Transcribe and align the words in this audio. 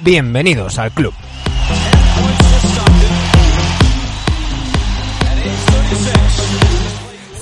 Bienvenidos 0.00 0.78
al 0.78 0.90
club. 0.92 1.12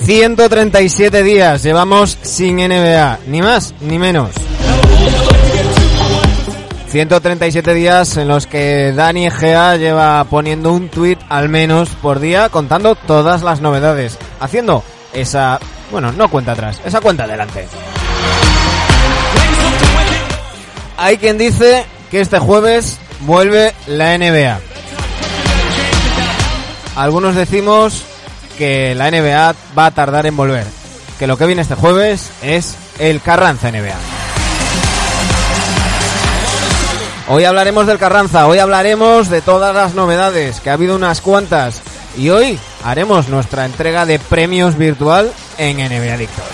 ...137 0.05 1.23
días 1.23 1.63
llevamos 1.63 2.17
sin 2.21 2.57
NBA... 2.57 3.19
...ni 3.27 3.41
más 3.41 3.73
ni 3.81 3.99
menos... 3.99 4.46
...137 6.97 7.73
días 7.75 8.17
en 8.17 8.27
los 8.27 8.47
que 8.47 8.91
Dani 8.91 9.29
Gea 9.29 9.75
lleva 9.75 10.23
poniendo 10.23 10.73
un 10.73 10.89
tweet 10.89 11.19
al 11.29 11.47
menos 11.47 11.89
por 12.01 12.19
día... 12.19 12.49
...contando 12.49 12.95
todas 12.95 13.43
las 13.43 13.61
novedades... 13.61 14.17
...haciendo 14.39 14.83
esa... 15.13 15.59
...bueno, 15.91 16.11
no 16.11 16.27
cuenta 16.27 16.53
atrás, 16.53 16.81
esa 16.83 16.99
cuenta 16.99 17.25
adelante... 17.25 17.67
Hay 20.97 21.17
quien 21.19 21.37
dice 21.37 21.85
que 22.09 22.19
este 22.19 22.39
jueves 22.39 22.97
vuelve 23.19 23.75
la 23.85 24.17
NBA. 24.17 24.59
Algunos 26.95 27.35
decimos 27.35 28.03
que 28.57 28.95
la 28.95 29.11
NBA 29.11 29.55
va 29.77 29.85
a 29.85 29.91
tardar 29.91 30.25
en 30.25 30.35
volver. 30.35 30.65
Que 31.19 31.27
lo 31.27 31.37
que 31.37 31.45
viene 31.45 31.61
este 31.61 31.75
jueves 31.75 32.31
es 32.41 32.75
el 32.97 33.21
Carranza 33.21 33.69
NBA. 33.71 34.16
Hoy 37.29 37.43
hablaremos 37.43 37.85
del 37.85 37.97
Carranza, 37.97 38.47
hoy 38.47 38.59
hablaremos 38.59 39.29
de 39.29 39.41
todas 39.41 39.75
las 39.75 39.93
novedades, 39.93 40.61
que 40.61 40.69
ha 40.69 40.73
habido 40.73 40.95
unas 40.95 41.19
cuantas. 41.19 41.81
Y 42.17 42.29
hoy 42.29 42.57
haremos 42.85 43.27
nuestra 43.27 43.65
entrega 43.65 44.05
de 44.05 44.17
premios 44.17 44.77
virtual 44.77 45.33
en 45.57 45.75
NBA 45.75 46.13
Adictos. 46.13 46.45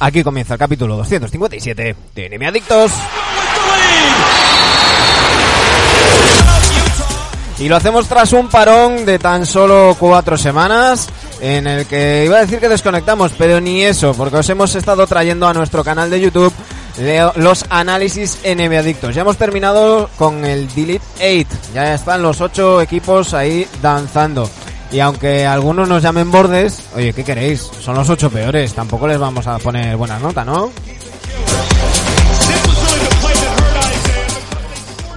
Aquí 0.00 0.24
comienza 0.24 0.54
el 0.54 0.58
capítulo 0.58 0.96
257 0.96 1.96
de 2.14 2.26
Enemy 2.26 2.46
Adictos. 2.46 2.92
Y 7.62 7.68
lo 7.68 7.76
hacemos 7.76 8.08
tras 8.08 8.32
un 8.32 8.48
parón 8.48 9.06
de 9.06 9.20
tan 9.20 9.46
solo 9.46 9.94
cuatro 9.96 10.36
semanas, 10.36 11.08
en 11.40 11.68
el 11.68 11.86
que 11.86 12.24
iba 12.24 12.38
a 12.38 12.40
decir 12.40 12.58
que 12.58 12.68
desconectamos, 12.68 13.30
pero 13.38 13.60
ni 13.60 13.84
eso, 13.84 14.14
porque 14.14 14.38
os 14.38 14.50
hemos 14.50 14.74
estado 14.74 15.06
trayendo 15.06 15.46
a 15.46 15.54
nuestro 15.54 15.84
canal 15.84 16.10
de 16.10 16.20
YouTube 16.20 16.52
los 17.36 17.64
análisis 17.70 18.40
NB 18.44 18.78
Adictos. 18.78 19.14
Ya 19.14 19.20
hemos 19.20 19.36
terminado 19.36 20.10
con 20.18 20.44
el 20.44 20.66
Delete 20.74 21.46
8, 21.46 21.70
ya 21.72 21.94
están 21.94 22.20
los 22.20 22.40
ocho 22.40 22.82
equipos 22.82 23.32
ahí 23.32 23.68
danzando. 23.80 24.50
Y 24.90 24.98
aunque 24.98 25.46
algunos 25.46 25.88
nos 25.88 26.02
llamen 26.02 26.32
bordes, 26.32 26.82
oye, 26.96 27.12
¿qué 27.12 27.22
queréis? 27.22 27.70
Son 27.80 27.94
los 27.94 28.10
ocho 28.10 28.28
peores, 28.28 28.74
tampoco 28.74 29.06
les 29.06 29.20
vamos 29.20 29.46
a 29.46 29.60
poner 29.60 29.96
buena 29.96 30.18
nota, 30.18 30.44
¿no? 30.44 30.72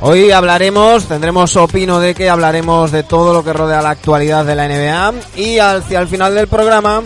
Hoy 0.01 0.31
hablaremos, 0.31 1.05
tendremos 1.05 1.55
opino 1.55 1.99
de 1.99 2.13
que 2.13 2.29
hablaremos 2.29 2.91
de 2.91 3.03
todo 3.03 3.33
lo 3.33 3.43
que 3.43 3.53
rodea 3.53 3.81
la 3.81 3.91
actualidad 3.91 4.45
de 4.45 4.55
la 4.55 4.67
NBA 4.67 5.13
y 5.37 5.59
hacia 5.59 5.99
el 5.99 6.07
final 6.07 6.35
del 6.35 6.47
programa 6.47 7.01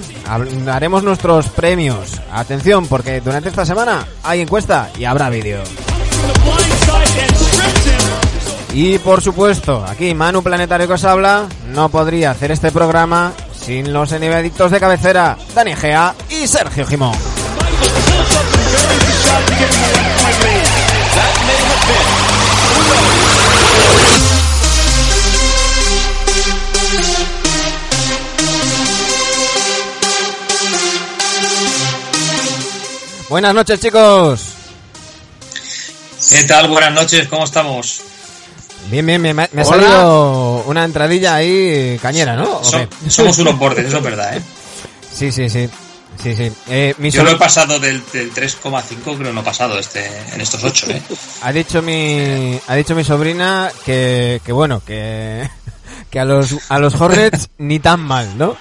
haremos 0.71 1.03
nuestros 1.03 1.49
premios. 1.49 2.19
Atención, 2.31 2.87
porque 2.87 3.21
durante 3.21 3.49
esta 3.49 3.65
semana 3.65 4.05
hay 4.23 4.41
encuesta 4.41 4.89
y 4.97 5.05
habrá 5.05 5.29
vídeo. 5.29 5.61
Y 8.73 8.97
por 8.99 9.21
supuesto, 9.21 9.85
aquí 9.87 10.13
Manu 10.13 10.43
Planetario 10.43 10.87
que 10.87 10.93
os 10.93 11.03
habla, 11.03 11.47
no 11.69 11.89
podría 11.89 12.31
hacer 12.31 12.51
este 12.51 12.71
programa 12.71 13.33
sin 13.51 13.93
los 13.93 14.11
enemedictos 14.11 14.71
de 14.71 14.79
cabecera, 14.79 15.37
Dani 15.53 15.75
Gea 15.75 16.15
y 16.29 16.47
Sergio 16.47 16.85
Gimón. 16.85 17.13
Buenas 33.29 33.53
noches 33.53 33.79
chicos. 33.79 34.41
¿Qué 36.29 36.43
tal? 36.45 36.67
Buenas 36.67 36.93
noches, 36.93 37.27
¿cómo 37.27 37.43
estamos? 37.43 38.01
Bien, 38.89 39.05
bien, 39.05 39.21
me, 39.21 39.33
me 39.33 39.43
ha 39.43 39.65
salido 39.65 40.63
una 40.65 40.83
entradilla 40.83 41.35
ahí 41.35 41.99
cañera, 42.01 42.35
¿no? 42.35 42.61
somos 43.07 43.37
unos 43.37 43.57
bordes, 43.59 43.85
eso 43.85 43.97
es 43.97 44.03
verdad, 44.03 44.35
¿eh? 44.35 44.41
Sí, 45.13 45.31
sí, 45.31 45.49
sí. 45.49 45.69
Sí, 46.21 46.35
sí. 46.35 46.51
Eh, 46.67 46.95
Yo 47.11 47.23
lo 47.23 47.31
he 47.31 47.35
pasado 47.37 47.79
del, 47.79 48.03
3,5, 48.05 49.17
creo 49.17 49.31
no 49.31 49.39
he 49.39 49.43
pasado 49.43 49.79
este, 49.79 50.05
en 50.33 50.41
estos 50.41 50.63
8, 50.63 50.87
¿eh? 50.89 51.01
Ha 51.43 51.51
dicho 51.53 51.81
mi, 51.81 52.59
ha 52.67 52.75
dicho 52.75 52.93
mi 52.95 53.03
sobrina 53.05 53.71
que, 53.85 54.41
que 54.43 54.51
bueno, 54.51 54.81
que, 54.85 55.49
que 56.09 56.19
a 56.19 56.25
los, 56.25 56.55
a 56.69 56.79
los 56.79 56.99
Hornets 56.99 57.49
ni 57.59 57.79
tan 57.79 58.01
mal, 58.01 58.37
¿no? 58.37 58.57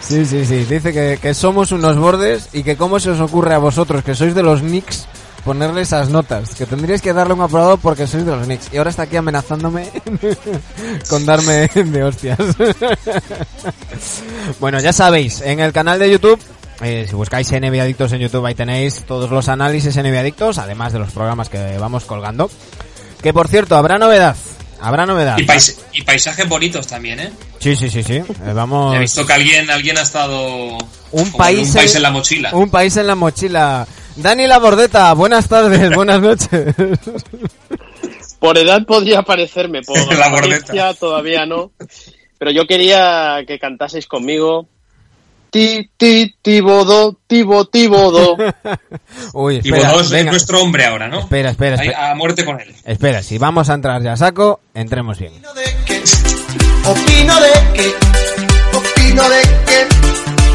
Sí, 0.00 0.24
sí, 0.26 0.44
sí. 0.44 0.64
Dice 0.64 0.92
que, 0.92 1.18
que 1.20 1.34
somos 1.34 1.72
unos 1.72 1.98
bordes 1.98 2.48
y 2.52 2.62
que 2.62 2.76
cómo 2.76 3.00
se 3.00 3.10
os 3.10 3.20
ocurre 3.20 3.54
a 3.54 3.58
vosotros, 3.58 4.04
que 4.04 4.14
sois 4.14 4.34
de 4.34 4.42
los 4.42 4.60
Knicks, 4.60 5.06
ponerle 5.44 5.82
esas 5.82 6.08
notas. 6.08 6.54
Que 6.54 6.66
tendríais 6.66 7.02
que 7.02 7.12
darle 7.12 7.34
un 7.34 7.42
aprobado 7.42 7.76
porque 7.76 8.06
sois 8.06 8.24
de 8.24 8.36
los 8.36 8.46
Knicks. 8.46 8.72
Y 8.72 8.78
ahora 8.78 8.90
está 8.90 9.02
aquí 9.02 9.16
amenazándome 9.16 9.88
con 11.08 11.26
darme 11.26 11.68
de 11.68 12.04
hostias. 12.04 12.38
bueno, 14.60 14.80
ya 14.80 14.92
sabéis, 14.92 15.40
en 15.40 15.60
el 15.60 15.72
canal 15.72 15.98
de 15.98 16.10
YouTube 16.10 16.40
eh, 16.82 17.06
si 17.08 17.14
buscáis 17.14 17.50
NBA 17.52 17.82
Adictos 17.82 18.12
en 18.12 18.20
YouTube, 18.20 18.44
ahí 18.44 18.56
tenéis 18.56 19.04
todos 19.04 19.30
los 19.30 19.48
análisis 19.48 19.96
NBA 19.96 20.18
Adictos, 20.18 20.58
además 20.58 20.92
de 20.92 20.98
los 20.98 21.12
programas 21.12 21.48
que 21.48 21.78
vamos 21.78 22.04
colgando. 22.04 22.50
Que 23.22 23.32
por 23.32 23.46
cierto, 23.46 23.76
habrá 23.76 23.98
novedad. 23.98 24.34
Habrá 24.82 25.06
novedad. 25.06 25.38
Y, 25.92 26.02
paisajes 26.02 26.48
bonitos 26.48 26.86
también, 26.86 27.20
¿eh? 27.20 27.32
Sí, 27.60 27.76
sí, 27.76 27.88
sí, 27.88 28.02
sí. 28.02 28.14
Eh, 28.44 28.52
vamos... 28.52 28.96
He 28.96 28.98
visto 28.98 29.24
que 29.24 29.32
alguien, 29.32 29.70
alguien 29.70 29.96
ha 29.98 30.02
estado... 30.02 30.76
Un 31.12 31.32
país, 31.32 31.68
un 31.68 31.74
país 31.74 31.94
en 31.94 32.02
la 32.02 32.10
mochila. 32.10 32.50
Un 32.52 32.70
país 32.70 32.96
en 32.96 33.06
la 33.06 33.14
mochila. 33.14 33.86
Dani 34.16 34.46
La 34.46 34.58
Bordeta, 34.58 35.12
buenas 35.14 35.48
tardes, 35.48 35.90
buenas 35.94 36.20
noches. 36.20 36.74
Por 38.38 38.58
edad 38.58 38.84
podría 38.84 39.22
parecerme, 39.22 39.82
por 39.82 39.96
la 40.76 40.94
todavía 40.94 41.46
no. 41.46 41.72
Pero 42.38 42.50
yo 42.50 42.66
quería 42.66 43.44
que 43.46 43.58
cantaseis 43.58 44.06
conmigo. 44.06 44.66
Ti, 45.52 45.90
ti, 45.98 46.34
tibodo, 46.40 47.18
tibo, 47.26 47.66
tibodo. 47.66 48.38
Uy, 49.34 49.58
espera, 49.58 49.92
es 50.00 50.24
nuestro 50.24 50.62
hombre 50.62 50.86
ahora, 50.86 51.08
¿no? 51.08 51.20
Espera, 51.20 51.50
espera, 51.50 51.74
espera. 51.74 52.10
A 52.10 52.14
muerte 52.14 52.42
con 52.42 52.58
él. 52.58 52.74
Espera, 52.86 53.22
si 53.22 53.36
vamos 53.36 53.68
a 53.68 53.74
entrar 53.74 54.02
ya 54.02 54.14
a 54.14 54.16
saco, 54.16 54.60
entremos 54.72 55.18
bien. 55.18 55.34
Opino 55.34 55.52
de 55.52 55.78
qué, 55.84 56.02
opino 56.88 57.38
de 57.38 57.52
qué, 57.74 57.92
opino 58.86 59.28
de 59.28 59.42
qué, 59.66 59.86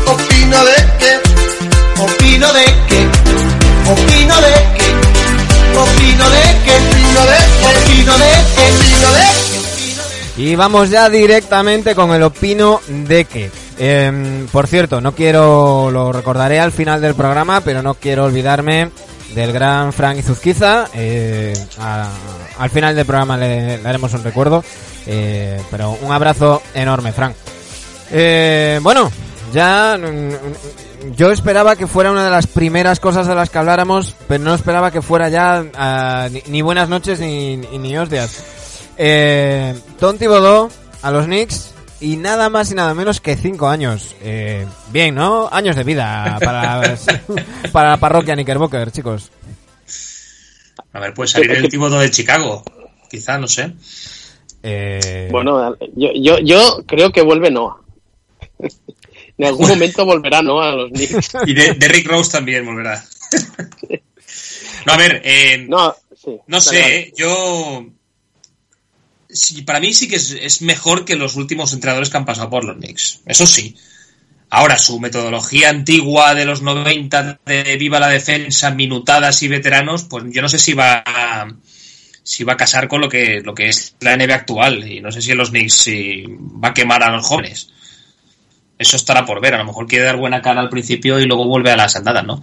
opino 0.09 0.63
de 0.65 0.73
qué, 0.97 1.19
opino 2.01 2.53
de 2.53 2.65
qué, 2.87 3.07
opino 3.91 4.41
de 4.41 4.53
qué, 4.77 4.89
opino 5.77 6.25
de 6.25 6.25
qué, 6.25 6.25
opino 6.25 6.25
de 6.31 6.41
qué, 6.65 6.75
opino 7.67 8.17
de 8.17 8.27
qué, 8.55 8.65
opino 8.71 9.13
de 9.13 9.21
qué. 10.35 10.41
Y 10.41 10.55
vamos 10.55 10.89
ya 10.89 11.07
directamente 11.07 11.93
con 11.93 12.15
el 12.15 12.23
opino 12.23 12.81
de 12.87 13.25
qué. 13.25 13.51
Eh, 13.79 14.45
por 14.51 14.67
cierto, 14.67 15.01
no 15.01 15.13
quiero, 15.13 15.91
lo 15.91 16.11
recordaré 16.11 16.59
al 16.59 16.71
final 16.71 17.01
del 17.01 17.15
programa, 17.15 17.61
pero 17.61 17.81
no 17.81 17.93
quiero 17.93 18.25
olvidarme 18.25 18.91
del 19.35 19.51
gran 19.51 19.93
Frank 19.93 20.17
Izuzquiza. 20.17 20.87
Eh, 20.93 21.53
al 22.57 22.69
final 22.69 22.95
del 22.95 23.05
programa 23.05 23.37
le, 23.37 23.77
daremos 23.79 24.13
un 24.13 24.23
recuerdo. 24.23 24.63
Eh, 25.05 25.61
pero 25.71 25.97
un 26.01 26.11
abrazo 26.11 26.61
enorme, 26.73 27.13
Frank. 27.13 27.33
Eh, 28.11 28.79
bueno, 28.81 29.11
ya 29.53 29.97
mm, 29.97 31.13
yo 31.15 31.31
esperaba 31.31 31.75
que 31.75 31.87
fuera 31.87 32.11
una 32.11 32.25
de 32.25 32.31
las 32.31 32.47
primeras 32.47 32.99
cosas 32.99 33.27
de 33.27 33.35
las 33.35 33.49
que 33.49 33.57
habláramos, 33.57 34.15
pero 34.27 34.43
no 34.43 34.53
esperaba 34.53 34.91
que 34.91 35.01
fuera 35.01 35.29
ya 35.29 35.65
ah, 35.75 36.27
ni, 36.47 36.61
buenas 36.61 36.89
noches 36.89 37.19
ni, 37.19 37.57
ni, 37.57 37.97
hostias. 37.97 38.43
Eh, 38.97 39.75
Tonti 39.99 40.27
Bodó 40.27 40.69
a 41.01 41.11
los 41.11 41.25
Knicks 41.25 41.73
y 41.99 42.17
nada 42.17 42.49
más 42.49 42.71
y 42.71 42.75
nada 42.75 42.93
menos 42.93 43.21
que 43.21 43.35
cinco 43.35 43.67
años. 43.67 44.15
Eh, 44.21 44.65
bien, 44.91 45.15
¿no? 45.15 45.49
Años 45.51 45.75
de 45.75 45.83
vida 45.83 46.37
para, 46.43 46.97
para 47.71 47.89
la 47.91 47.97
parroquia 47.97 48.35
Knickerbocker, 48.35 48.91
chicos. 48.91 49.31
A 50.93 50.99
ver, 50.99 51.13
puede 51.13 51.27
salir 51.27 51.51
el 51.51 51.69
Tibodo 51.69 51.99
de 51.99 52.09
Chicago, 52.09 52.63
quizá, 53.09 53.37
no 53.37 53.47
sé. 53.47 53.73
Eh... 54.63 55.27
Bueno, 55.31 55.75
yo, 55.95 56.09
yo, 56.15 56.39
yo 56.39 56.83
creo 56.85 57.11
que 57.11 57.21
vuelve 57.21 57.51
Noah. 57.51 57.77
en 59.37 59.45
algún 59.45 59.67
momento 59.67 60.05
volverá 60.05 60.41
Noah 60.41 60.69
a 60.69 60.75
los 60.75 60.91
Knicks. 60.91 61.29
Y 61.45 61.53
de, 61.53 61.73
Rick 61.87 62.07
Rose 62.07 62.31
también 62.31 62.65
volverá. 62.65 63.03
No, 64.85 64.93
a 64.93 64.97
ver, 64.97 65.21
eh, 65.25 65.65
no, 65.67 65.93
no 66.47 66.61
sé, 66.61 67.11
yo... 67.15 67.85
Sí, 69.37 69.61
para 69.61 69.79
mí 69.79 69.93
sí 69.93 70.07
que 70.07 70.15
es, 70.15 70.61
mejor 70.63 71.05
que 71.05 71.15
los 71.15 71.35
últimos 71.35 71.71
entrenadores 71.71 72.09
que 72.09 72.17
han 72.17 72.25
pasado 72.25 72.49
por 72.49 72.65
los 72.65 72.77
Knicks. 72.77 73.21
Eso 73.27 73.45
sí. 73.45 73.75
Ahora, 74.49 74.79
su 74.79 74.99
metodología 74.99 75.69
antigua 75.69 76.33
de 76.33 76.45
los 76.45 76.63
90 76.63 77.41
de 77.45 77.77
viva 77.77 77.99
la 77.99 78.07
defensa, 78.07 78.71
minutadas 78.71 79.43
y 79.43 79.47
veteranos, 79.47 80.05
pues 80.05 80.23
yo 80.29 80.41
no 80.41 80.49
sé 80.49 80.57
si 80.57 80.73
va 80.73 81.03
a, 81.05 81.47
si 82.23 82.43
va 82.43 82.53
a 82.53 82.57
casar 82.57 82.87
con 82.87 83.01
lo 83.01 83.09
que, 83.09 83.41
lo 83.43 83.53
que 83.53 83.69
es 83.69 83.95
la 83.99 84.17
NBA 84.17 84.33
actual. 84.33 84.91
Y 84.91 85.01
no 85.01 85.11
sé 85.11 85.21
si 85.21 85.33
los 85.33 85.51
Knicks 85.51 85.73
si 85.73 86.23
va 86.27 86.69
a 86.69 86.73
quemar 86.73 87.03
a 87.03 87.11
los 87.11 87.25
jóvenes. 87.25 87.69
Eso 88.79 88.95
estará 88.95 89.23
por 89.23 89.39
ver. 89.39 89.53
A 89.53 89.59
lo 89.59 89.65
mejor 89.65 89.85
quiere 89.85 90.05
dar 90.05 90.17
buena 90.17 90.41
cara 90.41 90.61
al 90.61 90.69
principio 90.69 91.19
y 91.19 91.25
luego 91.25 91.45
vuelve 91.45 91.69
a 91.69 91.77
las 91.77 91.95
andadas, 91.95 92.25
¿no? 92.25 92.41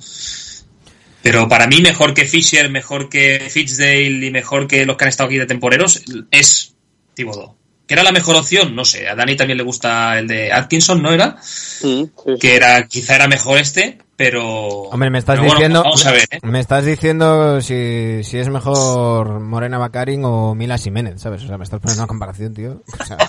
Pero 1.23 1.49
para 1.49 1.67
mí, 1.67 1.81
mejor 1.81 2.15
que 2.15 2.27
Fisher, 2.27 2.71
mejor 2.71 3.09
que 3.09 3.49
Fitzdale 3.51 4.27
y 4.27 4.31
mejor 4.31 4.69
que 4.69 4.85
los 4.85 4.97
que 4.97 5.05
han 5.05 5.09
estado 5.09 5.29
aquí 5.29 5.39
de 5.39 5.47
temporeros, 5.47 6.03
es 6.31 6.74
Thibodeau. 7.15 7.55
¿Que 7.87 7.95
era 7.95 8.03
la 8.03 8.13
mejor 8.13 8.37
opción? 8.37 8.75
No 8.75 8.85
sé. 8.85 9.09
A 9.09 9.15
Dani 9.15 9.37
también 9.37 9.59
le 9.59 9.65
gusta 9.65 10.19
el 10.19 10.27
de 10.27 10.53
Atkinson, 10.53 11.03
¿no 11.03 11.13
era? 11.13 11.37
Sí, 11.43 12.11
Que 12.41 12.57
era, 12.57 12.87
quizá 12.87 13.15
era 13.15 13.29
mejor 13.29 13.59
este, 13.59 13.99
pero. 14.17 14.85
Hombre, 14.85 15.11
me 15.11 15.19
estás 15.19 15.41
diciendo. 15.41 15.83
vamos 15.83 16.07
a 16.07 16.13
ver, 16.13 16.27
¿eh? 16.31 16.39
Me 16.43 16.61
estás 16.61 16.87
diciendo 16.87 17.61
si, 17.61 18.25
si 18.25 18.39
es 18.39 18.49
mejor 18.49 19.41
Morena 19.41 19.77
Bacarin 19.77 20.25
o 20.25 20.55
Mila 20.55 20.79
Jiménez, 20.79 21.21
¿sabes? 21.21 21.43
O 21.45 21.47
sea, 21.47 21.59
me 21.59 21.65
estás 21.65 21.81
poniendo 21.81 22.03
una 22.03 22.09
comparación, 22.09 22.55
tío. 22.55 22.83
O 23.01 23.05
sea... 23.05 23.19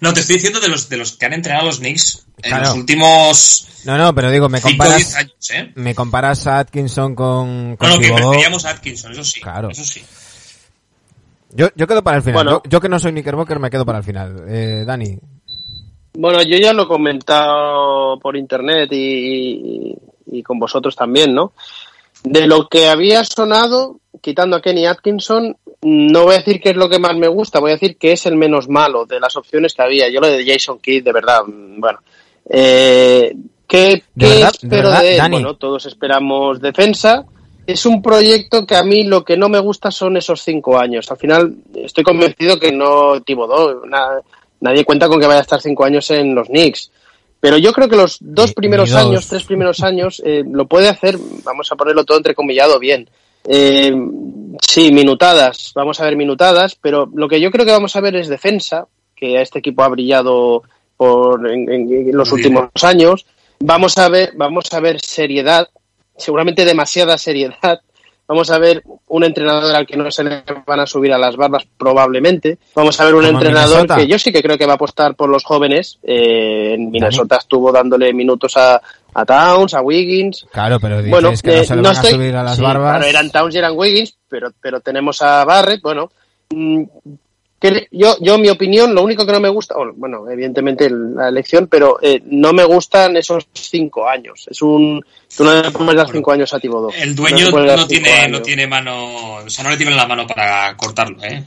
No, 0.00 0.12
te 0.14 0.20
estoy 0.20 0.36
diciendo 0.36 0.60
de 0.60 0.68
los, 0.68 0.88
de 0.88 0.96
los 0.96 1.12
que 1.16 1.26
han 1.26 1.32
entrenado 1.32 1.66
los 1.66 1.78
Knicks 1.78 2.26
en 2.42 2.60
los 2.60 2.74
últimos. 2.74 3.66
No, 3.84 3.98
no, 3.98 4.14
pero 4.14 4.30
digo, 4.30 4.48
me 4.48 4.60
comparas. 4.60 5.16
¿eh? 5.50 5.72
Me 5.74 5.94
comparas 5.94 6.46
a 6.46 6.60
Atkinson 6.60 7.14
con. 7.14 7.76
con 7.76 7.88
no, 7.88 7.96
no, 7.96 8.00
que 8.00 8.12
preferíamos 8.12 8.64
a 8.64 8.70
Atkinson, 8.70 9.12
eso 9.12 9.24
sí. 9.24 9.40
Claro. 9.40 9.70
Eso 9.70 9.84
sí. 9.84 10.02
Yo, 11.54 11.68
yo 11.74 11.86
quedo 11.86 12.02
para 12.02 12.18
el 12.18 12.22
final. 12.22 12.60
Yo, 12.68 12.80
que 12.80 12.88
no 12.88 12.98
soy 12.98 13.12
Knickerbocker 13.12 13.58
me 13.58 13.70
quedo 13.70 13.86
para 13.86 13.98
el 13.98 14.04
final. 14.04 14.44
Eh, 14.48 14.84
Dani. 14.86 15.18
Bueno, 16.14 16.42
yo 16.42 16.58
ya 16.58 16.72
lo 16.72 16.84
he 16.84 16.88
comentado 16.88 18.18
por 18.20 18.36
internet 18.36 18.88
y, 18.92 19.96
y 20.26 20.42
con 20.42 20.58
vosotros 20.58 20.94
también, 20.94 21.34
¿no? 21.34 21.52
De 22.22 22.46
lo 22.46 22.68
que 22.68 22.88
había 22.88 23.24
sonado, 23.24 24.00
quitando 24.20 24.56
a 24.56 24.62
Kenny 24.62 24.86
Atkinson, 24.86 25.56
no 25.82 26.24
voy 26.24 26.34
a 26.34 26.38
decir 26.38 26.60
que 26.60 26.70
es 26.70 26.76
lo 26.76 26.88
que 26.88 26.98
más 26.98 27.14
me 27.16 27.28
gusta, 27.28 27.60
voy 27.60 27.72
a 27.72 27.74
decir 27.74 27.98
que 27.98 28.12
es 28.12 28.24
el 28.26 28.36
menos 28.36 28.68
malo 28.68 29.04
de 29.04 29.20
las 29.20 29.36
opciones 29.36 29.74
que 29.74 29.82
había. 29.82 30.08
Yo 30.08 30.20
lo 30.20 30.28
de 30.28 30.44
Jason 30.44 30.78
Kidd, 30.78 31.04
de 31.04 31.12
verdad, 31.12 31.42
bueno. 31.46 31.98
Eh, 32.48 33.34
¿Qué, 33.66 34.02
espero 34.16 34.90
de, 34.92 35.16
él? 35.16 35.22
Bueno, 35.30 35.56
todos 35.56 35.86
esperamos 35.86 36.60
defensa. 36.60 37.26
Es 37.66 37.86
un 37.86 38.02
proyecto 38.02 38.66
que 38.66 38.76
a 38.76 38.82
mí 38.82 39.04
lo 39.04 39.24
que 39.24 39.36
no 39.36 39.48
me 39.48 39.58
gusta 39.58 39.90
son 39.90 40.16
esos 40.16 40.42
cinco 40.42 40.78
años. 40.78 41.10
Al 41.10 41.16
final 41.16 41.54
estoy 41.74 42.04
convencido 42.04 42.58
que 42.58 42.72
no 42.72 43.20
Tibodó, 43.22 43.82
nadie 44.60 44.84
cuenta 44.84 45.08
con 45.08 45.20
que 45.20 45.26
vaya 45.26 45.40
a 45.40 45.42
estar 45.42 45.60
cinco 45.60 45.84
años 45.84 46.10
en 46.10 46.34
los 46.34 46.48
Knicks. 46.48 46.90
Pero 47.40 47.58
yo 47.58 47.72
creo 47.72 47.88
que 47.88 47.96
los 47.96 48.16
dos 48.20 48.54
primeros 48.54 48.94
años, 48.94 49.28
tres 49.28 49.44
primeros 49.44 49.82
años, 49.82 50.22
eh, 50.24 50.42
lo 50.50 50.66
puede 50.66 50.88
hacer, 50.88 51.18
vamos 51.44 51.70
a 51.70 51.76
ponerlo 51.76 52.04
todo 52.04 52.16
entrecomillado 52.16 52.78
bien. 52.78 53.08
Eh, 53.46 53.94
sí, 54.62 54.90
minutadas, 54.92 55.72
vamos 55.74 56.00
a 56.00 56.04
ver 56.04 56.16
minutadas, 56.16 56.74
pero 56.80 57.06
lo 57.14 57.28
que 57.28 57.42
yo 57.42 57.50
creo 57.50 57.66
que 57.66 57.72
vamos 57.72 57.96
a 57.96 58.00
ver 58.00 58.16
es 58.16 58.28
defensa, 58.28 58.86
que 59.14 59.36
a 59.36 59.42
este 59.42 59.58
equipo 59.58 59.82
ha 59.82 59.88
brillado 59.88 60.62
por, 60.96 61.50
en, 61.50 62.10
los 62.12 62.32
últimos 62.32 62.70
años. 62.82 63.26
Vamos 63.60 63.98
a 63.98 64.08
ver, 64.08 64.32
vamos 64.36 64.72
a 64.72 64.80
ver 64.80 65.00
seriedad, 65.00 65.68
seguramente 66.16 66.64
demasiada 66.64 67.18
seriedad. 67.18 67.80
Vamos 68.26 68.50
a 68.50 68.58
ver 68.58 68.82
un 69.08 69.22
entrenador 69.22 69.76
al 69.76 69.86
que 69.86 69.98
no 69.98 70.10
se 70.10 70.24
le 70.24 70.42
van 70.66 70.80
a 70.80 70.86
subir 70.86 71.12
a 71.12 71.18
las 71.18 71.36
barbas 71.36 71.66
probablemente. 71.76 72.56
Vamos 72.74 72.98
a 72.98 73.04
ver 73.04 73.14
un 73.14 73.26
entrenador 73.26 73.86
que 73.94 74.06
yo 74.06 74.18
sí 74.18 74.32
que 74.32 74.42
creo 74.42 74.56
que 74.56 74.64
va 74.64 74.72
a 74.72 74.76
apostar 74.76 75.14
por 75.14 75.28
los 75.28 75.44
jóvenes. 75.44 75.98
Eh, 76.02 76.72
en 76.74 76.90
Minnesota 76.90 77.36
estuvo 77.36 77.70
dándole 77.70 78.14
minutos 78.14 78.56
a, 78.56 78.80
a 79.12 79.24
Towns, 79.26 79.74
a 79.74 79.82
Wiggins. 79.82 80.46
Claro, 80.50 80.80
pero 80.80 81.02
dices 81.02 81.10
bueno, 81.10 81.32
que 81.42 81.50
no 81.50 81.60
eh, 81.60 81.64
se 81.64 81.76
le 81.76 81.82
van 81.82 81.96
a 81.96 82.02
subir 82.02 82.36
a 82.36 82.42
las 82.42 82.58
barbas. 82.58 83.06
eran 83.06 83.30
Towns 83.30 83.54
y 83.54 83.58
eran 83.58 83.76
Wiggins, 83.76 84.16
pero, 84.26 84.50
pero 84.58 84.80
tenemos 84.80 85.20
a 85.20 85.44
Barrett, 85.44 85.82
bueno. 85.82 86.10
Mm, 87.62 87.68
yo, 87.92 88.16
yo, 88.20 88.38
mi 88.38 88.48
opinión, 88.48 88.94
lo 88.94 89.02
único 89.02 89.24
que 89.24 89.32
no 89.32 89.40
me 89.40 89.48
gusta, 89.48 89.74
bueno, 89.96 90.28
evidentemente 90.30 90.90
la 90.90 91.28
elección, 91.28 91.66
pero 91.66 91.98
eh, 92.02 92.20
no 92.26 92.52
me 92.52 92.64
gustan 92.64 93.16
esos 93.16 93.48
cinco 93.52 94.08
años. 94.08 94.46
Es 94.50 94.60
un. 94.62 95.04
Tú 95.34 95.44
no 95.44 95.62
le 95.62 95.70
puedes 95.70 95.96
dar 95.96 96.10
cinco 96.10 96.32
años 96.32 96.52
a 96.52 96.60
Tibodó. 96.60 96.90
El 96.90 97.14
dueño 97.14 97.50
no, 97.50 97.86
tiene, 97.86 98.28
no 98.28 98.42
tiene 98.42 98.66
mano. 98.66 99.36
O 99.36 99.50
sea, 99.50 99.64
no 99.64 99.70
le 99.70 99.76
tiene 99.76 99.94
la 99.94 100.06
mano 100.06 100.26
para 100.26 100.76
cortarlo, 100.76 101.22
¿eh? 101.22 101.42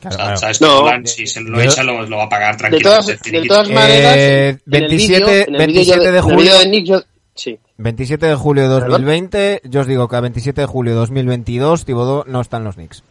Claro, 0.00 0.34
o 0.34 0.36
sea, 0.36 0.52
no, 0.60 1.06
si 1.06 1.26
se 1.26 1.40
lo 1.40 1.60
echa, 1.60 1.82
lo, 1.82 2.06
lo, 2.06 2.18
va 2.18 2.24
a 2.24 2.28
pagar 2.28 2.56
tranquilamente. 2.56 3.12
De 3.12 3.18
todas, 3.18 3.32
de 3.32 3.48
todas 3.48 3.68
maneras, 3.68 4.14
eh, 4.16 4.58
27, 4.64 5.48
en 5.48 5.54
el 5.54 5.58
27 5.58 6.12
de 6.12 6.20
julio. 6.20 6.56
De 6.56 6.68
Nick, 6.68 6.86
yo, 6.86 7.02
sí. 7.34 7.58
27 7.78 8.26
de 8.26 8.34
julio 8.36 8.62
de 8.62 8.68
2020, 8.68 9.62
yo 9.64 9.80
os 9.80 9.88
digo 9.88 10.06
que 10.06 10.14
a 10.14 10.20
27 10.20 10.60
de 10.60 10.66
julio 10.68 10.92
de 10.92 10.98
2022 11.00 11.84
Tibodó 11.84 12.24
no 12.28 12.40
están 12.40 12.62
los 12.62 12.76
Knicks. 12.76 13.02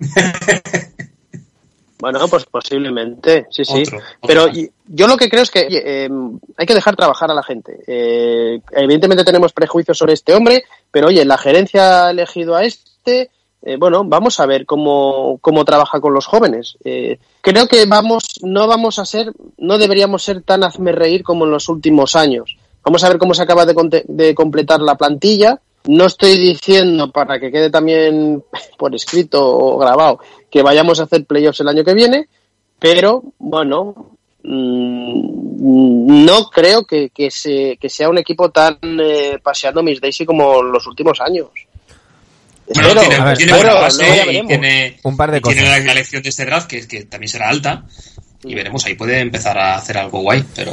Bueno, 1.98 2.26
pues 2.28 2.44
posiblemente, 2.46 3.46
sí, 3.50 3.64
sí. 3.64 3.84
Pero 4.26 4.46
yo 4.86 5.06
lo 5.06 5.16
que 5.16 5.28
creo 5.28 5.42
es 5.42 5.50
que 5.50 5.66
eh, 5.70 6.08
hay 6.56 6.66
que 6.66 6.74
dejar 6.74 6.96
trabajar 6.96 7.30
a 7.30 7.34
la 7.34 7.42
gente. 7.42 7.78
Eh, 7.86 8.60
evidentemente 8.72 9.24
tenemos 9.24 9.52
prejuicios 9.52 9.96
sobre 9.96 10.14
este 10.14 10.34
hombre, 10.34 10.64
pero 10.90 11.06
oye, 11.06 11.24
la 11.24 11.38
gerencia 11.38 12.06
ha 12.06 12.10
elegido 12.10 12.56
a 12.56 12.64
este. 12.64 13.30
Eh, 13.62 13.76
bueno, 13.78 14.04
vamos 14.04 14.40
a 14.40 14.46
ver 14.46 14.66
cómo, 14.66 15.38
cómo 15.40 15.64
trabaja 15.64 16.00
con 16.00 16.12
los 16.12 16.26
jóvenes. 16.26 16.76
creo 17.40 17.66
que 17.68 17.86
vamos, 17.86 18.24
no 18.42 18.66
vamos 18.66 18.98
a 18.98 19.06
ser, 19.06 19.32
no 19.56 19.78
deberíamos 19.78 20.22
ser 20.22 20.42
tan 20.42 20.64
hazme 20.64 20.92
reír 20.92 21.22
como 21.22 21.44
en 21.44 21.52
los 21.52 21.68
últimos 21.68 22.16
años. 22.16 22.58
Vamos 22.82 23.02
a 23.04 23.08
ver 23.08 23.18
cómo 23.18 23.32
se 23.32 23.42
acaba 23.42 23.64
de, 23.64 24.04
de 24.06 24.34
completar 24.34 24.80
la 24.80 24.96
plantilla 24.96 25.60
no 25.86 26.06
estoy 26.06 26.38
diciendo, 26.38 27.10
para 27.10 27.38
que 27.38 27.50
quede 27.50 27.70
también 27.70 28.42
por 28.78 28.94
escrito 28.94 29.44
o 29.44 29.78
grabado, 29.78 30.20
que 30.50 30.62
vayamos 30.62 31.00
a 31.00 31.04
hacer 31.04 31.24
playoffs 31.24 31.60
el 31.60 31.68
año 31.68 31.84
que 31.84 31.94
viene, 31.94 32.28
pero 32.78 33.22
bueno, 33.38 34.16
mm, 34.42 36.24
no 36.24 36.50
creo 36.50 36.84
que, 36.84 37.10
que, 37.10 37.30
se, 37.30 37.76
que 37.80 37.88
sea 37.88 38.08
un 38.08 38.18
equipo 38.18 38.50
tan 38.50 38.78
eh, 38.82 39.38
paseando 39.42 39.82
Miss 39.82 40.00
Daisy 40.00 40.24
como 40.24 40.62
los 40.62 40.86
últimos 40.86 41.20
años. 41.20 41.48
Bueno, 42.66 43.00
tiene, 43.00 43.36
tiene 43.36 43.52
buena 43.52 43.74
base 43.74 44.32
y 44.32 44.46
tiene, 44.46 44.98
un 45.02 45.16
par 45.18 45.30
de 45.30 45.42
cosas. 45.42 45.58
Tiene 45.58 45.84
la 45.84 45.92
elección 45.92 46.22
de 46.22 46.30
este 46.30 46.46
draft 46.46 46.66
que, 46.66 46.88
que 46.88 47.04
también 47.04 47.28
será 47.28 47.50
alta 47.50 47.84
y 48.44 48.54
veremos, 48.54 48.84
ahí 48.84 48.94
puede 48.94 49.20
empezar 49.20 49.58
a 49.58 49.76
hacer 49.76 49.98
algo 49.98 50.20
guay, 50.20 50.44
pero... 50.54 50.72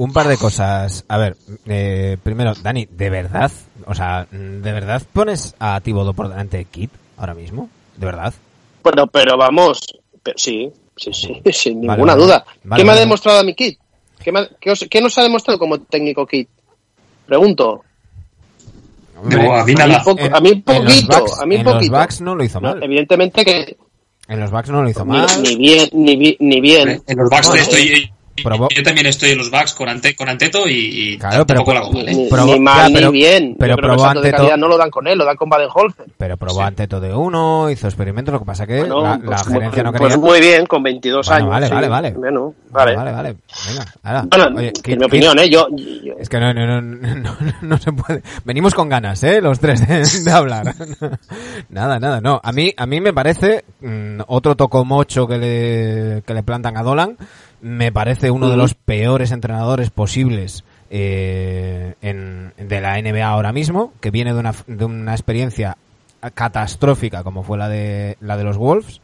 Un 0.00 0.14
par 0.14 0.28
de 0.28 0.38
cosas. 0.38 1.04
A 1.08 1.18
ver, 1.18 1.36
eh, 1.66 2.16
primero, 2.22 2.54
Dani, 2.54 2.88
¿de 2.90 3.10
verdad? 3.10 3.52
O 3.84 3.94
sea, 3.94 4.26
¿de 4.30 4.72
verdad 4.72 5.02
pones 5.12 5.54
a 5.58 5.78
Tibodo 5.82 6.14
por 6.14 6.30
delante 6.30 6.56
de 6.56 6.64
Kit 6.64 6.90
ahora 7.18 7.34
mismo? 7.34 7.68
¿De 7.98 8.06
verdad? 8.06 8.32
Bueno, 8.82 9.08
pero 9.08 9.36
vamos, 9.36 9.78
sí, 10.36 10.70
sí, 10.96 11.12
sí, 11.12 11.42
sin 11.52 11.82
ninguna 11.82 12.16
duda. 12.16 12.42
¿Qué 12.76 12.82
me 12.82 12.92
ha 12.92 12.96
demostrado 12.96 13.40
a 13.40 13.42
mi 13.42 13.54
Kit? 13.54 13.78
¿Qué, 14.24 15.00
nos 15.02 15.18
ha 15.18 15.22
demostrado 15.22 15.58
como 15.58 15.78
técnico 15.78 16.26
Kit? 16.26 16.48
Pregunto. 17.26 17.84
a, 19.18 19.20
mí 19.22 19.34
a, 19.34 19.86
mí 19.86 19.96
poquito, 20.02 20.34
a 20.34 20.40
mí 20.40 20.62
poquito. 20.62 21.26
En 21.42 21.64
los 21.64 21.90
Bucks 21.90 22.22
no 22.22 22.34
lo 22.36 22.42
hizo 22.42 22.58
mal. 22.58 22.82
evidentemente 22.82 23.44
que... 23.44 23.76
En 24.28 24.40
los 24.40 24.50
Bucks 24.50 24.70
no 24.70 24.82
lo 24.82 24.88
hizo 24.88 25.04
mal. 25.04 25.26
Ni, 25.42 25.56
bien, 25.56 25.90
ni, 25.92 26.38
ni 26.40 26.60
bien. 26.62 27.02
En 27.06 27.18
los 27.18 27.28
Bucks 27.28 27.54
estoy 27.54 28.10
yo 28.36 28.82
también 28.82 29.06
estoy 29.06 29.30
en 29.30 29.38
los 29.38 29.50
backs 29.50 29.74
con, 29.74 29.88
Ante, 29.88 30.14
con 30.14 30.28
Anteto 30.28 30.62
y, 30.66 31.18
claro, 31.18 31.46
pero, 31.46 31.64
la 31.66 32.44
Ni, 32.44 32.60
mal 32.60 32.92
ni 32.92 33.10
bien. 33.10 33.56
Pero 33.58 33.76
probó 33.76 34.06
Anteto, 34.06 34.56
no 34.56 34.68
lo 34.68 34.78
dan 34.78 34.90
con 34.90 35.06
él, 35.06 35.18
lo 35.18 35.24
dan 35.24 35.36
con 35.36 35.48
Baden-Holzer. 35.48 36.06
Pero 36.16 36.36
probó 36.36 36.62
Anteto 36.62 37.00
de 37.00 37.14
uno, 37.14 37.70
hizo 37.70 37.86
experimentos, 37.86 38.32
lo 38.32 38.40
que 38.40 38.46
pasa 38.46 38.66
que 38.66 38.86
la, 38.86 39.20
pues 39.24 39.46
gerencia 39.46 39.82
no 39.82 39.92
quería... 39.92 40.08
Pues 40.08 40.18
muy 40.18 40.40
bien, 40.40 40.66
con 40.66 40.82
22 40.82 41.30
años. 41.30 41.48
Vale, 41.48 41.68
vale, 41.68 41.88
vale. 41.88 42.10
Bueno, 42.12 42.54
vale. 42.70 42.96
Vale, 42.96 43.12
vale. 43.12 43.36
Venga, 43.68 43.84
ahora. 44.02 44.24
Bueno, 44.28 44.58
Oye, 44.58 44.72
en 44.84 44.98
mi 44.98 45.04
opinión, 45.04 45.38
¿eh? 45.38 45.50
Yo, 45.50 45.66
Es 46.18 46.28
que 46.28 46.38
no, 46.38 46.52
no, 46.54 46.80
no, 46.80 47.36
no, 47.62 47.78
se 47.78 47.92
puede... 47.92 48.22
Venimos 48.44 48.74
con 48.74 48.88
ganas, 48.88 49.22
¿eh? 49.22 49.40
Los 49.40 49.58
tres 49.58 49.86
de, 50.24 50.30
hablar. 50.32 50.74
nada, 51.68 51.98
nada, 51.98 52.20
no. 52.20 52.40
A 52.42 52.52
mí, 52.52 52.72
a 52.76 52.86
mí 52.86 53.00
me 53.00 53.12
parece 53.12 53.64
mm, 53.80 54.20
otro 54.28 54.54
tocomocho 54.54 55.26
que 55.26 55.38
le, 55.38 56.22
que 56.22 56.34
le 56.34 56.42
plantan 56.42 56.76
a 56.76 56.82
Dolan 56.82 57.16
me 57.60 57.92
parece 57.92 58.30
uno 58.30 58.48
de 58.48 58.56
los 58.56 58.74
peores 58.74 59.32
entrenadores 59.32 59.90
posibles 59.90 60.64
eh, 60.90 61.94
en, 62.00 62.52
de 62.56 62.80
la 62.80 63.00
NBA 63.00 63.26
ahora 63.26 63.52
mismo, 63.52 63.92
que 64.00 64.10
viene 64.10 64.32
de 64.32 64.40
una, 64.40 64.54
de 64.66 64.84
una 64.84 65.12
experiencia 65.12 65.76
catastrófica 66.34 67.22
como 67.22 67.42
fue 67.42 67.56
la 67.56 67.68
de, 67.68 68.16
la 68.20 68.36
de 68.36 68.44
los 68.44 68.56
Wolves, 68.56 69.00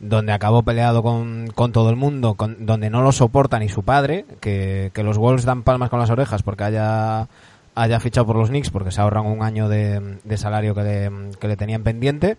donde 0.00 0.32
acabó 0.32 0.62
peleado 0.62 1.02
con, 1.02 1.48
con 1.54 1.72
todo 1.72 1.90
el 1.90 1.96
mundo, 1.96 2.36
donde 2.58 2.90
no 2.90 3.02
lo 3.02 3.12
soporta 3.12 3.58
ni 3.58 3.68
su 3.68 3.82
padre, 3.82 4.26
que, 4.40 4.90
que 4.94 5.02
los 5.02 5.18
Wolves 5.18 5.44
dan 5.44 5.62
palmas 5.62 5.90
con 5.90 5.98
las 5.98 6.10
orejas 6.10 6.42
porque 6.42 6.64
haya 6.64 7.28
haya 7.74 8.00
fichado 8.00 8.26
por 8.26 8.36
los 8.36 8.48
Knicks 8.48 8.70
porque 8.70 8.90
se 8.90 9.00
ahorran 9.00 9.26
un 9.26 9.42
año 9.42 9.68
de, 9.68 10.18
salario 10.36 10.74
que 10.74 10.82
le, 10.82 11.10
que 11.38 11.48
le 11.48 11.56
tenían 11.56 11.84
pendiente 11.84 12.36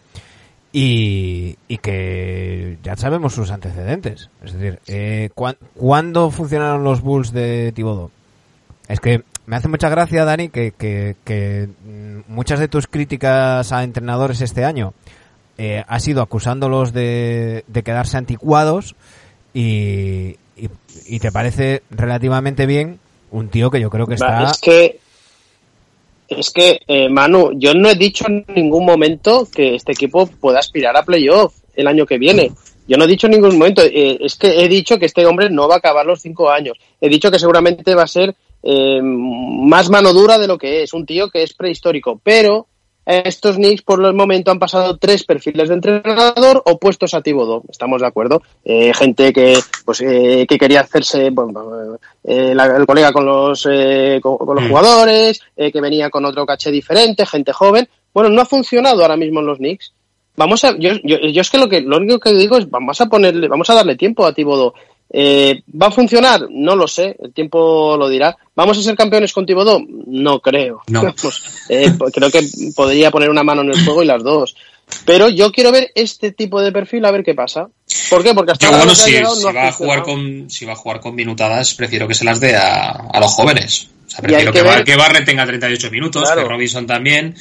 y, 0.71 1.57
que 1.81 2.77
ya 2.83 2.95
sabemos 2.95 3.33
sus 3.33 3.51
antecedentes. 3.51 4.29
Es 4.43 4.53
decir, 4.53 4.79
eh, 4.88 5.29
¿cuándo 5.75 6.31
funcionaron 6.31 6.83
los 6.83 7.01
Bulls 7.01 7.31
de 7.31 7.71
Thibodeau? 7.73 8.11
Es 8.88 8.99
que 8.99 9.23
me 9.45 9.55
hace 9.55 9.67
mucha 9.67 9.89
gracia, 9.89 10.25
Dani, 10.25 10.49
que, 10.49 10.73
que, 10.77 11.69
muchas 12.27 12.59
de 12.59 12.67
tus 12.67 12.88
críticas 12.88 13.71
a 13.71 13.83
entrenadores 13.83 14.41
este 14.41 14.63
año 14.63 14.93
eh, 15.57 15.83
has 15.88 16.07
ido 16.07 16.21
acusándolos 16.21 16.93
de, 16.93 17.63
de 17.67 17.83
quedarse 17.83 18.17
anticuados 18.17 18.95
y, 19.53 20.38
y, 20.55 21.19
te 21.19 21.31
parece 21.31 21.83
relativamente 21.89 22.65
bien 22.65 22.99
un 23.31 23.49
tío 23.49 23.71
que 23.71 23.81
yo 23.81 23.89
creo 23.89 24.05
que 24.05 24.13
está... 24.15 24.51
Es 24.51 24.59
que, 24.59 24.99
es 26.29 26.51
que 26.51 26.79
eh, 26.88 27.09
Manu, 27.09 27.51
yo 27.55 27.74
no 27.74 27.89
he 27.89 27.95
dicho 27.95 28.25
en 28.27 28.45
ningún 28.55 28.86
momento 28.86 29.48
que 29.53 29.75
este 29.75 29.93
equipo 29.93 30.27
pueda 30.27 30.59
aspirar 30.59 30.95
a 30.95 31.03
playoff 31.03 31.55
el 31.75 31.88
año 31.88 32.05
que 32.05 32.17
viene. 32.17 32.51
Yo 32.88 32.98
no 32.98 33.05
he 33.05 33.07
dicho 33.07 33.27
en 33.27 33.31
ningún 33.31 33.57
momento, 33.57 33.81
eh, 33.83 34.17
es 34.21 34.36
que 34.36 34.63
he 34.63 34.67
dicho 34.67 34.98
que 34.98 35.05
este 35.05 35.25
hombre 35.25 35.50
no 35.50 35.67
va 35.67 35.75
a 35.75 35.77
acabar 35.77 36.05
los 36.05 36.21
cinco 36.21 36.50
años. 36.50 36.77
He 37.00 37.09
dicho 37.09 37.29
que 37.29 37.39
seguramente 37.39 37.93
va 37.93 38.03
a 38.03 38.07
ser 38.07 38.36
eh, 38.63 39.00
más 39.01 39.89
mano 39.89 40.12
dura 40.13 40.38
de 40.38 40.48
lo 40.48 40.57
que 40.57 40.83
es, 40.83 40.93
un 40.93 41.05
tío 41.05 41.29
que 41.29 41.43
es 41.43 41.53
prehistórico, 41.53 42.19
pero 42.24 42.67
estos 43.09 43.55
Knicks 43.55 43.81
por 43.81 44.03
el 44.05 44.13
momento 44.13 44.51
han 44.51 44.59
pasado 44.59 44.97
tres 44.97 45.23
perfiles 45.23 45.69
de 45.69 45.75
entrenador 45.75 46.61
opuestos 46.65 47.15
a 47.15 47.21
Thibodeau, 47.21 47.63
estamos 47.67 48.01
de 48.01 48.07
acuerdo. 48.07 48.43
Eh, 48.63 48.93
gente 48.93 49.33
que 49.33 49.57
pues 49.83 50.01
eh, 50.01 50.45
que 50.47 50.57
quería 50.59 50.81
hacerse 50.81 51.31
bueno, 51.31 51.97
eh, 52.23 52.53
el 52.53 52.85
colega 52.85 53.11
con 53.11 53.25
los 53.25 53.63
con, 54.21 54.55
los 54.55 54.63
mm. 54.63 54.69
jugadores, 54.69 55.41
que 55.55 55.81
venía 55.81 56.11
con 56.11 56.25
otro 56.25 56.45
caché 56.45 56.69
diferente, 56.69 57.25
gente 57.25 57.51
joven. 57.51 57.89
Bueno, 58.13 58.29
no 58.29 58.41
ha 58.41 58.45
funcionado 58.45 59.01
ahora 59.01 59.17
mismo 59.17 59.39
en 59.39 59.47
los 59.47 59.57
Knicks. 59.57 59.93
Vamos 60.35 60.63
a, 60.63 60.77
yo, 60.77 60.91
yo, 61.03 61.17
yo 61.17 61.41
es 61.41 61.49
que 61.49 61.57
lo 61.57 61.67
que 61.67 61.81
lo 61.81 61.97
único 61.97 62.19
que 62.19 62.33
digo 62.33 62.57
es 62.57 62.69
vamos 62.69 63.01
a 63.01 63.07
ponerle, 63.07 63.47
vamos 63.47 63.69
a 63.71 63.75
darle 63.75 63.95
tiempo 63.95 64.25
a 64.25 64.33
Thibodeau. 64.33 64.73
Eh, 65.11 65.63
¿Va 65.81 65.87
a 65.87 65.91
funcionar? 65.91 66.47
No 66.49 66.75
lo 66.75 66.87
sé, 66.87 67.15
el 67.19 67.33
tiempo 67.33 67.97
lo 67.97 68.09
dirá. 68.09 68.37
¿Vamos 68.55 68.77
a 68.77 68.81
ser 68.81 68.95
campeones 68.95 69.33
con 69.33 69.45
Tibodó? 69.45 69.81
No 70.07 70.39
creo. 70.39 70.81
Eh, 71.71 71.93
creo 72.11 72.31
que 72.31 72.41
podría 72.75 73.11
poner 73.11 73.29
una 73.29 73.43
mano 73.43 73.61
en 73.61 73.69
el 73.69 73.77
fuego 73.77 74.01
y 74.01 74.07
las 74.07 74.23
dos. 74.23 74.55
Pero 75.05 75.29
yo 75.29 75.51
quiero 75.51 75.71
ver 75.71 75.91
este 75.93 76.31
tipo 76.31 76.61
de 76.61 76.71
perfil 76.71 77.05
a 77.05 77.11
ver 77.11 77.23
qué 77.23 77.35
pasa. 77.35 77.69
¿Por 78.09 78.23
qué? 78.23 78.33
Porque 78.33 78.53
hasta 78.53 78.65
ahora 78.65 78.79
bueno, 78.79 78.95
si, 78.95 79.13
va 79.13 79.67
a 79.67 79.71
jugar 79.71 80.01
con, 80.01 80.49
si 80.49 80.65
va 80.65 80.73
a 80.73 80.75
jugar 80.75 80.99
con 80.99 81.13
minutadas, 81.13 81.75
prefiero 81.75 82.07
que 82.07 82.15
se 82.15 82.25
las 82.25 82.39
dé 82.39 82.55
a, 82.55 83.19
los 83.19 83.31
jóvenes. 83.31 83.89
O 84.07 84.09
sea, 84.09 84.21
prefiero 84.21 84.51
que, 84.51 84.83
que, 84.83 84.95
Barre 84.95 85.23
tenga 85.23 85.45
38 85.45 85.91
minutos, 85.91 86.29
que 86.31 86.43
Robinson 86.43 86.87
también. 86.87 87.35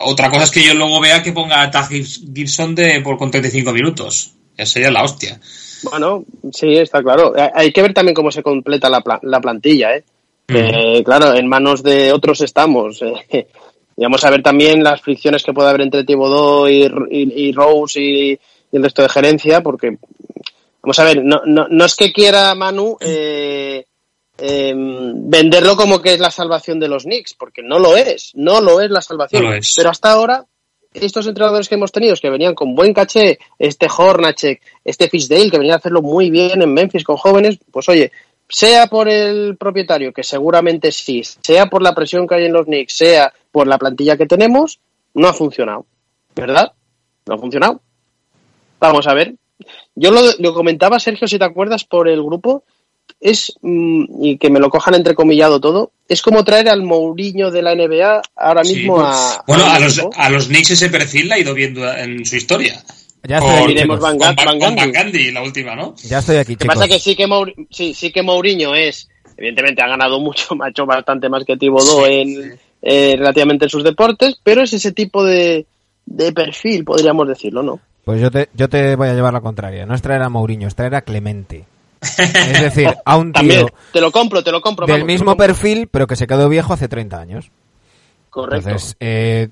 Otra 0.00 0.30
cosa 0.30 0.44
es 0.44 0.50
que 0.50 0.64
yo 0.64 0.72
luego 0.72 1.00
vea 1.00 1.22
que 1.22 1.32
ponga 1.32 1.62
a 1.62 1.70
Taj 1.70 1.90
Gibson 1.90 2.74
de, 2.74 3.02
por, 3.02 3.18
con 3.18 3.30
35 3.30 3.72
minutos. 3.72 4.32
Esa 4.56 4.72
sería 4.72 4.90
la 4.90 5.02
hostia. 5.02 5.38
Bueno, 5.82 6.24
sí, 6.52 6.76
está 6.76 7.02
claro. 7.02 7.36
Eh, 7.36 7.50
hay 7.54 7.72
que 7.72 7.82
ver 7.82 7.94
también 7.94 8.14
cómo 8.14 8.30
se 8.30 8.42
completa 8.42 8.88
la, 8.88 9.02
la 9.22 9.40
plantilla, 9.40 9.96
¿eh? 9.96 10.04
Mm. 10.48 11.02
claro, 11.04 11.34
en 11.34 11.46
manos 11.48 11.82
de 11.82 12.12
otros 12.12 12.40
estamos. 12.40 13.02
Eh. 13.02 13.46
Y 13.96 14.02
vamos 14.02 14.24
a 14.24 14.30
ver 14.30 14.42
también 14.42 14.82
las 14.82 15.02
fricciones 15.02 15.42
que 15.42 15.52
puede 15.52 15.68
haber 15.68 15.82
entre 15.82 16.04
Thibodeau 16.04 16.66
y, 16.66 16.88
y, 17.10 17.52
Rose 17.52 18.00
y, 18.00 18.40
el 18.72 18.82
resto 18.82 19.02
de 19.02 19.10
gerencia, 19.10 19.62
porque, 19.62 19.98
vamos 20.80 20.98
a 20.98 21.04
ver, 21.04 21.22
no, 21.22 21.42
no, 21.44 21.66
no 21.68 21.84
es 21.84 21.96
que 21.96 22.10
quiera 22.10 22.54
Manu 22.54 22.96
eh, 22.98 23.84
em, 24.38 25.28
venderlo 25.28 25.76
como 25.76 26.00
que 26.00 26.14
es 26.14 26.18
la 26.18 26.30
salvación 26.30 26.80
de 26.80 26.88
los 26.88 27.02
Knicks, 27.02 27.34
porque 27.34 27.62
no 27.62 27.78
lo 27.78 27.94
es, 27.94 28.30
no 28.36 28.62
lo 28.62 28.80
es 28.80 28.90
la 28.90 29.02
salvación. 29.02 29.44
Pero 29.76 29.90
hasta 29.90 30.12
ahora 30.12 30.46
estos 30.92 31.26
entrenadores 31.26 31.68
que 31.68 31.76
hemos 31.76 31.92
tenido, 31.92 32.14
que 32.16 32.30
venían 32.30 32.54
con 32.54 32.74
buen 32.74 32.92
caché, 32.92 33.38
este 33.58 33.86
Hornacek, 33.86 34.60
este 34.84 35.08
Fishdale, 35.08 35.50
que 35.50 35.58
venía 35.58 35.74
a 35.74 35.78
hacerlo 35.78 36.02
muy 36.02 36.30
bien 36.30 36.62
en 36.62 36.72
Memphis 36.72 37.04
con 37.04 37.16
jóvenes, 37.16 37.58
pues 37.70 37.88
oye, 37.88 38.10
sea 38.48 38.88
por 38.88 39.08
el 39.08 39.56
propietario, 39.56 40.12
que 40.12 40.24
seguramente 40.24 40.90
sí, 40.90 41.22
sea 41.22 41.66
por 41.66 41.82
la 41.82 41.94
presión 41.94 42.26
que 42.26 42.34
hay 42.34 42.46
en 42.46 42.52
los 42.52 42.66
Knicks, 42.66 42.96
sea 42.96 43.32
por 43.52 43.66
la 43.66 43.78
plantilla 43.78 44.16
que 44.16 44.26
tenemos, 44.26 44.80
no 45.14 45.28
ha 45.28 45.32
funcionado. 45.32 45.86
¿Verdad? 46.34 46.72
No 47.26 47.34
ha 47.34 47.38
funcionado. 47.38 47.80
Vamos 48.78 49.06
a 49.06 49.14
ver. 49.14 49.34
Yo 49.94 50.10
lo, 50.10 50.20
lo 50.38 50.54
comentaba, 50.54 50.98
Sergio, 50.98 51.28
si 51.28 51.38
te 51.38 51.44
acuerdas, 51.44 51.84
por 51.84 52.08
el 52.08 52.22
grupo, 52.22 52.64
es, 53.20 53.52
mm, 53.62 54.04
y 54.22 54.38
que 54.38 54.50
me 54.50 54.60
lo 54.60 54.70
cojan 54.70 54.94
entrecomillado 54.94 55.60
todo, 55.60 55.92
es 56.08 56.22
como 56.22 56.44
traer 56.44 56.68
al 56.68 56.82
Mourinho 56.82 57.50
de 57.50 57.62
la 57.62 57.74
NBA 57.74 58.22
ahora 58.36 58.62
mismo 58.62 58.96
pues, 58.96 59.06
a... 59.08 59.44
Bueno, 59.46 59.64
a, 59.66 59.78
los, 59.78 60.00
a 60.16 60.30
los 60.30 60.46
Knicks 60.48 60.72
ese 60.72 60.88
perfil 60.90 61.28
la 61.28 61.36
ha 61.36 61.38
ido 61.38 61.54
viendo 61.54 61.90
en 61.92 62.24
su 62.24 62.36
historia. 62.36 62.82
Ya 63.22 63.38
estoy 63.38 63.76
aquí, 63.76 63.86
Van, 63.86 64.18
Van, 64.18 64.92
Gandhi, 64.92 65.30
la 65.30 65.42
última, 65.42 65.76
¿no? 65.76 65.94
Ya 66.04 66.18
estoy 66.18 66.36
aquí, 66.36 66.52
Lo 66.52 66.58
que 66.58 66.66
pasa 66.66 66.88
que 66.88 66.98
sí 66.98 67.14
que, 67.14 67.26
sí, 67.70 67.94
sí 67.94 68.12
que 68.12 68.22
Mourinho 68.22 68.74
es... 68.74 69.08
Evidentemente 69.36 69.82
ha 69.82 69.88
ganado 69.88 70.20
mucho, 70.20 70.54
ha 70.62 70.68
hecho 70.68 70.84
bastante 70.84 71.28
más 71.28 71.44
que 71.44 71.56
Thibodeau 71.56 72.04
en, 72.06 72.58
eh, 72.82 73.14
relativamente 73.16 73.66
en 73.66 73.70
sus 73.70 73.84
deportes, 73.84 74.38
pero 74.42 74.62
es 74.62 74.72
ese 74.72 74.92
tipo 74.92 75.24
de, 75.24 75.66
de 76.06 76.32
perfil, 76.32 76.84
podríamos 76.84 77.26
decirlo, 77.28 77.62
¿no? 77.62 77.80
Pues 78.04 78.20
yo 78.20 78.30
te, 78.30 78.48
yo 78.54 78.68
te 78.68 78.96
voy 78.96 79.08
a 79.08 79.14
llevar 79.14 79.32
la 79.32 79.40
contraria. 79.40 79.86
No 79.86 79.94
es 79.94 80.02
traer 80.02 80.22
a 80.22 80.28
Mourinho, 80.28 80.66
es 80.66 80.74
traer 80.74 80.94
a 80.94 81.02
Clemente. 81.02 81.64
Es 82.00 82.62
decir, 82.62 82.94
a 83.04 83.16
un 83.16 83.32
tío. 83.32 83.66
te 83.92 84.00
lo 84.00 84.10
compro, 84.10 84.42
te 84.42 84.52
lo 84.52 84.60
compro. 84.60 84.86
Del 84.86 85.04
mismo 85.04 85.36
perfil, 85.36 85.88
pero 85.90 86.06
que 86.06 86.16
se 86.16 86.26
quedó 86.26 86.48
viejo 86.48 86.72
hace 86.72 86.88
30 86.88 87.20
años. 87.20 87.50
Correcto. 88.30 88.68
Entonces, 88.68 88.96
eh, 89.00 89.48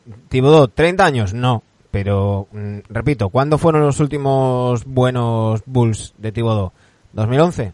30 0.75 1.05
años, 1.05 1.35
no. 1.35 1.63
Pero, 1.91 2.49
mm, 2.53 2.79
repito, 2.91 3.29
¿cuándo 3.31 3.59
fueron 3.59 3.83
los 3.83 4.01
últimos 4.01 4.85
buenos 4.85 5.63
Bulls 5.67 6.15
de 6.19 6.33
Thibodeau? 6.33 6.73
¿2011? 7.15 7.73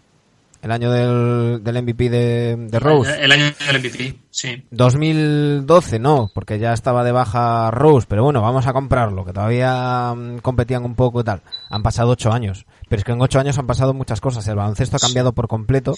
El 0.62 0.70
año 0.70 0.90
del, 0.90 1.62
del 1.62 1.82
MVP 1.82 2.08
de, 2.08 2.56
de 2.56 2.78
Rose. 2.78 3.22
El, 3.22 3.32
año 3.32 3.44
del 3.66 3.80
MVP, 3.80 4.18
sí. 4.30 4.64
2012 4.70 5.98
no, 5.98 6.30
porque 6.32 6.58
ya 6.58 6.72
estaba 6.72 7.04
de 7.04 7.12
baja 7.12 7.70
Rose, 7.70 8.06
pero 8.08 8.24
bueno, 8.24 8.40
vamos 8.40 8.66
a 8.66 8.72
comprarlo, 8.72 9.26
que 9.26 9.34
todavía 9.34 10.14
mm, 10.14 10.38
competían 10.38 10.86
un 10.86 10.94
poco 10.94 11.20
y 11.20 11.24
tal. 11.24 11.42
Han 11.68 11.82
pasado 11.82 12.12
ocho 12.12 12.32
años. 12.32 12.64
Pero 12.94 13.00
es 13.00 13.04
que 13.06 13.12
en 13.12 13.20
ocho 13.22 13.40
años 13.40 13.58
han 13.58 13.66
pasado 13.66 13.92
muchas 13.92 14.20
cosas. 14.20 14.46
El 14.46 14.54
baloncesto 14.54 14.98
ha 14.98 15.00
cambiado 15.00 15.32
por 15.32 15.48
completo. 15.48 15.96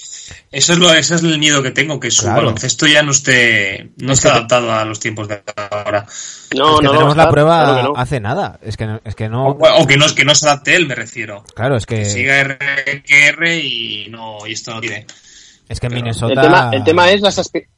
Eso 0.50 0.72
es 0.72 0.78
lo, 0.78 0.90
ese 0.90 1.16
es 1.16 1.22
el 1.22 1.38
miedo 1.38 1.62
que 1.62 1.70
tengo, 1.70 2.00
que 2.00 2.10
su 2.10 2.26
baloncesto 2.26 2.86
ya 2.86 3.02
no 3.02 3.10
esté, 3.10 3.90
no 3.98 4.14
está 4.14 4.32
adaptado 4.32 4.72
a 4.72 4.82
los 4.86 4.98
tiempos 4.98 5.28
de 5.28 5.42
ahora. 5.70 6.06
No, 6.56 6.80
no, 6.80 6.92
tenemos 6.92 7.14
la 7.14 7.28
prueba 7.28 7.92
hace 7.96 8.18
nada. 8.18 8.58
Es 8.62 8.78
que, 8.78 8.98
es 9.04 9.14
que 9.14 9.28
no. 9.28 9.48
O, 9.48 9.86
que 9.86 9.98
no, 9.98 10.06
que 10.14 10.24
no 10.24 10.34
se 10.34 10.46
adapte 10.46 10.74
él, 10.74 10.86
me 10.86 10.94
refiero. 10.94 11.44
Claro, 11.54 11.76
es 11.76 11.84
que. 11.84 12.06
siga 12.06 12.42
RQR 12.42 13.46
y 13.62 14.06
no, 14.08 14.46
y 14.46 14.52
esto 14.52 14.72
no 14.72 14.80
tiene. 14.80 15.06
Es 15.68 15.78
que 15.78 15.88
en 15.88 15.94
Minnesota. 15.96 16.32
El 16.32 16.40
tema, 16.40 16.70
el 16.72 16.82
tema 16.82 17.10
es 17.10 17.20
las 17.20 17.52
Te 17.52 17.68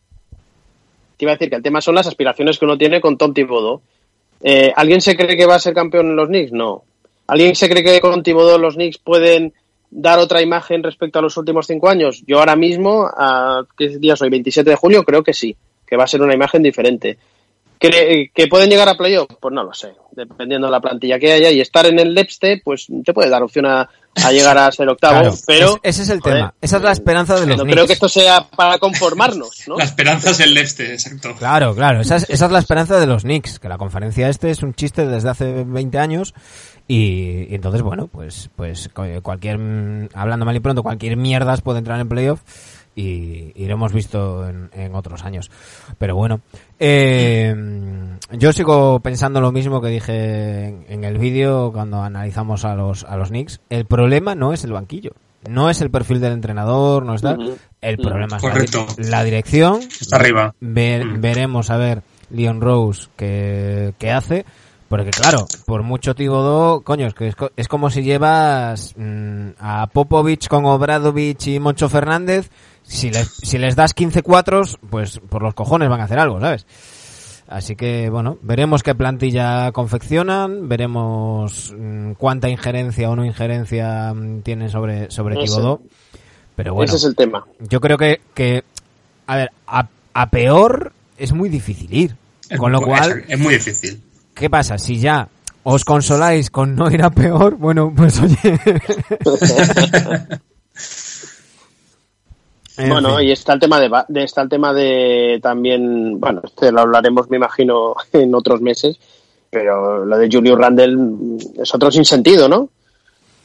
iba 1.19 1.33
a 1.33 1.35
decir 1.35 1.51
que 1.51 1.57
el 1.57 1.63
tema 1.65 1.81
son 1.81 1.97
las 1.97 2.07
aspiraciones 2.07 2.57
que 2.57 2.67
uno 2.67 2.79
tiene 2.79 3.01
con 3.01 3.19
Tom 3.19 3.35
Thibodeau. 3.35 3.83
Eh, 4.45 4.73
¿Alguien 4.77 5.01
se 5.01 5.17
cree 5.17 5.37
que 5.37 5.47
va 5.47 5.57
a 5.57 5.59
ser 5.59 5.75
campeón 5.75 6.07
en 6.07 6.15
los 6.15 6.29
Knicks? 6.29 6.53
No. 6.53 6.85
¿Alguien 7.29 7.55
se 7.55 7.69
cree 7.69 7.85
que 7.85 8.01
con 8.01 8.23
Thibodeau 8.23 8.59
los 8.59 8.75
Knicks 8.75 8.99
pueden 8.99 9.53
dar 9.91 10.19
otra 10.19 10.43
imagen 10.43 10.83
respecto 10.83 11.19
a 11.19 11.23
los 11.23 11.37
últimos 11.37 11.67
cinco 11.67 11.89
años? 11.89 12.25
Yo 12.27 12.39
ahora 12.39 12.57
mismo, 12.57 13.07
a, 13.07 13.65
¿qué 13.77 13.99
día 13.99 14.17
soy? 14.17 14.31
27 14.31 14.71
de 14.71 14.77
julio, 14.77 15.05
creo 15.05 15.23
que 15.23 15.35
sí, 15.35 15.55
que 15.87 15.97
va 15.97 16.05
a 16.05 16.09
ser 16.09 16.23
una 16.23 16.35
imagen 16.35 16.63
diferente. 16.63 17.19
¿Que, 17.79 18.49
pueden 18.51 18.71
llegar 18.71 18.89
a 18.89 18.97
playoff? 18.97 19.29
Pues 19.41 19.55
no 19.55 19.63
lo 19.63 19.73
sé, 19.73 19.93
dependiendo 20.13 20.67
de 20.67 20.73
la 20.73 20.81
plantilla 20.81 21.19
que 21.19 21.33
haya. 21.33 21.51
Y 21.51 21.61
estar 21.61 21.87
en 21.87 21.99
el 21.99 22.15
Lepste, 22.15 22.61
pues 22.65 22.89
te 23.05 23.13
puede 23.13 23.31
dar 23.31 23.43
opción 23.43 23.67
a, 23.67 23.89
llegar 24.33 24.59
a 24.59 24.71
ser 24.73 24.89
octavo, 24.89 25.35
pero... 25.47 25.79
ese 25.83 26.03
es 26.03 26.09
el 26.11 26.21
tema, 26.21 26.55
esa 26.61 26.77
es 26.79 26.83
la 26.83 26.93
esperanza 26.93 27.39
de 27.39 27.47
los 27.47 27.57
No 27.59 27.65
creo 27.65 27.87
que 27.87 27.93
esto 27.93 28.09
sea 28.09 28.49
para 28.49 28.79
conformarnos, 28.79 29.63
¿no? 29.67 29.77
La 29.77 29.85
esperanza 29.85 30.31
es 30.31 30.41
el 30.41 30.55
Lepste, 30.55 30.93
exacto. 30.93 31.35
Claro, 31.39 31.75
claro, 31.75 32.01
esa 32.01 32.17
es, 32.17 32.27
esa 32.29 32.47
es 32.47 32.53
la 32.53 32.59
esperanza 32.59 32.99
de 32.99 33.07
los 33.07 33.23
Knicks, 33.23 33.59
que 33.59 33.69
la 33.69 33.79
conferencia 33.79 34.29
este 34.29 34.51
es 34.51 34.63
un 34.63 34.75
chiste 34.75 35.07
desde 35.07 35.29
hace 35.29 35.65
20 35.65 35.99
años 35.99 36.35
y, 36.89 37.55
entonces, 37.55 37.83
bueno, 37.83 38.09
pues, 38.09 38.51
pues 38.57 38.89
cualquier, 39.23 40.09
hablando 40.15 40.47
mal 40.47 40.57
y 40.57 40.61
pronto, 40.61 40.83
cualquier 40.83 41.17
mierdas 41.17 41.61
puede 41.61 41.79
entrar 41.79 42.01
en 42.01 42.09
playoff 42.09 42.41
y, 42.99 43.53
y 43.55 43.67
lo 43.67 43.75
hemos 43.75 43.93
visto 43.93 44.49
en, 44.49 44.71
en 44.73 44.95
otros 44.97 45.23
años. 45.23 45.51
Pero 45.99 46.17
bueno, 46.17 46.41
eh, 46.81 47.55
yo 48.33 48.53
sigo 48.53 48.99
pensando 49.01 49.41
lo 49.41 49.53
mismo 49.53 49.81
que 49.81 49.89
dije 49.89 50.67
en, 50.89 51.05
el 51.05 51.17
vídeo 51.19 51.71
cuando 51.73 52.03
analizamos 52.03 52.65
a 52.65 52.75
los, 52.75 53.05
a 53.05 53.17
los 53.17 53.29
Knicks. 53.29 53.61
El 53.71 53.85
problema 53.85 54.35
no 54.35 54.53
es 54.53 54.65
el 54.65 54.73
banquillo. 54.73 55.13
No 55.49 55.71
es 55.71 55.81
el 55.81 55.91
perfil 55.91 56.21
del 56.21 56.33
entrenador, 56.33 57.05
no 57.05 57.15
está. 57.15 57.37
El 57.81 57.99
problema 57.99 58.39
es 58.39 59.09
la, 59.09 59.23
dirección. 59.23 59.81
Está 60.01 60.17
arriba. 60.17 60.55
Veremos 60.59 61.71
a 61.71 61.77
ver 61.77 62.03
Leon 62.31 62.61
Rose 62.61 63.09
qué, 63.17 63.95
qué 63.99 64.11
hace 64.11 64.45
porque 64.89 65.11
claro, 65.11 65.47
por 65.67 65.83
mucho 65.83 66.15
Tibodo, 66.15 66.81
coño, 66.81 67.07
es 67.07 67.15
que 67.15 67.31
es, 67.57 67.69
como 67.69 67.91
si 67.91 68.03
llevas 68.03 68.95
mm, 68.97 69.51
a 69.59 69.87
Popovich 69.89 70.49
con 70.49 70.65
Obradovich 70.65 71.47
y 71.49 71.61
Moncho 71.61 71.91
Fernández 71.91 72.51
si 72.89 73.11
les, 73.11 73.29
si 73.29 73.59
les 73.59 73.77
das 73.77 73.95
15 73.95 74.23
cuatros, 74.23 74.79
pues 74.89 75.21
por 75.29 75.43
los 75.43 75.55
cojones 75.55 75.89
van 75.89 76.01
a 76.01 76.05
hacer 76.05 76.19
algo, 76.19 76.41
¿sabes? 76.41 76.67
Así 77.47 77.77
que, 77.77 78.11
bueno, 78.11 78.39
veremos 78.43 78.83
qué 78.83 78.95
plantilla 78.95 79.73
confeccionan, 79.73 80.69
veremos 80.69 81.75
mm, 81.77 82.13
cuánta 82.13 82.49
injerencia 82.49 83.09
o 83.11 83.17
no 83.17 83.25
injerencia 83.25 84.13
mm, 84.13 84.41
tienen 84.41 84.69
sobre, 84.69 85.11
sobre 85.11 85.37
Tibodó. 85.37 85.81
Pero 86.57 86.75
bueno, 86.75 86.87
ese 86.87 86.97
es 86.97 87.05
el 87.05 87.15
tema. 87.15 87.47
Yo 87.61 87.81
creo 87.81 87.97
que, 87.97 88.21
que 88.35 88.65
a 89.27 89.37
ver, 89.37 89.53
a, 89.67 89.89
a 90.13 90.31
peor 90.31 90.93
es 91.17 91.33
muy 91.33 91.49
difícil 91.49 91.93
ir. 91.95 92.17
Con 92.57 92.73
lo 92.73 92.81
cual, 92.81 93.25
es 93.29 93.39
muy 93.39 93.55
difícil. 93.55 94.03
¿qué 94.35 94.49
pasa? 94.49 94.79
Si 94.79 94.99
ya 94.99 95.29
os 95.65 95.85
consoláis 95.85 96.51
con 96.51 96.75
no 96.75 96.91
ir 96.91 97.03
a 97.03 97.11
peor, 97.11 97.57
bueno, 97.57 97.93
pues 97.95 98.21
oye. 98.21 98.59
En 102.79 102.89
bueno, 102.89 103.17
fin. 103.19 103.29
y 103.29 103.33
está 103.33 103.53
el 103.55 103.61
tema 103.61 103.81
de, 103.81 103.91
de- 104.09 104.25
está 104.25 104.43
el 104.43 104.49
tema 104.49 104.73
de 104.73 105.39
también, 105.43 106.19
bueno, 106.21 106.41
este 106.45 106.71
lo 106.73 106.81
hablaremos 106.81 107.29
me 107.31 107.37
imagino 107.37 107.95
en 108.13 108.35
otros 108.35 108.61
meses, 108.61 108.97
pero 109.51 110.05
lo 110.05 110.17
de 110.19 110.29
Julius 110.31 110.59
Randle 110.59 110.97
mm, 110.97 111.39
es 111.63 111.75
otro 111.75 111.91
sinsentido, 111.91 112.49
¿no? 112.49 112.69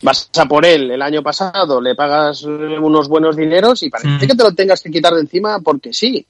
Vas 0.01 0.29
a 0.37 0.45
por 0.45 0.65
él 0.65 0.91
el 0.91 1.01
año 1.01 1.23
pasado, 1.23 1.79
le 1.79 1.95
pagas 1.95 2.43
unos 2.43 3.07
buenos 3.07 3.35
dineros 3.37 3.81
y 3.83 3.89
parece 3.89 4.09
Mm. 4.09 4.19
que 4.19 4.35
te 4.35 4.43
lo 4.43 4.53
tengas 4.53 4.81
que 4.81 4.91
quitar 4.91 5.13
de 5.13 5.21
encima 5.21 5.59
porque 5.59 5.93
sí. 5.93 6.25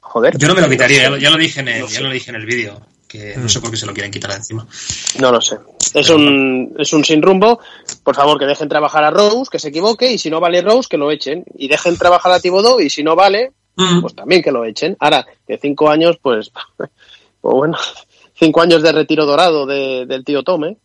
Joder. 0.00 0.36
Yo 0.36 0.48
no 0.48 0.54
me 0.54 0.60
lo 0.60 0.68
quitaría, 0.68 1.02
ya 1.04 1.10
lo, 1.10 1.16
sé. 1.16 1.22
ya 1.22 1.30
lo 1.30 1.36
dije 1.38 1.60
en 1.60 1.68
el, 1.68 1.80
No 1.82 1.86
ya 1.88 2.00
lo 2.00 2.10
dije 2.10 2.30
en 2.30 2.36
el 2.36 2.44
vídeo, 2.44 2.80
que 3.08 3.34
no 3.36 3.48
sé 3.48 3.60
por 3.60 3.70
qué 3.70 3.76
se 3.76 3.86
lo 3.86 3.94
quieren 3.94 4.10
quitar 4.12 4.30
de 4.32 4.36
encima. 4.36 4.66
No 5.20 5.30
lo 5.32 5.40
sé. 5.40 5.56
Es 5.94 6.10
un, 6.10 6.74
es 6.78 6.92
un 6.92 7.04
sin 7.04 7.22
rumbo. 7.22 7.60
Por 8.02 8.14
favor, 8.16 8.38
que 8.38 8.46
dejen 8.46 8.68
trabajar 8.68 9.04
a 9.04 9.10
Rose, 9.10 9.48
que 9.50 9.58
se 9.58 9.68
equivoque, 9.68 10.12
y 10.12 10.18
si 10.18 10.28
no 10.28 10.40
vale 10.40 10.60
Rose, 10.60 10.88
que 10.90 10.98
lo 10.98 11.10
echen. 11.10 11.44
Y 11.56 11.68
dejen 11.68 11.96
trabajar 11.96 12.32
a 12.32 12.40
Thibodeau, 12.40 12.80
y 12.80 12.90
si 12.90 13.02
no 13.02 13.14
vale, 13.16 13.52
Mm. 13.76 14.02
pues 14.02 14.14
también 14.14 14.40
que 14.42 14.52
lo 14.52 14.64
echen. 14.64 14.96
Ahora, 15.00 15.26
de 15.48 15.58
cinco 15.58 15.88
años, 15.90 16.16
pues, 16.22 16.50
pues 16.76 16.90
bueno, 17.40 17.76
cinco 18.34 18.60
años 18.60 18.82
de 18.82 18.92
retiro 18.92 19.26
dorado 19.26 19.66
de- 19.66 20.04
del 20.06 20.24
tío 20.24 20.42
Tom, 20.42 20.64
¿eh? 20.64 20.76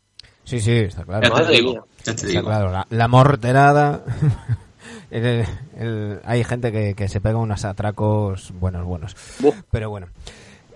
Sí, 0.44 0.60
sí, 0.60 0.72
está 0.72 1.04
claro. 1.04 1.22
Ya 1.24 1.30
te 1.36 1.42
Madre 1.42 1.56
digo, 1.58 1.72
mía. 1.74 1.82
ya 2.00 2.04
te 2.06 2.12
Está 2.12 2.28
digo. 2.28 2.44
claro, 2.46 2.72
la, 2.72 2.88
la 2.90 3.08
morterada. 3.08 4.04
El- 5.12 5.44
el- 5.80 6.20
hay 6.24 6.44
gente 6.44 6.72
que, 6.72 6.94
que 6.96 7.08
se 7.08 7.20
pega 7.20 7.38
unos 7.38 7.66
atracos 7.66 8.52
buenos, 8.60 8.86
buenos. 8.86 9.16
Pero 9.72 9.90
bueno. 9.90 10.08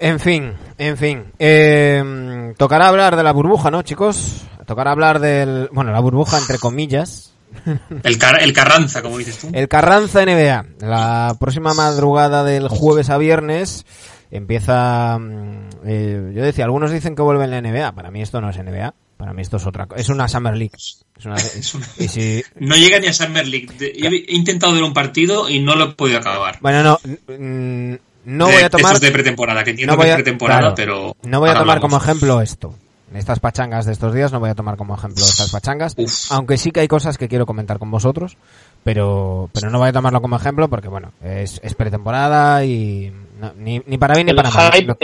En 0.03 0.19
fin, 0.19 0.51
en 0.77 0.97
fin. 0.97 1.23
Eh, 1.39 2.53
tocará 2.57 2.89
hablar 2.89 3.15
de 3.15 3.23
la 3.23 3.31
burbuja, 3.31 3.71
¿no, 3.71 3.83
chicos? 3.83 4.41
Tocará 4.67 4.91
hablar 4.91 5.19
del... 5.21 5.69
Bueno, 5.71 5.93
la 5.93 6.01
burbuja 6.01 6.37
entre 6.39 6.59
comillas. 6.59 7.31
El, 8.03 8.17
Car- 8.17 8.41
el 8.41 8.51
Carranza, 8.51 9.01
como 9.01 9.17
dices 9.17 9.37
tú. 9.37 9.49
El 9.53 9.67
Carranza 9.69 10.25
NBA. 10.25 10.65
La 10.81 11.37
próxima 11.39 11.73
madrugada 11.73 12.43
del 12.43 12.67
jueves 12.67 13.09
a 13.09 13.17
viernes 13.17 13.85
empieza... 14.29 15.17
mm, 15.19 15.69
eh, 15.85 16.31
yo 16.35 16.43
decía, 16.43 16.65
algunos 16.65 16.91
dicen 16.91 17.15
que 17.15 17.21
vuelve 17.21 17.45
en 17.45 17.51
la 17.51 17.61
NBA. 17.61 17.93
Para 17.93 18.11
mí 18.11 18.21
esto 18.21 18.41
no 18.41 18.49
es 18.49 18.57
NBA. 18.57 18.93
Para 19.15 19.31
mí 19.33 19.41
esto 19.41 19.55
es 19.57 19.65
otra 19.65 19.85
cosa. 19.85 20.01
Es 20.01 20.09
una 20.09 20.27
Summer 20.27 20.57
League. 20.57 20.75
Es 20.75 21.25
una- 21.25 21.35
Es 21.57 21.73
una- 21.75 21.87
y 21.97 22.07
si, 22.09 22.43
No 22.59 22.75
llega 22.75 22.99
ni 22.99 23.07
a 23.07 23.13
Summer 23.13 23.47
League. 23.47 23.69
He 23.79 24.35
intentado 24.35 24.73
ver 24.73 24.83
un 24.83 24.93
partido 24.93 25.47
y 25.49 25.59
no 25.59 25.75
lo 25.75 25.85
he 25.85 25.93
podido 25.93 26.17
acabar. 26.19 26.57
Bueno, 26.59 26.83
no, 26.83 26.99
mm, 27.37 27.95
no 28.25 28.47
De- 28.47 28.51
voy 28.53 28.59
de 28.61 28.65
a 28.65 28.69
tomar, 28.69 28.93
estos 28.93 29.01
de 29.01 29.11
pretemporada, 29.11 29.63
que 29.63 29.71
entiendo 29.71 29.93
no 29.93 29.97
voy 29.97 30.05
que 30.05 30.11
es 30.11 30.15
pretemporada, 30.15 30.59
claro, 30.59 30.75
pero. 30.75 31.15
no 31.23 31.39
voy 31.39 31.49
a 31.49 31.55
tomar 31.55 31.79
como 31.79 31.97
ejemplo 31.97 32.41
esto. 32.41 32.73
Estas 33.13 33.39
pachangas 33.39 33.85
de 33.85 33.91
estos 33.91 34.11
días 34.13 34.31
no 34.31 34.39
voy 34.39 34.49
a 34.49 34.55
tomar 34.55 34.75
como 34.75 34.95
ejemplo 34.95 35.23
estas 35.23 35.51
pachangas, 35.51 35.93
Uf. 35.97 36.31
aunque 36.31 36.57
sí 36.57 36.71
que 36.71 36.79
hay 36.79 36.87
cosas 36.87 37.17
que 37.19 37.27
quiero 37.27 37.45
comentar 37.45 37.77
con 37.77 37.91
vosotros, 37.91 38.37
pero, 38.83 39.49
pero 39.53 39.69
no 39.69 39.77
voy 39.77 39.89
a 39.89 39.93
tomarlo 39.93 40.19
como 40.19 40.35
ejemplo 40.35 40.67
porque 40.67 40.87
bueno, 40.87 41.11
es, 41.23 41.59
es 41.63 41.75
pretemporada 41.75 42.65
y 42.65 43.13
no, 43.39 43.53
ni, 43.55 43.83
ni 43.85 43.99
para 43.99 44.15
bien 44.15 44.25
ni 44.25 44.31
El 44.31 44.35
para 44.37 44.49
mal. 44.49 44.71
hype, 44.73 44.95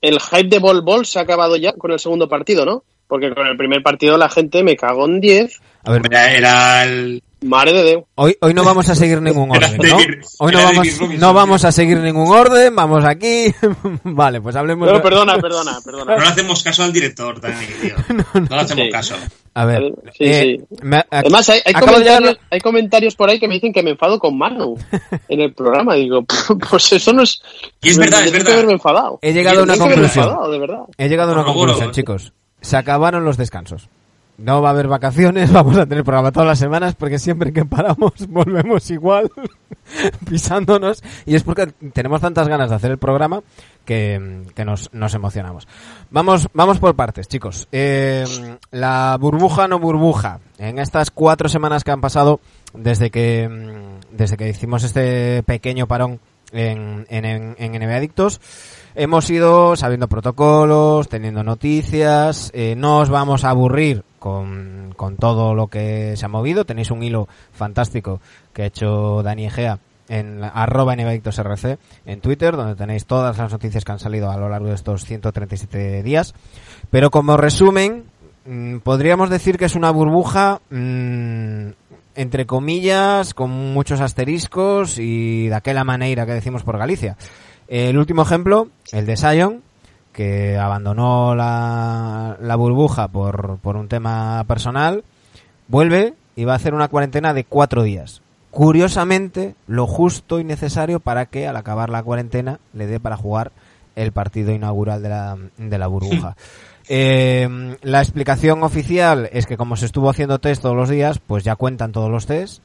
el 0.00 0.18
hype 0.20 0.48
de 0.48 0.58
Bol 0.58 0.82
Bol 0.82 1.06
se 1.06 1.18
ha 1.18 1.22
acabado 1.22 1.56
ya 1.56 1.72
con 1.72 1.92
el 1.92 1.98
segundo 2.00 2.28
partido, 2.28 2.64
¿no? 2.64 2.82
Porque 3.06 3.32
con 3.34 3.46
el 3.46 3.56
primer 3.56 3.82
partido 3.82 4.16
la 4.18 4.28
gente 4.28 4.62
me 4.62 4.76
cagó 4.76 5.06
en 5.06 5.20
10. 5.20 5.60
A 5.84 5.92
ver, 5.92 6.02
Era, 6.10 6.32
era 6.34 6.84
el. 6.84 7.22
Madre 7.40 7.72
de 7.72 7.84
Dios. 7.84 8.02
hoy, 8.16 8.36
hoy 8.40 8.52
no 8.52 8.64
vamos 8.64 8.88
a 8.88 8.94
seguir 8.96 9.22
ningún 9.22 9.50
orden, 9.54 9.76
¿no? 9.76 9.96
Hoy 10.40 10.52
no 10.52 10.62
vamos, 10.62 10.88
no 11.18 11.34
vamos 11.34 11.64
a 11.64 11.70
seguir 11.72 11.98
ningún 11.98 12.26
orden, 12.34 12.74
vamos 12.74 13.04
aquí. 13.04 13.54
vale, 14.04 14.40
pues 14.40 14.56
hablemos 14.56 14.90
de- 14.92 14.98
perdona, 15.00 15.38
perdona, 15.38 15.78
perdona. 15.84 16.16
No 16.16 16.22
le 16.22 16.28
hacemos 16.28 16.62
caso 16.64 16.82
al 16.82 16.92
director, 16.92 17.40
Dani, 17.40 17.64
tío. 17.80 17.94
No 18.34 18.56
le 18.56 18.60
hacemos 18.62 18.84
Sí. 18.86 18.90
caso. 18.90 19.14
A 19.54 19.64
ver, 19.64 19.92
Sí, 20.16 20.24
eh, 20.24 20.56
sí. 20.70 20.76
me- 20.82 21.04
Además, 21.10 21.48
hay, 21.48 21.60
de 21.64 21.72
comentarios, 21.74 22.38
hay 22.50 22.60
comentarios 22.60 23.14
por 23.16 23.28
ahí 23.30 23.38
que 23.40 23.48
me 23.48 23.54
dicen 23.54 23.72
que 23.72 23.82
me 23.82 23.90
enfado 23.90 24.18
con 24.18 24.36
Manu 24.36 24.76
en 25.28 25.40
el 25.40 25.52
programa. 25.54 25.94
Digo, 25.94 26.24
pues 26.70 26.92
eso 26.92 27.12
no 27.12 27.22
es. 27.22 27.40
Y 27.82 27.90
es 27.90 27.98
verdad, 27.98 28.24
es 28.24 28.32
verdad. 28.32 28.52
haberme 28.54 28.72
enfadado. 28.72 29.18
He 29.22 29.32
llegado 29.32 29.60
a 29.60 29.62
una 29.62 29.76
conclusión. 29.76 30.24
enfadado, 30.26 30.50
de 30.50 30.58
verdad. 30.58 30.80
He 30.96 31.08
llegado 31.08 31.32
a 31.32 31.34
una 31.34 31.44
conclusión, 31.44 31.92
chicos. 31.92 32.32
Se 32.60 32.76
acabaron 32.76 33.24
los 33.24 33.36
descansos. 33.36 33.88
No 34.38 34.62
va 34.62 34.68
a 34.68 34.72
haber 34.72 34.86
vacaciones, 34.86 35.52
vamos 35.52 35.76
a 35.76 35.86
tener 35.86 36.04
programa 36.04 36.30
todas 36.30 36.48
las 36.48 36.58
semanas 36.58 36.94
porque 36.94 37.18
siempre 37.18 37.52
que 37.52 37.64
paramos 37.64 38.12
volvemos 38.28 38.88
igual, 38.90 39.30
pisándonos. 40.28 41.02
Y 41.26 41.34
es 41.34 41.42
porque 41.42 41.66
tenemos 41.92 42.20
tantas 42.20 42.48
ganas 42.48 42.70
de 42.70 42.76
hacer 42.76 42.92
el 42.92 42.98
programa 42.98 43.42
que, 43.84 44.44
que 44.54 44.64
nos, 44.64 44.94
nos 44.94 45.12
emocionamos. 45.14 45.66
Vamos, 46.10 46.48
vamos 46.54 46.78
por 46.78 46.94
partes, 46.94 47.26
chicos. 47.26 47.66
Eh, 47.72 48.24
la 48.70 49.16
burbuja 49.20 49.66
no 49.66 49.80
burbuja. 49.80 50.40
En 50.58 50.78
estas 50.78 51.10
cuatro 51.10 51.48
semanas 51.48 51.82
que 51.82 51.90
han 51.90 52.00
pasado 52.00 52.40
desde 52.72 53.10
que, 53.10 53.98
desde 54.12 54.36
que 54.36 54.48
hicimos 54.48 54.84
este 54.84 55.42
pequeño 55.42 55.88
parón 55.88 56.20
en, 56.52 57.06
en, 57.08 57.24
en, 57.58 57.72
NBA 57.72 57.96
Adictos. 57.96 58.40
Hemos 58.94 59.28
ido 59.30 59.76
sabiendo 59.76 60.08
protocolos, 60.08 61.08
teniendo 61.08 61.42
noticias, 61.44 62.50
eh, 62.54 62.74
no 62.76 62.98
os 62.98 63.10
vamos 63.10 63.44
a 63.44 63.50
aburrir 63.50 64.02
con, 64.18 64.92
con 64.96 65.16
todo 65.16 65.54
lo 65.54 65.68
que 65.68 66.16
se 66.16 66.24
ha 66.24 66.28
movido. 66.28 66.64
Tenéis 66.64 66.90
un 66.90 67.02
hilo 67.02 67.28
fantástico 67.52 68.20
que 68.52 68.62
ha 68.62 68.66
hecho 68.66 69.22
Dani 69.22 69.46
Egea 69.46 69.78
en 70.08 70.40
la- 70.40 70.48
arroba 70.48 70.96
NBAdictosRC 70.96 71.78
en 72.06 72.20
Twitter, 72.20 72.56
donde 72.56 72.74
tenéis 72.74 73.04
todas 73.06 73.36
las 73.38 73.52
noticias 73.52 73.84
que 73.84 73.92
han 73.92 73.98
salido 73.98 74.30
a 74.30 74.36
lo 74.38 74.48
largo 74.48 74.68
de 74.68 74.74
estos 74.74 75.04
137 75.04 76.02
días. 76.02 76.34
Pero 76.90 77.10
como 77.10 77.36
resumen, 77.36 78.04
mm, 78.46 78.78
podríamos 78.78 79.30
decir 79.30 79.58
que 79.58 79.66
es 79.66 79.74
una 79.76 79.90
burbuja 79.90 80.60
mm, 80.70 81.68
entre 82.18 82.46
comillas, 82.46 83.32
con 83.32 83.50
muchos 83.50 84.00
asteriscos 84.00 84.98
y 84.98 85.46
de 85.46 85.54
aquella 85.54 85.84
manera 85.84 86.26
que 86.26 86.32
decimos 86.32 86.64
por 86.64 86.76
Galicia. 86.76 87.16
El 87.68 87.96
último 87.96 88.22
ejemplo, 88.22 88.70
el 88.90 89.06
de 89.06 89.16
Sion, 89.16 89.62
que 90.12 90.58
abandonó 90.58 91.36
la, 91.36 92.36
la 92.40 92.56
burbuja 92.56 93.06
por, 93.06 93.58
por 93.58 93.76
un 93.76 93.86
tema 93.86 94.42
personal, 94.48 95.04
vuelve 95.68 96.14
y 96.34 96.44
va 96.44 96.54
a 96.54 96.56
hacer 96.56 96.74
una 96.74 96.88
cuarentena 96.88 97.32
de 97.34 97.44
cuatro 97.44 97.84
días. 97.84 98.20
Curiosamente, 98.50 99.54
lo 99.68 99.86
justo 99.86 100.40
y 100.40 100.44
necesario 100.44 100.98
para 100.98 101.26
que 101.26 101.46
al 101.46 101.56
acabar 101.56 101.88
la 101.88 102.02
cuarentena 102.02 102.58
le 102.72 102.88
dé 102.88 102.98
para 102.98 103.16
jugar 103.16 103.52
el 103.94 104.10
partido 104.10 104.50
inaugural 104.50 105.04
de 105.04 105.08
la, 105.08 105.38
de 105.56 105.78
la 105.78 105.86
burbuja. 105.86 106.36
Eh, 106.88 107.76
la 107.82 108.00
explicación 108.00 108.62
oficial 108.62 109.28
es 109.32 109.46
que 109.46 109.56
como 109.56 109.76
se 109.76 109.86
estuvo 109.86 110.08
haciendo 110.10 110.38
test 110.38 110.62
todos 110.62 110.76
los 110.76 110.88
días, 110.88 111.18
pues 111.18 111.44
ya 111.44 111.56
cuentan 111.56 111.92
todos 111.92 112.10
los 112.10 112.26
test. 112.26 112.62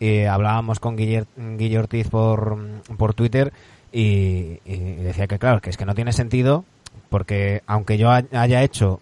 Eh, 0.00 0.26
hablábamos 0.28 0.80
con 0.80 0.96
Guille 0.96 1.78
Ortiz 1.78 2.08
por, 2.08 2.58
por 2.96 3.14
Twitter 3.14 3.52
y, 3.92 4.58
y 4.64 4.76
decía 5.02 5.26
que 5.26 5.38
claro, 5.38 5.60
que 5.60 5.70
es 5.70 5.76
que 5.76 5.84
no 5.84 5.94
tiene 5.94 6.12
sentido 6.12 6.64
porque 7.10 7.62
aunque 7.66 7.98
yo 7.98 8.10
ha- 8.10 8.22
haya 8.32 8.62
hecho 8.62 9.00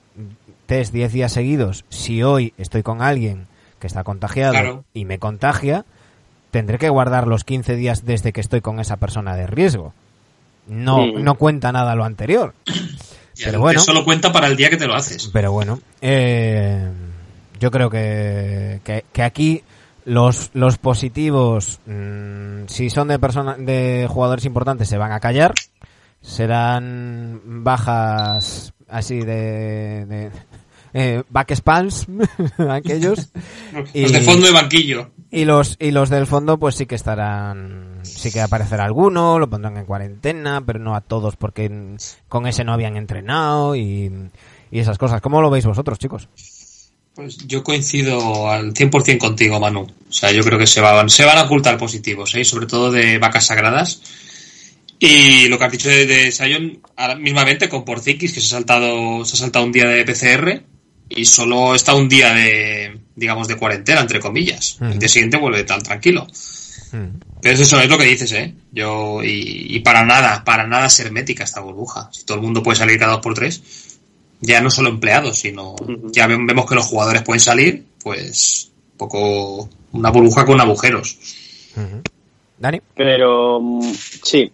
test 0.67 0.93
10 0.93 1.13
días 1.13 1.33
seguidos, 1.33 1.85
si 1.89 2.23
hoy 2.23 2.53
estoy 2.59 2.83
con 2.83 3.01
alguien 3.01 3.47
que 3.79 3.87
está 3.87 4.03
contagiado 4.03 4.53
Claro. 4.53 4.85
y 4.93 5.05
me 5.05 5.19
contagia, 5.19 5.85
tendré 6.51 6.79
que 6.79 6.89
guardar 6.89 7.29
los 7.29 7.45
15 7.45 7.77
días 7.77 8.05
desde 8.05 8.33
que 8.33 8.41
estoy 8.41 8.61
con 8.61 8.81
esa 8.81 8.97
persona 8.97 9.37
de 9.37 9.47
riesgo. 9.47 9.93
No, 10.67 11.07
no 11.07 11.37
cuenta 11.37 11.71
nada 11.73 11.95
lo 11.95 12.05
anterior. 12.05 12.55
Pero 13.45 13.61
bueno. 13.61 13.81
Solo 13.81 14.05
cuenta 14.05 14.33
para 14.33 14.47
el 14.49 14.57
día 14.57 14.71
que 14.71 14.77
te 14.77 14.87
lo 14.87 14.95
haces. 14.95 15.31
Pero 15.33 15.53
bueno, 15.53 15.81
eh, 16.01 16.89
yo 17.61 17.71
creo 17.71 17.91
que, 17.91 18.81
que, 18.85 19.05
que 19.13 19.23
aquí 19.23 19.63
los, 20.05 20.51
los 20.55 20.79
positivos, 20.79 21.81
mm, 21.87 22.67
si 22.67 22.91
son 22.91 23.09
de 23.09 23.19
persona, 23.19 23.57
de 23.59 24.07
jugadores 24.09 24.45
importantes, 24.45 24.89
se 24.89 24.97
van 24.99 25.13
a 25.13 25.21
callar. 25.21 25.55
Serán 26.21 27.41
bajas 27.65 28.73
así 28.89 29.19
de, 29.21 30.05
de 30.07 30.31
eh, 30.93 31.23
back 31.31 31.55
spans, 31.55 32.07
aquellos. 32.71 33.31
Y- 33.95 34.03
Los 34.03 34.13
de 34.13 34.21
fondo 34.23 34.47
de 34.47 34.53
banquillo. 34.53 35.11
Y 35.31 35.45
los, 35.45 35.77
y 35.79 35.91
los 35.91 36.09
del 36.09 36.27
fondo, 36.27 36.59
pues 36.59 36.75
sí 36.77 36.87
que 36.87 36.95
estarán, 36.95 38.01
sí 38.03 38.33
que 38.33 38.41
aparecerá 38.41 38.85
alguno, 38.87 39.39
lo 39.39 39.51
pondrán 39.51 39.77
en 39.77 39.85
cuarentena, 39.85 40.63
pero 40.65 40.79
no 40.79 40.95
a 40.95 41.03
todos 41.03 41.37
porque 41.37 41.71
con 42.29 42.47
ese 42.47 42.65
no 42.65 42.73
habían 42.73 42.97
entrenado 42.97 43.77
y, 43.77 44.11
y 44.71 44.79
esas 44.79 44.97
cosas. 44.97 45.21
¿Cómo 45.21 45.43
lo 45.43 45.51
veis 45.51 45.67
vosotros, 45.67 45.99
chicos? 45.99 46.29
Pues 47.15 47.37
yo 47.47 47.63
coincido 47.63 48.49
al 48.49 48.73
100% 48.73 49.19
contigo, 49.19 49.61
Manu. 49.61 49.81
O 49.81 50.13
sea, 50.13 50.33
yo 50.33 50.43
creo 50.43 50.59
que 50.59 50.67
se 50.67 50.81
van, 50.81 51.11
se 51.11 51.27
van 51.27 51.37
a 51.37 51.43
ocultar 51.43 51.77
positivos, 51.77 52.35
¿eh? 52.35 52.45
sobre 52.45 52.67
todo 52.67 52.91
de 52.91 53.19
vacas 53.19 53.47
sagradas. 53.47 54.01
Y 54.99 55.49
lo 55.49 55.59
que 55.59 55.65
has 55.65 55.73
dicho 55.73 55.91
de, 55.91 56.07
de 56.07 56.33
Sion, 56.33 56.81
ahora 56.97 57.17
mismamente 57.17 57.69
con 57.69 57.85
Porzikis, 57.85 58.33
que 58.33 58.41
se 58.41 58.47
ha 58.47 58.51
saltado, 58.59 59.25
se 59.27 59.37
ha 59.37 59.39
saltado 59.39 59.67
un 59.67 59.73
día 59.73 59.87
de 59.87 60.05
PCR 60.05 60.63
y 61.09 61.25
solo 61.25 61.75
está 61.75 61.95
un 61.95 62.09
día 62.09 62.33
de, 62.33 62.99
digamos, 63.17 63.49
de 63.49 63.57
cuarentena, 63.57 64.01
entre 64.01 64.21
comillas. 64.21 64.79
El 64.81 64.99
día 64.99 65.09
siguiente 65.09 65.39
vuelve 65.39 65.65
tan 65.65 65.83
tranquilo. 65.83 66.27
Pero 67.43 67.55
eso 67.55 67.81
es 67.81 67.89
lo 67.89 67.99
que 67.99 68.05
dices, 68.05 68.33
¿eh? 68.33 68.55
Yo, 68.73 69.23
y, 69.23 69.77
y, 69.77 69.81
para 69.81 70.05
nada, 70.05 70.43
para 70.45 70.67
nada 70.67 70.89
ser 70.89 71.07
hermética 71.07 71.45
esta 71.45 71.61
burbuja. 71.61 72.09
Si 72.13 72.25
todo 72.25 72.39
el 72.39 72.43
mundo 72.43 72.63
puede 72.63 72.79
salir 72.79 72.99
cada 72.99 73.13
dos 73.13 73.21
por 73.21 73.35
tres, 73.35 73.63
ya 74.41 74.61
no 74.61 74.71
solo 74.71 74.89
empleados, 74.89 75.39
sino 75.39 75.77
ya 76.13 76.27
vemos 76.27 76.67
que 76.67 76.75
los 76.75 76.87
jugadores 76.87 77.23
pueden 77.23 77.41
salir, 77.41 77.85
pues 78.03 78.71
un 78.93 78.99
poco 78.99 79.69
una 79.93 80.11
burbuja 80.11 80.45
con 80.45 80.61
agujeros. 80.61 81.19
Dani. 82.59 82.81
Pero 82.95 83.61
sí, 84.23 84.51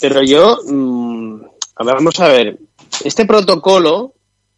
pero 0.00 0.22
yo, 0.22 0.58
mm, 0.66 1.40
vamos 1.78 2.20
a 2.20 2.28
ver, 2.28 2.58
este 3.04 3.26
protocolo, 3.26 4.14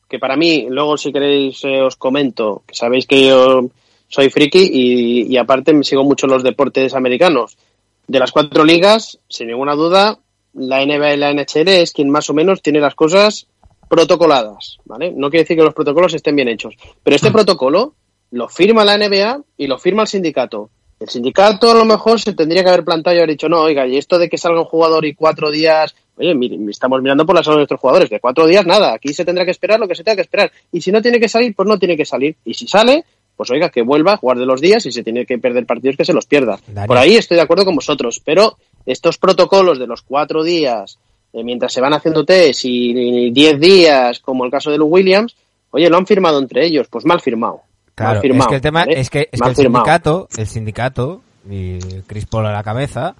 que 0.08 0.18
para 0.18 0.36
mí, 0.36 0.66
luego 0.68 0.96
si 0.96 1.12
queréis 1.12 1.62
eh, 1.64 1.82
os 1.82 1.96
comento, 1.96 2.62
que 2.66 2.74
sabéis 2.74 3.06
que 3.06 3.26
yo 3.26 3.68
soy 4.08 4.30
friki 4.30 4.70
y, 4.72 5.32
y 5.32 5.36
aparte 5.36 5.72
me 5.72 5.84
sigo 5.84 6.04
mucho 6.04 6.26
los 6.26 6.42
deportes 6.42 6.94
americanos. 6.94 7.58
De 8.06 8.18
las 8.18 8.32
cuatro 8.32 8.64
ligas, 8.64 9.18
sin 9.28 9.48
ninguna 9.48 9.74
duda, 9.74 10.18
la 10.54 10.84
NBA 10.84 11.14
y 11.14 11.16
la 11.18 11.32
NHL 11.32 11.68
es 11.68 11.92
quien 11.92 12.10
más 12.10 12.30
o 12.30 12.34
menos 12.34 12.62
tiene 12.62 12.80
las 12.80 12.94
cosas 12.94 13.46
protocoladas, 13.88 14.78
¿vale? 14.84 15.12
No 15.12 15.30
quiere 15.30 15.44
decir 15.44 15.56
que 15.56 15.62
los 15.62 15.74
protocolos 15.74 16.14
estén 16.14 16.36
bien 16.36 16.48
hechos, 16.48 16.74
pero 17.02 17.16
este 17.16 17.30
protocolo 17.32 17.94
lo 18.30 18.48
firma 18.48 18.84
la 18.84 18.98
NBA 18.98 19.42
y 19.56 19.66
lo 19.66 19.78
firma 19.78 20.02
el 20.02 20.08
sindicato. 20.08 20.70
El 21.00 21.08
sindicato 21.08 21.70
a 21.70 21.74
lo 21.74 21.84
mejor 21.84 22.20
se 22.20 22.32
tendría 22.32 22.62
que 22.62 22.70
haber 22.70 22.84
plantado 22.84 23.14
y 23.14 23.20
haber 23.20 23.30
dicho, 23.30 23.48
no, 23.48 23.60
oiga, 23.60 23.86
y 23.86 23.96
esto 23.96 24.18
de 24.18 24.28
que 24.28 24.36
salga 24.36 24.60
un 24.60 24.66
jugador 24.66 25.04
y 25.04 25.14
cuatro 25.14 25.50
días, 25.50 25.94
oye, 26.16 26.34
estamos 26.70 27.00
mirando 27.00 27.24
por 27.24 27.36
la 27.36 27.42
salud 27.44 27.56
de 27.56 27.60
nuestros 27.60 27.80
jugadores, 27.80 28.10
de 28.10 28.18
cuatro 28.18 28.46
días 28.46 28.66
nada, 28.66 28.94
aquí 28.94 29.12
se 29.14 29.24
tendrá 29.24 29.44
que 29.44 29.52
esperar 29.52 29.78
lo 29.78 29.86
que 29.86 29.94
se 29.94 30.02
tenga 30.02 30.16
que 30.16 30.22
esperar. 30.22 30.50
Y 30.72 30.80
si 30.80 30.90
no 30.90 31.00
tiene 31.00 31.20
que 31.20 31.28
salir, 31.28 31.54
pues 31.54 31.68
no 31.68 31.78
tiene 31.78 31.96
que 31.96 32.04
salir. 32.04 32.34
Y 32.44 32.54
si 32.54 32.66
sale, 32.66 33.04
pues 33.36 33.48
oiga, 33.50 33.68
que 33.68 33.82
vuelva 33.82 34.14
a 34.14 34.16
jugar 34.16 34.38
de 34.38 34.46
los 34.46 34.60
días 34.60 34.84
y 34.86 34.90
si 34.90 34.96
se 34.96 35.04
tiene 35.04 35.24
que 35.24 35.38
perder 35.38 35.64
partidos, 35.66 35.96
que 35.96 36.04
se 36.04 36.12
los 36.12 36.26
pierda. 36.26 36.58
Por 36.86 36.98
ahí 36.98 37.14
estoy 37.16 37.36
de 37.36 37.42
acuerdo 37.42 37.64
con 37.64 37.76
vosotros, 37.76 38.20
pero 38.24 38.58
estos 38.84 39.18
protocolos 39.18 39.78
de 39.78 39.86
los 39.86 40.02
cuatro 40.02 40.42
días, 40.42 40.98
eh, 41.32 41.44
mientras 41.44 41.72
se 41.72 41.80
van 41.80 41.92
haciendo 41.92 42.24
test 42.24 42.64
y 42.64 43.30
10 43.30 43.60
días, 43.60 44.18
como 44.18 44.44
el 44.44 44.50
caso 44.50 44.72
de 44.72 44.78
los 44.78 44.88
Williams, 44.90 45.36
oye, 45.70 45.88
lo 45.88 45.96
han 45.96 46.06
firmado 46.06 46.40
entre 46.40 46.66
ellos, 46.66 46.88
pues 46.90 47.04
mal 47.04 47.20
firmado. 47.20 47.62
Claro, 47.98 48.20
es 48.22 48.46
que 48.46 48.54
el 48.54 48.60
tema 48.60 48.84
es 48.84 49.10
que, 49.10 49.28
el 49.32 49.56
sindicato, 49.56 50.28
el 50.36 50.46
sindicato 50.46 51.20
y 51.50 51.78
Chris 52.06 52.26
Paul 52.26 52.46
a 52.46 52.52
la 52.52 52.62
cabeza 52.62 53.16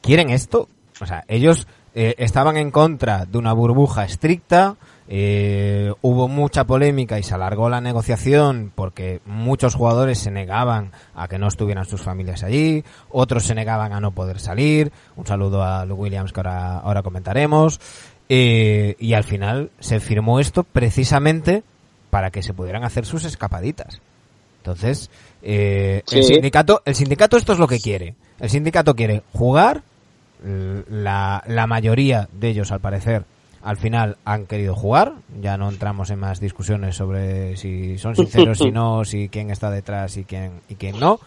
quieren 0.00 0.30
esto. 0.30 0.68
O 1.00 1.06
sea, 1.06 1.24
ellos 1.28 1.68
eh, 1.94 2.16
estaban 2.18 2.56
en 2.56 2.72
contra 2.72 3.26
de 3.26 3.38
una 3.38 3.52
burbuja 3.52 4.04
estricta, 4.04 4.74
eh, 5.06 5.92
hubo 6.02 6.26
mucha 6.26 6.64
polémica 6.64 7.18
y 7.18 7.22
se 7.22 7.34
alargó 7.34 7.68
la 7.68 7.80
negociación 7.80 8.72
porque 8.74 9.20
muchos 9.24 9.76
jugadores 9.76 10.18
se 10.18 10.32
negaban 10.32 10.90
a 11.14 11.28
que 11.28 11.38
no 11.38 11.46
estuvieran 11.46 11.84
sus 11.84 12.02
familias 12.02 12.42
allí, 12.42 12.82
otros 13.10 13.44
se 13.44 13.54
negaban 13.54 13.92
a 13.92 14.00
no 14.00 14.10
poder 14.10 14.40
salir. 14.40 14.90
Un 15.14 15.26
saludo 15.26 15.62
a 15.62 15.84
Lou 15.86 15.96
Williams 15.96 16.32
que 16.32 16.40
ahora, 16.40 16.78
ahora 16.78 17.02
comentaremos. 17.02 17.80
Eh, 18.28 18.96
y 18.98 19.14
al 19.14 19.24
final 19.24 19.70
se 19.78 20.00
firmó 20.00 20.40
esto 20.40 20.64
precisamente 20.64 21.62
para 22.10 22.30
que 22.30 22.42
se 22.42 22.54
pudieran 22.54 22.84
hacer 22.84 23.06
sus 23.06 23.24
escapaditas. 23.24 24.00
Entonces, 24.58 25.10
eh, 25.42 26.02
el 26.10 26.24
sindicato, 26.24 26.82
el 26.84 26.94
sindicato 26.94 27.36
esto 27.36 27.52
es 27.52 27.58
lo 27.58 27.66
que 27.66 27.80
quiere. 27.80 28.14
El 28.40 28.50
sindicato 28.50 28.94
quiere 28.94 29.22
jugar. 29.32 29.82
La, 30.40 31.42
la 31.48 31.66
mayoría 31.66 32.28
de 32.32 32.50
ellos, 32.50 32.70
al 32.70 32.78
parecer, 32.78 33.24
al 33.62 33.76
final 33.76 34.16
han 34.24 34.46
querido 34.46 34.74
jugar. 34.74 35.14
Ya 35.40 35.56
no 35.56 35.68
entramos 35.68 36.10
en 36.10 36.20
más 36.20 36.40
discusiones 36.40 36.96
sobre 36.96 37.56
si 37.56 37.98
son 37.98 38.14
sinceros, 38.14 38.58
si 38.58 38.70
no, 38.72 39.04
si 39.04 39.28
quién 39.28 39.50
está 39.50 39.70
detrás 39.70 40.16
y 40.16 40.24
quién, 40.24 40.60
y 40.68 40.76
quién 40.76 41.00
no. 41.00 41.20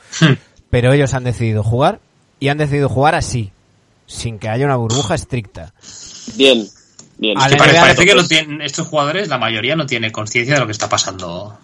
Pero 0.70 0.94
ellos 0.94 1.13
han 1.13 1.24
decidido 1.24 1.63
jugar 1.63 2.00
y 2.39 2.48
han 2.48 2.58
decidido 2.58 2.89
jugar 2.89 3.15
así, 3.15 3.52
sin 4.08 4.39
que 4.39 4.50
haya 4.50 4.65
una 4.65 4.78
burbuja 4.78 5.15
estricta. 5.15 5.74
Bien, 6.36 6.65
bien. 7.21 7.38
parece, 7.38 8.05
que 8.05 8.23
tienen, 8.27 8.62
estos 8.62 8.86
jugadores, 8.88 9.29
la 9.29 9.38
mayoría 9.38 9.77
no 9.77 9.86
tiene 9.86 10.12
conciencia 10.12 10.55
de 10.55 10.60
lo 10.60 10.65
que 10.65 10.73
está 10.73 10.89
pasando 10.89 11.57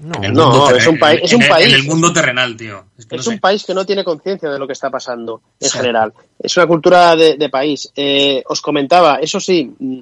no, 0.00 0.70
es 0.70 0.86
un, 0.86 0.98
país, 0.98 1.20
es 1.24 1.32
un 1.32 1.42
en, 1.42 1.48
país. 1.48 1.66
En 1.66 1.74
el 1.74 1.84
mundo 1.84 2.12
terrenal, 2.12 2.56
tío. 2.56 2.84
Es, 3.10 3.26
un 3.26 3.38
país 3.40 3.64
que 3.64 3.74
no 3.74 3.84
tiene 3.84 4.04
conciencia 4.04 4.48
de 4.48 4.58
lo 4.58 4.66
que 4.66 4.72
está 4.72 4.90
pasando 4.90 5.40
en 5.58 5.70
general. 5.70 6.12
Es 6.38 6.56
una 6.56 6.66
cultura 6.66 7.16
de, 7.16 7.48
país. 7.50 7.90
Eh, 7.96 8.42
os 8.46 8.60
comentaba, 8.60 9.16
eso 9.16 9.40
sí, 9.40 9.72
mm, 9.78 9.98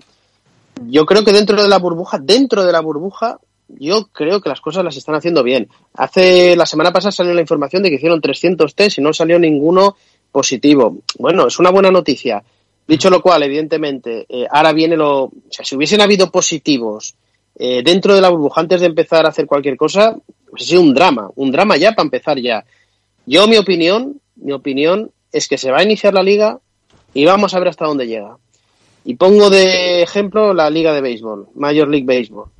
yo 0.88 1.06
creo 1.06 1.24
que 1.24 1.32
dentro 1.32 1.62
de 1.62 1.68
la 1.68 1.78
burbuja, 1.78 2.18
dentro 2.18 2.64
de 2.64 2.72
la 2.72 2.80
burbuja, 2.80 3.38
yo 3.68 4.08
creo 4.12 4.40
que 4.40 4.50
las 4.50 4.60
cosas 4.60 4.84
las 4.84 4.96
están 4.96 5.14
haciendo 5.14 5.42
bien. 5.42 5.68
Hace 5.94 6.56
la 6.56 6.66
semana 6.66 6.92
pasada 6.92 7.12
salió 7.12 7.32
la 7.32 7.40
información 7.40 7.82
de 7.82 7.88
que 7.88 7.96
hicieron 7.96 8.20
300 8.20 8.74
test 8.74 8.98
y 8.98 9.00
no 9.00 9.14
salió 9.14 9.38
ninguno 9.38 9.96
positivo. 10.30 10.98
Bueno, 11.18 11.46
es 11.46 11.58
una 11.58 11.70
buena 11.70 11.90
noticia. 11.90 12.42
Dicho 12.86 13.10
lo 13.10 13.20
cual, 13.20 13.42
evidentemente, 13.42 14.26
eh, 14.28 14.46
ahora 14.50 14.72
viene 14.72 14.96
lo. 14.96 15.24
O 15.24 15.32
sea, 15.50 15.64
si 15.64 15.74
hubiesen 15.74 16.00
habido 16.00 16.30
positivos 16.30 17.16
eh, 17.58 17.82
dentro 17.82 18.14
de 18.14 18.20
la 18.20 18.28
burbuja, 18.28 18.60
antes 18.60 18.80
de 18.80 18.86
empezar 18.86 19.26
a 19.26 19.30
hacer 19.30 19.46
cualquier 19.46 19.76
cosa, 19.76 20.16
pues 20.48 20.62
ha 20.62 20.66
sido 20.66 20.82
un 20.82 20.94
drama, 20.94 21.30
un 21.34 21.50
drama 21.50 21.76
ya 21.76 21.92
para 21.92 22.04
empezar 22.04 22.38
ya. 22.38 22.64
Yo, 23.26 23.48
mi 23.48 23.56
opinión, 23.56 24.20
mi 24.36 24.52
opinión 24.52 25.10
es 25.32 25.48
que 25.48 25.58
se 25.58 25.70
va 25.70 25.78
a 25.78 25.82
iniciar 25.82 26.14
la 26.14 26.22
liga 26.22 26.60
y 27.12 27.24
vamos 27.24 27.54
a 27.54 27.58
ver 27.58 27.68
hasta 27.68 27.86
dónde 27.86 28.06
llega. 28.06 28.36
Y 29.04 29.14
pongo 29.14 29.50
de 29.50 30.02
ejemplo 30.02 30.54
la 30.54 30.70
liga 30.70 30.92
de 30.92 31.00
béisbol, 31.00 31.48
Major 31.54 31.88
League 31.88 32.06
Baseball. 32.06 32.50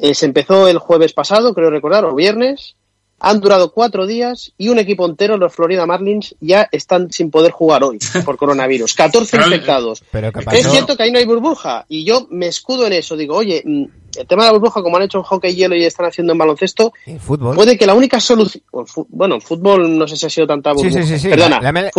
Eh, 0.00 0.14
se 0.14 0.26
empezó 0.26 0.68
el 0.68 0.78
jueves 0.78 1.12
pasado, 1.12 1.54
creo 1.54 1.70
recordar, 1.70 2.04
o 2.04 2.14
viernes, 2.14 2.76
han 3.20 3.40
durado 3.40 3.72
cuatro 3.72 4.06
días 4.06 4.52
y 4.58 4.68
un 4.68 4.78
equipo 4.78 5.06
entero, 5.06 5.36
los 5.36 5.54
Florida 5.54 5.86
Marlins, 5.86 6.34
ya 6.40 6.68
están 6.70 7.10
sin 7.10 7.30
poder 7.30 7.52
jugar 7.52 7.82
hoy 7.84 7.98
por 8.24 8.36
coronavirus. 8.36 8.94
14 8.94 9.36
infectados. 9.36 10.02
Pero 10.10 10.30
Es 10.52 10.70
cierto 10.70 10.96
que 10.96 11.02
ahí 11.02 11.12
no 11.12 11.18
hay 11.18 11.26
burbuja 11.26 11.84
y 11.88 12.04
yo 12.04 12.26
me 12.30 12.46
escudo 12.46 12.86
en 12.86 12.92
eso. 12.92 13.16
Digo, 13.16 13.36
oye, 13.36 13.62
mm, 13.64 13.84
el 14.18 14.26
tema 14.26 14.42
de 14.42 14.48
la 14.48 14.52
burbuja, 14.52 14.82
como 14.82 14.96
han 14.96 15.04
hecho 15.04 15.18
en 15.18 15.24
hockey 15.24 15.54
hielo 15.54 15.76
y 15.76 15.84
están 15.84 16.06
haciendo 16.06 16.32
en 16.32 16.38
baloncesto, 16.38 16.92
fútbol? 17.18 17.54
puede 17.54 17.76
que 17.76 17.86
la 17.86 17.94
única 17.94 18.20
solución. 18.20 18.62
Bueno, 19.08 19.36
en 19.36 19.40
fútbol 19.40 19.96
no 19.98 20.06
sé 20.06 20.16
si 20.16 20.26
ha 20.26 20.30
sido 20.30 20.46
tanta 20.46 20.72
burbuja. 20.72 21.02
Sí, 21.02 21.08
sí, 21.08 21.18
sí. 21.18 21.28
Perdona, 21.28 21.60
la, 21.60 21.72
MLS, 21.72 21.94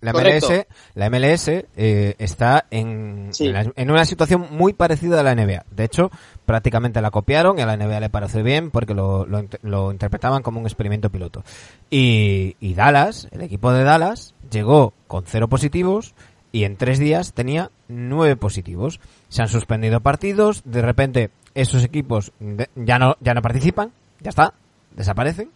la 0.00 0.12
MLS, 0.12 0.66
la 0.94 1.10
MLS 1.10 1.48
eh, 1.48 2.14
está 2.18 2.66
en, 2.70 3.30
en, 3.40 3.90
una 3.90 4.04
situación 4.04 4.46
muy 4.50 4.72
parecida 4.72 5.20
a 5.20 5.22
la 5.22 5.34
NBA. 5.34 5.64
De 5.70 5.84
hecho, 5.84 6.10
prácticamente 6.44 7.00
la 7.00 7.10
copiaron 7.10 7.58
y 7.58 7.62
a 7.62 7.66
la 7.66 7.76
NBA 7.76 8.00
le 8.00 8.10
parece 8.10 8.42
bien 8.42 8.70
porque 8.70 8.94
lo, 8.94 9.26
lo, 9.26 9.44
lo 9.62 9.92
interpretaban 9.92 10.42
como 10.42 10.60
un 10.60 10.66
experimento 10.66 11.10
piloto. 11.10 11.44
Y, 11.90 12.56
y 12.60 12.74
Dallas, 12.74 13.28
el 13.30 13.42
equipo 13.42 13.72
de 13.72 13.84
Dallas, 13.84 14.34
llegó 14.50 14.92
con 15.06 15.24
cero 15.26 15.48
positivos 15.48 16.14
y 16.52 16.64
en 16.64 16.76
tres 16.76 16.98
días 16.98 17.32
tenía 17.32 17.70
nueve 17.88 18.36
positivos. 18.36 19.00
Se 19.28 19.42
han 19.42 19.48
suspendido 19.48 20.00
partidos, 20.00 20.62
de 20.64 20.82
repente 20.82 21.30
esos 21.54 21.82
equipos 21.82 22.32
ya 22.76 22.98
no, 22.98 23.16
ya 23.20 23.34
no 23.34 23.42
participan, 23.42 23.90
ya 24.20 24.30
está, 24.30 24.54
desaparecen 24.94 25.50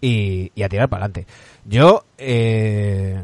y, 0.00 0.52
y 0.54 0.62
a 0.62 0.68
tirar 0.68 0.88
para 0.88 1.06
adelante. 1.06 1.32
Yo 1.64 2.04
eh, 2.18 3.20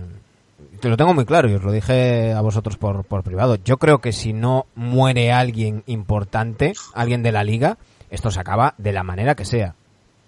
te 0.80 0.88
lo 0.88 0.96
tengo 0.96 1.14
muy 1.14 1.24
claro 1.24 1.50
y 1.50 1.54
os 1.54 1.62
lo 1.62 1.72
dije 1.72 2.32
a 2.32 2.40
vosotros 2.40 2.76
por, 2.76 3.04
por 3.04 3.22
privado. 3.22 3.56
Yo 3.64 3.76
creo 3.76 3.98
que 4.00 4.12
si 4.12 4.32
no 4.32 4.66
muere 4.74 5.32
alguien 5.32 5.82
importante, 5.86 6.72
alguien 6.94 7.22
de 7.22 7.32
la 7.32 7.44
liga, 7.44 7.78
esto 8.10 8.30
se 8.30 8.40
acaba 8.40 8.74
de 8.78 8.92
la 8.92 9.02
manera 9.02 9.34
que 9.34 9.44
sea. 9.44 9.74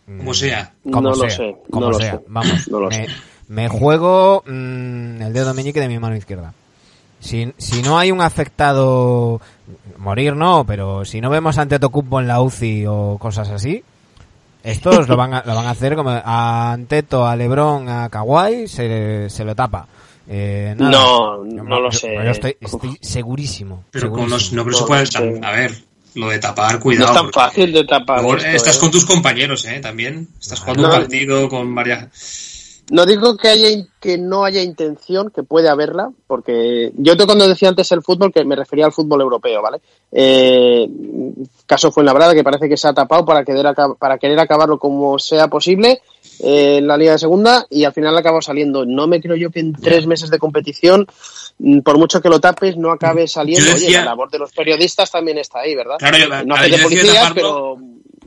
Como 0.06 0.34
sea. 0.34 0.74
Como 0.84 1.00
no 1.00 1.14
sea. 1.14 1.24
Lo 1.24 1.30
sé, 1.30 1.56
como 1.70 1.86
no 1.88 1.94
sea. 1.94 2.12
Lo 2.12 2.18
sé. 2.18 2.24
Vamos. 2.28 2.68
No 2.68 2.80
lo 2.80 2.88
me, 2.88 2.94
sé. 2.94 3.06
me 3.48 3.68
juego 3.68 4.42
mmm, 4.46 5.22
el 5.22 5.32
dedo 5.32 5.54
meñique 5.54 5.80
de 5.80 5.88
mi 5.88 5.98
mano 5.98 6.14
izquierda. 6.16 6.52
Si, 7.24 7.50
si 7.56 7.80
no 7.82 7.98
hay 7.98 8.10
un 8.12 8.20
afectado, 8.20 9.40
morir 9.96 10.36
no, 10.36 10.64
pero 10.66 11.06
si 11.06 11.22
no 11.22 11.30
vemos 11.30 11.56
ante 11.56 11.78
Tocumpo 11.78 12.20
en 12.20 12.28
la 12.28 12.42
UCI 12.42 12.84
o 12.86 13.16
cosas 13.18 13.48
así, 13.48 13.82
estos 14.62 15.08
lo 15.08 15.16
van 15.16 15.32
a, 15.32 15.42
lo 15.46 15.54
van 15.54 15.64
a 15.66 15.70
hacer 15.70 15.96
como 15.96 16.10
a 16.10 16.72
Anteto, 16.72 17.26
a 17.26 17.34
Lebron, 17.34 17.88
a 17.88 18.10
Kawhi, 18.10 18.68
se, 18.68 19.30
se 19.30 19.42
lo 19.42 19.54
tapa. 19.54 19.86
Eh, 20.28 20.74
nada, 20.78 20.90
no, 20.90 21.44
no 21.44 21.80
lo 21.80 21.90
yo, 21.90 21.98
sé. 21.98 22.14
Yo 22.14 22.30
estoy, 22.30 22.56
estoy 22.60 22.98
segurísimo. 23.00 23.84
Pero 23.90 24.08
segurísimo. 24.08 24.62
no, 24.62 24.70
no, 24.70 24.76
se 24.76 24.84
puede. 24.84 25.46
A 25.46 25.50
ver, 25.52 25.74
lo 26.16 26.28
de 26.28 26.38
tapar, 26.38 26.78
cuidado. 26.78 27.06
No 27.06 27.12
es 27.14 27.22
tan 27.22 27.32
fácil 27.32 27.72
de 27.72 27.84
tapar. 27.84 28.24
Esto, 28.24 28.36
estás 28.48 28.76
¿eh? 28.76 28.80
con 28.80 28.90
tus 28.90 29.04
compañeros, 29.06 29.64
¿eh? 29.64 29.80
También. 29.80 30.28
Estás 30.40 30.60
jugando 30.60 30.82
No. 30.82 30.88
un 30.88 30.94
partido 30.94 31.48
con 31.48 31.74
varias. 31.74 32.08
No 32.90 33.06
digo 33.06 33.36
que 33.36 33.48
haya 33.48 33.68
que 34.00 34.18
no 34.18 34.44
haya 34.44 34.62
intención, 34.62 35.30
que 35.30 35.42
puede 35.42 35.70
haberla, 35.70 36.10
porque 36.26 36.92
yo 36.96 37.16
cuando 37.24 37.48
decía 37.48 37.70
antes 37.70 37.90
el 37.92 38.02
fútbol, 38.02 38.32
que 38.32 38.44
me 38.44 38.54
refería 38.54 38.84
al 38.84 38.92
fútbol 38.92 39.22
europeo, 39.22 39.62
¿vale? 39.62 39.78
Eh, 40.12 40.86
caso 41.64 41.90
fue 41.90 42.02
en 42.02 42.06
la 42.06 42.12
verdad 42.12 42.34
que 42.34 42.44
parece 42.44 42.68
que 42.68 42.76
se 42.76 42.86
ha 42.86 42.92
tapado 42.92 43.24
para 43.24 43.44
querer, 43.44 43.74
para 43.98 44.18
querer 44.18 44.38
acabarlo 44.38 44.78
como 44.78 45.18
sea 45.18 45.48
posible 45.48 46.02
eh, 46.40 46.76
en 46.78 46.86
la 46.86 46.98
Liga 46.98 47.12
de 47.12 47.18
Segunda 47.18 47.66
y 47.70 47.84
al 47.84 47.94
final 47.94 48.16
acabó 48.18 48.42
saliendo. 48.42 48.84
No 48.84 49.06
me 49.06 49.22
creo 49.22 49.36
yo 49.36 49.50
que 49.50 49.60
en 49.60 49.72
tres 49.72 50.06
meses 50.06 50.28
de 50.28 50.38
competición, 50.38 51.06
mm, 51.58 51.80
por 51.80 51.96
mucho 51.96 52.20
que 52.20 52.28
lo 52.28 52.40
tapes, 52.40 52.76
no 52.76 52.92
acabe 52.92 53.26
saliendo. 53.26 53.72
Oye, 53.72 53.90
la 53.92 54.04
labor 54.04 54.30
de 54.30 54.38
los 54.38 54.52
periodistas 54.52 55.10
también 55.10 55.38
está 55.38 55.60
ahí, 55.60 55.74
¿verdad? 55.74 55.96
Claro, 55.98 56.18
yo, 56.18 56.28
no 56.44 56.56
de 56.56 56.78
policías, 56.78 57.32
pero... 57.32 57.78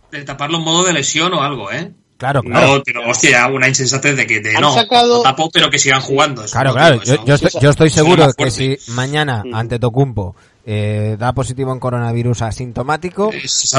De 0.10 0.24
taparlo 0.24 0.58
en 0.58 0.64
modo 0.64 0.86
de 0.86 0.94
lesión 0.94 1.34
o 1.34 1.44
algo, 1.44 1.72
¿eh? 1.72 1.92
Claro, 2.18 2.42
claro. 2.42 2.78
No, 2.78 2.84
pero 2.84 3.08
hostia, 3.08 3.48
una 3.48 3.68
insensatez 3.68 4.18
de 4.18 4.26
que 4.26 4.40
de, 4.40 4.54
no, 4.60 4.74
sacado... 4.74 5.22
tapo, 5.22 5.50
pero 5.52 5.70
que 5.70 5.78
sigan 5.78 6.02
jugando. 6.02 6.44
Claro, 6.46 6.74
claro. 6.74 7.02
Yo, 7.04 7.36
estoy, 7.36 7.62
yo, 7.62 7.70
estoy, 7.70 7.90
seguro 7.92 8.34
que 8.34 8.50
si 8.50 8.78
mañana 8.88 9.44
ante 9.54 9.78
Tocumpo 9.78 10.36
eh, 10.66 11.16
da 11.20 11.32
positivo 11.34 11.72
en 11.72 11.80
coronavirus 11.80 12.42
asintomático, 12.42 13.32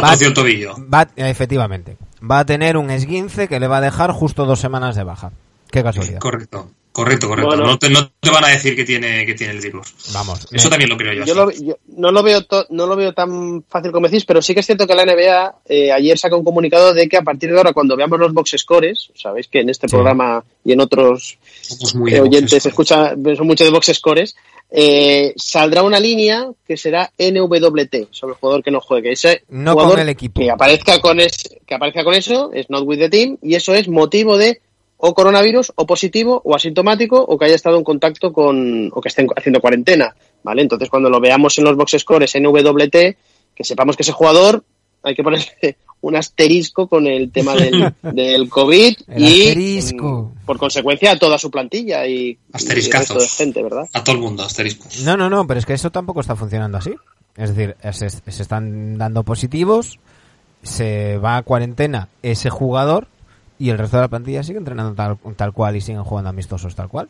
va, 0.03 0.17
tobillo. 0.33 0.77
Va, 0.93 1.09
efectivamente, 1.17 1.97
va 2.23 2.39
a 2.39 2.47
tener 2.47 2.77
un 2.77 2.91
esguince 2.91 3.49
que 3.49 3.61
le 3.61 3.67
va 3.67 3.79
a 3.79 3.83
dejar 3.83 4.13
justo 4.13 4.47
dos 4.47 4.61
semanas 4.61 4.95
de 4.95 5.05
baja. 5.05 5.33
Qué 5.71 5.83
casualidad. 5.83 6.19
Correcto. 6.19 6.71
Correcto, 6.99 7.29
correcto. 7.29 7.57
No, 7.57 7.79
te, 7.79 7.89
no, 7.91 8.11
te, 8.19 8.29
van 8.29 8.45
a 8.45 8.49
decir 8.49 8.75
que 8.75 8.85
tiene, 8.85 9.25
que 9.25 9.35
tiene 9.35 9.53
el 9.53 9.61
virus. 9.61 9.95
Vamos. 10.13 10.49
Eso 10.51 10.69
también 10.69 10.91
lo 10.91 10.97
creo 10.97 11.13
yo. 11.13 11.25
yo, 11.25 11.77
no, 11.97 12.11
lo 12.11 12.25
veo 12.25 12.41
no 12.71 12.89
lo 12.89 12.97
veo 12.97 13.13
tan 13.13 13.63
fácil 13.69 13.93
como 13.93 14.09
decís, 14.09 14.25
pero 14.25 14.43
sí 14.43 14.53
que 14.53 14.59
es 14.59 14.67
cierto 14.67 14.85
que 14.85 14.97
la 14.97 15.05
NBA 15.05 15.55
eh, 15.67 15.93
ayer 15.93 16.19
sacó 16.19 16.39
un 16.39 16.45
comunicado 16.45 16.93
de 16.93 17.09
que 17.09 17.17
a 17.17 17.23
partir 17.23 17.53
de 17.53 17.57
ahora, 17.57 17.73
cuando 17.73 17.97
veamos 17.97 18.19
los 18.19 18.35
box 18.35 18.57
scores, 18.59 19.13
sabéis 19.15 19.47
que 19.47 19.61
en 19.61 19.71
este 19.71 19.87
programa 19.87 20.43
y 20.65 20.73
en 20.73 20.81
otros 20.81 21.39
eh, 22.11 22.19
oyentes 22.19 22.65
se 22.65 22.69
escucha, 22.69 23.15
son 23.37 23.47
mucho 23.47 23.63
de 23.63 23.71
box 23.71 23.93
scores, 23.95 24.35
eh, 24.69 25.35
saldrá 25.37 25.85
una 25.85 26.01
línea 26.01 26.51
que 26.67 26.77
será 26.77 27.13
NWT 27.17 28.09
sobre 28.11 28.33
el 28.33 28.41
jugador 28.41 28.65
que 28.65 28.73
no 28.73 28.81
juegue. 28.81 29.13
Ese 29.13 29.45
no 29.51 29.77
con 29.77 30.01
el 30.01 30.09
equipo. 30.09 30.41
Que 30.41 30.51
aparezca 30.51 31.01
con, 31.01 31.19
que 31.19 31.75
aparezca 31.77 32.03
con 32.03 32.15
eso, 32.15 32.51
es 32.53 32.69
not 32.71 32.83
with 32.85 32.99
the 32.99 33.09
team, 33.09 33.39
y 33.41 33.55
eso 33.55 33.73
es 33.73 33.87
motivo 33.87 34.37
de 34.37 34.61
o 34.99 35.15
coronavirus, 35.15 35.73
o 35.77 35.87
positivo, 35.87 36.43
o 36.45 36.55
asintomático, 36.55 37.23
o 37.23 37.39
que 37.39 37.47
haya 37.47 37.55
estado 37.55 37.79
en 37.79 37.85
contacto 37.85 38.33
con, 38.33 38.91
o 38.93 39.01
que 39.01 39.09
estén 39.09 39.29
haciendo 39.35 39.61
cuarentena, 39.61 40.15
¿vale? 40.43 40.63
Entonces, 40.63 40.91
cuando 40.91 41.09
lo 41.09 41.21
veamos 41.21 41.57
en 41.59 41.65
los 41.65 41.77
box 41.77 41.97
scores 41.99 42.35
NWT, 42.35 43.17
que 43.55 43.65
sepamos 43.65 43.97
que 43.97 44.03
ese 44.03 44.13
jugador 44.13 44.65
hay 45.05 45.15
que 45.15 45.23
ponerle 45.23 45.47
un 46.01 46.17
asterisco 46.17 46.89
con 46.89 47.07
el 47.07 47.31
tema 47.31 47.55
del, 47.55 47.95
del 48.03 48.49
COVID 48.49 48.97
y 49.17 49.95
mm, 49.95 50.45
por 50.45 50.59
consecuencia 50.59 51.13
a 51.13 51.19
toda 51.19 51.39
su 51.39 51.51
plantilla 51.51 52.05
y, 52.07 52.37
Asteriscazos. 52.53 53.23
de 53.23 53.29
gente, 53.29 53.63
¿verdad? 53.63 53.89
A 53.93 54.03
todo 54.03 54.17
el 54.17 54.23
mundo, 54.23 54.43
asteriscos. 54.43 55.03
No, 55.03 55.17
no, 55.17 55.31
no, 55.31 55.47
pero 55.47 55.61
es 55.61 55.67
que 55.67 55.75
eso 55.75 55.91
tampoco 55.91 56.21
está 56.21 56.35
funcionando 56.35 56.79
así. 56.79 56.93
Es 57.37 57.55
decir, 57.55 57.77
se, 57.93 58.11
se 58.11 58.43
están 58.43 58.99
dando 58.99 59.23
positivos, 59.23 60.01
se 60.65 61.19
va 61.19 61.37
a 61.37 61.43
cuarentena 61.43 62.09
ese 62.23 62.51
jugador 62.51 63.07
y 63.59 63.71
el 63.71 63.79
resto 63.79 63.97
de 63.97 64.03
la 64.03 64.09
plantilla 64.09 64.43
sigue 64.43 64.59
entrenando 64.59 64.95
tal, 64.95 65.19
tal 65.37 65.53
cual 65.53 65.77
y 65.77 65.81
siguen 65.81 66.05
jugando 66.05 66.31
amistosos 66.31 66.75
tal 66.75 66.89
cual. 66.89 67.09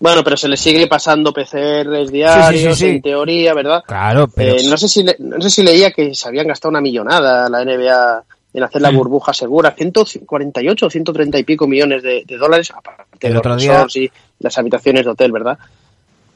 Bueno, 0.00 0.24
pero 0.24 0.36
se 0.36 0.48
le 0.48 0.56
sigue 0.56 0.88
pasando 0.88 1.32
PCRs 1.32 2.10
diarios, 2.10 2.82
en 2.82 3.00
teoría, 3.00 3.54
¿verdad? 3.54 3.84
Claro, 3.86 4.26
pero... 4.26 4.54
Eh, 4.54 4.64
no, 4.68 4.76
sé 4.76 4.88
si 4.88 5.04
no 5.20 5.40
sé 5.40 5.48
si 5.48 5.62
leía 5.62 5.92
que 5.92 6.12
se 6.12 6.26
habían 6.26 6.48
gastado 6.48 6.70
una 6.70 6.80
millonada 6.80 7.48
la 7.48 7.64
NBA 7.64 8.24
en 8.54 8.62
hacer 8.64 8.82
la 8.82 8.90
mm. 8.90 8.96
burbuja 8.96 9.32
segura, 9.32 9.70
148 9.70 10.86
o 10.86 10.90
130 10.90 11.38
y 11.38 11.44
pico 11.44 11.68
millones 11.68 12.02
de, 12.02 12.24
dólares, 12.36 12.72
aparte 12.76 13.28
el 13.28 13.34
de 13.34 13.38
otro 13.38 13.56
día... 13.56 13.86
y 13.94 14.10
las 14.40 14.58
habitaciones 14.58 15.04
de 15.04 15.10
hotel, 15.12 15.30
¿verdad? 15.30 15.56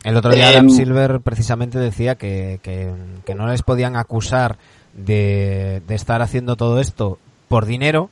El 0.05 0.17
otro 0.17 0.33
día 0.33 0.51
Adam 0.51 0.69
em, 0.69 0.71
Silver 0.71 1.21
precisamente 1.21 1.81
decía 1.81 2.15
que, 2.15 2.61
que, 2.63 2.93
que 3.25 3.35
no 3.35 3.49
les 3.49 3.63
podían 3.63 3.97
acusar 3.97 4.57
de, 4.95 5.83
de 5.89 5.95
estar 5.97 6.23
haciendo 6.23 6.55
todo 6.55 6.81
esto 6.81 7.19
por 7.49 7.67
dinero, 7.67 8.11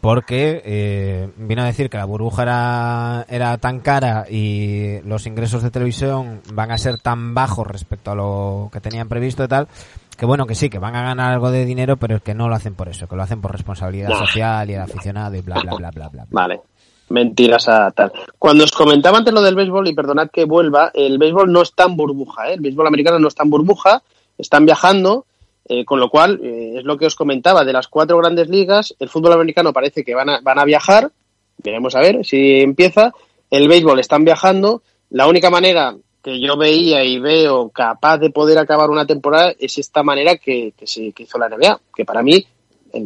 porque 0.00 0.62
eh, 0.64 1.30
vino 1.36 1.62
a 1.62 1.66
decir 1.66 1.90
que 1.90 1.98
la 1.98 2.06
burbuja 2.06 2.42
era, 2.42 3.26
era 3.28 3.58
tan 3.58 3.80
cara 3.80 4.24
y 4.30 5.00
los 5.02 5.26
ingresos 5.26 5.62
de 5.62 5.70
televisión 5.70 6.40
van 6.54 6.70
a 6.70 6.78
ser 6.78 6.98
tan 6.98 7.34
bajos 7.34 7.66
respecto 7.66 8.10
a 8.10 8.14
lo 8.14 8.70
que 8.72 8.80
tenían 8.80 9.08
previsto 9.08 9.44
y 9.44 9.48
tal, 9.48 9.68
que 10.16 10.26
bueno, 10.26 10.46
que 10.46 10.54
sí, 10.54 10.70
que 10.70 10.78
van 10.78 10.96
a 10.96 11.02
ganar 11.02 11.32
algo 11.32 11.50
de 11.50 11.64
dinero, 11.64 11.96
pero 11.96 12.16
es 12.16 12.22
que 12.22 12.34
no 12.34 12.48
lo 12.48 12.54
hacen 12.54 12.74
por 12.74 12.88
eso, 12.88 13.06
que 13.06 13.16
lo 13.16 13.22
hacen 13.22 13.40
por 13.40 13.52
responsabilidad 13.52 14.10
social 14.18 14.70
y 14.70 14.74
el 14.74 14.80
aficionado 14.80 15.36
y 15.36 15.42
bla, 15.42 15.60
bla, 15.62 15.76
bla, 15.76 15.90
bla, 15.90 16.08
bla. 16.08 16.26
Vale. 16.30 16.60
Mentiras 17.10 17.68
a 17.68 17.90
tal. 17.90 18.12
Cuando 18.38 18.62
os 18.62 18.70
comentaba 18.70 19.18
antes 19.18 19.34
lo 19.34 19.42
del 19.42 19.56
béisbol, 19.56 19.88
y 19.88 19.94
perdonad 19.94 20.30
que 20.30 20.44
vuelva, 20.44 20.92
el 20.94 21.18
béisbol 21.18 21.50
no 21.50 21.60
está 21.60 21.84
en 21.84 21.96
burbuja, 21.96 22.48
¿eh? 22.48 22.54
el 22.54 22.60
béisbol 22.60 22.86
americano 22.86 23.18
no 23.18 23.26
está 23.26 23.42
en 23.42 23.50
burbuja, 23.50 24.02
están 24.38 24.64
viajando, 24.64 25.26
eh, 25.72 25.84
con 25.84 26.00
lo 26.00 26.10
cual, 26.10 26.40
eh, 26.42 26.78
es 26.78 26.84
lo 26.84 26.98
que 26.98 27.06
os 27.06 27.14
comentaba, 27.14 27.64
de 27.64 27.72
las 27.72 27.86
cuatro 27.86 28.18
grandes 28.18 28.48
ligas, 28.48 28.92
el 28.98 29.08
fútbol 29.08 29.34
americano 29.34 29.72
parece 29.72 30.02
que 30.02 30.16
van 30.16 30.28
a, 30.28 30.40
van 30.40 30.58
a 30.58 30.64
viajar, 30.64 31.12
veremos 31.58 31.94
a 31.94 32.00
ver 32.00 32.24
si 32.24 32.60
empieza, 32.60 33.12
el 33.50 33.68
béisbol 33.68 34.00
están 34.00 34.24
viajando, 34.24 34.82
la 35.10 35.28
única 35.28 35.48
manera 35.48 35.94
que 36.24 36.40
yo 36.40 36.56
veía 36.56 37.04
y 37.04 37.20
veo 37.20 37.68
capaz 37.68 38.18
de 38.18 38.30
poder 38.30 38.58
acabar 38.58 38.90
una 38.90 39.06
temporada 39.06 39.52
es 39.60 39.78
esta 39.78 40.02
manera 40.02 40.38
que, 40.38 40.74
se, 40.82 41.14
hizo 41.16 41.38
la 41.38 41.48
NBA, 41.48 41.80
que 41.94 42.04
para 42.04 42.24
mí 42.24 42.44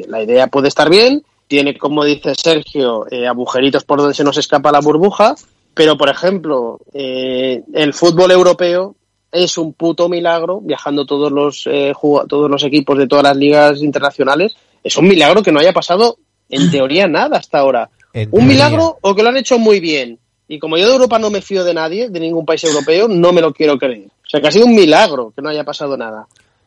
la 0.08 0.22
idea 0.22 0.46
puede 0.46 0.68
estar 0.68 0.88
bien, 0.88 1.22
tiene, 1.46 1.76
como 1.76 2.02
dice 2.02 2.34
Sergio, 2.34 3.04
eh, 3.10 3.26
agujeritos 3.26 3.84
por 3.84 3.98
donde 3.98 4.14
se 4.14 4.24
nos 4.24 4.38
escapa 4.38 4.72
la 4.72 4.80
burbuja, 4.80 5.34
pero, 5.74 5.98
por 5.98 6.08
ejemplo, 6.08 6.80
el 6.94 7.92
fútbol 7.92 8.30
europeo 8.30 8.96
es 9.34 9.58
un 9.58 9.72
puto 9.72 10.08
milagro, 10.08 10.60
viajando 10.60 11.04
todos 11.04 11.32
los, 11.32 11.66
eh, 11.66 11.92
todos 12.28 12.48
los 12.48 12.62
equipos 12.62 12.96
de 12.96 13.08
todas 13.08 13.24
las 13.24 13.36
ligas 13.36 13.82
internacionales, 13.82 14.54
es 14.82 14.96
un 14.96 15.08
milagro 15.08 15.42
que 15.42 15.50
no 15.50 15.58
haya 15.58 15.72
pasado 15.72 16.18
en 16.48 16.70
teoría 16.70 17.08
nada 17.08 17.38
hasta 17.38 17.58
ahora. 17.58 17.90
un 18.30 18.46
milagro 18.46 18.98
o 19.00 19.14
que 19.14 19.22
lo 19.22 19.30
han 19.30 19.36
hecho 19.36 19.58
muy 19.58 19.80
bien. 19.80 20.18
Y 20.46 20.58
como 20.58 20.76
yo 20.76 20.86
de 20.86 20.92
Europa 20.92 21.18
no 21.18 21.30
me 21.30 21.42
fío 21.42 21.64
de 21.64 21.74
nadie, 21.74 22.10
de 22.10 22.20
ningún 22.20 22.46
país 22.46 22.62
europeo, 22.62 23.08
no 23.08 23.32
me 23.32 23.40
lo 23.40 23.52
quiero 23.52 23.76
creer. 23.76 24.06
O 24.06 24.28
sea 24.28 24.40
que 24.40 24.48
ha 24.48 24.52
sido 24.52 24.66
un 24.66 24.74
milagro 24.76 25.32
que 25.34 25.42
no 25.42 25.48
haya 25.48 25.64
pasado 25.64 25.96
nada. 25.96 26.26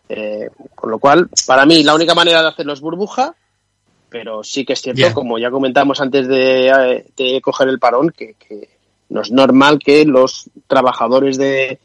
Eh, 0.09 0.49
con 0.75 0.91
lo 0.91 0.99
cual, 0.99 1.29
para 1.45 1.65
mí, 1.65 1.83
la 1.83 1.95
única 1.95 2.15
manera 2.15 2.41
de 2.41 2.49
hacerlo 2.49 2.73
es 2.73 2.81
burbuja, 2.81 3.33
pero 4.09 4.43
sí 4.43 4.65
que 4.65 4.73
es 4.73 4.81
cierto, 4.81 5.13
como 5.13 5.37
ya 5.37 5.51
comentamos 5.51 6.01
antes 6.01 6.27
de, 6.27 6.69
eh, 6.69 7.05
de 7.15 7.41
coger 7.41 7.69
el 7.69 7.79
parón, 7.79 8.09
que, 8.09 8.33
que, 8.33 8.69
no 9.09 9.21
es 9.21 9.31
normal 9.31 9.79
que 9.79 10.05
los 10.05 10.49
trabajadores 10.67 11.37
de, 11.37 11.79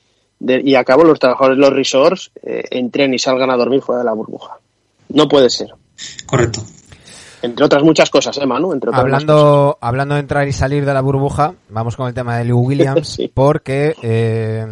y 0.47 0.75
a 0.75 0.85
cabo 0.85 1.05
los 1.05 1.19
trabajadores 1.19 1.57
de 1.57 1.63
los 1.63 1.73
resorts 1.73 2.31
eh, 2.43 2.65
entren 2.71 3.15
y 3.15 3.19
salgan 3.19 3.51
a 3.51 3.57
dormir 3.57 3.81
fuera 3.81 4.01
de 4.01 4.07
la 4.07 4.13
burbuja. 4.13 4.59
No 5.11 5.29
puede 5.29 5.51
ser. 5.51 5.69
Correcto. 6.27 6.63
Entre 7.43 7.65
otras 7.65 7.83
muchas 7.83 8.09
cosas, 8.09 8.39
¿eh, 8.39 8.47
Manu? 8.47 8.73
Entre 8.73 8.89
hablando, 8.95 9.77
hablando 9.81 10.15
de 10.15 10.21
entrar 10.21 10.47
y 10.47 10.53
salir 10.53 10.87
de 10.87 10.95
la 10.95 11.01
burbuja, 11.01 11.55
vamos 11.71 11.97
con 11.97 12.07
el 12.07 12.15
tema 12.15 12.39
de 12.39 12.45
Lou 12.45 12.61
Williams, 12.61 13.21
porque 13.35 13.97
eh, 14.01 14.65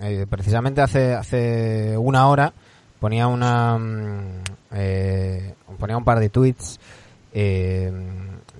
eh, 0.00 0.26
precisamente 0.30 0.80
hace, 0.80 1.14
hace 1.14 1.98
una 1.98 2.28
hora 2.28 2.52
ponía 3.00 3.26
una 3.26 3.76
mm, 3.76 4.42
eh, 4.74 5.54
ponía 5.80 5.96
un 5.96 6.04
par 6.04 6.20
de 6.20 6.28
tweets 6.28 6.78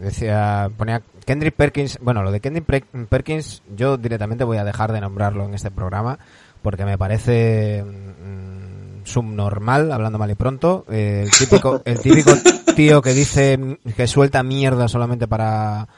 decía 0.01 0.69
ponía 0.77 1.01
Kendrick 1.25 1.55
Perkins 1.55 1.99
bueno 2.01 2.25
lo 2.25 2.33
de 2.33 2.41
Kendrick 2.41 2.85
Perkins 3.09 3.63
yo 3.77 3.97
directamente 3.99 4.43
voy 4.43 4.57
a 4.57 4.65
dejar 4.65 4.91
de 4.91 5.01
nombrarlo 5.01 5.45
en 5.45 5.55
este 5.55 5.71
programa 5.71 6.19
porque 6.63 6.85
me 6.85 6.99
parece 6.99 7.85
mm, 7.85 9.05
subnormal, 9.05 9.93
hablando 9.93 10.19
mal 10.19 10.31
y 10.31 10.35
pronto, 10.35 10.85
el 10.89 11.31
típico, 11.31 11.83
el 11.85 12.01
típico 12.01 12.33
tío 12.75 13.03
que 13.03 13.13
dice 13.13 13.79
que 13.97 14.07
suelta 14.07 14.43
mierda 14.43 14.89
solamente 14.89 15.29
para, 15.29 15.89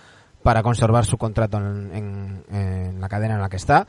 para 0.43 0.63
conservar 0.63 1.05
su 1.05 1.17
contrato 1.17 1.59
en, 1.59 2.45
en, 2.51 3.01
la 3.01 3.09
cadena 3.09 3.35
en 3.35 3.41
la 3.41 3.49
que 3.49 3.57
está. 3.57 3.87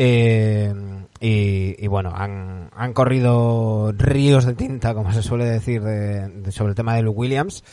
Eh, 0.00 0.72
y, 1.20 1.84
y, 1.84 1.86
bueno, 1.88 2.12
han, 2.14 2.70
han 2.74 2.92
corrido 2.92 3.92
ríos 3.92 4.44
de 4.44 4.54
tinta, 4.54 4.94
como 4.94 5.12
se 5.12 5.22
suele 5.22 5.44
decir, 5.44 5.82
de, 5.82 6.52
sobre 6.52 6.70
el 6.70 6.76
tema 6.76 6.94
de 6.94 7.02
Luke 7.02 7.18
Williams. 7.18 7.64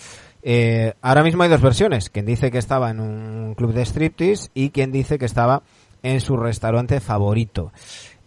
Eh, 0.41 0.93
ahora 1.01 1.23
mismo 1.23 1.43
hay 1.43 1.49
dos 1.49 1.62
versiones. 1.62 2.10
Quien 2.10 2.25
dice 2.25 2.49
que 2.49 2.58
estaba 2.58 2.89
en 2.89 2.99
un 2.99 3.53
club 3.55 3.73
de 3.73 3.86
striptease 3.86 4.49
y 4.55 4.71
quien 4.71 4.91
dice 4.91 5.19
que 5.19 5.25
estaba 5.25 5.62
en 6.01 6.19
su 6.19 6.36
restaurante 6.36 6.99
favorito. 6.99 7.71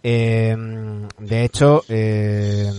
Eh, 0.03 0.55
de 1.19 1.43
hecho, 1.43 1.83
eh, 1.89 2.71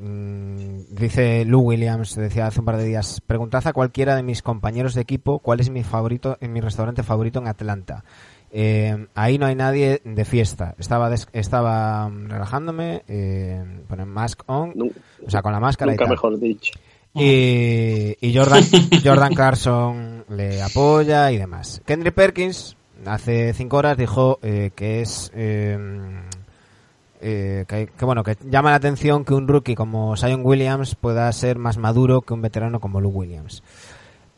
mm, 0.00 0.78
dice 0.90 1.44
Lou 1.44 1.60
Williams, 1.60 2.14
decía 2.14 2.46
hace 2.46 2.60
un 2.60 2.66
par 2.66 2.76
de 2.76 2.84
días, 2.84 3.20
preguntad 3.26 3.66
a 3.66 3.72
cualquiera 3.72 4.14
de 4.16 4.22
mis 4.22 4.42
compañeros 4.42 4.94
de 4.94 5.02
equipo 5.02 5.40
cuál 5.40 5.60
es 5.60 5.70
mi 5.70 5.82
favorito, 5.82 6.38
en 6.40 6.52
mi 6.52 6.60
restaurante 6.60 7.02
favorito 7.02 7.40
en 7.40 7.48
Atlanta. 7.48 8.04
Eh, 8.52 9.06
ahí 9.14 9.38
no 9.38 9.46
hay 9.46 9.54
nadie 9.54 10.00
de 10.04 10.24
fiesta. 10.24 10.74
Estaba 10.78 11.12
estaba 11.32 12.08
relajándome, 12.08 13.02
eh, 13.08 13.62
mask 14.06 14.42
on, 14.46 14.74
o 15.26 15.30
sea, 15.30 15.42
con 15.42 15.52
la 15.52 15.60
máscara. 15.60 15.92
Nunca 15.92 16.06
mejor 16.06 16.38
dicho. 16.38 16.72
Y, 17.12 18.34
Jordan, 18.34 18.62
Jordan 19.04 19.34
Clarkson 19.34 20.24
le 20.28 20.62
apoya 20.62 21.32
y 21.32 21.38
demás. 21.38 21.82
Kendrick 21.86 22.14
Perkins 22.14 22.76
hace 23.04 23.52
cinco 23.52 23.76
horas 23.76 23.96
dijo 23.96 24.38
eh, 24.42 24.70
que 24.74 25.02
es 25.02 25.30
em, 25.34 26.22
eh, 27.20 27.64
que, 27.68 28.04
bueno 28.04 28.22
que 28.22 28.36
llama 28.48 28.70
la 28.70 28.76
atención 28.76 29.24
que 29.24 29.34
un 29.34 29.48
rookie 29.48 29.74
como 29.74 30.16
Zion 30.16 30.42
Williams 30.44 30.94
pueda 30.94 31.30
ser 31.32 31.58
más 31.58 31.78
maduro 31.78 32.22
que 32.22 32.34
un 32.34 32.42
veterano 32.42 32.80
como 32.80 33.00
Lou 33.00 33.10
Williams. 33.10 33.62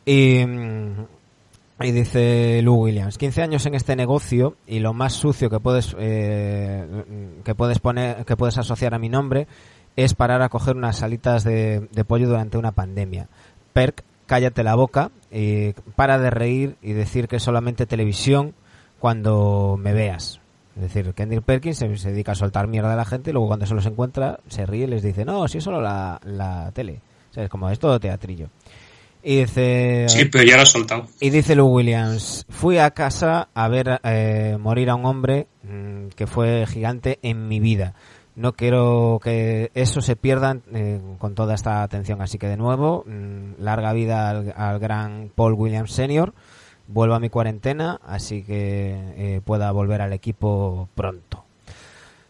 Y, 0.05 0.39
y 0.39 1.91
dice 1.91 2.61
Lou 2.61 2.83
Williams, 2.83 3.17
15 3.17 3.41
años 3.41 3.65
en 3.65 3.75
este 3.75 3.95
negocio 3.95 4.55
y 4.67 4.79
lo 4.79 4.93
más 4.93 5.13
sucio 5.13 5.49
que 5.49 5.59
puedes 5.59 5.95
eh, 5.99 6.85
que 7.43 7.55
puedes 7.55 7.79
poner 7.79 8.25
que 8.25 8.35
puedes 8.35 8.57
asociar 8.57 8.93
a 8.93 8.99
mi 8.99 9.09
nombre 9.09 9.47
es 9.95 10.13
parar 10.13 10.41
a 10.41 10.49
coger 10.49 10.75
unas 10.75 10.97
salitas 10.97 11.43
de, 11.43 11.87
pollo 12.07 12.27
durante 12.27 12.57
una 12.57 12.71
pandemia. 12.71 13.27
Perk, 13.73 14.03
cállate 14.27 14.63
la 14.63 14.75
boca, 14.75 15.11
y 15.31 15.73
para 15.95 16.17
de 16.17 16.29
reír 16.29 16.75
y 16.81 16.93
decir 16.93 17.27
que 17.27 17.37
es 17.37 17.43
solamente 17.43 17.85
televisión 17.85 18.53
cuando 18.99 19.77
me 19.79 19.93
veas. 19.93 20.41
Es 20.75 20.83
decir, 20.83 21.13
Kendrick 21.13 21.43
Perkins 21.43 21.77
se, 21.77 21.87
dedica 21.87 22.31
a 22.31 22.35
soltar 22.35 22.67
mierda 22.67 22.93
a 22.93 22.95
la 22.95 23.05
gente 23.05 23.29
y 23.29 23.33
luego 23.33 23.47
cuando 23.47 23.65
se 23.65 23.73
los 23.73 23.85
encuentra 23.85 24.39
se 24.47 24.65
ríe 24.65 24.85
y 24.85 24.87
les 24.87 25.03
dice, 25.03 25.25
no, 25.25 25.47
si 25.47 25.57
es 25.57 25.63
solo 25.63 25.81
la, 25.81 26.19
la 26.23 26.71
tele. 26.73 27.01
O 27.29 27.33
sea, 27.33 27.43
es 27.43 27.49
como, 27.49 27.69
es 27.69 27.79
todo 27.79 27.99
teatrillo. 27.99 28.49
Y 29.21 29.41
dice... 29.41 30.05
Sí, 30.07 30.25
pero 30.25 30.45
ya 30.45 30.55
lo 30.55 30.61
ha 30.61 30.65
soltado. 30.65 31.07
Y 31.19 31.29
dice 31.29 31.55
Lou 31.55 31.67
Williams, 31.67 32.45
fui 32.49 32.77
a 32.77 32.91
casa 32.91 33.49
a 33.53 33.67
ver 33.67 33.99
eh, 34.03 34.57
morir 34.57 34.89
a 34.89 34.95
un 34.95 35.05
hombre 35.05 35.47
mm, 35.63 36.07
que 36.15 36.25
fue 36.25 36.65
gigante 36.65 37.19
en 37.21 37.47
mi 37.47 37.59
vida 37.59 37.93
no 38.39 38.53
quiero 38.53 39.19
que 39.21 39.69
eso 39.73 40.01
se 40.01 40.15
pierda 40.15 40.57
eh, 40.71 41.01
con 41.17 41.35
toda 41.35 41.55
esta 41.55 41.83
atención. 41.83 42.21
Así 42.21 42.37
que 42.37 42.47
de 42.47 42.55
nuevo, 42.55 43.03
mm, 43.05 43.61
larga 43.61 43.91
vida 43.91 44.29
al, 44.29 44.79
gran 44.79 45.29
Paul 45.35 45.53
Williams 45.53 45.91
Senior. 45.91 46.33
Vuelvo 46.87 47.15
a 47.15 47.19
mi 47.19 47.29
cuarentena, 47.29 47.99
así 48.07 48.43
que 48.43 49.35
eh, 49.35 49.41
pueda 49.43 49.71
volver 49.71 50.01
al 50.01 50.13
equipo 50.13 50.87
pronto. 50.95 51.43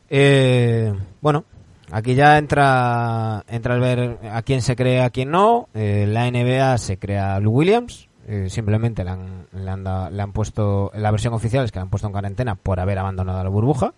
Eh, 0.10 0.92
bueno, 1.22 1.46
aquí 1.92 2.16
ya 2.16 2.40
entra 2.40 3.46
entra 3.48 3.76
el 3.76 3.80
ver 3.80 4.18
a 4.32 4.42
quién 4.42 4.64
se 4.64 4.76
cree, 4.76 5.02
a 5.02 5.12
quién 5.12 5.30
no. 5.30 5.70
la 5.74 6.30
NBA 6.30 6.78
se 6.80 6.98
crea 6.98 7.36
a 7.36 7.40
Blue 7.40 7.52
Williams. 7.52 8.10
simplemente 8.48 9.04
le 9.04 9.12
han, 9.12 9.48
le, 9.54 9.70
han 9.70 9.84
le 9.84 10.22
han 10.22 10.34
puesto, 10.34 10.92
la 10.96 11.12
versión 11.12 11.36
oficial 11.36 11.64
es 11.66 11.72
que 11.72 11.78
le 11.78 11.84
han 11.84 11.90
puesto 11.90 12.08
en 12.08 12.14
cuarentena 12.14 12.56
por 12.56 12.80
haber 12.80 12.98
abandonado 12.98 13.44
la 13.44 13.50
burbuja 13.50 13.94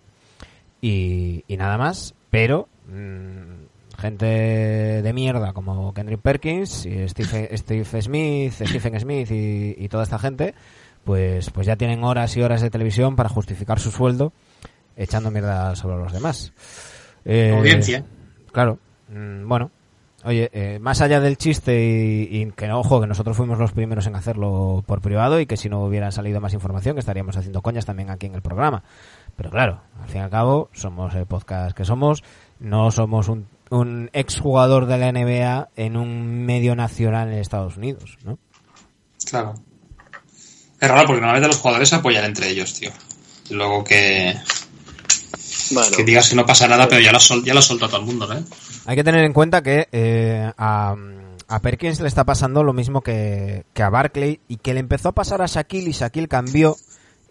y, 0.84 1.44
nada 1.56 1.78
más, 1.78 2.14
pero 2.28 2.68
mm, 2.88 3.98
gente 3.98 4.26
de 4.26 5.12
mierda 5.12 5.52
como 5.52 5.94
Kendrick 5.94 6.20
Perkins 6.20 6.84
y 6.86 7.08
Steve, 7.08 7.50
Steve 7.56 8.02
Smith, 8.02 8.52
Stephen 8.52 8.98
Smith 8.98 9.30
y, 9.30 9.88
toda 9.88 10.02
esta 10.02 10.18
gente, 10.18 10.54
pues, 11.04 11.50
pues 11.50 11.68
ya 11.68 11.76
tienen 11.76 12.02
horas 12.02 12.36
y 12.36 12.42
horas 12.42 12.60
de 12.60 12.70
televisión 12.70 13.14
para 13.14 13.28
justificar 13.28 13.78
su 13.78 13.92
sueldo 13.92 14.32
echando 14.96 15.30
mierda 15.30 15.76
sobre 15.76 15.96
los 15.96 16.12
demás. 16.12 16.52
Eh, 17.24 17.54
Audiencia. 17.56 18.04
Claro. 18.50 18.80
Mm, 19.08 19.48
bueno, 19.48 19.70
Oye, 20.24 20.50
eh, 20.52 20.78
más 20.78 21.00
allá 21.00 21.20
del 21.20 21.36
chiste 21.36 22.28
y, 22.30 22.46
que, 22.52 22.70
ojo, 22.70 23.00
que 23.00 23.08
nosotros 23.08 23.36
fuimos 23.36 23.58
los 23.58 23.72
primeros 23.72 24.06
en 24.06 24.14
hacerlo 24.14 24.84
por 24.86 25.00
privado 25.00 25.40
y 25.40 25.46
que 25.46 25.56
si 25.56 25.68
no 25.68 25.84
hubiera 25.84 26.12
salido 26.12 26.40
más 26.40 26.54
información 26.54 26.96
estaríamos 26.96 27.36
haciendo 27.36 27.60
coñas 27.60 27.86
también 27.86 28.08
aquí 28.08 28.26
en 28.26 28.36
el 28.36 28.42
programa. 28.42 28.84
Pero 29.36 29.50
claro, 29.50 29.80
al 30.00 30.08
fin 30.08 30.20
y 30.20 30.24
al 30.24 30.30
cabo, 30.30 30.68
somos 30.72 31.14
el 31.14 31.26
podcast 31.26 31.76
que 31.76 31.84
somos, 31.84 32.22
no 32.60 32.90
somos 32.90 33.28
un, 33.28 33.48
un 33.70 34.10
exjugador 34.12 34.86
de 34.86 34.98
la 34.98 35.12
NBA 35.12 35.70
en 35.76 35.96
un 35.96 36.44
medio 36.44 36.76
nacional 36.76 37.28
en 37.32 37.38
Estados 37.38 37.76
Unidos, 37.76 38.18
¿no? 38.24 38.38
Claro. 39.24 39.54
Es 40.80 40.88
raro 40.88 41.06
porque 41.06 41.20
normalmente 41.20 41.48
los 41.48 41.58
jugadores 41.58 41.88
se 41.88 41.94
apoyan 41.96 42.24
entre 42.24 42.48
ellos, 42.48 42.74
tío. 42.74 42.90
Luego 43.50 43.84
que. 43.84 44.36
que 45.96 46.04
digas 46.04 46.28
que 46.28 46.36
no 46.36 46.44
pasa 46.44 46.68
nada, 46.68 46.88
pero 46.88 47.00
ya 47.00 47.12
lo, 47.12 47.20
sol, 47.20 47.44
ya 47.44 47.54
lo 47.54 47.62
soltó 47.62 47.88
todo 47.88 48.00
el 48.00 48.06
mundo, 48.06 48.30
¿eh? 48.32 48.42
Hay 48.84 48.96
que 48.96 49.04
tener 49.04 49.24
en 49.24 49.32
cuenta 49.32 49.62
que 49.62 49.88
eh, 49.92 50.52
a, 50.58 50.94
a 51.48 51.60
Perkins 51.60 52.00
le 52.00 52.08
está 52.08 52.24
pasando 52.24 52.64
lo 52.64 52.72
mismo 52.72 53.00
que, 53.00 53.64
que 53.72 53.82
a 53.82 53.90
Barclay 53.90 54.40
y 54.48 54.56
que 54.56 54.74
le 54.74 54.80
empezó 54.80 55.10
a 55.10 55.12
pasar 55.12 55.40
a 55.40 55.46
Shaquille 55.46 55.90
y 55.90 55.92
Shaquille 55.92 56.28
cambió 56.28 56.76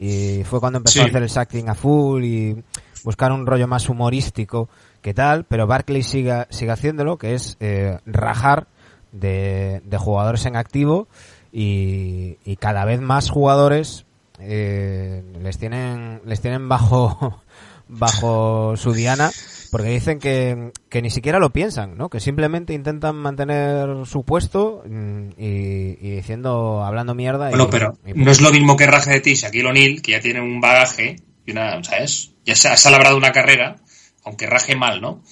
y 0.02 0.44
fue 0.46 0.60
cuando 0.60 0.78
empezó 0.78 1.04
a 1.04 1.06
hacer 1.06 1.22
el 1.22 1.30
sacking 1.30 1.70
a 1.70 1.76
full 1.76 2.24
y 2.24 2.64
buscar 3.04 3.32
un 3.32 3.46
rollo 3.46 3.68
más 3.68 3.88
humorístico 3.88 4.68
que 5.00 5.14
tal, 5.14 5.46
pero 5.46 5.68
Barclay 5.68 6.02
sigue, 6.02 6.48
sigue 6.50 6.72
haciéndolo, 6.72 7.20
que 7.20 7.36
es 7.36 7.56
eh, 7.60 8.00
rajar 8.08 8.66
de, 9.12 9.84
de, 9.86 9.98
jugadores 10.00 10.48
en 10.48 10.56
activo 10.56 11.08
y, 11.52 12.40
y, 12.44 12.56
cada 12.56 12.84
vez 12.84 13.00
más 13.00 13.30
jugadores 13.30 14.06
eh, 14.40 15.24
les 15.40 15.60
tienen 15.60 16.22
les 16.26 16.42
tienen 16.42 16.68
bajo 16.68 17.44
bajo 17.88 18.76
su 18.78 18.94
diana 18.94 19.30
porque 19.72 19.88
dicen 19.88 20.20
que, 20.20 20.72
que, 20.90 21.02
ni 21.02 21.10
siquiera 21.10 21.40
lo 21.40 21.52
piensan, 21.52 21.98
¿no? 21.98 22.10
Que 22.10 22.20
simplemente 22.20 22.74
intentan 22.74 23.16
mantener 23.16 24.06
su 24.06 24.24
puesto 24.24 24.84
mm, 24.86 25.30
y, 25.38 25.98
y 26.00 26.12
diciendo, 26.12 26.84
hablando 26.84 27.16
mierda. 27.16 27.50
Bueno, 27.50 27.70
pero 27.70 27.98
no 28.04 28.32
es 28.32 28.42
lo 28.42 28.52
mismo 28.52 28.76
que 28.76 28.86
raje 28.86 29.12
de 29.12 29.22
ti 29.22 29.36
Shaquille 29.36 29.70
O'Neal, 29.70 30.02
que 30.02 30.12
ya 30.12 30.20
tiene 30.20 30.42
un 30.42 30.60
bagaje 30.60 31.16
y 31.46 31.52
una, 31.52 31.82
¿sabes? 31.84 32.34
Ya 32.46 32.54
se 32.56 32.68
ha, 32.68 32.76
se 32.76 32.90
ha 32.90 32.92
labrado 32.92 33.16
una 33.16 33.32
carrera, 33.32 33.78
aunque 34.26 34.46
raje 34.46 34.76
mal, 34.76 35.00
¿no? 35.00 35.24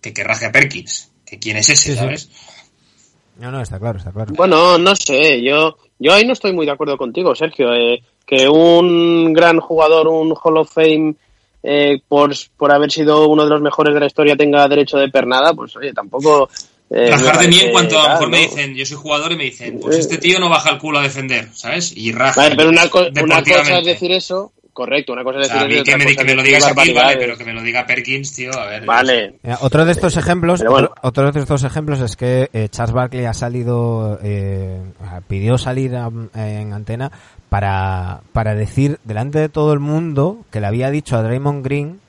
Que 0.00 0.14
que 0.14 0.24
raje 0.24 0.46
a 0.46 0.52
Perkins. 0.52 1.12
Que 1.26 1.38
quién 1.38 1.58
es 1.58 1.68
ese, 1.68 1.94
¿sabes? 1.94 2.30
No, 3.36 3.50
no, 3.50 3.60
está 3.60 3.78
claro, 3.78 3.98
está 3.98 4.12
claro. 4.12 4.32
Bueno, 4.34 4.78
no 4.78 4.96
sé, 4.96 5.42
yo, 5.42 5.76
yo 5.98 6.12
ahí 6.12 6.24
no 6.24 6.32
estoy 6.32 6.54
muy 6.54 6.64
de 6.64 6.72
acuerdo 6.72 6.96
contigo, 6.96 7.34
Sergio. 7.34 7.74
Eh, 7.74 8.02
que 8.26 8.48
un 8.48 9.34
gran 9.34 9.60
jugador, 9.60 10.08
un 10.08 10.34
Hall 10.42 10.56
of 10.56 10.72
Fame 10.72 11.16
eh, 11.66 11.98
por, 12.06 12.34
por 12.58 12.70
haber 12.70 12.92
sido 12.92 13.26
uno 13.26 13.44
de 13.44 13.50
los 13.50 13.62
mejores 13.62 13.94
de 13.94 14.00
la 14.00 14.06
historia 14.06 14.36
tenga 14.36 14.68
derecho 14.68 14.98
de 14.98 15.08
pernada, 15.08 15.54
pues 15.54 15.74
oye, 15.76 15.94
tampoco... 15.94 16.50
Eh, 16.90 17.10
Rajar 17.10 17.38
de 17.38 17.48
mí 17.48 17.58
en 17.60 17.72
cuanto 17.72 17.98
a 17.98 18.02
lo 18.02 18.08
mejor 18.10 18.28
me 18.28 18.40
dicen, 18.40 18.74
yo 18.74 18.84
soy 18.84 18.98
jugador 18.98 19.32
y 19.32 19.36
me 19.36 19.44
dicen, 19.44 19.80
pues 19.80 19.96
este 19.96 20.18
tío 20.18 20.38
no 20.38 20.50
baja 20.50 20.70
el 20.70 20.78
culo 20.78 20.98
a 20.98 21.02
defender, 21.02 21.48
¿sabes? 21.54 21.96
Y 21.96 22.12
raja. 22.12 22.42
Vale, 22.42 22.54
pero 22.54 22.68
una, 22.68 22.82
una 23.22 23.42
cosa 23.42 23.78
es 23.78 23.86
decir 23.86 24.12
eso 24.12 24.52
Correcto, 24.74 25.12
una 25.12 25.22
cosa 25.22 25.38
es 25.38 25.48
decir. 25.48 25.80
O 25.80 25.84
que, 25.84 25.96
me, 25.96 26.16
que 26.16 26.24
me, 26.24 26.34
lo 26.34 26.42
diga 26.42 26.58
Shaquille, 26.58 26.94
vale, 26.94 27.16
pero 27.16 27.36
que 27.38 27.44
me 27.44 27.52
lo 27.52 27.62
diga 27.62 27.86
Perkins, 27.86 28.34
tío, 28.34 28.52
a 28.52 28.66
ver. 28.66 28.84
Vale. 28.84 29.36
otro 29.60 29.84
de 29.84 29.92
estos 29.92 30.16
ejemplos, 30.16 30.64
otro, 31.00 31.30
de 31.30 31.40
estos 31.40 31.62
ejemplos 31.62 32.00
es 32.00 32.16
que 32.16 32.50
eh, 32.52 32.68
Charles 32.70 32.92
Barkley 32.92 33.24
ha 33.24 33.34
salido, 33.34 34.18
eh, 34.20 34.80
pidió 35.28 35.58
salir 35.58 35.94
en 35.94 36.72
antena 36.72 37.12
para, 37.48 38.22
para 38.32 38.56
decir 38.56 38.98
delante 39.04 39.38
de 39.38 39.48
todo 39.48 39.72
el 39.72 39.78
mundo 39.78 40.40
que 40.50 40.60
le 40.60 40.66
había 40.66 40.90
dicho 40.90 41.16
a 41.16 41.22
Draymond 41.22 41.64
Green 41.64 42.00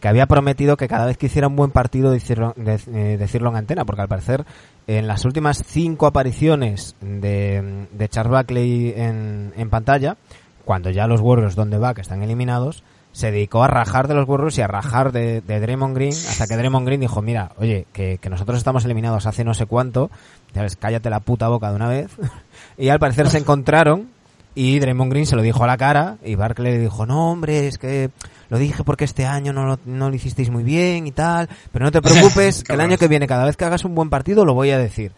que 0.00 0.08
había 0.08 0.26
prometido 0.26 0.76
que 0.76 0.86
cada 0.86 1.06
vez 1.06 1.16
que 1.16 1.26
hiciera 1.26 1.48
un 1.48 1.56
buen 1.56 1.70
partido 1.70 2.10
decirlo, 2.10 2.54
eh, 2.58 3.16
decirlo 3.18 3.48
en 3.48 3.56
antena, 3.56 3.86
porque 3.86 4.02
al 4.02 4.08
parecer 4.08 4.44
en 4.86 5.06
las 5.06 5.24
últimas 5.24 5.62
cinco 5.66 6.06
apariciones 6.06 6.94
de, 7.00 7.86
de 7.90 8.08
Charles 8.10 8.32
Barkley 8.32 8.92
en, 8.94 9.54
en 9.56 9.70
pantalla, 9.70 10.18
cuando 10.64 10.90
ya 10.90 11.06
los 11.06 11.20
Warriors 11.20 11.54
donde 11.54 11.78
va, 11.78 11.94
que 11.94 12.00
están 12.00 12.22
eliminados, 12.22 12.82
se 13.12 13.30
dedicó 13.30 13.62
a 13.62 13.68
rajar 13.68 14.08
de 14.08 14.14
los 14.14 14.28
Warriors 14.28 14.58
y 14.58 14.62
a 14.62 14.66
rajar 14.66 15.12
de, 15.12 15.40
de 15.40 15.60
Draymond 15.60 15.94
Green, 15.94 16.12
hasta 16.12 16.46
que 16.46 16.56
Draymond 16.56 16.84
Green 16.86 17.00
dijo, 17.00 17.22
mira, 17.22 17.52
oye, 17.58 17.86
que, 17.92 18.18
que 18.18 18.28
nosotros 18.28 18.58
estamos 18.58 18.84
eliminados 18.84 19.26
hace 19.26 19.44
no 19.44 19.54
sé 19.54 19.66
cuánto, 19.66 20.10
¿sabes? 20.52 20.76
cállate 20.76 21.10
la 21.10 21.20
puta 21.20 21.48
boca 21.48 21.70
de 21.70 21.76
una 21.76 21.88
vez. 21.88 22.10
y 22.78 22.88
al 22.88 22.98
parecer 22.98 23.30
se 23.30 23.38
encontraron 23.38 24.08
y 24.56 24.78
Draymond 24.78 25.12
Green 25.12 25.26
se 25.26 25.36
lo 25.36 25.42
dijo 25.42 25.62
a 25.62 25.66
la 25.66 25.76
cara 25.76 26.16
y 26.24 26.34
Barkley 26.34 26.72
le 26.72 26.78
dijo, 26.78 27.06
no 27.06 27.30
hombre, 27.30 27.66
es 27.68 27.78
que 27.78 28.10
lo 28.48 28.58
dije 28.58 28.84
porque 28.84 29.04
este 29.04 29.26
año 29.26 29.52
no 29.52 29.64
lo, 29.64 29.78
no 29.84 30.10
lo 30.10 30.16
hicisteis 30.16 30.50
muy 30.50 30.64
bien 30.64 31.06
y 31.06 31.12
tal, 31.12 31.48
pero 31.72 31.84
no 31.84 31.92
te 31.92 32.02
preocupes, 32.02 32.64
que 32.64 32.72
el 32.72 32.80
año 32.80 32.98
que 32.98 33.08
viene 33.08 33.26
cada 33.26 33.44
vez 33.44 33.56
que 33.56 33.64
hagas 33.64 33.84
un 33.84 33.94
buen 33.94 34.10
partido 34.10 34.44
lo 34.44 34.54
voy 34.54 34.70
a 34.70 34.78
decir. 34.78 35.12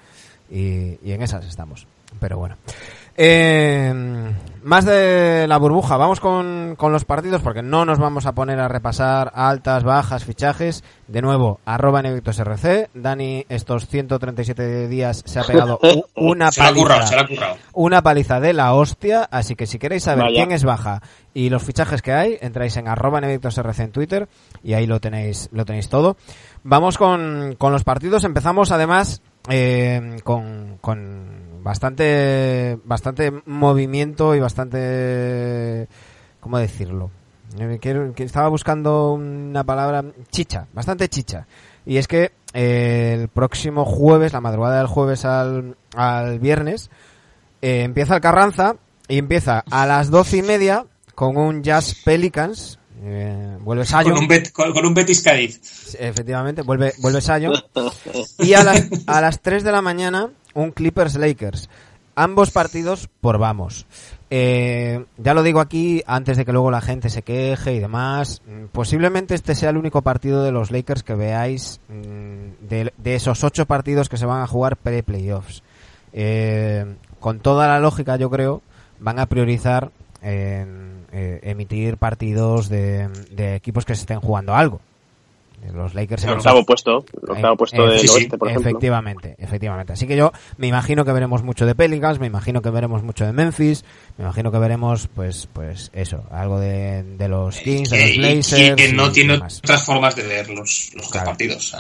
Y, 0.51 0.99
y 1.03 1.13
en 1.13 1.23
esas 1.23 1.45
estamos. 1.45 1.87
Pero 2.21 2.39
bueno. 2.39 2.57
Eh, 3.17 3.93
más 4.67 4.85
de 4.85 5.47
la 5.47 5.59
burbuja, 5.59 5.97
vamos 5.97 6.19
con, 6.19 6.75
con, 6.77 6.91
los 6.91 7.05
partidos 7.05 7.41
porque 7.41 7.63
no 7.63 7.85
nos 7.85 8.01
vamos 8.01 8.27
a 8.27 8.35
poner 8.35 8.59
a 8.59 8.67
repasar 8.67 9.31
altas, 9.33 9.85
bajas, 9.85 10.25
fichajes. 10.25 10.83
De 11.07 11.23
nuevo, 11.23 11.61
arroba 11.65 12.01
RC. 12.01 12.91
Dani 12.93 13.47
estos 13.49 13.87
137 13.87 14.89
días 14.89 15.23
se 15.25 15.39
ha 15.39 15.45
pegado 15.45 15.79
una 16.17 16.51
paliza, 16.51 17.27
una 17.75 18.03
paliza 18.03 18.41
de 18.41 18.55
la 18.55 18.75
hostia, 18.75 19.23
así 19.31 19.55
que 19.55 19.67
si 19.67 19.79
queréis 19.79 20.03
saber 20.03 20.27
quién 20.33 20.51
es 20.51 20.65
baja 20.65 21.01
y 21.33 21.49
los 21.49 21.63
fichajes 21.63 22.03
que 22.03 22.13
hay, 22.13 22.37
entráis 22.41 22.77
en 22.77 22.89
arroba 22.89 23.21
RC 23.21 23.83
en 23.85 23.93
Twitter 23.93 24.29
y 24.65 24.75
ahí 24.75 24.89
lo 24.89 25.01
tenéis, 25.01 25.49
lo 25.53 25.65
tenéis 25.65 25.89
todo. 25.89 26.17
Vamos 26.65 26.99
con, 26.99 27.55
con 27.57 27.71
los 27.71 27.85
partidos, 27.85 28.25
empezamos 28.25 28.73
además 28.73 29.23
eh, 29.49 30.17
con, 30.25 30.79
con 30.81 31.46
bastante 31.67 32.79
bastante 32.85 33.33
movimiento 33.45 34.35
y 34.35 34.41
bastante 34.41 35.89
cómo 36.39 36.59
decirlo 36.59 37.11
eh, 37.59 37.79
Quiero, 37.81 38.15
que 38.15 38.23
estaba 38.23 38.49
buscando 38.49 39.13
una 39.13 39.65
palabra 39.65 40.05
chicha 40.31 40.69
bastante 40.73 41.09
chicha 41.09 41.47
y 41.85 41.97
es 41.97 42.07
que 42.09 42.33
el 42.53 43.29
próximo 43.29 43.85
jueves, 43.85 44.33
la 44.33 44.41
madrugada 44.41 44.79
del 44.79 44.87
jueves 44.87 45.25
al, 45.25 45.77
al 45.95 46.39
viernes, 46.39 46.91
eh, 47.61 47.83
empieza 47.83 48.15
el 48.15 48.21
Carranza 48.23 48.77
y 49.09 49.19
empieza 49.19 49.63
a 49.71 49.87
las 49.87 50.11
doce 50.11 50.39
y 50.39 50.43
media 50.43 50.87
con 51.15 51.37
un 51.37 51.63
Jazz 51.63 51.97
Pelicans. 52.05 52.79
Eh, 53.03 53.59
vuelve 53.61 53.85
Sayo. 53.85 54.15
Con 54.15 54.25
un, 54.25 54.73
con, 54.73 54.87
un 54.87 54.95
Betis 54.95 55.23
Cádiz. 55.23 55.97
Efectivamente, 56.01 56.63
vuelve, 56.63 56.95
vuelve 56.99 57.21
Sayo. 57.21 57.53
Y 58.39 58.55
a 58.55 58.65
las, 58.65 58.89
a 59.07 59.21
las 59.21 59.43
3 59.43 59.63
de 59.63 59.73
la 59.73 59.83
mañana, 59.83 60.31
un 60.57 60.73
Clippers 60.73 61.17
Lakers. 61.17 61.69
Ambos 62.15 62.51
partidos 62.51 63.09
por 63.21 63.39
vamos. 63.39 63.87
Eh, 64.31 65.05
ya 65.19 65.35
lo 65.35 65.43
digo 65.43 65.61
aquí 65.61 66.03
antes 66.07 66.37
de 66.37 66.45
que 66.45 66.53
luego 66.53 66.71
la 66.71 66.81
gente 66.81 67.11
se 67.11 67.23
queje 67.23 67.75
y 67.75 67.79
demás. 67.79 68.43
Mm, 68.47 68.67
posiblemente 68.73 69.35
este 69.35 69.55
sea 69.55 69.71
el 69.71 69.77
único 69.77 70.03
partido 70.03 70.43
de 70.43 70.51
los 70.51 70.71
Lakers 70.71 71.03
que 71.03 71.15
veáis 71.15 71.81
mm, 71.89 72.67
de, 72.69 72.93
esos 73.05 73.45
ocho 73.45 73.67
partidos 73.67 74.09
que 74.09 74.17
se 74.17 74.27
van 74.27 74.43
a 74.43 74.47
jugar 74.47 74.77
pre-playoffs. 74.77 75.63
Eh, 76.13 76.87
con 77.21 77.41
toda 77.41 77.69
la 77.69 77.79
lógica, 77.79 78.17
yo 78.17 78.31
creo, 78.31 78.63
van 78.99 79.19
a 79.19 79.27
priorizar 79.27 79.91
en, 80.23 81.05
eh, 81.13 81.41
emitir 81.43 81.99
partidos 81.99 82.69
de, 82.69 83.09
equipos 83.55 83.85
que 83.85 83.95
se 83.95 84.01
estén 84.01 84.21
jugando 84.21 84.55
algo. 84.55 84.81
Los 85.73 85.95
Lakers 85.95 86.25
el 86.25 86.31
octavo 86.31 86.65
puesto, 86.65 87.05
el 87.23 87.31
octavo 87.31 87.57
puesto 87.57 87.87
del 87.87 88.09
oeste, 88.09 88.39
por 88.39 88.49
ejemplo. 88.49 88.71
Efectivamente, 88.71 89.35
efectivamente. 89.39 89.93
Así 89.93 90.07
que 90.07 90.17
yo 90.17 90.33
me 90.59 90.69
imagino 90.69 91.05
que 91.05 91.13
veremos 91.13 91.43
mucho 91.43 91.67
de 91.67 91.75
Pelicans, 91.75 92.19
me 92.21 92.27
imagino 92.27 92.63
que 92.63 92.71
veremos 92.71 93.03
mucho 93.03 93.27
de 93.27 93.33
Memphis, 93.33 93.85
me 94.17 94.25
imagino 94.25 94.53
que 94.53 94.59
veremos, 94.59 95.09
pues, 95.15 95.49
pues 95.53 95.91
eso, 95.93 96.25
algo 96.31 96.61
de, 96.61 97.05
los 97.29 97.59
Kings, 97.59 97.91
de 97.91 98.07
los 98.07 98.17
Blazers. 98.17 98.61
Y, 98.61 98.75
que 98.75 98.93
no 98.93 99.11
tiene 99.11 99.35
otras 99.35 99.85
formas 99.85 100.15
de 100.15 100.23
ver 100.23 100.49
los, 100.51 100.93
los 100.95 101.09
partidos. 101.09 101.77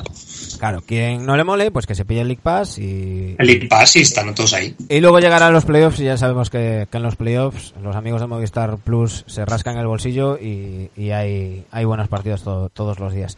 Claro, 0.58 0.82
quien 0.82 1.24
no 1.24 1.36
le 1.36 1.44
mole, 1.44 1.70
pues 1.70 1.86
que 1.86 1.94
se 1.94 2.04
pille 2.04 2.22
el 2.22 2.28
League 2.28 2.42
Pass 2.42 2.78
y... 2.78 3.36
El 3.38 3.46
League 3.46 3.68
Pass 3.68 3.96
y 3.96 4.00
están 4.00 4.34
todos 4.34 4.52
ahí. 4.54 4.74
Y 4.88 5.00
luego 5.00 5.20
llegarán 5.20 5.52
los 5.52 5.64
playoffs 5.64 6.00
y 6.00 6.04
ya 6.04 6.16
sabemos 6.16 6.50
que, 6.50 6.88
en 6.90 7.02
los 7.02 7.16
playoffs 7.16 7.74
los 7.82 7.94
amigos 7.94 8.20
de 8.20 8.26
Movistar 8.26 8.78
Plus 8.78 9.24
se 9.26 9.44
rascan 9.44 9.76
el 9.76 9.86
bolsillo 9.86 10.38
y, 10.38 10.90
hay, 11.10 11.64
hay 11.70 11.84
buenos 11.84 12.08
partidos 12.08 12.42
todos 12.42 12.98
los 12.98 13.12
días. 13.12 13.36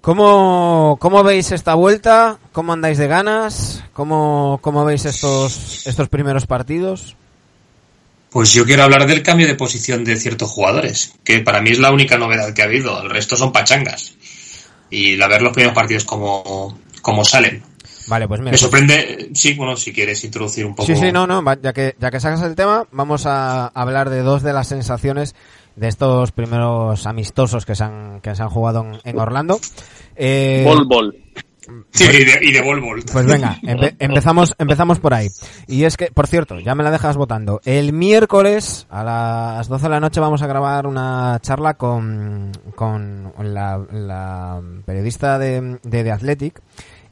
¿Cómo, 0.00 0.96
¿Cómo 1.00 1.22
veis 1.24 1.52
esta 1.52 1.74
vuelta? 1.74 2.38
¿Cómo 2.52 2.72
andáis 2.72 2.98
de 2.98 3.08
ganas? 3.08 3.82
¿Cómo, 3.92 4.58
cómo 4.62 4.84
veis 4.84 5.04
estos, 5.04 5.86
estos 5.86 6.08
primeros 6.08 6.46
partidos? 6.46 7.16
Pues 8.30 8.52
yo 8.52 8.64
quiero 8.64 8.84
hablar 8.84 9.06
del 9.06 9.22
cambio 9.22 9.46
de 9.46 9.54
posición 9.54 10.04
de 10.04 10.16
ciertos 10.16 10.50
jugadores, 10.50 11.14
que 11.24 11.40
para 11.40 11.60
mí 11.60 11.70
es 11.70 11.78
la 11.78 11.90
única 11.90 12.18
novedad 12.18 12.52
que 12.52 12.62
ha 12.62 12.66
habido. 12.66 13.02
El 13.02 13.10
resto 13.10 13.36
son 13.36 13.52
pachangas. 13.52 14.14
Y 14.90 15.16
la 15.16 15.28
ver 15.28 15.42
los 15.42 15.52
primeros 15.52 15.74
partidos 15.74 16.04
como, 16.04 16.78
como 17.02 17.24
salen. 17.24 17.62
Vale, 18.06 18.26
pues 18.26 18.40
mira. 18.40 18.52
Me 18.52 18.58
sorprende, 18.58 19.30
sí, 19.34 19.54
bueno, 19.54 19.76
si 19.76 19.92
quieres 19.92 20.22
introducir 20.24 20.64
un 20.64 20.74
poco. 20.74 20.86
Sí, 20.86 20.96
sí, 20.96 21.12
no, 21.12 21.26
no, 21.26 21.42
ya 21.60 21.72
que, 21.72 21.94
ya 21.98 22.10
que 22.10 22.20
sacas 22.20 22.42
el 22.42 22.54
tema, 22.54 22.86
vamos 22.90 23.26
a 23.26 23.66
hablar 23.66 24.08
de 24.08 24.22
dos 24.22 24.42
de 24.42 24.52
las 24.54 24.68
sensaciones 24.68 25.34
de 25.78 25.88
estos 25.88 26.32
primeros 26.32 27.06
amistosos 27.06 27.64
que 27.64 27.74
se 27.74 27.84
han, 27.84 28.20
que 28.20 28.34
se 28.34 28.42
han 28.42 28.48
jugado 28.48 28.84
en, 29.04 29.18
Orlando. 29.18 29.58
Eh, 30.16 30.64
bol 30.66 30.84
bol. 30.86 31.14
Sí, 31.90 32.04
y 32.04 32.24
de, 32.24 32.38
y 32.42 32.52
de 32.52 32.62
bol 32.62 32.80
bol. 32.80 33.02
Pues 33.12 33.26
venga, 33.26 33.58
empezamos, 33.62 34.54
empezamos 34.58 34.98
por 35.00 35.12
ahí. 35.12 35.28
Y 35.66 35.84
es 35.84 35.96
que, 35.96 36.10
por 36.10 36.26
cierto, 36.26 36.58
ya 36.60 36.74
me 36.74 36.82
la 36.82 36.90
dejas 36.90 37.16
votando. 37.16 37.60
El 37.64 37.92
miércoles 37.92 38.86
a 38.88 39.04
las 39.04 39.68
12 39.68 39.84
de 39.84 39.90
la 39.90 40.00
noche 40.00 40.20
vamos 40.20 40.40
a 40.42 40.46
grabar 40.46 40.86
una 40.86 41.38
charla 41.42 41.74
con, 41.74 42.52
con 42.74 43.32
la, 43.38 44.62
periodista 44.86 45.38
de, 45.38 45.78
de 45.82 46.04
The 46.04 46.10
Athletic, 46.10 46.62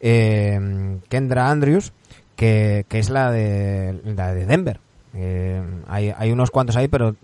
eh, 0.01 0.99
Kendra 1.09 1.51
Andrews, 1.51 1.93
que, 2.35 2.87
que 2.89 2.99
es 2.99 3.11
la 3.11 3.31
de, 3.31 4.01
la 4.05 4.33
de 4.33 4.47
Denver. 4.47 4.81
Eh, 5.19 5.63
hay, 5.87 6.13
hay 6.17 6.31
unos 6.31 6.51
cuantos 6.51 6.77
ahí, 6.77 6.89
pero 6.89 7.17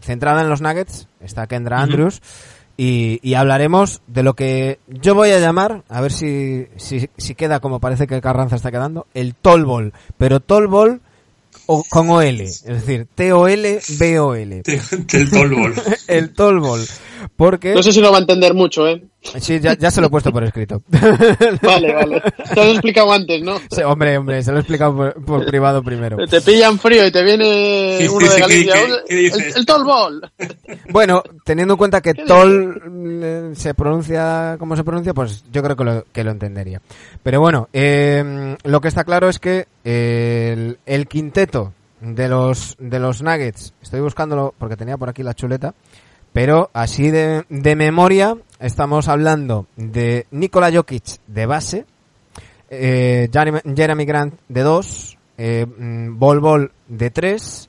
centrada 0.00 0.42
en 0.42 0.48
los 0.48 0.60
Nuggets 0.60 1.08
está 1.20 1.46
Kendra 1.46 1.80
Andrews. 1.80 2.20
Y, 2.80 3.18
y, 3.28 3.34
hablaremos 3.34 4.02
de 4.06 4.22
lo 4.22 4.34
que 4.34 4.78
yo 4.86 5.16
voy 5.16 5.30
a 5.30 5.40
llamar, 5.40 5.82
a 5.88 6.00
ver 6.00 6.12
si, 6.12 6.68
si, 6.76 7.10
si 7.16 7.34
queda 7.34 7.58
como 7.58 7.80
parece 7.80 8.06
que 8.06 8.20
Carranza 8.20 8.54
está 8.54 8.70
quedando, 8.70 9.08
el 9.14 9.34
Tolbol. 9.34 9.92
Pero 10.16 10.38
Tolbol 10.38 11.00
o, 11.66 11.84
con 11.90 12.08
OL, 12.08 12.40
es 12.40 12.64
decir, 12.64 13.06
T-O-L-B-O-L. 13.14 14.62
El 15.12 15.30
Tolbol. 15.30 15.74
el 16.06 16.32
Tolbol. 16.32 16.80
Porque... 17.36 17.74
No 17.74 17.82
sé 17.82 17.92
si 17.92 18.00
lo 18.00 18.10
va 18.10 18.18
a 18.18 18.20
entender 18.20 18.54
mucho, 18.54 18.88
¿eh? 18.88 19.02
Sí, 19.40 19.60
ya, 19.60 19.76
ya 19.76 19.90
se 19.90 20.00
lo 20.00 20.06
he 20.06 20.10
puesto 20.10 20.32
por 20.32 20.44
escrito. 20.44 20.82
vale, 21.62 21.94
vale. 21.94 22.22
Te 22.54 22.56
lo 22.56 22.62
he 22.62 22.72
explicado 22.72 23.12
antes, 23.12 23.42
¿no? 23.42 23.58
hombre, 23.86 24.18
hombre, 24.18 24.42
se 24.42 24.50
lo 24.50 24.58
he 24.58 24.60
explicado 24.60 25.12
por, 25.14 25.46
privado 25.46 25.82
primero. 25.82 26.16
Te 26.26 26.40
pillan 26.40 26.78
frío 26.78 27.06
y 27.06 27.10
te 27.10 27.22
viene 27.22 28.08
uno 28.10 28.30
de 28.30 28.40
Galicia. 28.40 28.74
el, 29.08 29.66
Tolbol. 29.66 30.30
Bueno, 30.90 31.22
teniendo 31.44 31.74
en 31.74 31.78
cuenta 31.78 32.00
que 32.00 32.14
Tol 32.14 32.82
eh, 33.22 33.50
se 33.54 33.74
pronuncia 33.74 34.56
como 34.58 34.76
se 34.76 34.84
pronuncia, 34.84 35.14
pues 35.14 35.44
yo 35.52 35.62
creo 35.62 35.76
que 35.76 35.84
lo, 35.84 36.04
que 36.12 36.24
lo 36.24 36.30
entendería. 36.30 36.80
Pero 37.22 37.40
bueno, 37.40 37.68
eh, 37.72 38.56
lo 38.64 38.80
que 38.80 38.88
está 38.88 39.04
claro 39.04 39.28
es 39.28 39.38
que 39.38 39.66
el, 39.84 40.78
el 40.86 41.06
quinteto 41.06 41.72
de 42.00 42.28
los 42.28 42.76
de 42.78 42.98
los 42.98 43.22
Nuggets, 43.22 43.74
estoy 43.82 44.00
buscándolo 44.00 44.54
porque 44.56 44.76
tenía 44.76 44.96
por 44.96 45.08
aquí 45.08 45.22
la 45.22 45.34
chuleta, 45.34 45.74
pero 46.38 46.70
así 46.72 47.10
de, 47.10 47.44
de 47.48 47.74
memoria 47.74 48.36
estamos 48.60 49.08
hablando 49.08 49.66
de 49.74 50.28
Nikola 50.30 50.70
Jokic 50.72 51.18
de 51.26 51.46
base, 51.46 51.84
eh, 52.70 53.28
Jeremy 53.32 54.04
Grant 54.04 54.34
de 54.46 54.60
2, 54.62 55.18
eh, 55.36 55.66
mm, 55.66 56.16
Bol 56.16 56.38
Bol 56.38 56.72
de 56.86 57.10
3 57.10 57.68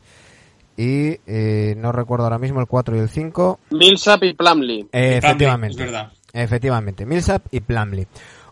y 0.77 1.17
eh, 1.25 1.73
no 1.79 1.91
recuerdo 1.91 2.25
ahora 2.25 2.37
mismo 2.37 2.61
el 2.61 2.67
4 2.67 2.95
y 2.95 2.99
el 2.99 3.09
5. 3.09 3.59
Millsap 3.71 4.21
y 4.25 4.33
Plumlee. 4.35 4.85
efectivamente. 4.91 5.91
Efectivamente, 6.31 7.07
Millsap 7.07 7.47
y 7.49 7.61
Plumlee. 7.61 8.05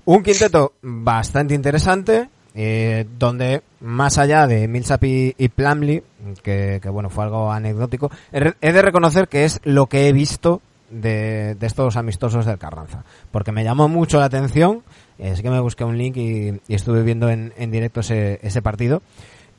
Un 0.05 0.23
quinteto 0.23 0.73
bastante 0.81 1.53
interesante, 1.53 2.27
eh, 2.59 3.05
donde 3.19 3.61
más 3.81 4.17
allá 4.17 4.47
de 4.47 4.67
Millsap 4.67 5.03
y, 5.03 5.35
y 5.37 5.47
Plumlee, 5.49 6.03
que, 6.41 6.81
bueno, 6.91 7.11
fue 7.11 7.25
algo 7.25 7.51
anecdótico, 7.51 8.09
he 8.31 8.71
de 8.71 8.81
reconocer 8.81 9.27
que 9.27 9.45
es 9.45 9.61
lo 9.63 9.85
que 9.85 10.07
he 10.07 10.11
visto 10.11 10.59
de, 10.89 11.55
estos 11.61 11.97
amistosos 11.97 12.47
del 12.47 12.57
Carranza, 12.57 13.03
porque 13.29 13.51
me 13.51 13.63
llamó 13.63 13.87
mucho 13.87 14.19
la 14.19 14.25
atención, 14.25 14.81
es 15.19 15.43
que 15.43 15.51
me 15.51 15.59
busqué 15.59 15.83
un 15.83 15.99
link 15.99 16.17
y, 16.17 16.59
estuve 16.67 17.03
viendo 17.03 17.29
en, 17.29 17.51
directo 17.69 17.99
ese, 17.99 18.39
ese 18.41 18.63
partido. 18.63 19.03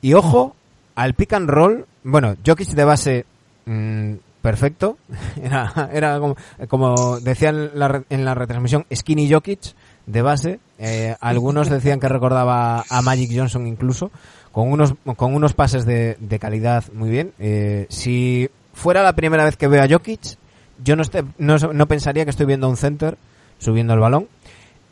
Y 0.01 0.13
ojo, 0.13 0.57
al 0.95 1.13
pick 1.13 1.31
and 1.31 1.49
roll, 1.49 1.85
bueno, 2.03 2.35
Jokic 2.45 2.67
de 2.67 2.83
base 2.83 3.25
mm, 3.65 4.13
perfecto, 4.41 4.97
era, 5.41 5.89
era 5.93 6.19
como, 6.19 6.35
como 6.67 7.21
decían 7.21 7.69
en 7.73 7.79
la, 7.79 8.03
en 8.09 8.25
la 8.25 8.35
retransmisión, 8.35 8.85
Skinny 8.93 9.31
Jokic, 9.31 9.73
de 10.05 10.21
base. 10.21 10.59
Eh, 10.79 11.15
algunos 11.19 11.69
decían 11.69 11.99
que 11.99 12.07
recordaba 12.07 12.85
a 12.89 13.01
Magic 13.01 13.31
Johnson 13.35 13.67
incluso, 13.67 14.11
con 14.51 14.71
unos, 14.71 14.95
con 15.17 15.35
unos 15.35 15.53
pases 15.53 15.85
de, 15.85 16.15
de 16.19 16.39
calidad 16.39 16.85
muy 16.93 17.09
bien. 17.09 17.33
Eh, 17.37 17.85
si 17.89 18.49
fuera 18.73 19.03
la 19.03 19.13
primera 19.13 19.43
vez 19.43 19.57
que 19.57 19.67
veo 19.67 19.83
a 19.83 19.87
Jokic, 19.89 20.37
yo 20.83 20.95
no, 20.95 21.03
no, 21.37 21.57
no, 21.57 21.87
pensaría 21.87 22.23
que 22.23 22.31
estoy 22.31 22.45
viendo 22.45 22.67
a 22.67 22.69
un 22.69 22.77
center 22.77 23.17
subiendo 23.57 23.93
el 23.93 23.99
balón. 23.99 24.27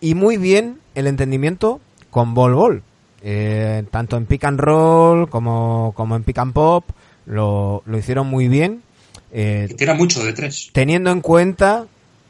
Y 0.01 0.13
muy 0.13 0.37
bien 0.37 0.79
el 0.93 1.07
entendimiento 1.07 1.79
con 2.11 2.33
ball 2.33 2.53
ball. 2.53 2.83
Eh, 3.23 3.83
tanto 3.89 4.17
en 4.17 4.25
pick 4.25 4.43
and 4.43 4.59
roll 4.59 5.29
como, 5.29 5.93
como 5.95 6.15
en 6.15 6.23
pick 6.23 6.37
and 6.37 6.53
pop 6.53 6.85
lo, 7.25 7.81
lo 7.85 7.97
hicieron 7.97 8.27
muy 8.27 8.47
bien. 8.47 8.83
Eh, 9.31 9.73
Era 9.79 9.93
mucho 9.93 10.23
de 10.23 10.33
tres. 10.33 10.69
Teniendo 10.73 11.11
en 11.11 11.21
cuenta 11.21 11.87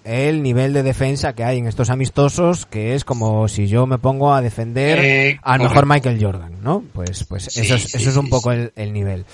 el 0.07 0.41
nivel 0.41 0.71
de 0.71 0.83
defensa 0.83 1.33
que 1.33 1.43
hay 1.43 1.57
en 1.57 1.67
estos 1.67 1.89
amistosos, 1.89 2.65
que 2.65 2.95
es 2.95 3.03
como 3.03 3.49
si 3.49 3.67
yo 3.67 3.85
me 3.85 3.97
pongo 3.97 4.33
a 4.33 4.41
defender 4.41 4.99
eh, 5.03 5.39
a 5.43 5.57
lo 5.57 5.65
mejor 5.65 5.85
Michael 5.85 6.17
Jordan, 6.23 6.53
¿no? 6.63 6.83
Pues, 6.93 7.25
pues 7.25 7.47
eso 7.57 7.75
es, 7.75 7.93
eso 7.93 8.09
es 8.09 8.15
un 8.15 8.29
poco 8.29 8.51
el, 8.53 8.93
nivel. 8.93 9.25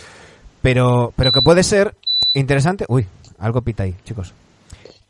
Pero, 0.64 1.14
pero 1.16 1.32
que 1.32 1.42
puede 1.42 1.62
ser 1.62 1.94
interesante. 2.34 2.86
Uy, 2.88 3.06
algo 3.38 3.62
pita 3.62 3.84
ahí, 3.84 3.94
chicos. 4.04 4.34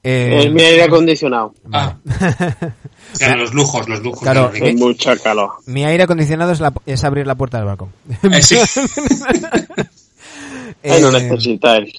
Eh, 0.04 0.50
mi 0.52 0.62
aire 0.62 0.84
acondicionado. 0.84 1.54
Ah. 1.72 1.96
los 3.38 3.54
lujos, 3.54 3.88
los 3.88 4.02
lujos. 4.02 4.20
Claro, 4.20 4.52
mucha 4.76 5.16
calor. 5.16 5.52
Mi 5.66 5.86
aire 5.86 6.04
acondicionado 6.04 6.52
es, 6.52 6.60
la, 6.60 6.74
es 6.86 7.06
abrir 7.06 7.26
la 7.26 7.36
puerta 7.36 7.58
del 7.58 7.68
balcón. 7.68 7.94
Eh, 10.84 11.00
no 11.02 11.10
necesitáis. 11.10 11.94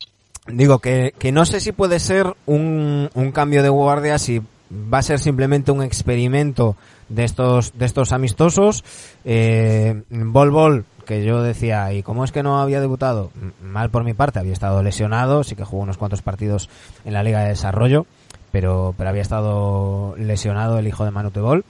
Digo 0.46 0.78
que, 0.78 1.14
que 1.18 1.32
no 1.32 1.44
sé 1.46 1.60
si 1.60 1.72
puede 1.72 1.98
ser 1.98 2.34
un, 2.46 3.08
un 3.14 3.32
cambio 3.32 3.62
de 3.62 3.70
guardia, 3.70 4.18
si 4.18 4.42
va 4.70 4.98
a 4.98 5.02
ser 5.02 5.18
simplemente 5.18 5.72
un 5.72 5.82
experimento 5.82 6.76
de 7.08 7.24
estos, 7.24 7.72
de 7.78 7.86
estos 7.86 8.12
amistosos. 8.12 8.84
Eh, 9.24 10.02
Bol 10.10 10.50
Bol, 10.50 10.84
que 11.06 11.24
yo 11.24 11.42
decía, 11.42 11.92
¿y 11.92 12.02
cómo 12.02 12.24
es 12.24 12.32
que 12.32 12.42
no 12.42 12.60
había 12.60 12.80
debutado? 12.80 13.30
Mal 13.62 13.90
por 13.90 14.04
mi 14.04 14.14
parte, 14.14 14.38
había 14.38 14.52
estado 14.52 14.82
lesionado, 14.82 15.44
sí 15.44 15.54
que 15.56 15.64
jugó 15.64 15.82
unos 15.82 15.98
cuantos 15.98 16.22
partidos 16.22 16.68
en 17.04 17.14
la 17.14 17.22
Liga 17.22 17.40
de 17.40 17.48
Desarrollo, 17.48 18.06
pero, 18.52 18.94
pero 18.96 19.10
había 19.10 19.22
estado 19.22 20.14
lesionado 20.18 20.78
el 20.78 20.86
hijo 20.86 21.04
de 21.04 21.10
Manute 21.10 21.40
Bol. 21.40 21.64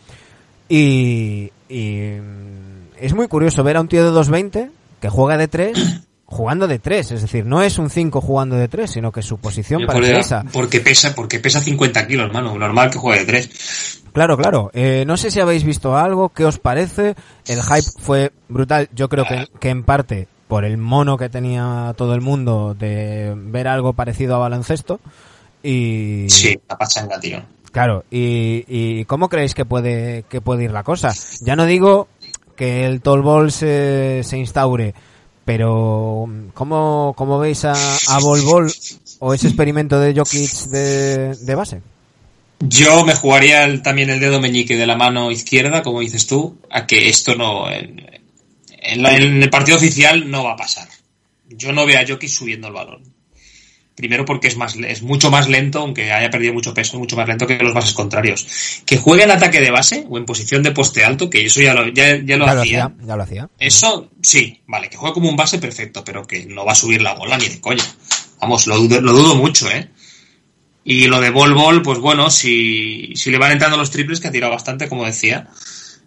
Y, 0.69 1.53
y 1.69 2.19
mm, 2.21 2.97
es 2.99 3.15
muy 3.15 3.29
curioso 3.29 3.63
ver 3.63 3.77
a 3.77 3.81
un 3.81 3.89
tío 3.89 4.05
de 4.05 4.11
220 4.11 4.71
que 5.01 5.09
juega 5.09 5.37
de 5.37 5.49
3 5.49 6.09
jugando 6.35 6.67
de 6.67 6.79
3, 6.79 7.13
es 7.13 7.23
decir, 7.23 7.47
no 7.47 7.63
es 7.63 7.79
un 7.79 7.89
5 7.89 8.21
jugando 8.21 8.57
de 8.57 8.69
3, 8.69 8.91
sino 8.91 9.13
que 9.13 9.23
su 9.23 9.39
posición 9.39 9.87
parece 9.87 10.19
esa. 10.19 10.45
Porque 10.53 10.81
pesa, 10.81 11.15
porque 11.15 11.39
pesa 11.39 11.61
50 11.61 12.07
kilos, 12.07 12.27
hermano, 12.27 12.59
normal 12.59 12.91
que 12.91 12.99
juegue 12.99 13.21
de 13.21 13.27
3. 13.27 14.03
Claro, 14.13 14.37
claro. 14.37 14.71
Eh, 14.75 15.05
no 15.07 15.17
sé 15.17 15.31
si 15.31 15.41
habéis 15.41 15.65
visto 15.65 15.97
algo, 15.97 16.29
qué 16.29 16.45
os 16.45 16.59
parece. 16.59 17.15
El 17.47 17.63
hype 17.63 17.91
fue 18.01 18.33
brutal, 18.49 18.89
yo 18.95 19.09
creo 19.09 19.25
que, 19.25 19.49
que 19.61 19.71
en 19.71 19.85
parte 19.85 20.29
por 20.49 20.65
el 20.65 20.77
mono 20.77 21.17
que 21.17 21.29
tenía 21.29 21.95
todo 21.97 22.15
el 22.15 22.21
mundo 22.21 22.75
de 22.75 23.33
ver 23.37 23.69
algo 23.69 23.93
parecido 23.93 24.35
a 24.35 24.39
baloncesto. 24.39 25.01
Y... 25.63 26.27
Sí, 26.29 26.59
la 26.69 26.77
pachanga, 26.77 27.19
tío. 27.19 27.43
Claro, 27.73 28.05
y, 28.11 28.65
y 28.69 29.05
¿cómo 29.07 29.29
creéis 29.29 29.55
que 29.55 29.65
puede, 29.65 30.25
que 30.29 30.41
puede 30.41 30.65
ir 30.65 30.71
la 30.71 30.85
cosa? 30.85 31.13
Ya 31.41 31.57
no 31.57 31.65
digo 31.65 32.07
que 32.55 32.87
el 32.87 33.01
tall 33.01 33.23
ball 33.23 33.51
se, 33.51 34.23
se 34.23 34.39
instaure, 34.39 34.95
pero 35.45 36.29
¿cómo, 36.55 37.15
cómo 37.17 37.39
veis 37.39 37.65
a, 37.65 37.73
a 37.73 38.19
Bol 38.21 38.43
Bol 38.43 38.73
o 39.19 39.35
ese 39.35 39.49
experimento 39.49 40.01
de 40.01 40.15
Jokic 40.15 40.51
de, 40.71 41.35
de 41.35 41.55
base? 41.55 41.81
Yo 42.61 43.05
me 43.05 43.15
jugaría 43.15 43.83
también 43.83 44.11
el 44.11 44.21
dedo 44.21 44.41
meñique 44.41 44.77
de 44.77 44.87
la 44.87 44.97
mano 44.97 45.31
izquierda, 45.31 45.83
como 45.83 46.01
dices 46.01 46.27
tú, 46.27 46.59
a 46.71 46.87
que 46.87 47.09
esto 47.09 47.35
no, 47.35 47.71
en, 47.71 48.01
el 48.81 49.51
partido 49.51 49.77
oficial 49.77 50.31
no 50.31 50.45
va 50.45 50.53
a 50.53 50.57
pasar. 50.57 50.89
Yo 51.49 51.73
no 51.73 51.85
veo 51.87 52.01
a 52.01 52.07
Jokic 52.07 52.29
subiendo 52.29 52.69
el 52.69 52.75
balón. 52.75 53.14
Primero 53.95 54.25
porque 54.25 54.49
es 54.49 54.57
más 54.57 54.75
es 54.75 55.03
mucho 55.03 55.31
más 55.31 55.49
lento, 55.49 55.79
aunque 55.79 56.13
haya 56.13 56.29
perdido 56.29 56.53
mucho 56.53 56.75
peso, 56.75 56.99
mucho 56.99 57.17
más 57.17 57.29
lento 57.29 57.47
que 57.47 57.59
los 57.59 57.73
bases 57.73 57.95
contrarios. 57.95 58.47
Que 58.85 58.99
juegue 58.99 59.23
en 59.23 59.31
ataque 59.31 59.61
de 59.61 59.71
base 59.71 60.05
o 60.09 60.19
en 60.19 60.25
posición 60.25 60.65
de 60.65 60.73
poste 60.73 61.05
alto, 61.05 61.31
que 61.31 61.47
eso 61.47 61.61
ya 61.61 61.75
lo, 61.75 61.87
ya, 61.89 62.17
lo, 62.37 62.47
hacía. 62.47 62.93
Ya 63.07 63.17
lo 63.17 63.23
hacía. 63.23 63.49
Eso 63.59 64.11
sí, 64.21 64.63
vale, 64.67 64.91
que 64.91 64.97
juegue 64.97 65.15
como 65.15 65.29
un 65.29 65.37
base 65.37 65.59
perfecto, 65.59 66.05
pero 66.05 66.27
que 66.27 66.45
no 66.47 66.65
va 66.65 66.73
a 66.73 66.77
subir 66.77 67.03
la 67.03 67.15
bola 67.15 67.39
ni 67.39 67.49
de 67.49 67.61
coña. 67.61 67.85
Vamos, 68.41 68.67
lo 68.67 68.77
dudo, 68.79 69.01
lo 69.01 69.13
dudo 69.13 69.37
mucho, 69.37 69.71
¿eh? 69.71 69.91
Y 70.85 71.07
lo 71.07 71.21
de 71.21 71.31
Bol 71.31 71.55
Bol, 71.55 71.83
pues 71.83 71.99
bueno, 71.99 72.31
si, 72.31 73.13
si 73.15 73.31
le 73.31 73.39
van 73.39 73.53
entrando 73.53 73.77
los 73.77 73.91
triples, 73.91 74.21
que 74.21 74.29
ha 74.29 74.33
tirado 74.33 74.53
bastante, 74.53 74.89
como 74.89 75.07
decía, 75.07 75.49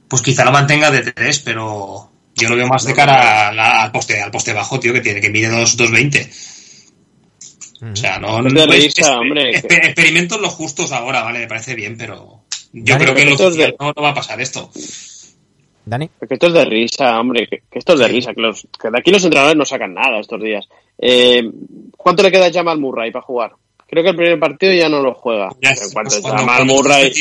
pues 0.07 0.21
quizá 0.21 0.43
lo 0.45 0.51
mantenga 0.51 0.91
de 0.91 1.11
tres, 1.11 1.39
pero 1.39 2.11
yo 2.35 2.49
lo 2.49 2.55
veo 2.55 2.67
más 2.67 2.83
de 2.83 2.93
cara 2.93 3.49
al 3.81 3.91
poste 3.91 4.21
al 4.21 4.29
poste 4.29 4.53
bajo, 4.53 4.79
tío, 4.79 4.93
que 4.93 5.01
tiene 5.01 5.19
que 5.19 5.31
mide 5.31 5.49
2.20. 5.49 6.29
O 7.81 7.95
sea, 7.95 8.17
no, 8.17 8.41
no, 8.41 8.63
hombre, 9.19 9.51
experimentos 9.55 10.41
los 10.41 10.53
justos 10.53 10.91
ahora, 10.91 11.23
vale, 11.23 11.39
me 11.39 11.47
parece 11.47 11.75
bien, 11.75 11.95
pero 11.97 12.41
yo 12.73 12.97
creo 12.97 13.13
que 13.13 13.25
no, 13.25 13.93
va 14.01 14.09
a 14.09 14.13
pasar 14.13 14.41
esto. 14.41 14.69
Dani. 15.85 16.09
Que 16.27 16.33
esto 16.33 16.47
es 16.47 16.53
de 16.53 16.65
risa, 16.65 17.19
hombre, 17.19 17.47
que, 17.47 17.61
esto 17.71 17.93
es 17.93 17.99
de 17.99 18.07
risa, 18.07 18.33
que, 18.33 18.41
los, 18.41 18.67
que 18.81 18.89
de 18.89 18.99
aquí 18.99 19.11
los 19.11 19.23
entrenadores 19.23 19.57
no 19.57 19.65
sacan 19.65 19.93
nada 19.93 20.19
estos 20.19 20.41
días. 20.41 20.67
Eh, 20.97 21.49
¿Cuánto 21.95 22.23
le 22.23 22.31
queda 22.31 22.47
a 22.47 22.51
Jamal 22.51 22.79
Murray 22.79 23.11
para 23.11 23.23
jugar? 23.23 23.51
Creo 23.89 24.03
que 24.03 24.09
el 24.09 24.15
primer 24.17 24.37
partido 24.37 24.73
ya 24.73 24.89
no 24.89 25.01
lo 25.01 25.13
juega. 25.13 25.49
en 25.61 25.91
cuanto 25.93 26.21
Jamal 26.21 26.65
Murray, 26.65 27.13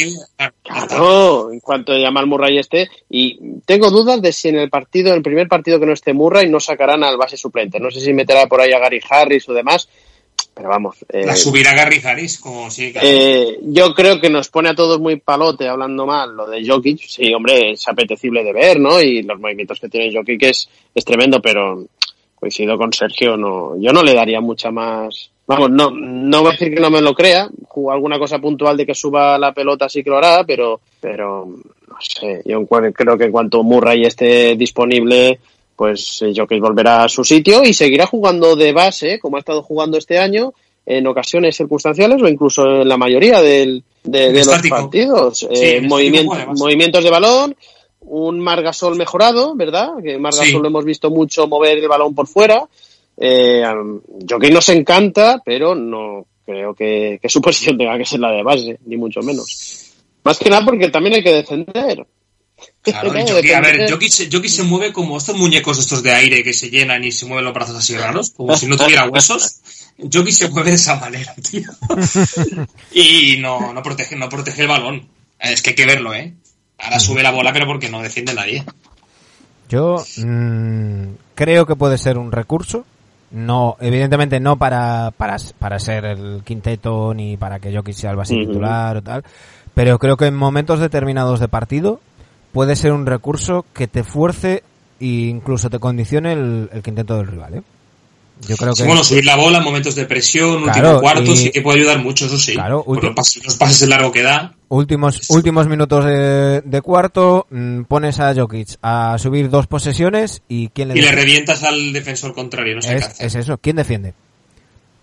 en 1.52 1.60
cuanto 1.60 1.92
Jamal 1.92 2.26
Murray 2.26 2.58
esté, 2.58 2.88
y 3.08 3.60
tengo 3.64 3.90
dudas 3.90 4.20
de 4.20 4.32
si 4.32 4.48
en 4.48 4.56
el 4.56 4.68
partido, 4.68 5.10
en 5.10 5.16
el 5.16 5.22
primer 5.22 5.46
partido 5.46 5.78
que 5.78 5.86
no 5.86 5.92
esté 5.92 6.12
Murray, 6.12 6.48
no 6.48 6.58
sacarán 6.58 7.04
al 7.04 7.16
base 7.16 7.36
suplente. 7.36 7.78
No 7.78 7.92
sé 7.92 8.00
si 8.00 8.12
meterá 8.12 8.48
por 8.48 8.60
ahí 8.60 8.72
a 8.72 8.80
Gary 8.80 9.00
Harris 9.08 9.48
o 9.48 9.54
demás, 9.54 9.88
pero 10.56 10.70
vamos. 10.70 11.04
Eh, 11.10 11.26
la 11.26 11.36
subirá 11.36 11.74
Gary 11.74 12.00
Harris, 12.02 12.38
como 12.38 12.70
si. 12.70 12.90
Eh, 12.94 13.58
yo 13.62 13.92
creo 13.92 14.18
que 14.18 14.30
nos 14.30 14.48
pone 14.48 14.70
a 14.70 14.74
todos 14.74 14.98
muy 14.98 15.16
palote 15.16 15.68
hablando 15.68 16.06
mal 16.06 16.34
lo 16.34 16.48
de 16.48 16.66
Jokic. 16.66 16.98
Sí, 17.06 17.34
hombre, 17.34 17.72
es 17.72 17.86
apetecible 17.86 18.42
de 18.42 18.54
ver, 18.54 18.80
¿no? 18.80 18.98
Y 18.98 19.22
los 19.22 19.38
movimientos 19.38 19.78
que 19.78 19.90
tiene 19.90 20.16
Jokic 20.16 20.42
es, 20.44 20.68
es 20.94 21.04
tremendo, 21.04 21.42
pero 21.42 21.84
coincido 22.34 22.78
con 22.78 22.90
Sergio, 22.92 23.36
no, 23.36 23.78
yo 23.78 23.92
no 23.92 24.02
le 24.02 24.14
daría 24.14 24.40
mucha 24.40 24.70
más 24.70 25.30
Vamos, 25.46 25.70
no, 25.70 25.90
no 25.90 26.40
voy 26.40 26.48
a 26.48 26.52
decir 26.52 26.74
que 26.74 26.80
no 26.80 26.90
me 26.90 27.00
lo 27.00 27.14
crea. 27.14 27.48
Alguna 27.90 28.18
cosa 28.18 28.40
puntual 28.40 28.76
de 28.76 28.84
que 28.84 28.94
suba 28.94 29.38
la 29.38 29.52
pelota 29.52 29.88
sí 29.88 30.02
que 30.02 30.10
lo 30.10 30.18
hará, 30.18 30.42
pero, 30.44 30.80
pero 31.00 31.46
no 31.46 31.96
sé. 32.00 32.42
Yo 32.44 32.66
creo 32.66 33.16
que 33.16 33.24
en 33.24 33.32
cuanto 33.32 33.62
Murray 33.62 34.02
esté 34.02 34.56
disponible, 34.56 35.38
pues 35.76 36.22
eh, 36.22 36.32
Jokic 36.34 36.60
volverá 36.60 37.04
a 37.04 37.08
su 37.08 37.22
sitio 37.22 37.64
y 37.64 37.74
seguirá 37.74 38.06
jugando 38.06 38.56
de 38.56 38.72
base, 38.72 39.18
como 39.18 39.36
ha 39.36 39.40
estado 39.40 39.62
jugando 39.62 39.98
este 39.98 40.18
año, 40.18 40.52
en 40.84 41.06
ocasiones 41.06 41.56
circunstanciales 41.56 42.22
o 42.22 42.28
incluso 42.28 42.82
en 42.82 42.88
la 42.88 42.96
mayoría 42.96 43.40
del, 43.42 43.82
de, 44.04 44.32
los 44.32 44.68
partidos. 44.68 45.46
Eh, 45.50 45.80
movimientos 45.82 47.04
de 47.04 47.10
balón, 47.10 47.56
un 48.00 48.40
Margasol 48.40 48.96
mejorado, 48.96 49.54
¿verdad? 49.54 49.90
Que 50.02 50.18
Margasol 50.18 50.62
lo 50.62 50.68
hemos 50.68 50.84
visto 50.84 51.10
mucho 51.10 51.46
mover 51.48 51.78
el 51.78 51.88
balón 51.88 52.14
por 52.14 52.26
fuera. 52.26 52.66
Eh, 53.16 53.64
Jockey 54.28 54.50
nos 54.50 54.68
encanta, 54.68 55.42
pero 55.44 55.74
no 55.74 56.26
creo 56.44 56.74
que, 56.74 57.18
su 57.26 57.40
posición 57.42 57.76
tenga 57.76 57.98
que 57.98 58.04
ser 58.04 58.20
la 58.20 58.30
de 58.30 58.42
base, 58.42 58.78
ni 58.86 58.96
mucho 58.96 59.20
menos. 59.20 59.92
Más 60.22 60.38
que 60.38 60.50
nada 60.50 60.64
porque 60.64 60.88
también 60.88 61.16
hay 61.16 61.22
que 61.22 61.34
defender. 61.34 62.06
Claro, 62.82 63.10
Jockey, 63.10 63.52
a 63.52 63.60
ver, 63.60 63.90
Jockey 63.90 64.08
se, 64.48 64.62
mueve 64.62 64.92
como 64.92 65.18
estos 65.18 65.36
muñecos 65.36 65.78
estos 65.78 66.02
de 66.02 66.12
aire 66.12 66.42
que 66.42 66.52
se 66.52 66.70
llenan 66.70 67.04
y 67.04 67.12
se 67.12 67.26
mueven 67.26 67.44
los 67.44 67.52
brazos 67.52 67.76
así 67.76 67.96
raros, 67.96 68.30
como 68.30 68.56
si 68.56 68.66
no 68.66 68.76
tuviera 68.76 69.08
huesos. 69.08 69.60
Jockey 69.98 70.32
se 70.32 70.48
mueve 70.48 70.70
de 70.70 70.76
esa 70.76 70.96
manera, 70.96 71.34
tío. 71.34 71.68
y 72.92 73.36
no, 73.38 73.72
no, 73.72 73.82
protege, 73.82 74.16
no 74.16 74.28
protege 74.28 74.62
el 74.62 74.68
balón. 74.68 75.08
Es 75.38 75.62
que 75.62 75.70
hay 75.70 75.76
que 75.76 75.86
verlo, 75.86 76.14
¿eh? 76.14 76.34
Ahora 76.78 77.00
sube 77.00 77.22
la 77.22 77.30
bola, 77.30 77.52
pero 77.52 77.66
porque 77.66 77.90
no 77.90 78.02
defiende 78.02 78.34
nadie. 78.34 78.64
Yo 79.68 80.04
mm, 80.16 81.14
creo 81.34 81.66
que 81.66 81.76
puede 81.76 81.98
ser 81.98 82.18
un 82.18 82.30
recurso 82.30 82.86
no, 83.30 83.76
evidentemente 83.80 84.40
no 84.40 84.56
para, 84.56 85.12
para, 85.16 85.36
para 85.58 85.78
ser 85.78 86.04
el 86.04 86.42
quinteto 86.44 87.12
ni 87.12 87.36
para 87.36 87.58
que 87.58 87.72
yo 87.72 87.82
sea 87.90 88.10
el 88.10 88.16
base 88.16 88.34
titular 88.34 88.96
o 88.96 89.02
tal, 89.02 89.24
pero 89.74 89.98
creo 89.98 90.16
que 90.16 90.26
en 90.26 90.36
momentos 90.36 90.80
determinados 90.80 91.40
de 91.40 91.48
partido 91.48 92.00
puede 92.56 92.74
ser 92.74 92.92
un 92.92 93.04
recurso 93.04 93.66
que 93.74 93.86
te 93.86 94.02
fuerce 94.02 94.62
e 94.98 95.04
incluso 95.04 95.68
te 95.68 95.78
condicione 95.78 96.32
el, 96.32 96.70
el 96.72 96.82
quinteto 96.82 97.18
del 97.18 97.26
rival, 97.26 97.54
¿eh? 97.56 97.62
Yo 98.48 98.56
creo 98.56 98.72
que... 98.72 98.84
bueno, 98.84 99.04
subir 99.04 99.26
la 99.26 99.36
bola 99.36 99.58
en 99.58 99.64
momentos 99.64 99.94
de 99.94 100.06
presión, 100.06 100.62
último 100.62 101.00
cuarto, 101.02 101.36
sí 101.36 101.50
que 101.50 101.60
puede 101.60 101.80
ayudar 101.80 101.98
mucho, 101.98 102.24
eso 102.24 102.38
sí. 102.38 102.54
Claro, 102.54 102.82
los, 102.86 103.14
pases, 103.14 103.80
de 103.80 103.86
largo 103.88 104.10
que 104.10 104.22
da. 104.22 104.54
Últimos, 104.68 105.28
últimos 105.28 105.68
minutos 105.68 106.06
de, 106.06 106.62
de 106.62 106.80
cuarto, 106.80 107.46
mm, 107.50 107.82
pones 107.82 108.20
a 108.20 108.34
Jokic 108.34 108.78
a 108.80 109.18
subir 109.18 109.50
dos 109.50 109.66
posesiones 109.66 110.40
y 110.48 110.68
¿quién 110.68 110.88
le 110.88 110.98
Y 110.98 111.02
le 111.02 111.12
revientas 111.12 111.62
al 111.62 111.92
defensor 111.92 112.32
contrario, 112.32 112.76
no 112.76 112.80
sé 112.80 112.96
es, 112.96 113.20
es 113.20 113.34
eso, 113.34 113.58
¿quién 113.58 113.76
defiende? 113.76 114.14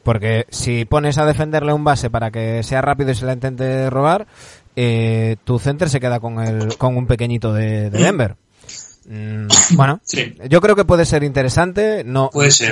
Porque 0.03 0.47
si 0.49 0.85
pones 0.85 1.19
a 1.19 1.25
defenderle 1.25 1.71
un 1.71 1.83
base 1.83 2.09
para 2.09 2.31
que 2.31 2.63
sea 2.63 2.81
rápido 2.81 3.11
y 3.11 3.15
se 3.15 3.25
la 3.25 3.33
intente 3.33 3.89
robar, 3.91 4.25
eh, 4.75 5.35
tu 5.43 5.59
center 5.59 5.89
se 5.89 5.99
queda 5.99 6.19
con, 6.19 6.39
el, 6.39 6.77
con 6.77 6.97
un 6.97 7.07
pequeñito 7.07 7.53
de, 7.53 7.89
de 7.89 7.99
Denver. 7.99 8.35
Mm, 9.07 9.47
bueno, 9.75 9.99
yo 10.49 10.61
creo 10.61 10.75
que 10.75 10.85
puede 10.85 11.05
ser 11.05 11.23
interesante, 11.23 12.03
no, 12.05 12.29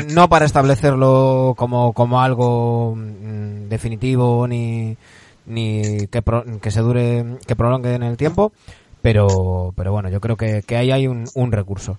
no 0.08 0.30
para 0.30 0.46
establecerlo 0.46 1.56
como, 1.58 1.94
como 1.94 2.22
algo 2.22 2.96
mm, 2.96 3.68
definitivo 3.68 4.48
ni, 4.48 4.96
ni 5.46 6.08
que, 6.08 6.24
que 6.62 6.72
se 6.72 6.80
dure, 6.80 7.38
que 7.46 7.56
prolongue 7.56 7.96
en 7.96 8.04
el 8.04 8.16
tiempo, 8.16 8.54
pero, 9.02 9.74
pero 9.76 9.92
bueno, 9.92 10.10
yo 10.10 10.22
creo 10.22 10.38
que, 10.38 10.64
que 10.66 10.78
ahí 10.78 10.92
hay 10.92 11.08
un, 11.08 11.26
un 11.34 11.52
recurso. 11.52 11.98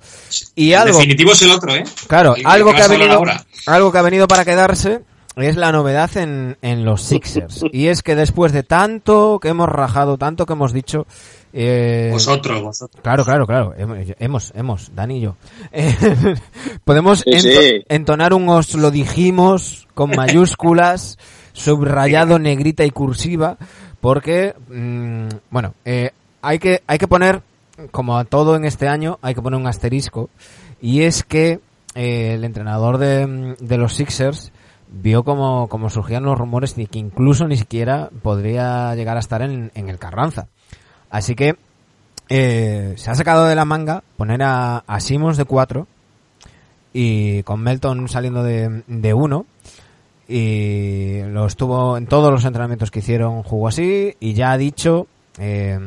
Y 0.54 0.72
algo, 0.72 0.96
definitivo 0.96 1.32
es 1.32 1.42
el 1.42 1.50
otro, 1.50 1.74
¿eh? 1.74 1.84
Claro, 2.06 2.34
algo 2.44 2.72
que, 2.72 2.82
ha 2.82 2.88
venido, 2.88 3.22
algo 3.66 3.92
que 3.92 3.98
ha 3.98 4.02
venido 4.02 4.28
para 4.28 4.44
quedarse 4.46 5.02
es 5.36 5.56
la 5.56 5.72
novedad 5.72 6.16
en, 6.16 6.58
en 6.62 6.84
los 6.84 7.02
Sixers. 7.02 7.64
y 7.72 7.88
es 7.88 8.02
que 8.02 8.14
después 8.14 8.52
de 8.52 8.62
tanto 8.62 9.38
que 9.40 9.48
hemos 9.48 9.68
rajado, 9.68 10.18
tanto 10.18 10.46
que 10.46 10.52
hemos 10.52 10.72
dicho, 10.72 11.06
eh, 11.52 12.08
vosotros, 12.12 12.62
vosotros. 12.62 13.02
Claro, 13.02 13.24
claro, 13.24 13.46
claro. 13.46 13.74
Hemos, 14.18 14.52
hemos, 14.54 14.94
Dani 14.94 15.18
y 15.18 15.20
yo. 15.20 15.36
Eh, 15.70 15.94
podemos 16.84 17.22
entonar 17.26 18.32
un 18.32 18.48
os 18.48 18.74
lo 18.74 18.90
dijimos 18.90 19.86
con 19.94 20.10
mayúsculas, 20.10 21.18
subrayado, 21.52 22.38
negrita 22.38 22.84
y 22.84 22.90
cursiva, 22.90 23.58
porque, 24.00 24.54
mm, 24.68 25.28
bueno, 25.50 25.74
eh, 25.84 26.10
hay 26.40 26.58
que, 26.58 26.82
hay 26.86 26.98
que 26.98 27.08
poner, 27.08 27.42
como 27.90 28.16
a 28.18 28.24
todo 28.24 28.56
en 28.56 28.64
este 28.64 28.88
año, 28.88 29.18
hay 29.22 29.34
que 29.34 29.42
poner 29.42 29.60
un 29.60 29.66
asterisco, 29.66 30.30
y 30.80 31.02
es 31.02 31.22
que 31.22 31.60
el 31.94 32.42
entrenador 32.44 32.96
de, 32.96 33.54
de 33.60 33.76
los 33.76 33.94
Sixers 33.94 34.50
vio 34.92 35.24
como, 35.24 35.68
como 35.68 35.90
surgían 35.90 36.24
los 36.24 36.38
rumores 36.38 36.76
de 36.76 36.86
que 36.86 36.98
incluso 36.98 37.46
ni 37.48 37.56
siquiera 37.56 38.10
podría 38.22 38.94
llegar 38.94 39.16
a 39.16 39.20
estar 39.20 39.42
en, 39.42 39.70
en 39.74 39.88
el 39.88 39.98
Carranza. 39.98 40.48
Así 41.10 41.34
que 41.34 41.56
eh, 42.28 42.94
se 42.96 43.10
ha 43.10 43.14
sacado 43.14 43.46
de 43.46 43.54
la 43.54 43.64
manga 43.64 44.02
poner 44.16 44.42
a, 44.42 44.78
a 44.78 45.00
Simmons 45.00 45.36
de 45.36 45.44
4 45.44 45.86
y 46.92 47.42
con 47.42 47.60
Melton 47.60 48.08
saliendo 48.08 48.42
de, 48.42 48.82
de 48.86 49.14
1 49.14 49.46
y 50.28 51.22
lo 51.24 51.46
estuvo 51.46 51.96
en 51.96 52.06
todos 52.06 52.30
los 52.30 52.44
entrenamientos 52.44 52.90
que 52.90 53.00
hicieron 53.00 53.42
jugó 53.42 53.68
así 53.68 54.16
y 54.20 54.34
ya 54.34 54.52
ha 54.52 54.58
dicho 54.58 55.06
eh, 55.38 55.78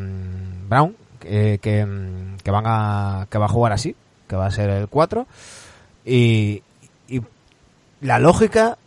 Brown 0.67 0.95
que, 1.19 1.59
que, 2.43 2.51
van 2.51 2.63
a, 2.67 3.27
que 3.29 3.37
va 3.37 3.45
a 3.45 3.49
jugar 3.49 3.71
así, 3.71 3.95
que 4.27 4.35
va 4.35 4.45
a 4.45 4.51
ser 4.51 4.69
el 4.69 4.87
4. 4.87 5.25
Y, 6.05 6.61
y 7.07 7.21
la 8.01 8.19
lógica 8.19 8.77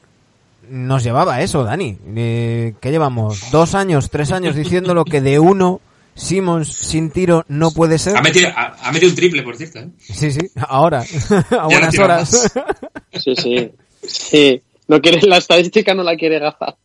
nos 0.71 1.05
llevaba 1.05 1.37
a 1.37 1.43
eso, 1.43 1.65
Dani. 1.65 1.99
Eh, 2.17 2.75
¿Qué 2.81 2.91
llevamos? 2.91 3.51
¿Dos 3.51 3.75
años, 3.75 4.11
tres 4.11 4.33
años 4.33 4.55
diciendo 4.55 4.95
lo 4.95 5.05
que 5.05 5.21
de 5.21 5.39
uno 5.39 5.81
Simmons 6.15 6.69
sin 6.69 7.11
tiro 7.11 7.45
no 7.49 7.71
puede 7.71 7.99
ser? 7.99 8.17
Ha 8.17 8.23
metido, 8.23 8.51
ha, 8.55 8.93
metido 8.93 9.11
un 9.11 9.17
triple, 9.17 9.43
por 9.43 9.57
cierto. 9.57 9.79
¿eh? 9.79 9.89
Sí, 9.99 10.33
sí, 10.33 10.51
ahora, 10.69 11.05
a 11.51 11.67
buenas 11.67 11.99
horas. 11.99 12.53
Sí, 13.13 13.35
sí. 13.37 13.71
Sí, 14.03 14.63
no 14.89 15.01
quiere, 15.01 15.21
la 15.27 15.37
estadística 15.37 15.95
no 15.95 16.03
la 16.03 16.17
quiere 16.17 16.39
gafar, 16.39 16.77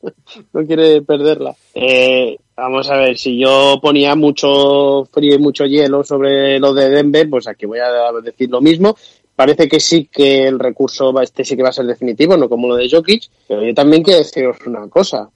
no 0.53 0.65
quiere 0.65 1.01
perderla. 1.01 1.55
Eh, 1.73 2.37
vamos 2.55 2.89
a 2.89 2.97
ver, 2.97 3.17
si 3.17 3.39
yo 3.39 3.79
ponía 3.81 4.15
mucho 4.15 5.05
frío 5.11 5.35
y 5.35 5.39
mucho 5.39 5.65
hielo 5.65 6.03
sobre 6.03 6.59
lo 6.59 6.73
de 6.73 6.89
Denver, 6.89 7.29
pues 7.29 7.47
aquí 7.47 7.65
voy 7.65 7.79
a 7.79 8.11
decir 8.21 8.49
lo 8.49 8.61
mismo. 8.61 8.95
Parece 9.35 9.67
que 9.67 9.79
sí 9.79 10.07
que 10.11 10.47
el 10.47 10.59
recurso 10.59 11.19
este 11.21 11.43
sí 11.43 11.55
que 11.55 11.63
va 11.63 11.69
a 11.69 11.73
ser 11.73 11.85
definitivo, 11.85 12.37
no 12.37 12.47
como 12.47 12.67
lo 12.67 12.75
de 12.75 12.89
Jokic, 12.89 13.23
pero 13.47 13.63
yo 13.63 13.73
también 13.73 14.03
quiero 14.03 14.19
deciros 14.19 14.57
una 14.65 14.87
cosa. 14.87 15.29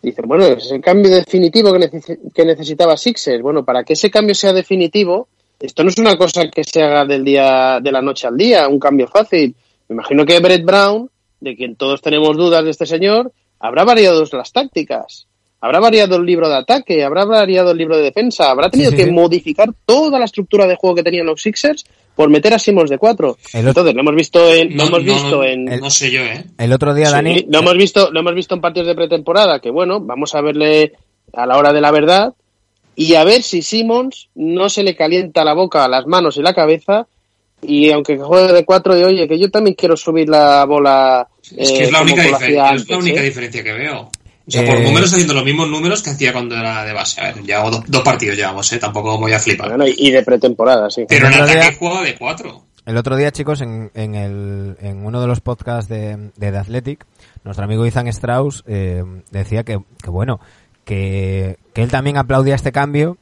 Dicen, 0.00 0.26
bueno, 0.26 0.46
es 0.46 0.72
el 0.72 0.80
cambio 0.80 1.14
definitivo 1.14 1.72
que, 1.72 2.18
que 2.34 2.44
necesitaba 2.44 2.96
Sixers. 2.96 3.42
Bueno, 3.42 3.64
para 3.64 3.84
que 3.84 3.92
ese 3.92 4.10
cambio 4.10 4.34
sea 4.34 4.52
definitivo, 4.52 5.28
esto 5.60 5.84
no 5.84 5.90
es 5.90 5.98
una 5.98 6.16
cosa 6.16 6.48
que 6.48 6.64
se 6.64 6.82
haga 6.82 7.04
del 7.04 7.22
día, 7.24 7.78
de 7.80 7.92
la 7.92 8.02
noche 8.02 8.26
al 8.26 8.36
día, 8.36 8.66
un 8.68 8.80
cambio 8.80 9.06
fácil. 9.06 9.54
Me 9.88 9.94
imagino 9.94 10.24
que 10.24 10.40
Brett 10.40 10.64
Brown 10.64 11.08
de 11.42 11.56
quien 11.56 11.76
todos 11.76 12.00
tenemos 12.00 12.36
dudas 12.36 12.64
de 12.64 12.70
este 12.70 12.86
señor, 12.86 13.32
habrá 13.58 13.84
variado 13.84 14.24
las 14.32 14.52
tácticas, 14.52 15.26
habrá 15.62 15.78
variado 15.78 16.16
el 16.16 16.26
libro 16.26 16.48
de 16.48 16.56
ataque, 16.56 17.04
habrá 17.04 17.24
variado 17.24 17.70
el 17.70 17.78
libro 17.78 17.96
de 17.96 18.02
defensa, 18.02 18.50
habrá 18.50 18.68
tenido 18.68 18.90
que 18.90 19.10
modificar 19.10 19.70
toda 19.86 20.18
la 20.18 20.24
estructura 20.24 20.66
de 20.66 20.76
juego 20.76 20.96
que 20.96 21.04
tenían 21.04 21.24
los 21.24 21.40
Sixers 21.40 21.86
por 22.16 22.28
meter 22.28 22.52
a 22.52 22.58
Simmons 22.58 22.90
de 22.90 22.98
cuatro. 22.98 23.38
Entonces, 23.54 23.94
lo 23.94 24.00
hemos 24.00 24.14
visto 24.14 24.52
en, 24.52 24.76
no, 24.76 24.84
hemos 24.84 25.04
visto 25.04 25.44
en, 25.44 25.64
no 25.64 25.88
sé 25.88 26.10
yo, 26.10 26.20
¿eh? 26.22 26.44
El 26.58 26.72
otro 26.72 26.92
día, 26.92 27.10
Dani. 27.10 27.46
Lo 27.48 27.60
hemos 27.60 27.76
visto, 27.76 28.10
lo 28.10 28.20
hemos 28.20 28.34
visto 28.34 28.56
en 28.56 28.60
partidos 28.60 28.88
de 28.88 28.96
pretemporada, 28.96 29.60
que 29.60 29.70
bueno, 29.70 30.00
vamos 30.00 30.34
a 30.34 30.40
verle 30.40 30.94
a 31.32 31.46
la 31.46 31.56
hora 31.56 31.72
de 31.72 31.80
la 31.80 31.92
verdad 31.92 32.34
y 32.96 33.14
a 33.14 33.24
ver 33.24 33.42
si 33.42 33.62
Simmons 33.62 34.28
no 34.34 34.68
se 34.68 34.82
le 34.82 34.96
calienta 34.96 35.44
la 35.44 35.54
boca, 35.54 35.86
las 35.88 36.06
manos 36.06 36.36
y 36.36 36.42
la 36.42 36.54
cabeza 36.54 37.06
y 37.62 37.90
aunque 37.92 38.18
juegue 38.18 38.52
de 38.52 38.64
cuatro 38.64 38.98
y 38.98 39.04
oye 39.04 39.28
que 39.28 39.38
yo 39.38 39.48
también 39.48 39.76
quiero 39.76 39.96
subir 39.96 40.28
la 40.28 40.64
bola 40.64 41.28
es 41.56 41.70
que 41.70 41.84
es 41.84 41.88
eh, 41.88 41.92
la 41.92 42.02
única, 42.02 42.24
es 42.24 42.88
la 42.88 42.98
única 42.98 43.20
¿eh? 43.20 43.24
diferencia 43.24 43.62
que 43.62 43.72
veo 43.72 44.10
sea, 44.52 44.64
por 44.64 44.76
eh, 44.76 44.84
números 44.84 45.12
haciendo 45.12 45.34
los 45.34 45.44
mismos 45.44 45.68
números 45.68 46.02
que 46.02 46.10
hacía 46.10 46.32
cuando 46.32 46.56
era 46.56 46.84
de 46.84 46.92
base. 46.92 47.20
A 47.20 47.32
ver, 47.32 47.42
ya 47.44 47.62
dos, 47.62 48.02
partidos 48.02 48.36
llevamos, 48.36 48.72
¿eh? 48.72 48.78
Tampoco 48.78 49.18
voy 49.18 49.32
a 49.32 49.38
flipar. 49.38 49.76
y 49.96 50.10
de 50.10 50.22
pretemporada, 50.22 50.90
sí. 50.90 51.04
Pero 51.08 51.28
en 51.28 51.34
ataque 51.34 51.76
juega 51.78 52.02
de 52.02 52.16
cuatro. 52.16 52.64
El 52.84 52.96
otro 52.96 53.16
día, 53.16 53.30
chicos, 53.30 53.60
en, 53.60 53.90
en, 53.94 54.14
el, 54.14 54.76
en 54.80 55.06
uno 55.06 55.20
de 55.20 55.26
los 55.28 55.40
podcasts 55.40 55.88
de, 55.88 56.30
de 56.36 56.50
The 56.50 56.58
Athletic, 56.58 57.06
nuestro 57.44 57.64
amigo 57.64 57.86
Ethan 57.86 58.08
Strauss 58.08 58.64
decía 59.30 59.62
que, 59.62 59.78
que 60.02 60.10
bueno, 60.10 60.40
que, 60.84 61.58
que 61.74 61.82
él 61.82 61.90
también 61.90 62.18
aplaudía 62.18 62.56
este 62.56 62.72
cambio, 62.72 63.18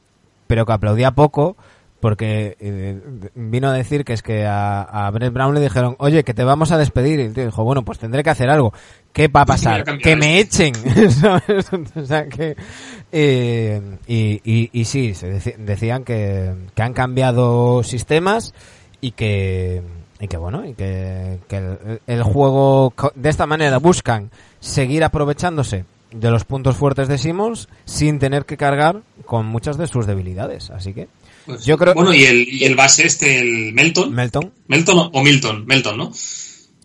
pero 0.47 0.64
que 0.64 0.72
aplaudía 0.72 1.11
poco 1.11 1.57
porque 2.01 2.57
eh, 2.61 2.99
vino 3.35 3.68
a 3.68 3.74
decir 3.74 4.05
que 4.05 4.14
es 4.14 4.22
que 4.22 4.47
a, 4.47 4.81
a, 4.81 5.11
Brett 5.11 5.33
Brown 5.33 5.55
le 5.55 5.61
dijeron, 5.61 5.97
oye, 5.99 6.24
que 6.24 6.35
te 6.35 6.45
vamos 6.45 6.72
a 6.72 6.78
despedir. 6.78 7.20
Y 7.20 7.24
el 7.24 7.35
tío 7.35 7.45
dijo, 7.45 7.62
bueno, 7.62 7.85
pues 7.85 7.99
tendré 7.99 8.22
que 8.22 8.31
hacer 8.31 8.49
algo. 8.49 8.72
¿Qué 9.12 9.28
va 9.28 9.42
a 9.42 9.46
pasar? 9.46 9.84
que 9.98 10.16
me 10.16 10.38
echen. 10.38 10.72
o 11.96 12.06
sea, 12.06 12.28
que, 12.28 12.56
eh, 13.11 13.80
y, 14.06 14.40
y, 14.44 14.70
y, 14.72 14.84
sí, 14.84 15.14
se 15.14 15.56
decían 15.58 16.04
que, 16.04 16.54
que 16.74 16.82
han 16.82 16.92
cambiado 16.92 17.82
sistemas 17.82 18.54
y 19.00 19.12
que, 19.12 19.82
y 20.20 20.28
que 20.28 20.36
bueno, 20.36 20.64
y 20.64 20.74
que, 20.74 21.40
que 21.48 21.56
el, 21.56 22.00
el 22.06 22.22
juego 22.22 22.94
de 23.14 23.28
esta 23.28 23.46
manera 23.46 23.78
buscan 23.78 24.30
seguir 24.61 25.02
aprovechándose 25.02 25.84
de 26.12 26.30
los 26.30 26.44
puntos 26.44 26.76
fuertes 26.76 27.08
de 27.08 27.18
Simmons 27.18 27.68
sin 27.84 28.18
tener 28.18 28.44
que 28.44 28.56
cargar 28.56 29.02
con 29.24 29.46
muchas 29.46 29.76
de 29.76 29.86
sus 29.86 30.06
debilidades. 30.06 30.70
Así 30.70 30.92
que 30.92 31.08
pues, 31.46 31.64
yo 31.64 31.78
creo... 31.78 31.94
Bueno, 31.94 32.14
y 32.14 32.24
el, 32.24 32.48
y 32.48 32.64
el 32.64 32.76
base 32.76 33.06
este, 33.06 33.40
el 33.40 33.72
Melton. 33.72 34.12
Melton. 34.12 34.52
Melton 34.68 35.11
o 35.12 35.22
Milton, 35.22 35.66
Melton, 35.66 35.98
¿no? 35.98 36.12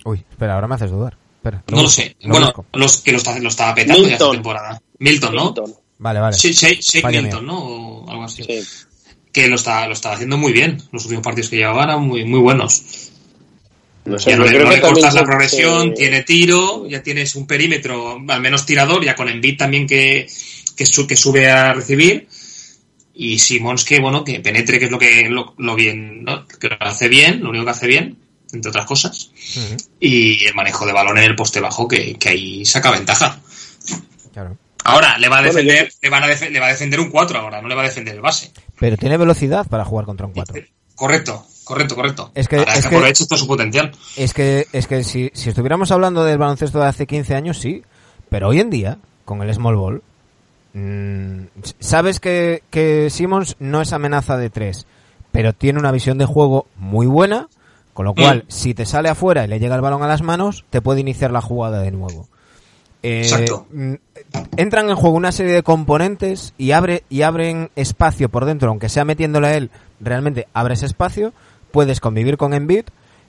Uy, 0.05 0.23
espera, 0.29 0.55
ahora 0.55 0.67
me 0.67 0.75
haces 0.75 0.91
dudar. 0.91 1.17
Espera, 1.45 1.63
no 1.67 1.83
lo 1.83 1.89
sé. 1.89 2.15
bueno, 2.23 2.51
los 2.73 3.01
que 3.01 3.11
lo, 3.11 3.19
está, 3.19 3.37
lo 3.37 3.49
estaba 3.49 3.75
petando 3.75 4.07
ya 4.07 4.13
esta 4.13 4.31
temporada. 4.31 4.81
Milton, 4.97 5.35
¿no? 5.35 5.53
Vale, 5.99 6.19
vale. 6.19 6.35
Shake, 6.35 7.05
Milton, 7.05 7.45
¿no? 7.45 7.57
O 7.59 8.09
algo 8.09 8.23
así. 8.23 8.43
Que 9.31 9.47
lo 9.47 9.55
estaba, 9.55 9.85
lo 9.85 9.93
estaba 9.93 10.15
haciendo 10.15 10.37
muy 10.37 10.53
bien. 10.53 10.81
Los 10.91 11.03
últimos 11.03 11.23
partidos 11.23 11.51
que 11.51 11.57
llevaba 11.57 11.83
eran 11.83 12.01
muy, 12.01 12.25
muy 12.25 12.39
buenos. 12.39 13.11
No 14.05 14.17
sé, 14.17 14.31
ya 14.31 14.37
no, 14.37 14.45
le 14.45 14.81
cortas 14.81 15.13
la 15.13 15.23
progresión, 15.23 15.93
tiene 15.93 16.23
tiro, 16.23 16.87
ya 16.87 17.03
tienes 17.03 17.35
un 17.35 17.45
perímetro, 17.45 18.23
al 18.27 18.41
menos 18.41 18.65
tirador, 18.65 19.03
ya 19.03 19.15
con 19.15 19.29
Envid 19.29 19.57
también 19.57 19.85
que, 19.85 20.27
que, 20.75 20.85
que 21.07 21.15
sube 21.15 21.49
a 21.49 21.73
recibir 21.73 22.27
y 23.15 23.39
Simons 23.39 23.85
que 23.85 23.99
bueno 23.99 24.23
que 24.23 24.41
penetre 24.41 24.77
que 24.77 24.85
es 24.85 24.91
lo 24.91 24.99
que 24.99 25.29
lo, 25.29 25.75
bien 25.75 26.25
¿no? 26.25 26.45
que 26.45 26.67
lo 26.67 26.75
hace 26.81 27.07
bien 27.07 27.41
lo 27.41 27.49
único 27.49 27.63
que 27.63 27.71
hace 27.71 27.87
bien 27.87 28.17
entre 28.53 28.69
otras 28.69 28.85
cosas. 28.85 29.31
Y 29.99 30.45
el 30.45 30.53
manejo 30.53 30.85
de 30.85 30.93
balón 30.93 31.17
en 31.17 31.25
el 31.25 31.35
poste 31.35 31.59
bajo 31.59 31.87
que, 31.87 32.17
ahí 32.25 32.65
saca 32.65 32.91
ventaja. 32.91 33.39
Claro. 34.33 34.57
ahora 34.83 35.17
le 35.17 35.29
va 35.29 35.37
a 35.37 35.41
defender 35.41 35.89
le, 36.01 36.09
van 36.09 36.23
a 36.23 36.27
le 36.27 36.59
va 36.59 36.65
a 36.65 36.69
defender 36.69 36.99
un 36.99 37.09
4 37.09 37.39
ahora 37.39 37.61
no 37.61 37.69
le 37.69 37.75
va 37.75 37.83
a 37.83 37.85
defender 37.85 38.15
el 38.15 38.21
base. 38.21 38.51
Pero 38.77 38.97
tiene 38.97 39.15
velocidad 39.15 39.65
para 39.65 39.85
jugar 39.85 40.05
contra 40.05 40.25
un 40.25 40.33
4 40.33 40.61
correcto 40.93 41.45
correcto 41.63 41.95
correcto. 41.95 42.31
Es 42.35 42.49
que, 42.49 42.57
es 42.57 42.65
que 42.65 42.87
aproveche 42.87 43.25
todo 43.27 43.39
su 43.39 43.47
potencial. 43.47 43.93
es 44.17 44.33
que 44.33 44.67
es 44.73 44.87
que 44.87 45.05
si, 45.05 45.31
si 45.33 45.49
estuviéramos 45.49 45.91
hablando 45.91 46.25
del 46.25 46.37
baloncesto 46.37 46.79
de 46.79 46.87
hace 46.87 47.07
15 47.07 47.35
años 47.35 47.59
sí. 47.59 47.83
Pero 48.29 48.49
hoy 48.49 48.59
en 48.59 48.69
día 48.69 48.97
con 49.23 49.41
el 49.41 49.53
small 49.53 49.75
ball 49.75 50.03
Mm, 50.75 51.45
sabes 51.79 52.19
que, 52.19 52.61
que 52.69 53.09
Simmons 53.09 53.55
no 53.59 53.81
es 53.81 53.93
amenaza 53.93 54.35
de 54.35 54.49
tres, 54.49 54.85
pero 55.31 55.53
tiene 55.53 55.79
una 55.79 55.93
visión 55.93 56.17
de 56.17 56.25
juego 56.25 56.67
muy 56.75 57.07
buena, 57.07 57.47
con 57.95 58.03
lo 58.03 58.13
cual, 58.13 58.39
mm. 58.39 58.51
si 58.51 58.73
te 58.73 58.85
sale 58.85 59.07
afuera 59.07 59.45
y 59.45 59.47
le 59.47 59.57
llega 59.57 59.73
el 59.73 59.81
balón 59.81 60.03
a 60.03 60.07
las 60.07 60.21
manos, 60.21 60.65
te 60.69 60.81
puede 60.81 60.99
iniciar 60.99 61.31
la 61.31 61.39
jugada 61.39 61.79
de 61.81 61.91
nuevo. 61.91 62.27
Eh, 63.03 63.21
Exacto. 63.21 63.67
Mm, 63.71 63.93
entran 64.57 64.89
en 64.89 64.97
juego 64.97 65.15
una 65.15 65.31
serie 65.31 65.53
de 65.53 65.63
componentes 65.63 66.53
y 66.57 66.71
abre 66.71 67.03
y 67.09 67.21
abren 67.21 67.69
espacio 67.77 68.27
por 68.27 68.43
dentro, 68.43 68.69
aunque 68.69 68.89
sea 68.89 69.05
metiéndole 69.05 69.47
a 69.47 69.55
él, 69.55 69.71
realmente 70.01 70.45
abres 70.53 70.83
espacio, 70.83 71.31
puedes 71.71 72.01
convivir 72.01 72.35
con 72.35 72.53
Embiid, 72.53 72.83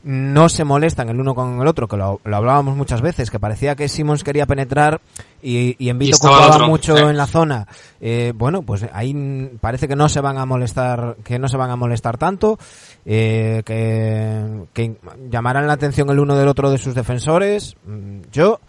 no 0.06 0.48
se 0.48 0.62
molestan 0.62 1.08
el 1.08 1.18
uno 1.18 1.34
con 1.34 1.60
el 1.60 1.66
otro, 1.66 1.88
que 1.88 1.96
lo, 1.96 2.20
hablábamos 2.24 2.76
muchas 2.76 3.02
veces, 3.02 3.28
que 3.28 3.40
parecía 3.40 3.74
que 3.74 3.88
Simmons 3.88 4.22
quería 4.22 4.46
penetrar 4.46 5.00
y, 5.42 5.74
y 5.84 5.88
Embiid 5.88 6.14
ocupaba 6.14 6.64
mucho 6.68 6.96
en 7.10 7.16
la 7.16 7.26
zona. 7.26 7.66
Eh, 8.00 8.32
bueno, 8.36 8.62
pues 8.62 8.86
ahí 8.92 9.50
parece 9.60 9.88
que 9.88 9.96
no 9.96 10.08
se 10.08 10.20
van 10.20 10.38
a 10.38 10.46
molestar, 10.46 11.16
que 11.24 11.40
no 11.40 11.48
se 11.48 11.56
van 11.56 11.70
a 11.70 11.76
molestar 11.76 12.18
tanto, 12.18 12.56
eh, 13.04 13.62
que, 13.66 14.66
que 14.72 14.96
llamarán 15.28 15.66
la 15.66 15.72
atención 15.72 16.08
el 16.10 16.20
uno 16.20 16.36
del 16.36 16.46
otro 16.46 16.70
de 16.70 16.78
sus 16.78 16.94
defensores. 16.94 17.74
Mm, 17.84 18.20
yo, 18.30 18.60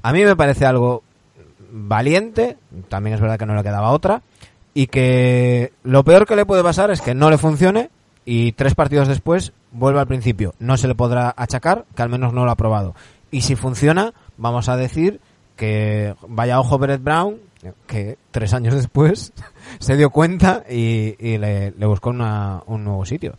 a 0.00 0.14
mí 0.14 0.24
me 0.24 0.34
parece 0.34 0.64
algo 0.64 1.02
valiente, 1.70 2.56
también 2.88 3.16
es 3.16 3.20
verdad 3.20 3.38
que 3.38 3.44
no 3.44 3.54
le 3.54 3.62
quedaba 3.62 3.90
otra, 3.90 4.22
y 4.72 4.86
que 4.86 5.74
lo 5.82 6.04
peor 6.04 6.26
que 6.26 6.36
le 6.36 6.46
puede 6.46 6.62
pasar 6.62 6.90
es 6.90 7.02
que 7.02 7.14
no 7.14 7.28
le 7.28 7.36
funcione 7.36 7.90
y 8.26 8.52
tres 8.52 8.74
partidos 8.74 9.08
después 9.08 9.52
vuelve 9.70 10.00
al 10.00 10.06
principio. 10.08 10.54
No 10.58 10.76
se 10.76 10.88
le 10.88 10.94
podrá 10.94 11.32
achacar 11.34 11.86
que 11.94 12.02
al 12.02 12.10
menos 12.10 12.34
no 12.34 12.44
lo 12.44 12.50
ha 12.50 12.56
probado. 12.56 12.94
Y 13.30 13.42
si 13.42 13.56
funciona, 13.56 14.12
vamos 14.36 14.68
a 14.68 14.76
decir 14.76 15.20
que 15.56 16.14
vaya 16.28 16.60
ojo 16.60 16.76
Brett 16.76 17.02
Brown, 17.02 17.38
que 17.86 18.18
tres 18.32 18.52
años 18.52 18.74
después 18.74 19.32
se 19.78 19.96
dio 19.96 20.10
cuenta 20.10 20.64
y, 20.68 21.14
le, 21.38 21.72
buscó 21.86 22.10
un 22.10 22.84
nuevo 22.84 23.06
sitio. 23.06 23.34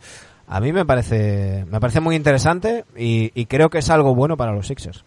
A 0.48 0.60
mí 0.60 0.72
me 0.72 0.86
parece, 0.86 1.66
me 1.70 1.78
parece 1.78 2.00
muy 2.00 2.16
interesante 2.16 2.84
y, 2.96 3.44
creo 3.44 3.68
que 3.68 3.78
es 3.78 3.90
algo 3.90 4.14
bueno 4.14 4.36
para 4.36 4.52
los 4.52 4.66
Sixers. 4.66 5.04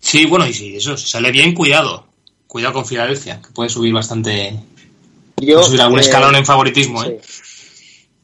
Sí, 0.00 0.26
bueno, 0.26 0.46
y 0.46 0.52
si 0.52 0.76
eso 0.76 0.96
sale 0.96 1.30
bien, 1.30 1.54
cuidado. 1.54 2.06
Cuidado 2.48 2.74
con 2.74 2.84
Filadelfia, 2.84 3.40
que 3.40 3.52
puede 3.52 3.70
subir 3.70 3.94
bastante. 3.94 4.58
Yo, 5.36 5.62
subir 5.62 5.80
algún 5.80 6.00
eh, 6.00 6.02
escalón 6.02 6.34
en 6.34 6.44
favoritismo, 6.44 7.04
¿eh? 7.04 7.20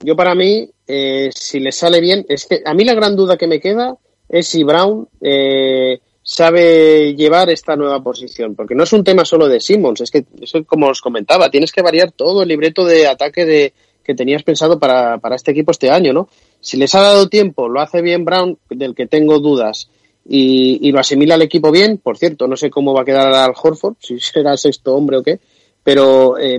Yo 0.01 0.17
para 0.17 0.35
mí, 0.35 0.69
eh, 0.89 1.29
si 1.35 1.61
le 1.61 1.71
sale 1.71 2.01
bien, 2.01 2.25
es 2.29 2.47
que 2.47 2.63
a 2.65 2.73
mí 2.73 2.83
la 2.83 2.95
gran 2.95 3.15
duda 3.15 3.37
que 3.37 3.47
me 3.47 3.61
queda 3.61 3.97
es 4.27 4.49
si 4.49 4.65
Brown 4.65 5.07
eh, 5.21 6.01
sabe 6.23 7.15
llevar 7.15 7.51
esta 7.51 7.77
nueva 7.77 8.03
posición, 8.03 8.55
porque 8.55 8.75
no 8.75 8.85
es 8.85 8.93
un 8.95 9.05
tema 9.05 9.27
solo 9.27 9.49
de 9.49 9.61
Simmons, 9.61 10.01
es 10.01 10.11
que 10.11 10.25
eso 10.41 10.65
como 10.65 10.87
os 10.87 11.03
comentaba, 11.03 11.51
tienes 11.51 11.73
que 11.73 11.83
variar 11.83 12.13
todo 12.13 12.43
el 12.43 12.49
libreto 12.49 12.87
de 12.87 13.07
ataque 13.07 13.45
de, 13.45 13.75
que 14.03 14.15
tenías 14.15 14.43
pensado 14.43 14.79
para, 14.79 15.19
para 15.19 15.37
este 15.37 15.51
equipo 15.51 15.73
este 15.73 15.91
año, 15.91 16.15
¿no? 16.15 16.29
Si 16.61 16.79
les 16.79 16.95
ha 16.95 17.03
dado 17.03 17.29
tiempo, 17.29 17.69
lo 17.69 17.81
hace 17.81 18.01
bien 18.01 18.25
Brown, 18.25 18.59
del 18.71 18.95
que 18.95 19.07
tengo 19.07 19.41
dudas, 19.41 19.91
y, 20.27 20.79
y 20.87 20.93
lo 20.93 21.01
asimila 21.01 21.35
al 21.35 21.43
equipo 21.43 21.71
bien, 21.71 21.99
por 21.99 22.17
cierto, 22.17 22.49
no 22.49 22.57
sé 22.57 22.71
cómo 22.71 22.95
va 22.95 23.03
a 23.03 23.05
quedar 23.05 23.33
al 23.33 23.53
Horford, 23.55 23.97
si 24.01 24.19
será 24.21 24.57
sexto 24.57 24.95
hombre 24.95 25.19
o 25.19 25.23
qué, 25.23 25.39
pero 25.85 26.39
eh, 26.39 26.59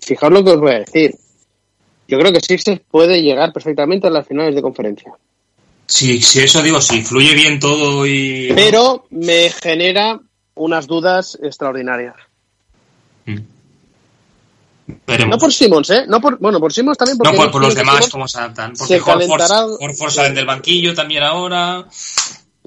fijaos 0.00 0.32
lo 0.32 0.44
que 0.44 0.50
os 0.50 0.60
voy 0.60 0.72
a 0.72 0.78
decir 0.78 1.12
Yo 2.08 2.18
creo 2.18 2.32
que 2.32 2.40
Sixers 2.40 2.80
puede 2.90 3.22
llegar 3.22 3.52
perfectamente 3.52 4.06
a 4.06 4.10
las 4.10 4.26
finales 4.26 4.54
de 4.54 4.62
conferencia. 4.62 5.12
Sí, 5.86 6.20
sí, 6.20 6.40
eso 6.40 6.62
digo, 6.62 6.80
sí, 6.80 7.02
fluye 7.02 7.34
bien 7.34 7.60
todo 7.60 8.06
y... 8.06 8.50
Pero 8.54 9.06
me 9.10 9.50
genera 9.50 10.18
unas 10.54 10.86
dudas 10.86 11.38
extraordinarias. 11.42 12.14
Mm. 13.26 13.38
No 15.28 15.38
por 15.38 15.52
Simmons, 15.52 15.90
¿eh? 15.90 16.04
No 16.08 16.20
por, 16.20 16.38
bueno, 16.38 16.58
por 16.60 16.72
Simmons 16.72 16.96
también. 16.96 17.18
Porque 17.18 17.36
no, 17.36 17.50
por, 17.50 17.60
los 17.60 17.74
demás, 17.74 18.08
cómo 18.08 18.26
se 18.26 18.38
adaptan. 18.38 18.72
Porque 18.72 19.00
Horford 19.00 20.10
salen 20.10 20.34
del 20.34 20.46
banquillo 20.46 20.94
también 20.94 21.22
ahora. 21.22 21.86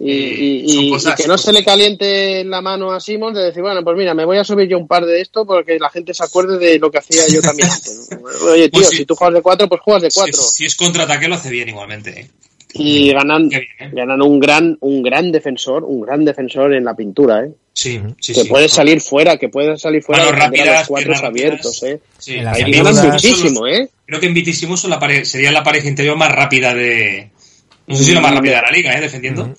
Y, 0.03 0.89
eh, 0.95 1.15
que 1.15 1.27
no 1.27 1.37
se 1.37 1.53
le 1.53 1.63
caliente 1.63 2.43
la 2.43 2.59
mano 2.59 2.91
a 2.91 2.99
Simmons 2.99 3.37
de 3.37 3.43
decir, 3.43 3.61
bueno, 3.61 3.83
pues 3.83 3.95
mira, 3.95 4.15
me 4.15 4.25
voy 4.25 4.37
a 4.37 4.43
subir 4.43 4.67
yo 4.67 4.79
un 4.79 4.87
par 4.87 5.05
de 5.05 5.21
esto 5.21 5.45
porque 5.45 5.77
la 5.77 5.91
gente 5.91 6.15
se 6.15 6.23
acuerde 6.23 6.57
de 6.57 6.79
lo 6.79 6.89
que 6.89 6.97
hacía 6.97 7.21
yo 7.31 7.39
también 7.39 7.69
Oye, 8.51 8.69
tío, 8.69 8.81
pues 8.81 8.89
si 8.89 9.05
tú 9.05 9.15
juegas 9.15 9.35
de 9.35 9.41
cuatro, 9.43 9.69
pues 9.69 9.81
juegas 9.81 10.01
de 10.01 10.09
cuatro. 10.11 10.41
Si, 10.41 10.65
es 10.65 10.75
contraataque, 10.75 11.27
lo 11.27 11.35
hace 11.35 11.51
bien 11.51 11.69
igualmente. 11.69 12.21
¿eh? 12.21 12.27
Y 12.73 13.13
ganan, 13.13 13.51
¿eh? 13.51 13.67
ganan 13.91 14.23
un 14.23 14.39
gran, 14.39 14.75
un 14.81 15.03
gran 15.03 15.31
defensor, 15.31 15.83
un 15.83 16.01
gran 16.01 16.25
defensor 16.25 16.73
en 16.73 16.83
la 16.83 16.95
pintura, 16.95 17.45
¿eh? 17.45 17.51
Sí, 17.73 18.01
sí, 18.19 18.33
que 18.33 18.45
puede 18.45 18.69
salir 18.69 19.01
fuera, 19.01 19.37
que 19.37 19.49
puede 19.49 19.77
salir 19.77 20.01
fuera 20.01 20.25
de 20.25 20.65
los 20.65 20.87
cuatro 20.87 21.15
abiertos, 21.15 21.83
¿eh? 21.83 21.99
Sí. 22.17 22.37
Ahí 22.39 22.71
ganan 22.71 23.11
muchísimo, 23.11 23.67
¿eh? 23.67 23.87
Creo 24.05 24.19
que 24.19 24.25
en 24.25 24.33
Vitísimo 24.33 24.75
sería 24.77 25.51
la 25.51 25.63
pareja 25.63 25.87
interior 25.87 26.17
más 26.17 26.31
rápida 26.31 26.73
de... 26.73 27.29
No 27.85 27.95
sé 27.95 28.03
si 28.03 28.13
la 28.13 28.21
más 28.21 28.33
rápida 28.33 28.57
de 28.57 28.61
la 28.61 28.71
liga, 28.71 28.97
¿eh? 28.97 29.01
Defendiendo. 29.01 29.53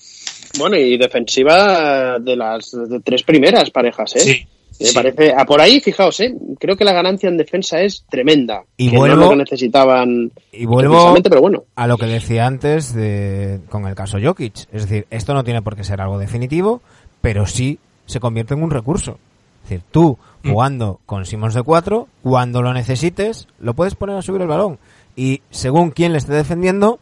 Bueno, 0.57 0.77
y 0.77 0.97
defensiva 0.97 2.19
de 2.19 2.35
las 2.35 2.75
tres 3.03 3.23
primeras 3.23 3.71
parejas, 3.71 4.15
¿eh? 4.15 4.19
Sí. 4.19 4.47
Me 4.79 4.91
parece, 4.91 5.33
a 5.35 5.45
por 5.45 5.61
ahí, 5.61 5.79
fijaos, 5.79 6.19
¿eh? 6.19 6.33
creo 6.59 6.75
que 6.75 6.83
la 6.83 6.93
ganancia 6.93 7.29
en 7.29 7.37
defensa 7.37 7.79
es 7.81 8.05
tremenda. 8.09 8.63
Y 8.75 8.89
vuelvo, 8.89 9.29
que 9.29 9.35
necesitaban. 9.35 10.31
Y 10.51 10.65
vuelvo 10.65 11.13
pero 11.23 11.41
bueno. 11.41 11.63
a 11.75 11.87
lo 11.87 11.97
que 11.97 12.07
decía 12.07 12.47
antes 12.47 12.93
de, 12.93 13.59
con 13.69 13.87
el 13.87 13.95
caso 13.95 14.17
Jokic. 14.21 14.67
Es 14.71 14.87
decir, 14.87 15.05
esto 15.11 15.33
no 15.33 15.43
tiene 15.43 15.61
por 15.61 15.75
qué 15.75 15.83
ser 15.83 16.01
algo 16.01 16.17
definitivo, 16.17 16.81
pero 17.21 17.45
sí 17.45 17.79
se 18.05 18.19
convierte 18.19 18.55
en 18.55 18.63
un 18.63 18.71
recurso. 18.71 19.19
Es 19.63 19.69
decir, 19.69 19.85
tú 19.91 20.17
mm. 20.41 20.49
jugando 20.49 20.99
con 21.05 21.25
Simons 21.25 21.53
de 21.53 21.63
4, 21.63 22.07
cuando 22.23 22.61
lo 22.61 22.73
necesites, 22.73 23.47
lo 23.59 23.75
puedes 23.75 23.95
poner 23.95 24.17
a 24.17 24.21
subir 24.21 24.41
el 24.41 24.47
balón. 24.47 24.79
Y 25.15 25.41
según 25.51 25.91
quién 25.91 26.11
le 26.11 26.17
esté 26.17 26.33
defendiendo, 26.33 26.99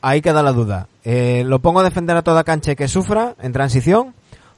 ahí 0.00 0.22
queda 0.22 0.42
la 0.42 0.52
duda. 0.52 0.88
Eh, 1.04 1.44
¿Lo 1.46 1.60
pongo 1.60 1.80
a 1.80 1.84
defender 1.84 2.16
a 2.16 2.22
toda 2.22 2.44
cancha 2.44 2.74
que 2.74 2.88
sufra 2.88 3.34
en 3.40 3.52
transición? 3.52 4.14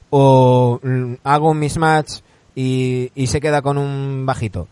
¿O 0.09 0.79
mm, 0.83 1.13
hago 1.23 1.51
un 1.51 1.59
mismatch 1.59 2.19
y, 2.55 3.11
y 3.15 3.27
se 3.27 3.41
queda 3.41 3.61
con 3.61 3.77
un 3.77 4.25
bajito? 4.25 4.67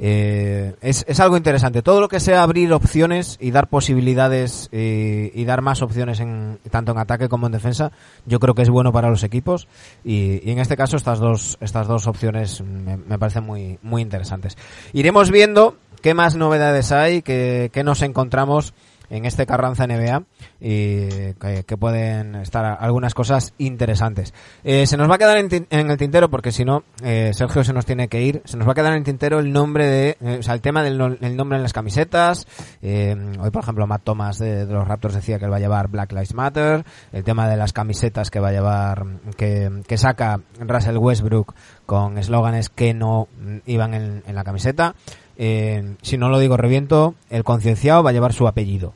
Eh, 0.00 0.74
es, 0.80 1.04
es, 1.08 1.18
algo 1.18 1.36
interesante. 1.36 1.82
Todo 1.82 2.00
lo 2.00 2.08
que 2.08 2.20
sea 2.20 2.44
abrir 2.44 2.72
opciones 2.72 3.36
y 3.40 3.50
dar 3.50 3.68
posibilidades 3.68 4.68
eh, 4.70 5.32
y 5.34 5.44
dar 5.44 5.60
más 5.60 5.82
opciones 5.82 6.20
en, 6.20 6.60
tanto 6.70 6.92
en 6.92 6.98
ataque 6.98 7.28
como 7.28 7.46
en 7.46 7.52
defensa, 7.52 7.90
yo 8.24 8.38
creo 8.38 8.54
que 8.54 8.62
es 8.62 8.70
bueno 8.70 8.92
para 8.92 9.10
los 9.10 9.24
equipos 9.24 9.66
y, 10.04 10.40
y 10.48 10.52
en 10.52 10.60
este 10.60 10.76
caso 10.76 10.96
estas 10.96 11.18
dos, 11.18 11.58
estas 11.60 11.88
dos 11.88 12.06
opciones 12.06 12.60
me, 12.60 12.96
me, 12.96 13.18
parecen 13.18 13.44
muy, 13.44 13.80
muy 13.82 14.00
interesantes. 14.00 14.56
Iremos 14.92 15.32
viendo 15.32 15.76
qué 16.00 16.14
más 16.14 16.36
novedades 16.36 16.92
hay, 16.92 17.22
qué, 17.22 17.70
qué 17.72 17.82
nos 17.82 18.02
encontramos 18.02 18.74
en 19.10 19.24
este 19.24 19.46
Carranza 19.46 19.86
NBA 19.86 20.22
y 20.60 21.08
que, 21.34 21.76
pueden 21.78 22.34
estar 22.36 22.76
algunas 22.80 23.14
cosas 23.14 23.54
interesantes. 23.58 24.34
Eh, 24.64 24.86
se 24.86 24.96
nos 24.96 25.08
va 25.08 25.14
a 25.14 25.18
quedar 25.18 25.38
en, 25.38 25.66
el 25.70 25.96
tintero 25.96 26.28
porque 26.28 26.50
si 26.50 26.64
no, 26.64 26.82
eh, 27.02 27.30
Sergio 27.34 27.62
se 27.62 27.72
nos 27.72 27.86
tiene 27.86 28.08
que 28.08 28.22
ir. 28.22 28.42
Se 28.44 28.56
nos 28.56 28.66
va 28.66 28.72
a 28.72 28.74
quedar 28.74 28.92
en 28.92 28.98
el 28.98 29.04
tintero 29.04 29.38
el 29.38 29.52
nombre 29.52 29.86
de, 29.86 30.16
eh, 30.20 30.36
o 30.40 30.42
sea, 30.42 30.54
el 30.54 30.60
tema 30.60 30.82
del 30.82 30.98
nombre 30.98 31.56
en 31.56 31.62
las 31.62 31.72
camisetas. 31.72 32.46
hoy, 32.82 33.50
por 33.50 33.62
ejemplo, 33.62 33.86
Matt 33.86 34.02
Thomas 34.04 34.38
de, 34.38 34.66
los 34.66 34.86
Raptors 34.86 35.14
decía 35.14 35.38
que 35.38 35.44
él 35.44 35.52
va 35.52 35.56
a 35.56 35.60
llevar 35.60 35.88
Black 35.88 36.12
Lives 36.12 36.34
Matter. 36.34 36.84
El 37.12 37.24
tema 37.24 37.48
de 37.48 37.56
las 37.56 37.72
camisetas 37.72 38.30
que 38.30 38.40
va 38.40 38.48
a 38.48 38.52
llevar, 38.52 39.04
que, 39.36 39.82
que 39.86 39.96
saca 39.96 40.40
Russell 40.58 40.96
Westbrook 40.96 41.54
con 41.86 42.18
eslóganes 42.18 42.68
que 42.68 42.92
no 42.92 43.28
iban 43.66 43.94
en, 43.94 44.22
en 44.26 44.34
la 44.34 44.44
camiseta. 44.44 44.94
Eh, 45.38 45.94
si 46.02 46.18
no 46.18 46.28
lo 46.28 46.40
digo 46.40 46.56
reviento, 46.56 47.14
el 47.30 47.44
concienciado 47.44 48.02
va 48.02 48.10
a 48.10 48.12
llevar 48.12 48.32
su 48.32 48.48
apellido. 48.48 48.92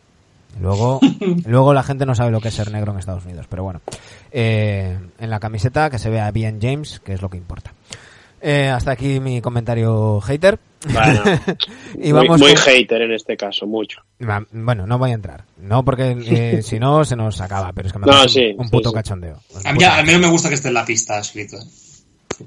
Luego, 0.61 1.01
luego 1.47 1.73
la 1.73 1.85
gente 1.85 2.05
no 2.05 2.15
sabe 2.15 2.33
lo 2.33 2.41
que 2.41 2.49
es 2.49 2.55
ser 2.55 2.71
negro 2.73 2.93
en 2.93 2.99
Estados 2.99 3.25
Unidos, 3.25 3.47
pero 3.49 3.63
bueno. 3.63 3.81
Eh, 4.33 4.99
en 5.19 5.31
la 5.31 5.41
camiseta 5.41 5.89
que 5.89 5.99
se 5.99 6.11
vea 6.11 6.31
bien 6.33 6.59
James, 6.61 7.01
que 7.05 7.15
es 7.15 7.23
lo 7.23 7.31
que 7.31 7.37
importa. 7.37 7.73
Eh, 8.45 8.69
hasta 8.69 8.91
aquí 8.91 9.21
mi 9.21 9.41
comentario 9.41 10.21
hater. 10.21 10.59
y 11.95 12.11
vamos 12.11 12.41
muy, 12.41 12.57
hater 12.57 13.03
en 13.03 13.13
este 13.13 13.37
caso, 13.37 13.69
mucho. 13.69 14.01
Bueno, 14.51 14.85
no 14.85 14.99
voy 14.99 15.13
a 15.13 15.15
entrar. 15.15 15.45
No, 15.59 15.85
porque 15.85 16.61
si 16.65 16.81
no 16.81 17.05
se 17.05 17.15
nos 17.15 17.41
acaba, 17.41 17.73
pero 17.73 17.87
es 17.87 17.93
que 17.93 18.01
me 18.01 18.07
no, 18.07 18.21
un, 18.57 18.69
puto 18.69 18.93
cachondeo. 18.93 19.39
A 19.65 19.73
mí 19.73 19.85
al 19.85 20.05
menos 20.05 20.21
me 20.21 20.27
gusta 20.27 20.49
que 20.49 20.57
esté 20.57 20.69
en 20.69 20.75
la 20.75 20.85
pista 20.85 21.21
escrito 21.21 21.57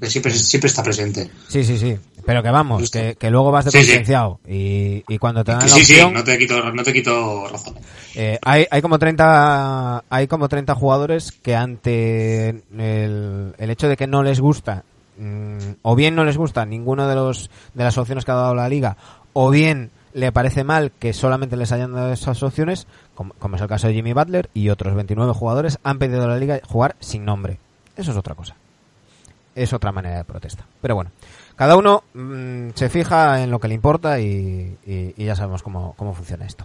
siempre, 0.02 0.32
siempre 0.32 0.68
está 0.68 0.82
presente. 0.82 1.30
Sí, 1.48 1.64
sí, 1.64 1.78
sí. 1.78 1.96
Pero 2.26 2.42
que 2.42 2.50
vamos, 2.50 2.90
que, 2.90 3.14
que, 3.14 3.30
luego 3.30 3.52
vas 3.52 3.66
de 3.66 3.70
sí, 3.70 4.02
Y, 4.48 5.04
y, 5.06 5.18
cuando 5.18 5.44
te 5.44 5.52
dan 5.52 5.60
la 5.60 5.68
sí, 5.68 5.80
opción... 5.80 6.08
Sí, 6.08 6.14
no 6.14 6.24
te 6.24 6.36
quito, 6.36 6.72
no 6.72 6.82
te 6.82 6.92
quito 6.92 7.46
razón. 7.46 7.76
Eh, 8.16 8.36
hay, 8.42 8.66
hay 8.68 8.82
como 8.82 8.98
30, 8.98 10.04
hay 10.10 10.26
como 10.26 10.48
30 10.48 10.74
jugadores 10.74 11.30
que 11.30 11.54
ante 11.54 12.48
el, 12.48 13.54
el 13.56 13.70
hecho 13.70 13.88
de 13.88 13.96
que 13.96 14.08
no 14.08 14.24
les 14.24 14.40
gusta, 14.40 14.82
mm, 15.18 15.58
o 15.82 15.94
bien 15.94 16.16
no 16.16 16.24
les 16.24 16.36
gusta 16.36 16.66
ninguno 16.66 17.06
de 17.06 17.14
los, 17.14 17.48
de 17.74 17.84
las 17.84 17.96
opciones 17.96 18.24
que 18.24 18.32
ha 18.32 18.34
dado 18.34 18.56
la 18.56 18.68
liga, 18.68 18.96
o 19.32 19.50
bien 19.50 19.92
le 20.12 20.32
parece 20.32 20.64
mal 20.64 20.90
que 20.98 21.12
solamente 21.12 21.56
les 21.56 21.70
hayan 21.70 21.92
dado 21.92 22.12
esas 22.12 22.42
opciones, 22.42 22.88
como, 23.14 23.34
como 23.34 23.54
es 23.54 23.62
el 23.62 23.68
caso 23.68 23.86
de 23.86 23.94
Jimmy 23.94 24.14
Butler, 24.14 24.50
y 24.52 24.70
otros 24.70 24.96
29 24.96 25.32
jugadores 25.32 25.78
han 25.84 26.00
pedido 26.00 26.24
a 26.24 26.26
la 26.26 26.38
liga 26.38 26.60
jugar 26.66 26.96
sin 26.98 27.24
nombre. 27.24 27.60
Eso 27.96 28.10
es 28.10 28.16
otra 28.16 28.34
cosa 28.34 28.56
es 29.56 29.72
otra 29.72 29.90
manera 29.90 30.18
de 30.18 30.24
protesta. 30.24 30.64
Pero 30.80 30.94
bueno, 30.94 31.10
cada 31.56 31.76
uno 31.76 32.04
mm, 32.12 32.68
se 32.74 32.90
fija 32.90 33.42
en 33.42 33.50
lo 33.50 33.58
que 33.58 33.68
le 33.68 33.74
importa 33.74 34.20
y, 34.20 34.76
ya 35.16 35.34
sabemos 35.34 35.62
cómo, 35.62 35.94
cómo 35.96 36.12
funciona 36.12 36.44
esto. 36.44 36.64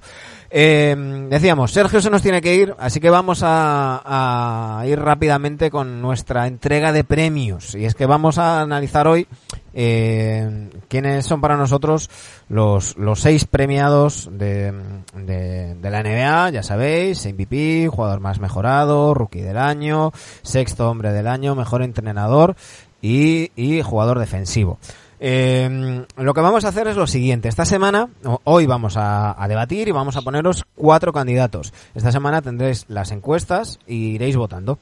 Eh, 0.50 1.28
decíamos, 1.30 1.72
Sergio 1.72 2.02
se 2.02 2.10
nos 2.10 2.22
tiene 2.22 2.42
que 2.42 2.54
ir, 2.54 2.76
así 2.78 3.00
que 3.00 3.10
vamos 3.10 3.42
a, 3.44 4.84
ir 4.86 5.00
rápidamente 5.00 5.72
con 5.72 6.02
nuestra 6.02 6.46
entrega 6.46 6.92
de 6.92 7.06
premios. 7.06 7.74
Y 7.76 7.86
es 7.86 7.96
que 7.96 8.06
vamos 8.06 8.38
a 8.38 8.62
analizar 8.62 9.08
hoy 9.08 9.28
eh, 9.74 10.70
quiénes 10.88 11.26
son 11.26 11.42
para 11.42 11.58
nosotros 11.58 12.10
los, 12.50 12.98
los 12.98 13.20
seis 13.20 13.46
premiados 13.46 14.30
de, 14.32 14.74
de, 15.16 15.76
de, 15.76 15.90
la 15.90 16.04
NBA, 16.04 16.50
ya 16.52 16.64
sabéis, 16.64 17.26
MVP, 17.26 17.88
jugador 17.88 18.20
más 18.20 18.40
mejorado, 18.40 19.14
rookie 19.14 19.42
del 19.42 19.58
año, 19.58 20.12
sexto 20.42 20.90
hombre 20.90 21.12
del 21.14 21.28
año, 21.28 21.56
mejor 21.56 21.84
entrenador 21.84 22.56
y, 23.02 23.52
y 23.56 23.82
jugador 23.82 24.20
defensivo. 24.20 24.78
Eh, 25.24 26.04
lo 26.18 26.34
que 26.34 26.42
vamos 26.42 26.66
a 26.66 26.70
hacer 26.70 26.88
es 26.88 26.98
lo 26.98 27.06
siguiente. 27.06 27.48
Esta 27.48 27.64
semana, 27.64 28.10
hoy 28.44 28.66
vamos 28.66 28.96
a, 28.98 29.36
debatir 29.48 29.88
y 29.88 29.92
vamos 29.92 30.18
a 30.18 30.24
poneros 30.24 30.66
cuatro 30.76 31.14
candidatos. 31.14 31.74
Esta 31.94 32.12
semana 32.12 32.42
tendréis 32.42 32.86
las 32.88 33.12
encuestas 33.12 33.80
y 33.86 34.16
iréis 34.16 34.36
votando. 34.36 34.80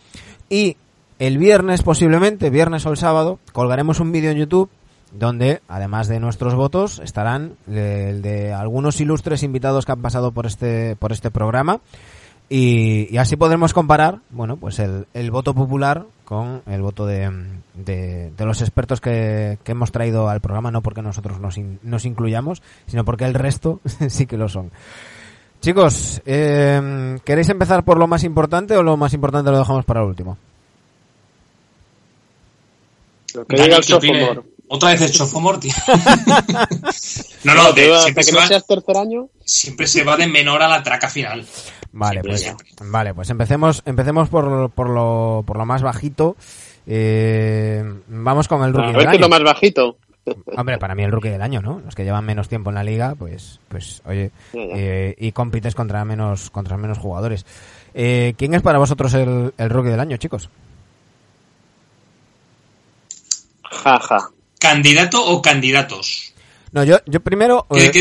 Y 0.50 0.78
el 1.20 1.38
viernes, 1.38 1.84
posiblemente, 1.84 2.50
viernes 2.50 2.86
o 2.86 2.92
el 2.92 2.98
sábado, 2.98 3.40
colgaremos 3.52 4.00
un 4.00 4.14
vídeo 4.14 4.32
en 4.32 4.38
YouTube 4.38 4.70
donde, 5.12 5.62
además 5.68 6.08
de 6.08 6.20
nuestros 6.20 6.56
votos, 6.56 7.00
estarán 7.04 7.54
el 7.68 8.22
de 8.22 8.54
algunos 8.54 9.00
ilustres 9.02 9.44
invitados 9.44 9.86
que 9.86 9.92
han 9.92 10.02
pasado 10.02 10.32
por 10.32 10.46
este, 10.46 10.96
por 10.96 11.12
este 11.12 11.32
programa. 11.32 11.82
Y, 12.52 13.16
así 13.18 13.36
podremos 13.36 13.74
comparar, 13.74 14.20
bueno, 14.32 14.58
pues 14.58 14.80
el, 14.80 15.06
el 15.14 15.30
voto 15.30 15.54
popular 15.54 16.06
con 16.26 16.64
el 16.66 16.82
voto 16.82 17.06
de, 17.06 17.32
de, 17.76 18.32
los 18.40 18.62
expertos 18.62 19.02
que, 19.02 19.60
que, 19.64 19.74
hemos 19.74 19.92
traído 19.92 20.30
al 20.30 20.42
programa, 20.42 20.72
no 20.72 20.82
porque 20.82 21.04
nosotros 21.04 21.40
nos, 21.40 21.58
nos 21.84 22.06
incluyamos, 22.06 22.64
sino 22.88 23.06
porque 23.06 23.26
el 23.26 23.36
resto 23.36 23.82
sí 24.10 24.26
que 24.26 24.38
lo 24.38 24.50
son. 24.50 24.72
Chicos, 25.62 26.22
eh, 26.26 27.18
¿queréis 27.24 27.50
empezar 27.50 27.84
por 27.84 28.00
lo 28.00 28.08
más 28.08 28.24
importante 28.24 28.76
o 28.78 28.84
lo 28.84 28.98
más 28.98 29.14
importante 29.14 29.52
lo 29.52 29.60
dejamos 29.60 29.86
para 29.86 30.02
el 30.02 30.08
último? 30.08 30.38
Lo 33.36 33.46
que 33.46 33.62
diga 33.62 33.78
el 33.78 34.44
Otra 34.72 34.90
vez 34.90 35.02
el 35.02 35.12
Chofomor, 35.12 35.60
tío. 35.60 35.74
no, 37.44 37.56
no, 37.56 37.74
siempre, 37.74 38.24
que 38.24 38.32
no 38.32 38.46
seas 38.46 38.68
tercer 38.68 38.98
año. 38.98 39.28
siempre 39.44 39.88
se 39.88 40.04
va 40.04 40.16
de 40.16 40.28
menor 40.28 40.62
a 40.62 40.68
la 40.68 40.84
traca 40.84 41.10
final. 41.10 41.44
Vale, 41.92 42.22
pues, 42.22 42.54
vale, 42.84 43.16
pues 43.16 43.32
empecemos, 43.32 43.82
empecemos 43.88 44.30
por, 44.30 44.70
por, 44.70 44.90
lo, 44.92 45.44
por 45.46 45.58
lo 45.58 45.66
más 45.66 45.82
bajito. 45.82 46.38
Eh, 46.86 47.84
vamos 48.10 48.48
con 48.48 48.64
el 48.64 48.72
rookie 48.72 48.94
a 48.94 48.98
ver 48.98 49.10
qué 49.10 49.16
es 49.16 49.22
lo 49.22 49.30
más 49.30 49.42
bajito. 49.42 49.98
Hombre, 50.56 50.78
para 50.78 50.94
mí 50.94 51.02
el 51.02 51.12
rookie 51.12 51.30
del 51.30 51.42
año, 51.42 51.64
¿no? 51.64 51.80
Los 51.84 51.96
que 51.96 52.04
llevan 52.04 52.26
menos 52.26 52.48
tiempo 52.48 52.70
en 52.70 52.76
la 52.76 52.84
liga, 52.84 53.16
pues, 53.18 53.60
pues, 53.70 54.04
oye, 54.06 54.30
eh, 54.54 55.16
y 55.18 55.32
compites 55.32 55.74
contra 55.74 56.06
menos, 56.06 56.52
contra 56.52 56.78
menos 56.78 57.00
jugadores. 57.00 57.44
Eh, 57.96 58.36
¿Quién 58.38 58.54
es 58.54 58.62
para 58.62 58.78
vosotros 58.78 59.16
el, 59.16 59.52
el 59.58 59.70
rookie 59.72 59.90
del 59.90 60.00
año, 60.00 60.18
chicos? 60.18 60.48
Jaja. 63.64 64.30
¿Candidato 64.60 65.26
o 65.26 65.42
candidatos? 65.42 66.34
No, 66.72 66.84
yo, 66.84 66.98
yo 67.08 67.20
primero. 67.22 67.66
Eh, 67.72 67.92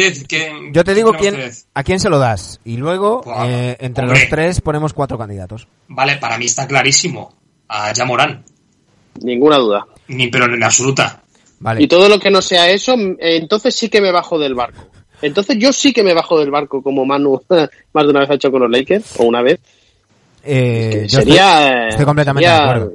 yo 0.73 0.85
te 0.85 0.95
digo 0.95 1.15
quién, 1.15 1.51
a 1.73 1.83
quién 1.83 2.01
se 2.01 2.11
lo 2.11 2.19
das. 2.19 2.61
Y 2.65 2.77
luego, 2.77 3.23
eh, 3.47 3.77
entre 3.81 4.07
los 4.07 4.19
tres, 4.29 4.61
ponemos 4.61 4.93
cuatro 4.93 5.17
candidatos. 5.17 5.69
Vale, 5.89 6.17
para 6.17 6.37
mí 6.37 6.45
está 6.45 6.67
clarísimo. 6.67 7.35
A 7.69 7.93
Yamorán. 7.93 8.45
Ninguna 9.23 9.57
duda. 9.57 9.87
Ni, 10.09 10.29
pero 10.29 10.53
en 10.53 10.63
absoluta. 10.63 11.23
Vale. 11.61 11.83
Y 11.83 11.89
todo 11.89 12.09
lo 12.09 12.19
que 12.19 12.31
no 12.31 12.43
sea 12.43 12.71
eso, 12.71 12.95
entonces 13.19 13.75
sí 13.75 13.89
que 13.89 14.01
me 14.01 14.13
bajo 14.13 14.39
del 14.39 14.55
barco. 14.55 14.89
Entonces 15.23 15.57
yo 15.59 15.73
sí 15.73 15.93
que 15.93 16.05
me 16.05 16.15
bajo 16.15 16.39
del 16.39 16.51
barco 16.51 16.83
como 16.83 17.05
Manu 17.05 17.41
más 17.93 18.05
de 18.05 18.11
una 18.11 18.21
vez 18.21 18.31
ha 18.31 18.35
hecho 18.35 18.51
con 18.51 18.63
los 18.63 18.71
Lakers, 18.71 19.19
o 19.19 19.25
una 19.25 19.43
vez. 19.43 19.61
Eh, 20.45 21.07
sería, 21.09 21.89
estoy, 21.89 22.05
completamente 22.05 22.49
de 22.49 22.55
acuerdo. 22.55 22.93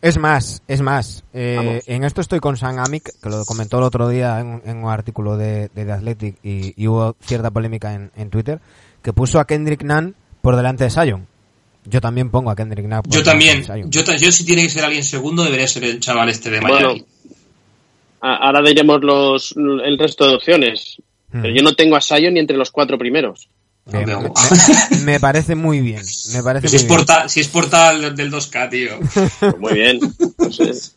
Es 0.00 0.16
más, 0.16 0.62
es 0.68 0.80
más. 0.80 1.24
Eh, 1.32 1.82
en 1.86 2.04
esto 2.04 2.20
estoy 2.20 2.38
con 2.38 2.56
Sam 2.56 2.78
Amick, 2.78 3.20
que 3.20 3.28
lo 3.28 3.44
comentó 3.44 3.78
el 3.78 3.84
otro 3.84 4.08
día 4.08 4.38
en, 4.40 4.76
un 4.76 4.88
artículo 4.88 5.36
de, 5.36 5.70
de 5.74 5.84
The 5.84 5.92
Athletic 5.92 6.36
y, 6.42 6.86
hubo 6.86 7.16
cierta 7.20 7.50
polémica 7.50 7.94
en, 7.94 8.30
Twitter, 8.30 8.60
que 9.02 9.12
puso 9.12 9.40
a 9.40 9.46
Kendrick 9.46 9.82
Nunn 9.82 10.14
por 10.40 10.54
delante 10.54 10.84
de 10.84 10.90
Sion. 10.90 11.26
Yo 11.84 12.00
también 12.00 12.30
pongo 12.30 12.50
a 12.50 12.56
Kendrick 12.56 12.86
Nunn. 12.86 13.02
Por 13.02 13.12
yo 13.12 13.22
también. 13.24 13.64
Yo, 13.88 14.02
yo 14.02 14.32
si 14.32 14.44
tiene 14.44 14.62
que 14.62 14.70
ser 14.70 14.84
alguien 14.84 15.02
segundo 15.02 15.42
debería 15.42 15.66
ser 15.66 15.84
el 15.84 15.98
chaval 15.98 16.28
este 16.28 16.50
de 16.50 16.60
Miami. 16.60 17.04
ahora 18.20 18.62
diremos 18.62 19.00
los, 19.02 19.54
el 19.56 19.98
resto 19.98 20.28
de 20.28 20.36
opciones. 20.36 20.96
Pero 21.30 21.48
hmm. 21.48 21.56
yo 21.56 21.62
no 21.62 21.74
tengo 21.74 21.96
a 21.96 22.00
Sion 22.00 22.34
ni 22.34 22.40
entre 22.40 22.56
los 22.56 22.70
cuatro 22.70 22.98
primeros. 22.98 23.48
Me, 25.04 25.18
parece 25.18 25.54
muy 25.54 25.80
bien. 25.80 26.02
Me 26.32 26.42
parece 26.42 26.68
si, 26.68 26.76
es 26.76 26.84
portal, 26.84 27.30
si 27.30 27.40
es 27.40 27.48
portal 27.48 28.14
del 28.14 28.30
2K, 28.30 28.70
tío. 28.70 28.98
muy 29.58 29.72
bien. 29.74 29.98
Pues 30.36 30.94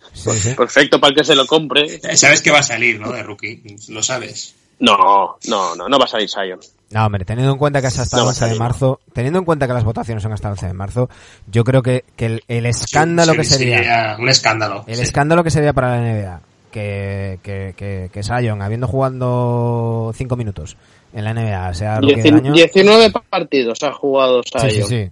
perfecto 0.55 0.99
para 0.99 1.15
que 1.15 1.23
se 1.23 1.35
lo 1.35 1.45
compre. 1.47 2.01
Sabes 2.15 2.41
que 2.41 2.51
va 2.51 2.59
a 2.59 2.63
salir, 2.63 2.99
¿no? 2.99 3.11
De 3.11 3.23
rookie. 3.23 3.61
Lo 3.89 4.03
sabes. 4.03 4.55
No, 4.79 5.37
no, 5.47 5.75
no, 5.75 5.87
no 5.87 5.99
va 5.99 6.05
a 6.05 6.07
salir 6.07 6.27
Sion. 6.27 6.59
No, 6.89 7.05
hombre, 7.05 7.23
teniendo 7.23 7.53
en 7.53 7.59
cuenta 7.59 7.81
que 7.81 7.87
es 7.87 7.99
hasta 7.99 8.17
el 8.17 8.23
11 8.23 8.45
de 8.47 8.55
marzo, 8.55 8.99
teniendo 9.13 9.39
en 9.39 9.45
cuenta 9.45 9.67
que 9.67 9.73
las 9.73 9.83
votaciones 9.83 10.23
son 10.23 10.33
hasta 10.33 10.49
el 10.49 10.53
11 10.53 10.67
de 10.67 10.73
marzo, 10.73 11.09
yo 11.49 11.63
creo 11.63 11.83
que, 11.83 12.03
que 12.17 12.41
el, 12.47 12.65
escándalo 12.65 13.33
que 13.33 13.43
sería, 13.43 14.17
Un 14.19 14.27
escándalo. 14.27 14.83
El 14.87 14.99
escándalo 14.99 15.43
que 15.43 15.51
sería 15.51 15.71
para 15.71 15.95
la 15.95 16.01
NBA 16.01 16.41
que, 16.71 17.39
que, 17.43 17.75
que, 17.77 18.09
que 18.11 18.23
Sion, 18.23 18.61
habiendo 18.61 18.87
jugado 18.87 20.11
5 20.15 20.35
minutos, 20.35 20.77
en 21.13 21.23
la 21.23 21.33
NBA. 21.33 21.73
sea, 21.73 21.99
19 21.99 23.11
partidos 23.29 23.83
ha 23.83 23.91
jugado 23.93 24.41
Sion. 24.43 24.69
Sí, 24.69 24.83
sí, 24.83 25.11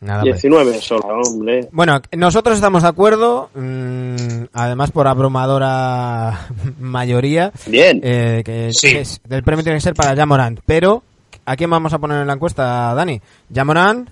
19 0.00 0.80
solo, 0.80 1.20
hombre. 1.26 1.68
Bueno, 1.72 2.00
nosotros 2.12 2.56
estamos 2.56 2.82
de 2.82 2.88
acuerdo, 2.88 3.50
mm, 3.54 4.44
además 4.54 4.90
por 4.92 5.06
abrumadora 5.06 6.48
mayoría. 6.80 7.52
Bien. 7.66 8.00
Eh, 8.02 8.42
que, 8.44 8.68
es, 8.68 9.20
el 9.28 9.42
premio 9.42 9.62
tiene 9.62 9.76
que 9.76 9.82
ser 9.82 9.94
para 9.94 10.16
Jamorant. 10.16 10.60
Pero, 10.64 11.02
¿a 11.44 11.54
quién 11.54 11.68
vamos 11.68 11.92
a 11.92 11.98
poner 11.98 12.22
en 12.22 12.26
la 12.26 12.32
encuesta, 12.32 12.94
Dani? 12.94 13.20
¿Jamorant? 13.54 14.08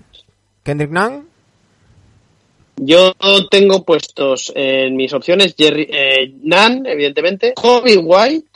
¿Kendrick 0.63 0.91
Nunn? 0.91 1.27
Yo 2.81 3.13
tengo 3.49 3.83
puestos 3.83 4.53
en 4.55 4.95
mis 4.95 5.11
opciones 5.11 5.55
Jerry, 5.57 5.89
eh, 5.91 6.33
Nan, 6.43 6.85
evidentemente, 6.85 7.53
Kobe 7.55 7.97
White 7.97 8.47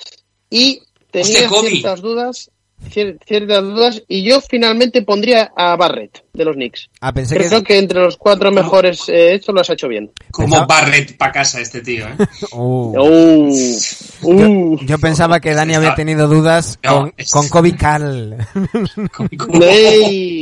y 0.50 0.82
tenía 1.12 1.50
ciertas 1.50 2.02
dudas 2.02 2.52
ciertas 2.90 3.64
dudas 3.64 4.04
y 4.08 4.24
yo 4.24 4.42
finalmente 4.42 5.02
pondría 5.02 5.52
a 5.56 5.76
Barrett 5.76 6.24
de 6.34 6.46
los 6.46 6.56
Knicks. 6.56 6.90
Ah, 7.02 7.14
pensé 7.14 7.38
Creo 7.38 7.64
que... 7.64 7.78
entre 7.78 8.00
los 8.00 8.18
cuatro 8.18 8.52
mejores 8.52 9.08
eh, 9.10 9.36
esto 9.36 9.52
lo 9.52 9.62
has 9.62 9.70
hecho 9.70 9.88
bien. 9.88 10.12
Como 10.32 10.66
Barrett 10.66 11.18
para 11.18 11.32
casa 11.32 11.60
este 11.60 11.82
tío, 11.82 12.08
¿eh? 12.08 12.16
Uh. 12.54 12.98
Uh. 13.00 13.78
Uh. 14.22 14.80
Yo, 14.86 14.98
pensaba 15.00 15.40
que 15.40 15.54
Dani 15.54 15.76
había 15.76 15.96
tenido 15.96 16.28
dudas 16.28 16.80
con, 16.86 17.14
con 17.32 17.50
Kobe 17.50 17.76
Carl. 17.76 18.34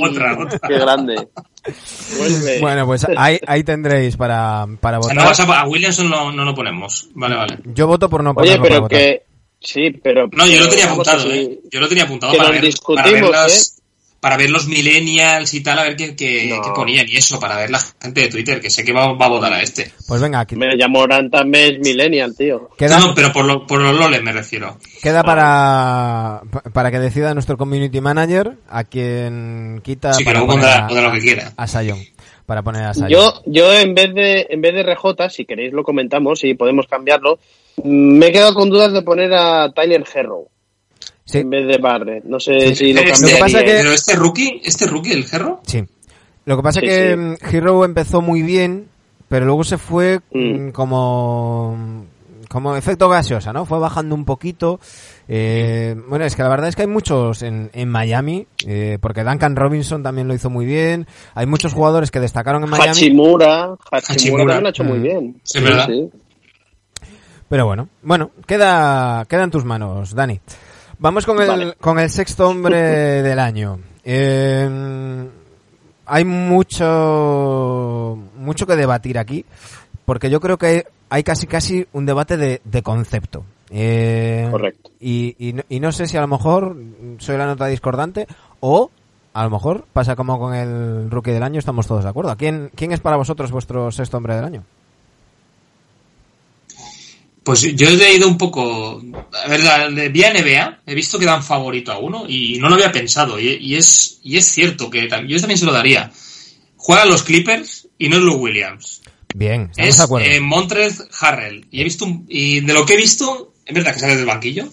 otra, 0.01 0.39
otra. 0.39 0.59
Qué 0.67 0.77
grande. 0.79 1.27
Bueno, 2.59 2.85
pues 2.85 3.05
ahí, 3.15 3.39
ahí 3.45 3.63
tendréis 3.63 4.17
para, 4.17 4.65
para 4.79 4.97
votar. 4.97 5.17
a, 5.19 5.67
Williamson 5.67 6.09
no, 6.09 6.31
no, 6.31 6.43
lo 6.43 6.55
ponemos. 6.55 7.09
Vale, 7.13 7.35
vale. 7.35 7.59
Yo 7.65 7.87
voto 7.87 8.09
por 8.09 8.23
no 8.23 8.33
ponerlo 8.33 8.63
Oye, 8.63 8.69
pero 8.69 8.87
que 8.87 9.23
Sí, 9.61 9.91
pero... 10.03 10.27
No, 10.31 10.47
yo 10.47 10.59
lo 10.59 10.69
tenía 10.69 10.85
apuntado, 10.85 11.31
¿eh? 11.31 11.59
Yo 11.71 11.79
lo 11.79 11.87
tenía 11.87 12.05
apuntado 12.05 12.33
para 12.35 12.49
ver, 12.49 12.73
para 12.95 13.11
ver, 13.11 13.23
¿eh? 13.23 13.81
para 14.21 14.37
ver 14.37 14.51
los 14.51 14.67
millennials 14.67 15.53
y 15.55 15.61
tal, 15.61 15.79
a 15.79 15.83
ver 15.83 15.95
qué, 15.95 16.15
qué, 16.15 16.61
ponían 16.75 17.07
y 17.09 17.17
eso, 17.17 17.39
para 17.39 17.57
ver 17.57 17.71
la 17.71 17.79
gente 17.79 18.21
de 18.21 18.27
Twitter, 18.27 18.61
que 18.61 18.69
sé 18.69 18.83
que 18.83 18.93
va, 18.93 19.13
va 19.13 19.25
a 19.25 19.29
votar 19.29 19.51
a 19.51 19.61
este. 19.63 19.91
Pues 20.07 20.21
venga, 20.21 20.39
aquí. 20.39 20.55
Me 20.55 20.77
llamó 20.77 21.07
también 21.31 21.81
millennial, 21.81 22.35
tío. 22.37 22.69
No, 22.79 23.15
pero 23.15 23.33
por, 23.33 23.45
lo, 23.45 23.65
por 23.65 23.81
los 23.81 23.97
loles 23.97 24.21
me 24.21 24.31
refiero. 24.31 24.77
Queda 25.01 25.23
para, 25.23 26.41
para 26.71 26.91
que 26.91 26.99
decida 26.99 27.33
nuestro 27.33 27.57
community 27.57 27.99
manager 27.99 28.57
a 28.69 28.83
quien 28.83 29.81
quita 29.83 30.13
sí, 30.13 30.23
para 30.23 30.41
que 30.41 30.45
poner 30.45 30.65
a, 30.65 30.87
lo 30.89 31.11
que 31.11 31.19
quiera. 31.19 31.53
a 31.57 31.67
Sion. 31.67 31.97
Para 32.45 32.61
poner 32.61 32.83
a 32.83 32.93
Sion. 32.93 33.09
Yo, 33.09 33.41
yo 33.47 33.73
en 33.73 33.95
vez 33.95 34.13
de 34.13 34.45
en 34.51 34.61
vez 34.61 34.75
de 34.75 34.83
RJ, 34.83 35.29
si 35.31 35.45
queréis 35.45 35.73
lo 35.73 35.83
comentamos 35.83 36.43
y 36.43 36.53
podemos 36.53 36.85
cambiarlo, 36.85 37.39
me 37.83 38.27
he 38.27 38.31
quedado 38.31 38.53
con 38.53 38.69
dudas 38.69 38.93
de 38.93 39.01
poner 39.01 39.33
a 39.33 39.71
Tyler 39.73 40.03
Herro. 40.13 40.47
En 41.33 41.49
vez 41.49 41.67
de 41.67 41.77
Barrett. 41.77 42.25
No 42.25 42.39
sé 42.39 42.75
si 42.75 42.93
lo 42.93 43.01
este, 43.01 43.37
pasa 43.37 43.59
que... 43.59 43.71
Pero 43.71 43.91
este 43.91 44.15
rookie, 44.15 44.61
este 44.63 44.85
rookie, 44.85 45.13
el 45.13 45.25
Herro. 45.31 45.61
Sí. 45.65 45.83
Lo 46.45 46.57
que 46.57 46.63
pasa 46.63 46.79
es 46.81 46.89
que 46.89 47.15
mm, 47.15 47.35
Hero 47.51 47.85
empezó 47.85 48.21
muy 48.21 48.41
bien, 48.41 48.87
pero 49.29 49.45
luego 49.45 49.63
se 49.63 49.77
fue 49.77 50.19
mm, 50.31 50.39
mm. 50.39 50.71
como 50.71 52.07
como 52.49 52.75
efecto 52.75 53.07
gaseosa, 53.07 53.53
¿no? 53.53 53.65
Fue 53.65 53.79
bajando 53.79 54.13
un 54.13 54.25
poquito. 54.25 54.81
Eh, 55.29 55.95
bueno, 56.09 56.25
es 56.25 56.35
que 56.35 56.43
la 56.43 56.49
verdad 56.49 56.67
es 56.67 56.75
que 56.75 56.81
hay 56.81 56.87
muchos 56.89 57.43
en, 57.43 57.69
en 57.71 57.87
Miami, 57.87 58.45
eh, 58.67 58.97
porque 58.99 59.23
Duncan 59.23 59.55
Robinson 59.55 60.03
también 60.03 60.27
lo 60.27 60.33
hizo 60.33 60.49
muy 60.49 60.65
bien. 60.65 61.07
Hay 61.33 61.45
muchos 61.45 61.73
jugadores 61.73 62.11
que 62.11 62.19
destacaron 62.19 62.65
en 62.65 62.69
Miami. 62.69 62.89
Hachimura, 62.89 63.77
Hachimura, 63.89 64.43
también 64.43 64.61
lo 64.61 64.67
ha 64.67 64.69
hecho 64.69 64.83
muy 64.83 64.99
bien. 64.99 65.39
Sí, 65.43 65.61
¿verdad? 65.61 65.87
Pero 67.51 67.65
bueno, 67.65 67.89
bueno, 68.01 68.31
queda, 68.47 69.25
queda 69.25 69.43
en 69.43 69.51
tus 69.51 69.65
manos, 69.65 70.15
Dani. 70.15 70.39
Vamos 70.99 71.25
con 71.25 71.41
el, 71.41 71.75
con 71.75 71.99
el 71.99 72.09
sexto 72.09 72.47
hombre 72.47 72.77
del 73.23 73.39
año. 73.39 73.77
Eh, 74.05 75.27
hay 76.05 76.23
mucho, 76.23 78.17
mucho 78.37 78.65
que 78.65 78.77
debatir 78.77 79.19
aquí, 79.19 79.43
porque 80.05 80.29
yo 80.29 80.39
creo 80.39 80.57
que 80.57 80.85
hay 81.09 81.23
casi 81.23 81.45
casi 81.45 81.85
un 81.91 82.05
debate 82.05 82.37
de, 82.37 82.61
de 82.63 82.83
concepto. 82.83 83.43
Eh, 83.69 84.47
Correcto. 84.49 84.91
Y, 85.01 85.35
y, 85.37 85.53
y, 85.67 85.81
no 85.81 85.91
sé 85.91 86.07
si 86.07 86.15
a 86.15 86.21
lo 86.21 86.27
mejor 86.27 86.77
soy 87.17 87.35
la 87.35 87.47
nota 87.47 87.65
discordante 87.65 88.27
o 88.61 88.91
a 89.33 89.43
lo 89.43 89.49
mejor 89.49 89.87
pasa 89.91 90.15
como 90.15 90.39
con 90.39 90.55
el 90.55 91.11
rookie 91.11 91.31
del 91.31 91.43
año, 91.43 91.59
estamos 91.59 91.85
todos 91.85 92.05
de 92.05 92.11
acuerdo. 92.11 92.33
¿Quién, 92.37 92.71
quién 92.75 92.93
es 92.93 93.01
para 93.01 93.17
vosotros 93.17 93.51
vuestro 93.51 93.91
sexto 93.91 94.15
hombre 94.15 94.35
del 94.37 94.45
año? 94.45 94.63
Pues 97.43 97.61
yo 97.61 97.89
he 97.89 97.95
leído 97.95 98.27
un 98.27 98.37
poco. 98.37 99.01
A 99.43 99.47
ver, 99.47 99.63
la, 99.63 99.87
vía 100.09 100.31
NBA, 100.31 100.81
he 100.85 100.95
visto 100.95 101.17
que 101.17 101.25
dan 101.25 101.43
favorito 101.43 101.91
a 101.91 101.97
uno 101.97 102.25
y 102.27 102.59
no 102.59 102.69
lo 102.69 102.75
había 102.75 102.91
pensado. 102.91 103.39
Y, 103.39 103.75
es, 103.75 104.19
y 104.23 104.37
es 104.37 104.45
cierto 104.45 104.89
que 104.89 105.01
yo 105.27 105.39
también 105.39 105.57
se 105.57 105.65
lo 105.65 105.71
daría. 105.71 106.11
Juegan 106.77 107.09
los 107.09 107.23
Clippers 107.23 107.87
y 107.97 108.09
no 108.09 108.17
es 108.17 108.23
Lou 108.23 108.35
Williams. 108.35 109.01
Bien, 109.33 109.71
es 109.75 109.97
de 109.97 110.03
acuerdo. 110.03 110.27
Eh, 110.27 110.39
Montrez 110.39 111.03
Harrell. 111.19 111.65
Y 111.71 111.81
he 111.81 111.83
visto 111.83 112.05
y 112.27 112.59
de 112.61 112.73
lo 112.73 112.85
que 112.85 112.93
he 112.93 112.97
visto, 112.97 113.53
es 113.65 113.73
verdad 113.73 113.93
que 113.93 113.99
sale 113.99 114.17
del 114.17 114.25
banquillo. 114.25 114.69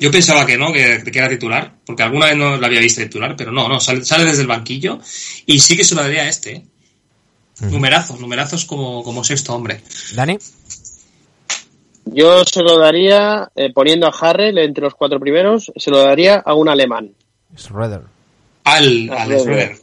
Yo 0.00 0.12
pensaba 0.12 0.46
que 0.46 0.56
no, 0.56 0.72
que, 0.72 1.02
que, 1.02 1.18
era 1.18 1.28
titular, 1.28 1.74
porque 1.84 2.04
alguna 2.04 2.26
vez 2.26 2.36
no 2.36 2.56
lo 2.56 2.64
había 2.64 2.78
visto 2.78 3.02
titular, 3.02 3.34
pero 3.36 3.50
no, 3.50 3.68
no, 3.68 3.80
sale, 3.80 4.04
sale 4.04 4.24
desde 4.24 4.42
el 4.42 4.46
banquillo 4.46 5.00
y 5.44 5.58
sí 5.58 5.76
que 5.76 5.82
se 5.82 5.96
lo 5.96 6.02
daría 6.02 6.22
a 6.22 6.28
este. 6.28 6.52
¿eh? 6.52 6.64
Numerazos, 7.62 8.20
numerazos 8.20 8.64
como, 8.64 9.02
como 9.02 9.24
sexto 9.24 9.54
hombre. 9.54 9.80
Dani. 10.14 10.38
Yo 12.06 12.44
se 12.44 12.62
lo 12.62 12.78
daría, 12.78 13.50
eh, 13.56 13.72
poniendo 13.72 14.06
a 14.06 14.10
Harrell 14.10 14.58
entre 14.58 14.84
los 14.84 14.94
cuatro 14.94 15.18
primeros, 15.18 15.72
se 15.76 15.90
lo 15.90 15.98
daría 15.98 16.36
a 16.36 16.54
un 16.54 16.68
alemán. 16.68 17.12
Schroeder. 17.56 18.02
Al, 18.64 19.10
al 19.10 19.76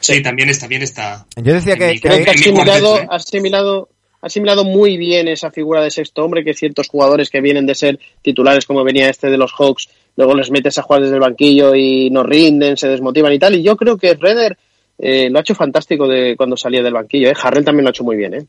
Sí, 0.00 0.22
también 0.22 0.50
está, 0.50 0.66
bien 0.66 0.82
está. 0.82 1.26
Yo 1.36 1.54
decía 1.54 1.76
que, 1.76 1.98
creo 1.98 2.22
que, 2.22 2.30
ha 2.30 2.34
asimilado, 2.34 2.98
¿eh? 2.98 3.06
asimilado, 3.08 3.88
asimilado 4.20 4.64
muy 4.64 4.98
bien 4.98 5.28
esa 5.28 5.50
figura 5.50 5.82
de 5.82 5.90
sexto 5.90 6.22
hombre 6.22 6.44
que 6.44 6.52
ciertos 6.52 6.88
jugadores 6.88 7.30
que 7.30 7.40
vienen 7.40 7.64
de 7.64 7.74
ser 7.74 7.98
titulares, 8.20 8.66
como 8.66 8.84
venía 8.84 9.08
este 9.08 9.30
de 9.30 9.38
los 9.38 9.52
Hawks, 9.58 9.88
luego 10.16 10.34
les 10.34 10.50
metes 10.50 10.76
a 10.76 10.82
jugar 10.82 11.00
desde 11.00 11.14
el 11.14 11.20
banquillo 11.20 11.74
y 11.74 12.10
no 12.10 12.22
rinden, 12.22 12.76
se 12.76 12.88
desmotivan 12.88 13.32
y 13.32 13.38
tal. 13.38 13.54
Y 13.54 13.62
yo 13.62 13.78
creo 13.78 13.96
que 13.96 14.12
Schroeder 14.12 14.58
eh, 14.98 15.28
lo 15.30 15.38
ha 15.38 15.40
hecho 15.40 15.54
fantástico 15.54 16.06
de 16.06 16.36
cuando 16.36 16.56
salía 16.56 16.82
del 16.82 16.92
banquillo. 16.92 17.30
¿eh? 17.30 17.34
Harrell 17.40 17.64
también 17.64 17.84
lo 17.84 17.88
ha 17.88 17.92
hecho 17.92 18.04
muy 18.04 18.16
bien. 18.16 18.34
¿eh? 18.34 18.46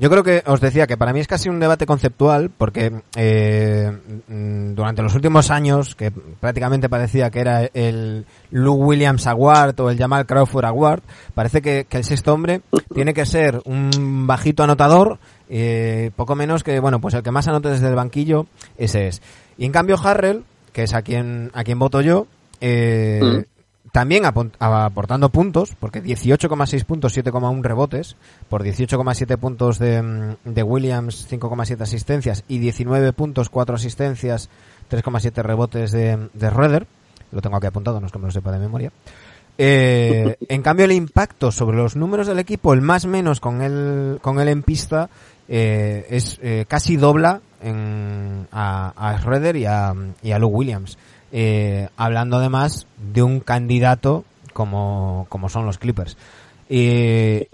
Yo 0.00 0.08
creo 0.08 0.22
que 0.24 0.42
os 0.46 0.62
decía 0.62 0.86
que 0.86 0.96
para 0.96 1.12
mí 1.12 1.20
es 1.20 1.28
casi 1.28 1.50
un 1.50 1.60
debate 1.60 1.84
conceptual 1.84 2.50
porque 2.56 3.02
eh, 3.16 3.92
mm, 4.28 4.72
durante 4.72 5.02
los 5.02 5.14
últimos 5.14 5.50
años, 5.50 5.94
que 5.94 6.10
prácticamente 6.10 6.88
parecía 6.88 7.30
que 7.30 7.40
era 7.40 7.66
el 7.74 8.24
Lou 8.50 8.76
Williams 8.76 9.26
Award 9.26 9.78
o 9.78 9.90
el 9.90 9.98
Jamal 9.98 10.24
Crawford 10.24 10.64
Award, 10.64 11.02
parece 11.34 11.60
que, 11.60 11.86
el 11.90 12.04
sexto 12.04 12.32
hombre 12.32 12.62
tiene 12.94 13.12
que 13.12 13.26
ser 13.26 13.60
un 13.66 14.26
bajito 14.26 14.62
anotador, 14.62 15.18
eh, 15.50 16.12
poco 16.16 16.34
menos 16.34 16.64
que, 16.64 16.80
bueno, 16.80 16.98
pues 17.02 17.12
el 17.12 17.22
que 17.22 17.30
más 17.30 17.46
anote 17.48 17.68
desde 17.68 17.88
el 17.88 17.94
banquillo, 17.94 18.46
ese 18.78 19.06
es. 19.06 19.20
Y 19.58 19.66
en 19.66 19.72
cambio 19.72 19.98
Harrell, 20.02 20.44
que 20.72 20.84
es 20.84 20.94
a 20.94 21.02
quien, 21.02 21.50
a 21.52 21.62
quien 21.62 21.78
voto 21.78 22.00
yo, 22.00 22.26
eh, 22.62 23.20
mm. 23.22 23.59
También 23.92 24.24
aportando 24.24 25.30
puntos, 25.30 25.74
porque 25.78 26.02
18,6 26.02 26.84
puntos, 26.84 27.16
7,1 27.16 27.62
rebotes, 27.62 28.16
por 28.48 28.62
18,7 28.62 29.36
puntos 29.36 29.78
de, 29.78 30.36
de 30.44 30.62
Williams, 30.62 31.26
5,7 31.30 31.80
asistencias 31.80 32.44
y 32.46 32.58
19 32.58 33.12
puntos, 33.12 33.50
4 33.50 33.74
asistencias, 33.74 34.48
3,7 34.90 35.42
rebotes 35.42 35.90
de, 35.92 36.28
de 36.32 36.50
Röder. 36.50 36.86
Lo 37.32 37.40
tengo 37.40 37.56
aquí 37.56 37.66
apuntado, 37.66 38.00
no 38.00 38.06
es 38.06 38.12
que 38.12 38.18
me 38.18 38.26
lo 38.26 38.30
sepa 38.30 38.52
de 38.52 38.58
memoria. 38.58 38.92
Eh, 39.58 40.36
en 40.48 40.62
cambio, 40.62 40.86
el 40.86 40.92
impacto 40.92 41.52
sobre 41.52 41.76
los 41.76 41.94
números 41.94 42.26
del 42.26 42.38
equipo, 42.38 42.72
el 42.72 42.80
más 42.80 43.06
menos 43.06 43.40
con 43.40 43.60
él, 43.60 44.18
con 44.22 44.40
él 44.40 44.48
en 44.48 44.62
pista, 44.62 45.10
eh, 45.48 46.06
es 46.08 46.38
eh, 46.42 46.64
casi 46.66 46.96
dobla 46.96 47.40
en, 47.60 48.46
a, 48.52 48.92
a 48.96 49.18
Schroeder 49.18 49.56
y 49.56 49.66
a, 49.66 49.92
y 50.22 50.30
a 50.30 50.38
Lou 50.38 50.48
Williams. 50.48 50.96
Eh, 51.32 51.88
hablando 51.96 52.38
además 52.38 52.86
de 53.12 53.22
un 53.22 53.40
candidato 53.40 54.24
como, 54.52 55.26
como 55.28 55.48
son 55.48 55.66
los 55.66 55.78
Clippers. 55.78 56.16
Y 56.68 57.46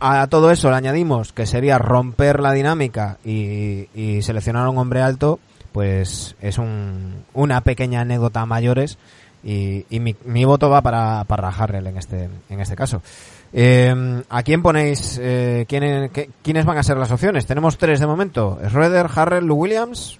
a 0.00 0.26
todo 0.26 0.50
eso 0.50 0.70
le 0.70 0.76
añadimos 0.76 1.32
que 1.32 1.46
sería 1.46 1.78
romper 1.78 2.40
la 2.40 2.52
dinámica 2.52 3.18
y, 3.24 3.88
seleccionar 4.22 4.66
a 4.66 4.70
un 4.70 4.78
hombre 4.78 5.00
alto, 5.00 5.38
pues 5.72 6.36
es 6.40 6.58
un, 6.58 7.24
una 7.32 7.62
pequeña 7.62 8.02
anécdota 8.02 8.44
mayores 8.44 8.98
y, 9.42 9.86
y 9.90 10.00
mi, 10.00 10.14
mi, 10.24 10.44
voto 10.44 10.68
va 10.68 10.82
para, 10.82 11.24
para 11.24 11.48
Harrell 11.48 11.86
en 11.86 11.96
este, 11.96 12.28
en 12.48 12.60
este 12.60 12.76
caso. 12.76 13.02
Eh, 13.56 14.22
¿A 14.28 14.42
quién 14.42 14.62
ponéis? 14.62 15.18
Eh, 15.22 15.64
quién, 15.68 16.10
¿Quiénes 16.42 16.64
van 16.64 16.76
a 16.76 16.82
ser 16.82 16.96
las 16.96 17.12
opciones? 17.12 17.46
Tenemos 17.46 17.78
tres 17.78 18.00
de 18.00 18.06
momento. 18.06 18.58
Schroeder, 18.68 19.06
Harrell, 19.14 19.50
Williams. 19.50 20.18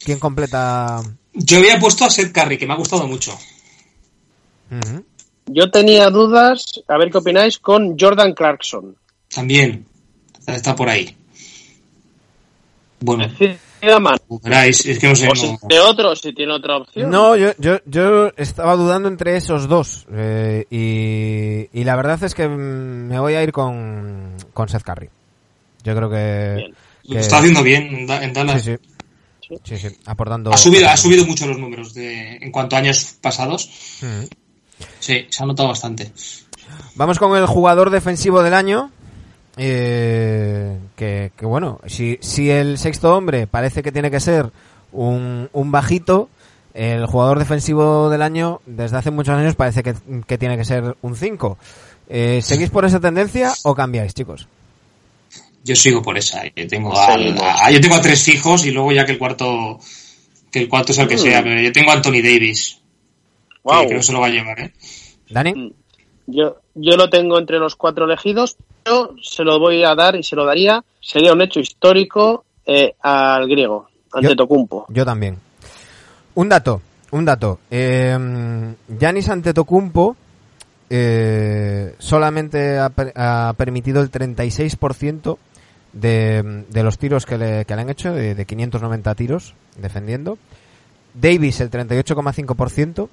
¿Quién 0.00 0.18
completa? 0.18 1.00
Yo 1.34 1.58
había 1.58 1.78
puesto 1.78 2.04
a 2.04 2.10
Seth 2.10 2.32
Curry, 2.32 2.58
que 2.58 2.66
me 2.66 2.74
ha 2.74 2.76
gustado 2.76 3.06
mucho. 3.06 3.32
Uh 4.70 4.74
-huh. 4.74 5.04
Yo 5.46 5.70
tenía 5.70 6.10
dudas, 6.10 6.82
a 6.88 6.98
ver 6.98 7.10
qué 7.10 7.18
opináis, 7.18 7.58
con 7.58 7.98
Jordan 7.98 8.32
Clarkson. 8.34 8.96
También. 9.28 9.86
Está 10.46 10.74
por 10.74 10.88
ahí. 10.88 11.16
Bueno. 13.00 13.24
Es 13.24 14.98
que 14.98 15.08
no 15.08 15.16
sé, 15.16 15.28
o 15.28 15.34
si 15.34 15.56
de 15.62 15.80
otro, 15.80 16.14
si 16.14 16.32
tiene 16.32 16.52
otra 16.52 16.76
opción. 16.76 17.10
No, 17.10 17.34
yo, 17.34 17.50
yo, 17.58 17.78
yo 17.84 18.30
estaba 18.36 18.76
dudando 18.76 19.08
entre 19.08 19.36
esos 19.36 19.66
dos. 19.66 20.06
Eh, 20.12 20.66
y, 20.70 21.80
y, 21.80 21.82
la 21.84 21.96
verdad 21.96 22.22
es 22.22 22.32
que 22.32 22.46
me 22.46 23.18
voy 23.18 23.34
a 23.34 23.42
ir 23.42 23.50
con, 23.50 24.36
con 24.54 24.68
Seth 24.68 24.84
Curry. 24.84 25.10
Yo 25.82 25.96
creo 25.96 26.08
que. 26.08 26.72
que... 27.02 27.14
Lo 27.14 27.18
está 27.18 27.38
haciendo 27.38 27.64
bien 27.64 28.08
en 28.08 28.32
Dallas. 28.32 28.62
Sí, 28.62 28.76
sí. 28.76 28.88
Sí, 29.64 29.76
sí 29.76 29.88
aportando. 30.06 30.52
Ha 30.52 30.56
subido, 30.56 30.88
ha 30.88 30.96
subido 30.96 31.24
mucho 31.24 31.46
los 31.46 31.58
números 31.58 31.94
de, 31.94 32.36
en 32.36 32.50
cuanto 32.50 32.76
a 32.76 32.80
años 32.80 33.16
pasados. 33.20 33.70
Mm. 34.00 34.24
Sí, 35.00 35.26
se 35.28 35.42
ha 35.42 35.46
notado 35.46 35.68
bastante. 35.68 36.12
Vamos 36.94 37.18
con 37.18 37.36
el 37.36 37.46
jugador 37.46 37.90
defensivo 37.90 38.42
del 38.42 38.54
año. 38.54 38.90
Eh, 39.56 40.78
que, 40.96 41.30
que, 41.36 41.46
bueno, 41.46 41.78
si, 41.86 42.18
si 42.22 42.50
el 42.50 42.78
sexto 42.78 43.14
hombre 43.14 43.46
parece 43.46 43.82
que 43.82 43.92
tiene 43.92 44.10
que 44.10 44.18
ser 44.18 44.50
un, 44.92 45.50
un 45.52 45.70
bajito, 45.70 46.30
el 46.74 47.06
jugador 47.06 47.38
defensivo 47.38 48.08
del 48.08 48.22
año 48.22 48.60
desde 48.64 48.96
hace 48.96 49.10
muchos 49.10 49.36
años 49.36 49.54
parece 49.54 49.82
que, 49.82 49.94
que 50.26 50.38
tiene 50.38 50.56
que 50.56 50.64
ser 50.64 50.96
un 51.02 51.16
5. 51.16 51.58
Eh, 52.08 52.40
¿Seguís 52.42 52.70
por 52.70 52.84
esa 52.84 53.00
tendencia 53.00 53.52
o 53.64 53.74
cambiáis, 53.74 54.14
chicos? 54.14 54.48
Yo 55.64 55.76
sigo 55.76 56.02
por 56.02 56.18
esa. 56.18 56.42
Yo 56.54 56.66
tengo 56.66 56.96
a, 56.96 57.14
a, 57.14 57.70
yo 57.70 57.80
tengo 57.80 57.94
a 57.94 58.02
tres 58.02 58.22
fijos 58.22 58.66
y 58.66 58.70
luego 58.72 58.92
ya 58.92 59.06
que 59.06 59.12
el 59.12 59.18
cuarto 59.18 59.78
que 60.50 60.60
el 60.60 60.68
cuarto 60.68 60.92
es 60.92 60.98
el 60.98 61.08
que 61.08 61.18
sea. 61.18 61.42
Pero 61.42 61.60
yo 61.60 61.72
tengo 61.72 61.90
a 61.90 61.94
Anthony 61.94 62.22
Davis. 62.22 62.80
Wow. 63.62 63.82
Que 63.82 63.86
creo 63.86 63.98
que 64.00 64.06
se 64.06 64.12
lo 64.12 64.20
va 64.20 64.26
a 64.26 64.30
llevar, 64.30 64.60
¿eh? 64.60 64.72
¿Dani? 65.30 65.72
Yo, 66.26 66.58
yo 66.74 66.96
lo 66.96 67.08
tengo 67.10 67.38
entre 67.38 67.58
los 67.58 67.76
cuatro 67.76 68.04
elegidos, 68.04 68.56
pero 68.82 69.14
se 69.22 69.44
lo 69.44 69.58
voy 69.58 69.84
a 69.84 69.94
dar 69.94 70.16
y 70.16 70.22
se 70.22 70.36
lo 70.36 70.44
daría. 70.44 70.84
Sería 71.00 71.32
un 71.32 71.42
hecho 71.42 71.60
histórico 71.60 72.44
eh, 72.66 72.94
al 73.00 73.48
griego, 73.48 73.88
Antetokounmpo. 74.12 74.86
Yo, 74.88 74.94
yo 74.94 75.04
también. 75.04 75.38
Un 76.34 76.48
dato, 76.48 76.80
un 77.10 77.24
dato. 77.24 77.60
Eh, 77.70 78.16
Giannis 78.98 79.28
Antetokounmpo 79.28 80.16
eh, 80.88 81.94
solamente 81.98 82.78
ha, 82.78 82.92
ha, 83.14 83.54
permitido 83.54 84.02
el 84.02 84.10
36% 84.10 85.38
de, 85.92 86.64
de 86.68 86.82
los 86.82 86.98
tiros 86.98 87.26
que 87.26 87.38
le, 87.38 87.64
que 87.64 87.74
le 87.74 87.82
han 87.82 87.90
hecho, 87.90 88.12
de, 88.12 88.34
de 88.34 88.44
590 88.44 89.14
tiros 89.14 89.54
defendiendo. 89.76 90.38
Davis 91.14 91.60
el 91.60 91.70
38,5% 91.70 93.08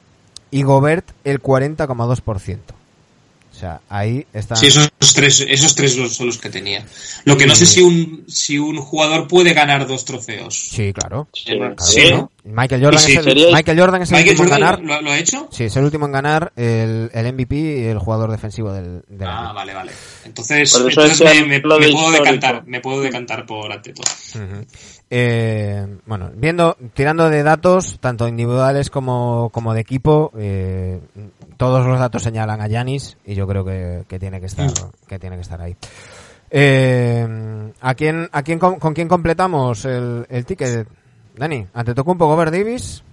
y 0.51 0.63
Gobert 0.63 1.11
el 1.23 1.41
40,2%. 1.41 2.57
O 3.59 3.61
sea, 3.61 3.81
ahí 3.89 4.25
está. 4.31 4.55
Sí, 4.55 4.67
esos 4.67 4.89
tres, 5.13 5.45
esos 5.45 5.75
tres 5.75 5.93
son 6.15 6.27
los 6.27 6.37
que 6.37 6.49
tenía. 6.49 6.85
Lo 7.25 7.35
que 7.35 7.45
no 7.45 7.53
sé 7.53 7.65
si 7.65 7.81
un, 7.81 8.23
si 8.29 8.57
un 8.57 8.77
jugador 8.77 9.27
puede 9.27 9.53
ganar 9.53 9.85
dos 9.85 10.05
trofeos. 10.05 10.57
Sí, 10.57 10.93
claro. 10.93 11.27
Sí, 11.33 11.57
claro, 11.57 11.75
sí 11.77 12.09
¿no? 12.09 12.31
Michael 12.45 12.85
Jordan, 12.85 13.01
sí, 13.01 13.17
es 13.17 13.25
el, 13.25 13.51
Michael 13.51 13.77
Jordan 13.77 14.01
es 14.01 14.11
el 14.11 14.17
Michael 14.17 14.39
último 14.39 14.49
Jordan 14.49 14.69
en 14.71 14.77
ganar. 14.77 15.01
¿lo, 15.01 15.01
¿Lo, 15.01 15.11
ha 15.11 15.17
hecho? 15.17 15.49
Sí, 15.51 15.65
es 15.65 15.75
el 15.75 15.83
último 15.83 16.05
en 16.05 16.11
ganar 16.13 16.53
el, 16.55 17.11
el 17.13 17.33
MVP 17.33 17.55
y 17.57 17.83
el 17.87 17.99
jugador 17.99 18.31
defensivo 18.31 18.71
del. 18.71 19.01
del 19.09 19.27
ah, 19.27 19.47
año. 19.47 19.53
vale, 19.53 19.73
vale. 19.73 19.91
Entonces, 20.23 20.73
entonces 20.73 21.19
me, 21.19 21.59
me, 21.59 21.59
me, 21.59 21.91
puedo 21.91 22.11
decantar, 22.11 22.63
me 22.65 22.79
puedo 22.79 23.01
decantar 23.01 23.45
por 23.45 23.69
Anteto. 23.73 24.03
Uh 24.35 24.37
-huh. 24.37 24.67
Eh, 25.11 25.87
bueno, 26.05 26.29
viendo, 26.35 26.77
tirando 26.93 27.29
de 27.29 27.41
datos, 27.41 27.97
tanto 27.99 28.27
individuales 28.27 28.89
como, 28.89 29.49
como 29.51 29.73
de 29.73 29.81
equipo, 29.81 30.31
eh, 30.37 30.99
todos 31.57 31.85
los 31.85 31.99
datos 31.99 32.21
señalan 32.21 32.61
a 32.61 32.67
Yanis 32.67 33.17
y 33.25 33.33
yo 33.33 33.47
creo 33.47 33.65
que, 33.65 34.03
que, 34.07 34.19
tiene 34.19 34.39
que 34.39 34.45
estar, 34.45 34.69
que 35.07 35.17
tiene 35.17 35.35
que 35.35 35.41
estar 35.41 35.59
ahí. 35.61 35.75
Eh, 36.51 37.71
¿a 37.81 37.95
quién, 37.95 38.29
a 38.31 38.43
quién, 38.43 38.59
con, 38.59 38.79
con 38.79 38.93
quién 38.93 39.07
completamos 39.07 39.85
el, 39.85 40.25
el 40.29 40.45
ticket? 40.45 40.87
Dani, 41.35 41.65
¿ante 41.73 41.93
tocó 41.93 42.11
un 42.11 42.17
poco 42.17 42.33
Gobert 42.33 42.53
Davis? 42.53 43.03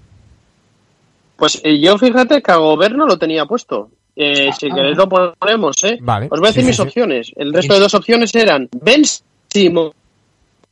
Pues 1.37 1.61
eh, 1.65 1.79
yo 1.79 1.99
fíjate 1.99 2.43
que 2.43 2.53
a 2.53 2.57
Gobert 2.57 2.95
no 2.95 3.07
lo 3.07 3.19
tenía 3.19 3.45
puesto. 3.45 3.91
Eh, 4.17 4.51
si 4.59 4.71
ah, 4.71 4.75
queréis 4.75 4.97
lo 4.97 5.09
ponemos, 5.09 5.85
¿eh? 5.85 5.99
Vale. 6.01 6.29
Os 6.31 6.41
voy 6.41 6.49
a 6.49 6.51
decir 6.51 6.63
Sí, 6.63 6.69
mis 6.69 6.77
sí, 6.77 6.83
opciones. 6.83 7.33
El 7.37 7.53
resto 7.53 7.75
de 7.75 7.81
dos 7.81 7.95
opciones 7.95 8.35
eran 8.35 8.69
Ben 8.81 9.03
Simmons. 9.49 9.95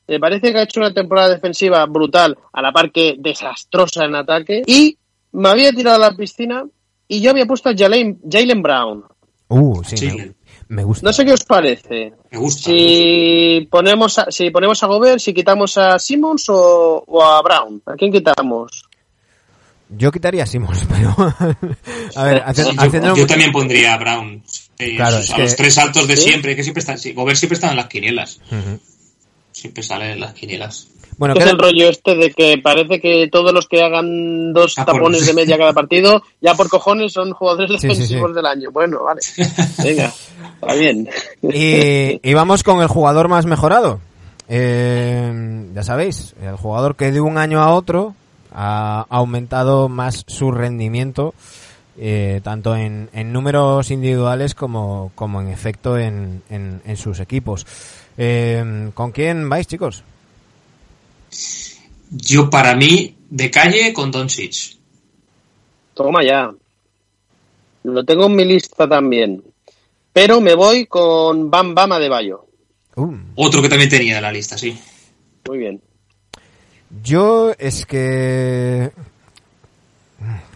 Me 0.06 0.20
parece 0.20 0.52
que 0.52 0.58
ha 0.58 0.62
hecho 0.62 0.80
una 0.80 0.92
temporada 0.92 1.30
defensiva 1.30 1.84
brutal, 1.86 2.36
a 2.52 2.60
la 2.62 2.72
par 2.72 2.92
que 2.92 3.16
desastrosa 3.18 4.04
en 4.04 4.14
ataque. 4.16 4.62
Y 4.66 4.98
me 5.32 5.48
había 5.48 5.72
tirado 5.72 5.96
a 5.96 6.10
la 6.10 6.16
piscina 6.16 6.64
y 7.08 7.20
yo 7.20 7.30
había 7.30 7.46
puesto 7.46 7.68
a 7.70 7.74
Jalen, 7.76 8.20
Jalen 8.30 8.62
Brown. 8.62 9.04
Uh, 9.48 9.82
sí, 9.84 9.96
Sí. 9.96 10.06
Me, 10.10 10.34
me 10.68 10.84
gusta. 10.84 11.06
No 11.06 11.12
sé 11.12 11.24
qué 11.24 11.32
os 11.32 11.44
parece. 11.44 12.12
Me 12.30 12.38
gusta. 12.38 12.62
Si 12.70 13.68
ponemos 13.70 14.18
a, 14.18 14.30
si 14.30 14.50
ponemos 14.50 14.82
a 14.82 14.86
Gobert, 14.86 15.18
si 15.20 15.32
quitamos 15.34 15.76
a 15.78 15.98
Simmons 15.98 16.48
o, 16.48 17.04
o 17.06 17.22
a 17.22 17.40
Brown. 17.42 17.82
¿A 17.86 17.94
quién 17.94 18.10
quitamos? 18.12 18.84
Yo 19.90 20.10
quitaría 20.10 20.42
a 20.44 20.46
Simmons, 20.46 20.86
pero. 20.88 21.14
a 22.16 22.24
ver, 22.24 22.42
hace- 22.44 22.64
Sí, 22.64 22.76
yo, 23.02 23.14
yo 23.16 23.26
también 23.26 23.52
pondría 23.52 23.94
a 23.94 23.98
Brown. 23.98 24.42
Eh, 24.78 24.96
Claro, 24.96 25.16
a, 25.16 25.20
es 25.20 25.30
a 25.30 25.36
que- 25.36 25.42
los 25.42 25.56
tres 25.56 25.78
altos 25.78 26.08
de 26.08 26.16
¿Sí? 26.16 26.28
siempre, 26.28 26.56
que 26.56 26.62
siempre 26.62 26.80
están. 26.80 26.98
Sí, 26.98 27.12
Gobert 27.12 27.36
siempre 27.38 27.54
está 27.54 27.70
en 27.70 27.76
las 27.76 27.86
quinielas. 27.86 28.40
Ujú. 28.50 28.80
Siempre 29.54 29.82
sale 29.82 30.12
en 30.12 30.20
las 30.20 30.34
quinielas. 30.34 30.88
Bueno, 31.16 31.34
es 31.34 31.40
queda- 31.40 31.52
el 31.52 31.58
rollo 31.58 31.88
este 31.88 32.16
de 32.16 32.32
que 32.32 32.58
parece 32.58 33.00
que 33.00 33.28
todos 33.30 33.52
los 33.54 33.68
que 33.68 33.80
hagan 33.82 34.52
dos 34.52 34.74
Ah, 34.76 34.84
por- 34.84 34.94
tapones 34.96 35.24
de 35.24 35.32
media 35.32 35.56
cada 35.56 35.72
partido, 35.72 36.22
ya 36.40 36.54
por 36.54 36.68
cojones 36.68 37.12
son 37.12 37.32
jugadores 37.32 37.70
Sí, 37.70 37.78
sí, 37.82 37.86
defensivos 37.88 38.30
sí. 38.32 38.34
del 38.34 38.46
año. 38.46 38.70
Bueno, 38.72 39.04
vale. 39.04 39.20
Venga, 39.84 40.12
está 40.60 40.74
bien. 40.74 41.08
Y, 41.42 42.18
y 42.28 42.34
vamos 42.34 42.64
con 42.64 42.82
el 42.82 42.88
jugador 42.88 43.28
más 43.28 43.46
mejorado. 43.46 44.00
Eh, 44.48 45.66
ya 45.74 45.82
sabéis, 45.84 46.34
el 46.42 46.56
jugador 46.56 46.96
que 46.96 47.12
de 47.12 47.20
un 47.20 47.38
año 47.38 47.60
a 47.62 47.72
otro 47.74 48.14
ha 48.52 49.06
aumentado 49.08 49.88
más 49.88 50.24
su 50.26 50.50
rendimiento, 50.50 51.32
eh, 51.98 52.40
tanto 52.42 52.74
en, 52.74 53.08
en, 53.12 53.32
números 53.32 53.90
individuales 53.90 54.54
como, 54.54 55.12
como 55.14 55.40
en 55.40 55.48
efecto 55.48 55.96
en, 55.96 56.42
en, 56.50 56.82
en 56.84 56.96
sus 56.96 57.20
equipos. 57.20 57.66
Eh, 58.16 58.90
¿Con 58.94 59.12
quién 59.12 59.48
vais, 59.48 59.66
chicos? 59.66 60.02
Yo, 62.10 62.48
para 62.48 62.76
mí, 62.76 63.16
de 63.30 63.50
calle 63.50 63.92
con 63.92 64.10
Doncic. 64.10 64.76
Toma 65.94 66.24
ya. 66.24 66.52
Lo 67.84 68.04
tengo 68.04 68.26
en 68.26 68.36
mi 68.36 68.44
lista 68.44 68.88
también. 68.88 69.42
Pero 70.12 70.40
me 70.40 70.54
voy 70.54 70.86
con 70.86 71.50
Bam 71.50 71.74
Bama 71.74 71.98
de 71.98 72.08
Bayo. 72.08 72.46
Uh. 72.96 73.16
Otro 73.34 73.60
que 73.60 73.68
también 73.68 73.90
tenía 73.90 74.16
en 74.16 74.22
la 74.22 74.30
lista, 74.32 74.56
sí. 74.56 74.78
Muy 75.48 75.58
bien. 75.58 75.80
Yo 77.02 77.52
es 77.58 77.84
que... 77.84 78.90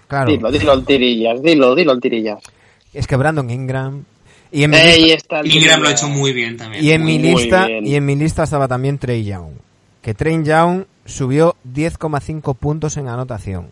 Claro. 0.07 0.31
Dilo, 0.31 0.51
dilo 0.51 0.73
al 0.73 0.85
tirillas, 0.87 1.43
dilo, 1.43 1.75
dilo 1.75 1.93
al 1.93 2.01
tirillas. 2.01 2.43
Es 2.95 3.07
que 3.07 3.17
Brandon 3.17 3.51
Ingram... 3.51 4.05
Y 4.51 4.65
en 4.65 4.71
mi 4.71 4.77
lista, 4.77 5.15
está 5.15 5.41
el 5.41 5.55
Ingram 5.55 5.81
lo 5.81 5.89
ha 5.89 5.91
tirillas. 5.91 6.03
hecho 6.03 6.09
muy 6.09 6.33
bien 6.33 6.57
también. 6.57 6.85
y 6.85 6.91
en 6.91 7.05
mi 7.05 7.19
lista 7.19 7.67
bien. 7.67 7.87
y 7.87 7.95
en 7.95 8.05
mi 8.07 8.17
lista 8.17 8.45
estaba 8.45 8.69
también 8.69 8.99
Trey 8.99 9.25
Young. 9.25 9.53
que 10.03 10.15
Train 10.15 10.45
Young 10.45 10.85
subió 11.05 11.57
10,5 11.73 12.57
puntos 12.57 12.97
en 12.97 13.09
anotación. 13.09 13.69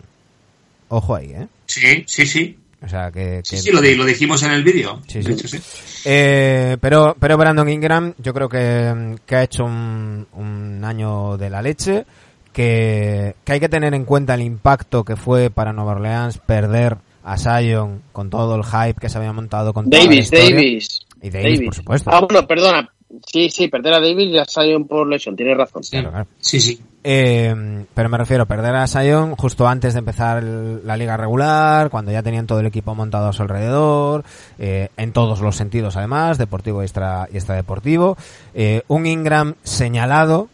Ojo 0.88 1.16
ahí, 1.16 1.32
¿eh? 1.32 1.48
Sí, 1.66 2.04
sí, 2.06 2.26
sí. 2.26 2.58
O 2.82 2.88
sea, 2.88 3.10
que... 3.10 3.40
Sí, 3.42 3.70
lo, 3.72 3.80
dijimos 3.80 4.42
en 4.42 4.52
el 4.52 4.62
vídeo. 4.62 5.00
Sí, 5.08 5.22
sí. 5.22 5.58
Eh, 6.04 6.76
pero, 6.80 7.16
pero 7.18 7.36
Brandon 7.36 7.68
Ingram 7.68 8.14
yo 8.18 8.32
creo 8.32 8.48
que, 8.48 9.34
ha 9.34 9.42
hecho 9.42 9.64
un, 9.64 10.80
año 10.84 11.36
de 11.36 11.50
la 11.50 11.62
leche, 11.62 12.04
que, 12.52 13.34
hay 13.46 13.60
que 13.60 13.68
tener 13.68 13.94
en 13.94 14.04
cuenta 14.04 14.34
el 14.34 14.42
impacto 14.42 15.04
que 15.04 15.16
fue 15.16 15.50
para 15.50 15.72
Nueva 15.72 15.92
Orleans 15.92 16.38
perder 16.38 16.98
a 17.26 17.36
Sion 17.36 18.02
con 18.12 18.30
todo 18.30 18.54
el 18.56 18.64
hype 18.64 19.00
que 19.00 19.08
se 19.08 19.18
había 19.18 19.32
montado 19.32 19.74
con 19.74 19.90
Davis, 19.90 20.30
Davis. 20.30 21.00
Y 21.20 21.30
Davis, 21.30 21.60
por 21.62 21.74
supuesto. 21.74 22.10
Ah, 22.12 22.20
bueno, 22.20 22.46
perdona, 22.46 22.90
Sí, 23.24 23.50
sí, 23.50 23.68
perder 23.68 23.94
a 23.94 24.00
Davis 24.00 24.30
y 24.30 24.38
a 24.38 24.44
Sion 24.44 24.86
por 24.86 25.06
lesión, 25.06 25.36
tienes 25.36 25.56
razón. 25.56 25.82
Sí, 26.40 26.60
sí. 26.60 26.80
Eh, 27.04 27.84
pero 27.94 28.08
me 28.08 28.18
refiero 28.18 28.42
a 28.42 28.46
perder 28.46 28.74
a 28.74 28.86
Sion 28.88 29.36
justo 29.36 29.66
antes 29.68 29.94
de 29.94 30.00
empezar 30.00 30.42
la 30.42 30.96
liga 30.96 31.16
regular, 31.16 31.88
cuando 31.88 32.10
ya 32.10 32.22
tenían 32.22 32.46
todo 32.46 32.60
el 32.60 32.66
equipo 32.66 32.94
montado 32.96 33.28
a 33.28 33.32
su 33.32 33.42
alrededor, 33.42 34.24
eh, 34.58 34.88
en 34.96 35.12
todos 35.12 35.40
los 35.40 35.54
sentidos 35.54 35.96
además, 35.96 36.36
deportivo 36.36 36.82
y, 36.82 36.86
extra, 36.86 37.28
y 37.32 37.36
extradeportivo. 37.36 38.16
Eh, 38.54 38.82
un 38.88 39.06
Ingram 39.06 39.54
señalado, 39.62 40.48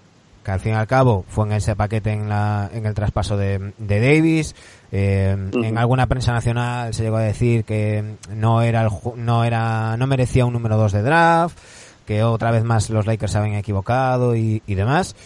que 0.44 0.50
al 0.50 0.60
fin 0.60 0.72
y 0.72 0.76
al 0.76 0.86
cabo 0.86 1.24
fue 1.28 1.46
en 1.46 1.52
ese 1.52 1.74
paquete 1.74 2.12
en, 2.12 2.28
la, 2.28 2.70
en 2.72 2.84
el 2.84 2.94
traspaso 2.94 3.36
de, 3.38 3.72
Davis. 3.78 4.54
En 4.94 5.78
alguna 5.78 6.06
prensa 6.06 6.32
nacional 6.32 6.92
se 6.92 7.02
llegó 7.02 7.16
a 7.16 7.22
decir 7.22 7.64
que 7.64 8.16
no 8.34 8.60
era, 8.60 8.86
no 9.16 9.42
era, 9.42 9.96
no 9.96 10.06
merecía 10.06 10.44
un 10.44 10.52
número 10.52 10.76
2 10.76 10.92
de 10.92 11.02
draft 11.02 11.56
que 12.04 12.22
otra 12.22 12.50
vez 12.50 12.62
más 12.62 12.90
los 12.90 13.06
Lakers 13.06 13.32
se 13.32 13.38
habían 13.38 13.56
equivocado 13.56 14.36
y, 14.36 14.60
demás. 14.66 15.16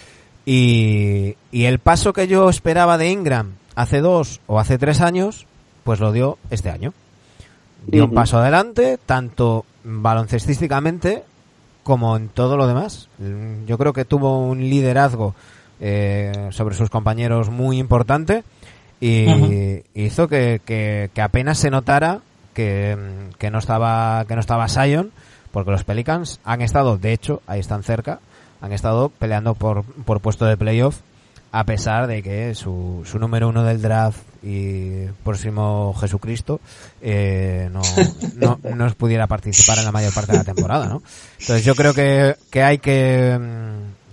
Y, 0.44 1.36
el 1.50 1.80
paso 1.80 2.12
que 2.12 2.28
yo 2.28 2.48
esperaba 2.48 2.96
de 2.96 3.10
Ingram 3.10 3.54
hace 3.74 4.00
dos 4.00 4.40
o 4.46 4.60
hace 4.60 4.78
tres 4.78 5.00
años, 5.00 5.46
pues 5.82 5.98
lo 5.98 6.12
dio 6.12 6.38
este 6.50 6.70
año. 6.70 6.92
Dio 7.88 8.04
un 8.04 8.14
paso 8.14 8.38
adelante, 8.38 8.98
tanto 9.04 9.64
baloncestísticamente 9.82 11.24
como 11.82 12.16
en 12.16 12.28
todo 12.28 12.56
lo 12.56 12.68
demás. 12.68 13.08
Yo 13.66 13.78
creo 13.78 13.92
que 13.92 14.04
tuvo 14.04 14.40
un 14.46 14.60
liderazgo 14.60 15.34
eh, 15.80 16.48
sobre 16.50 16.74
sus 16.74 16.90
compañeros 16.90 17.50
muy 17.50 17.78
importante 17.78 18.44
y 19.00 19.82
hizo 19.94 20.28
que, 20.28 20.60
que, 20.64 21.22
apenas 21.22 21.58
se 21.58 21.70
notara 21.70 22.20
que, 22.54 22.96
que 23.38 23.50
no 23.50 23.58
estaba 23.58 24.24
que 24.26 24.34
no 24.34 24.40
estaba 24.40 24.68
Sion 24.68 25.12
porque 25.56 25.70
los 25.70 25.84
Pelicans 25.84 26.38
han 26.44 26.60
estado, 26.60 26.98
de 26.98 27.14
hecho, 27.14 27.40
ahí 27.46 27.60
están 27.60 27.82
cerca, 27.82 28.20
han 28.60 28.72
estado 28.72 29.08
peleando 29.08 29.54
por, 29.54 29.84
por 29.84 30.20
puesto 30.20 30.44
de 30.44 30.58
playoff, 30.58 30.98
a 31.50 31.64
pesar 31.64 32.06
de 32.06 32.22
que 32.22 32.54
su, 32.54 33.04
su 33.06 33.18
número 33.18 33.48
uno 33.48 33.64
del 33.64 33.80
draft 33.80 34.20
y 34.42 35.06
próximo 35.24 35.94
Jesucristo 35.98 36.60
eh, 37.00 37.70
no, 37.72 37.80
no, 38.34 38.60
no 38.74 38.90
pudiera 38.94 39.26
participar 39.26 39.78
en 39.78 39.86
la 39.86 39.92
mayor 39.92 40.12
parte 40.12 40.32
de 40.32 40.38
la 40.38 40.44
temporada, 40.44 40.88
¿no? 40.88 41.02
Entonces 41.40 41.64
yo 41.64 41.74
creo 41.74 41.94
que, 41.94 42.36
que 42.50 42.62
hay 42.62 42.76
que, 42.76 43.38
mm, 43.40 44.05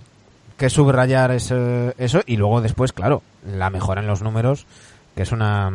que 0.64 0.70
subrayar 0.70 1.30
eso, 1.30 1.92
eso 1.98 2.22
y 2.24 2.38
luego 2.38 2.62
después, 2.62 2.94
claro, 2.94 3.20
la 3.46 3.68
mejora 3.68 4.00
en 4.00 4.06
los 4.06 4.22
números 4.22 4.64
que 5.14 5.20
es 5.20 5.30
una 5.30 5.70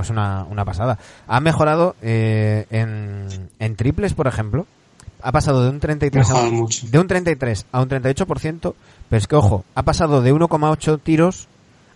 es 0.00 0.10
una, 0.10 0.44
una 0.50 0.64
pasada. 0.64 0.98
Ha 1.28 1.38
mejorado 1.38 1.94
eh, 2.02 2.66
en, 2.70 3.28
en 3.60 3.76
triples, 3.76 4.14
por 4.14 4.26
ejemplo, 4.26 4.66
ha 5.22 5.30
pasado 5.30 5.62
de 5.62 5.70
un 5.70 5.78
33 5.78 6.28
a 6.28 6.34
un, 6.42 6.68
de 6.90 6.98
un 6.98 7.06
33 7.06 7.66
a 7.70 7.82
un 7.82 7.88
38%, 7.88 8.74
pero 9.08 9.18
es 9.18 9.28
que 9.28 9.36
ojo, 9.36 9.64
ha 9.76 9.84
pasado 9.84 10.22
de 10.22 10.34
1,8 10.34 11.00
tiros 11.00 11.46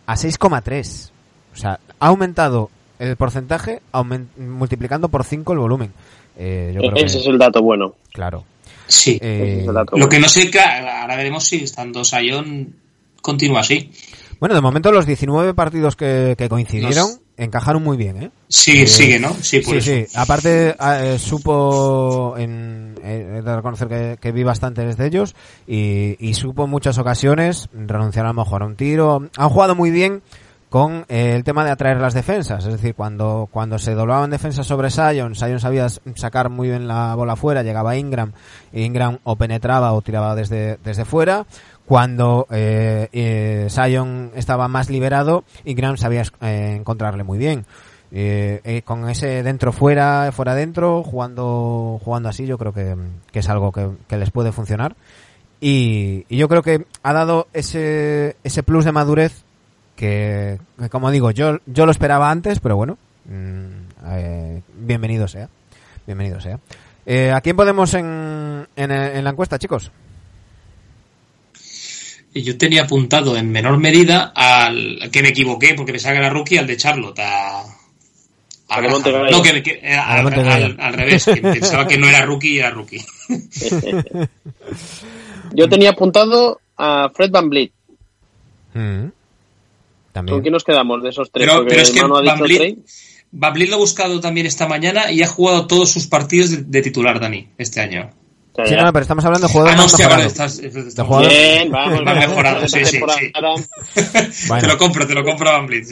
a 0.07 0.15
6,3. 0.15 1.11
O 1.53 1.57
sea, 1.57 1.81
ha 1.99 2.07
aumentado 2.07 2.71
el 3.01 3.17
porcentaje 3.17 3.83
multiplicando 4.37 5.09
por 5.09 5.25
5 5.25 5.53
el 5.53 5.59
volumen. 5.59 5.93
Eh, 6.39 6.79
ese 6.95 7.19
es 7.19 7.27
el 7.27 7.39
dato 7.39 7.61
bueno. 7.61 7.95
Claro. 8.13 8.45
Sí. 8.87 9.19
Eh, 9.21 9.67
lo 9.93 10.09
que 10.09 10.19
no 10.19 10.29
sé, 10.29 10.51
ahora 10.59 11.17
veremos 11.17 11.45
si 11.45 11.65
estando 11.65 12.05
Sion 12.05 12.75
continúa 13.21 13.61
así. 13.61 13.91
Bueno, 14.39 14.55
de 14.55 14.61
momento 14.61 14.93
los 14.93 15.07
19 15.07 15.55
partidos 15.55 15.97
que, 15.97 16.37
coincidieron 16.49 17.09
encajaron 17.39 17.83
muy 17.83 17.97
bien, 17.97 18.23
¿eh? 18.23 18.31
Sí, 18.49 18.83
eh, 18.83 18.87
sigue, 18.87 19.19
¿no? 19.19 19.35
Sí, 19.41 19.63
sí, 19.63 19.81
sí. 19.81 20.07
Aparte, 20.15 20.75
eh, 20.79 21.19
supo, 21.19 22.35
en, 22.37 22.95
eh, 23.03 23.43
de 23.45 23.57
reconocer 23.57 24.19
que, 24.21 24.33
vi 24.33 24.43
bastantes 24.43 24.97
de 24.97 25.07
ellos 25.07 25.35
y, 25.67 26.35
supo 26.35 26.65
en 26.65 26.71
muchas 26.71 26.99
ocasiones 26.99 27.69
renunciar 27.73 28.27
a 28.27 28.29
lo 28.29 28.35
mejor 28.35 28.63
a 28.63 28.67
un 28.67 28.77
tiro. 28.77 29.29
Han 29.37 29.49
jugado 29.49 29.75
muy 29.75 29.91
bien 29.91 30.23
con 30.69 31.05
el 31.09 31.45
tema 31.45 31.65
de 31.65 31.71
atraer 31.71 31.99
las 31.99 32.15
defensas, 32.15 32.67
es 32.67 32.73
decir, 32.73 32.95
cuando, 32.95 33.49
cuando 33.51 33.79
se 33.79 33.95
doblaban 33.95 34.31
defensas 34.31 34.67
sobre 34.67 34.91
Sion, 34.91 35.35
Sion 35.35 35.61
sabía 35.61 35.89
sacar 36.17 36.51
muy 36.51 36.69
bien 36.69 36.89
la 36.89 37.15
bola 37.15 37.37
fuera, 37.37 37.63
llegaba 37.63 37.97
Ingram, 37.97 38.33
Ingram 38.73 39.19
o 39.25 39.37
penetraba 39.37 39.93
o 39.93 40.03
tiraba 40.03 40.35
desde, 40.35 40.79
desde 40.83 41.05
fuera, 41.05 41.47
cuando 41.87 42.47
eh, 42.51 43.09
eh, 43.13 43.69
Sion 43.71 44.33
estaba 44.35 44.67
más 44.69 44.91
liberado, 44.91 45.45
Ingram 45.65 45.97
sabía 45.97 46.25
eh, 46.41 46.75
encontrarle 46.79 47.23
muy 47.23 47.39
bien. 47.39 47.65
Eh, 48.13 48.61
eh, 48.65 48.83
con 48.83 49.09
ese 49.09 49.43
dentro 49.43 49.73
fuera, 49.73 50.31
fuera 50.33 50.55
dentro, 50.55 51.03
jugando, 51.03 52.01
jugando 52.05 52.29
así, 52.29 52.47
yo 52.47 52.57
creo 52.57 52.73
que, 52.73 52.95
que 53.33 53.41
es 53.41 53.49
algo 53.49 53.73
que, 53.73 53.91
que, 54.07 54.17
les 54.17 54.31
puede 54.31 54.53
funcionar. 54.53 54.95
Y, 55.61 56.25
y, 56.29 56.37
yo 56.37 56.49
creo 56.49 56.63
que 56.63 56.87
ha 57.03 57.13
dado 57.13 57.49
ese, 57.53 58.37
ese 58.45 58.63
plus 58.63 58.85
de 58.85 58.93
madurez 58.93 59.45
que, 59.97 60.59
como 60.91 61.11
digo, 61.11 61.31
yo, 61.31 61.59
yo 61.67 61.87
lo 61.87 61.91
esperaba 61.91 62.31
antes, 62.31 62.61
pero 62.61 62.77
bueno, 62.77 62.99
mm, 63.25 63.65
eh, 64.13 64.63
bienvenido 64.75 65.27
sea. 65.27 65.49
Bienvenido 66.07 66.41
sea. 66.41 66.61
Eh, 67.05 67.33
¿A 67.33 67.41
quién 67.41 67.57
podemos 67.57 67.95
en, 67.95 68.67
en, 68.77 68.91
en 68.91 69.25
la 69.25 69.31
encuesta, 69.31 69.59
chicos? 69.59 69.91
yo 72.43 72.59
tenía 72.59 72.83
apuntado 72.83 73.37
en 73.37 73.51
menor 73.51 73.79
medida 73.79 74.33
al 74.35 75.09
que 75.11 75.23
me 75.23 75.31
equivoqué 75.31 75.75
porque 75.75 75.93
pensaba 75.93 76.15
que 76.15 76.19
era 76.21 76.31
rookie 76.31 76.59
al 76.59 76.67
de 76.67 76.77
Charlotte 76.77 77.19
a, 77.21 77.65
no, 78.69 79.43
que, 79.43 79.81
al, 79.97 80.93
revés, 80.93 81.25
pensaba 81.25 81.87
que 81.87 81.97
no 81.99 82.09
era 82.09 82.27
rookie 82.27 82.55
y 82.55 82.59
era 82.59 82.71
rookie. 82.71 83.01
yo 85.53 85.69
tenía 85.69 85.91
apuntado 85.91 86.61
a 86.77 87.09
Fred 87.15 87.31
Van 87.31 87.49
Vliet. 87.49 87.73
Mm. 88.75 89.09
¿Con 90.25 90.41
quién 90.41 90.53
nos 90.53 90.65
quedamos 90.65 91.03
de 91.03 91.11
esos 91.11 91.31
tres? 91.31 91.49
Pero, 91.49 91.67
es 91.69 91.91
que 91.91 92.03
Vliet, 93.53 93.69
lo 93.69 93.75
ha 93.75 93.79
buscado 93.79 94.21
también 94.21 94.47
esta 94.47 94.67
mañana 94.67 95.11
y 95.11 95.23
ha 95.23 95.29
jugado 95.29 95.67
todos 95.67 95.91
sus 95.91 96.07
partidos 96.07 96.71
de 96.71 96.83
titular, 96.83 97.21
Dani, 97.21 97.49
este 97.59 97.81
año. 97.81 98.11
Sí, 98.65 98.75
no, 98.75 98.91
pero 98.91 99.03
estamos 99.03 99.23
hablando 99.25 99.47
de 99.47 99.53
jugadores 99.53 99.95
ah, 99.95 100.03
no, 100.03 100.09
vale, 100.09 100.27
estás, 100.27 100.61
Bien, 100.61 101.71
vamos, 101.71 102.03
mejorado, 102.03 102.67
sí, 102.67 102.85
sí, 102.87 102.99
sí. 103.01 103.33
Te 104.61 104.67
lo 104.67 104.79
compro, 104.79 105.07
te 105.07 105.13
lo 105.13 105.23
compro 105.23 105.51
a 105.51 105.59
Van 105.59 105.67
Blitz, 105.67 105.91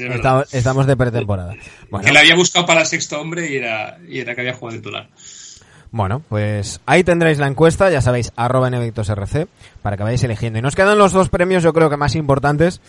estamos, 0.50 0.86
de 0.86 0.96
pretemporada. 0.96 1.54
Que 2.02 2.12
le 2.12 2.18
había 2.18 2.34
buscado 2.34 2.64
para 2.64 2.86
sexto 2.86 3.20
hombre 3.20 3.52
y 3.52 3.56
era, 3.56 3.98
y 4.08 4.18
era 4.18 4.34
que 4.34 4.40
había 4.40 4.54
jugado 4.54 4.78
titular. 4.78 5.08
Bueno, 5.90 6.22
pues 6.28 6.80
ahí 6.86 7.04
tendréis 7.04 7.38
la 7.38 7.46
encuesta, 7.46 7.90
ya 7.90 8.00
sabéis, 8.00 8.32
arroba 8.34 8.68
RC, 8.68 9.46
para 9.82 9.96
que 9.96 10.02
vayáis 10.02 10.24
eligiendo. 10.24 10.58
Y 10.58 10.62
nos 10.62 10.74
quedan 10.74 10.98
los 10.98 11.12
dos 11.12 11.28
premios, 11.28 11.62
yo 11.62 11.72
creo 11.72 11.90
que 11.90 11.96
más 11.96 12.16
importantes. 12.16 12.80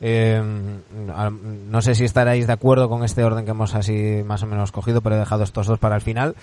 Eh, 0.00 0.42
no 0.42 1.82
sé 1.82 1.94
si 1.94 2.04
estaréis 2.04 2.46
de 2.46 2.52
acuerdo 2.52 2.88
con 2.88 3.04
este 3.04 3.22
orden 3.22 3.44
que 3.44 3.50
hemos 3.50 3.74
así 3.74 4.22
más 4.24 4.42
o 4.42 4.46
menos 4.46 4.72
cogido, 4.72 5.00
pero 5.02 5.16
he 5.16 5.18
dejado 5.18 5.44
estos 5.44 5.66
dos 5.66 5.78
para 5.78 5.96
el 5.96 6.02
final. 6.02 6.34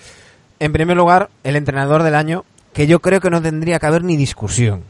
En 0.60 0.72
primer 0.72 0.96
lugar, 0.96 1.30
el 1.44 1.56
entrenador 1.56 2.02
del 2.02 2.14
año, 2.14 2.44
que 2.72 2.86
yo 2.86 3.00
creo 3.00 3.20
que 3.20 3.30
no 3.30 3.42
tendría 3.42 3.78
que 3.78 3.86
haber 3.86 4.04
ni 4.04 4.16
discusión. 4.16 4.82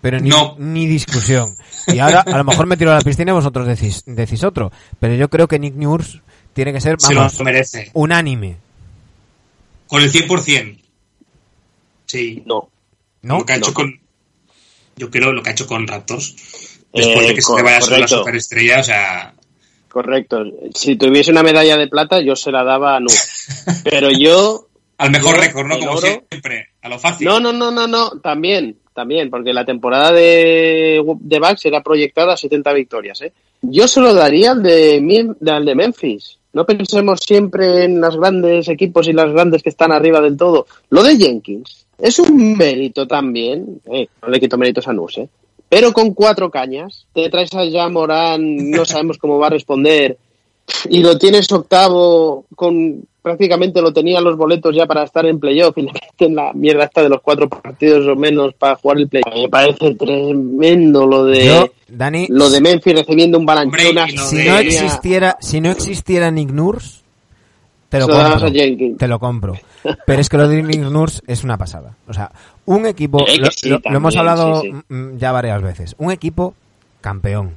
Pero 0.00 0.20
ni, 0.20 0.30
ni 0.58 0.86
discusión. 0.86 1.56
Y 1.86 1.98
ahora 1.98 2.20
a 2.20 2.36
lo 2.36 2.44
mejor 2.44 2.66
me 2.66 2.76
tiro 2.76 2.90
a 2.92 2.96
la 2.96 3.00
piscina 3.00 3.30
y 3.32 3.34
vosotros 3.34 3.66
decís, 3.66 4.02
decís 4.06 4.44
otro. 4.44 4.70
Pero 5.00 5.14
yo 5.14 5.30
creo 5.30 5.48
que 5.48 5.58
Nick 5.58 5.74
Nurse 5.74 6.20
tiene 6.52 6.72
que 6.72 6.80
ser 6.80 6.96
vamos, 7.00 7.40
merece. 7.40 7.90
unánime. 7.94 8.56
Con 9.86 10.02
el 10.02 10.12
100%. 10.12 10.78
Sí. 12.06 12.42
No. 12.46 12.68
¿No? 13.22 13.38
Lo 13.38 13.46
que 13.46 13.52
ha 13.54 13.56
hecho 13.56 13.72
con... 13.72 13.98
Yo 14.96 15.10
creo 15.10 15.32
lo 15.32 15.42
que 15.42 15.50
ha 15.50 15.52
hecho 15.52 15.66
con 15.66 15.86
Raptors. 15.86 16.36
Después 16.94 17.26
de 17.26 17.34
que 17.34 17.40
eh, 17.40 17.42
se 17.42 17.56
le 17.56 17.62
vaya 17.62 17.98
la 17.98 18.08
superestrella, 18.08 18.80
o 18.80 18.84
sea... 18.84 19.34
Correcto. 19.88 20.44
Si 20.74 20.96
tuviese 20.96 21.30
una 21.30 21.42
medalla 21.42 21.76
de 21.76 21.88
plata, 21.88 22.20
yo 22.20 22.34
se 22.34 22.50
la 22.50 22.64
daba 22.64 22.96
a 22.96 23.00
Nu. 23.00 23.06
Pero 23.84 24.10
yo 24.10 24.68
al 24.98 25.10
mejor 25.10 25.38
récord, 25.38 25.66
¿no? 25.66 25.78
Como 25.78 25.98
siempre, 25.98 26.68
a 26.82 26.88
lo 26.88 26.98
fácil. 26.98 27.26
No, 27.26 27.40
no, 27.40 27.52
no, 27.52 27.70
no, 27.70 27.86
no, 27.86 28.10
también, 28.20 28.76
también, 28.92 29.28
porque 29.28 29.52
la 29.52 29.64
temporada 29.64 30.12
de, 30.12 31.02
de 31.20 31.38
Bucks 31.38 31.66
era 31.66 31.82
proyectada 31.82 32.34
a 32.34 32.36
70 32.36 32.72
victorias, 32.72 33.20
¿eh? 33.22 33.32
Yo 33.62 33.88
se 33.88 34.00
lo 34.00 34.14
daría 34.14 34.52
al 34.52 34.62
de, 34.62 35.34
al 35.46 35.64
de 35.64 35.74
Memphis. 35.74 36.38
No 36.52 36.64
pensemos 36.64 37.20
siempre 37.20 37.84
en 37.84 38.00
los 38.00 38.16
grandes 38.16 38.68
equipos 38.68 39.08
y 39.08 39.12
las 39.12 39.32
grandes 39.32 39.62
que 39.62 39.70
están 39.70 39.90
arriba 39.90 40.20
del 40.20 40.36
todo. 40.36 40.66
Lo 40.90 41.02
de 41.02 41.16
Jenkins 41.16 41.86
es 41.98 42.18
un 42.18 42.56
mérito 42.56 43.08
también. 43.08 43.80
Eh, 43.92 44.06
no 44.22 44.28
le 44.28 44.38
quito 44.38 44.56
méritos 44.56 44.86
a 44.86 44.92
Nus, 44.92 45.18
¿eh? 45.18 45.28
Pero 45.68 45.92
con 45.92 46.14
cuatro 46.14 46.50
cañas. 46.50 47.06
Te 47.12 47.28
traes 47.30 47.50
a 47.54 47.88
Morán, 47.88 48.70
no 48.70 48.84
sabemos 48.84 49.18
cómo 49.18 49.38
va 49.38 49.48
a 49.48 49.50
responder, 49.50 50.18
y 50.88 51.00
lo 51.00 51.18
tienes 51.18 51.50
octavo 51.52 52.46
con 52.54 53.04
prácticamente 53.24 53.80
lo 53.80 53.90
tenía 53.90 54.20
los 54.20 54.36
boletos 54.36 54.76
ya 54.76 54.86
para 54.86 55.04
estar 55.04 55.24
en 55.24 55.40
playoff 55.40 55.76
y 55.78 55.82
le 55.82 55.92
meten 55.92 56.34
la 56.34 56.52
mierda 56.52 56.84
esta 56.84 57.02
de 57.02 57.08
los 57.08 57.22
cuatro 57.22 57.48
partidos 57.48 58.06
o 58.06 58.14
menos 58.16 58.52
para 58.54 58.76
jugar 58.76 58.98
el 58.98 59.08
playoff. 59.08 59.34
Me 59.34 59.48
parece 59.48 59.94
tremendo 59.94 61.06
lo 61.06 61.24
de 61.24 61.70
Dani, 61.88 62.26
lo 62.28 62.50
de 62.50 62.60
Memphis 62.60 62.94
recibiendo 62.94 63.38
un 63.38 63.46
balanchón. 63.46 64.08
Si 64.28 64.36
no 64.44 64.58
existiera, 64.58 65.38
si 65.40 65.60
no 65.62 65.70
existiera 65.70 66.30
Nick 66.30 66.50
Nurse, 66.50 67.00
te 67.88 67.98
lo, 67.98 68.08
compro, 68.08 68.52
te 68.98 69.08
lo 69.08 69.18
compro. 69.18 69.54
Pero 70.06 70.20
es 70.20 70.28
que 70.28 70.36
lo 70.36 70.46
de 70.46 70.62
Nick 70.62 70.80
Nurse 70.80 71.22
es 71.26 71.44
una 71.44 71.56
pasada. 71.56 71.96
O 72.06 72.12
sea, 72.12 72.30
un 72.66 72.86
equipo, 72.86 73.18
lo, 73.18 73.96
hemos 73.96 74.16
hablado 74.16 74.62
mm, 74.88 75.16
ya 75.16 75.32
varias 75.32 75.62
veces, 75.62 75.94
un 75.98 76.10
equipo 76.10 76.54
campeón, 77.00 77.54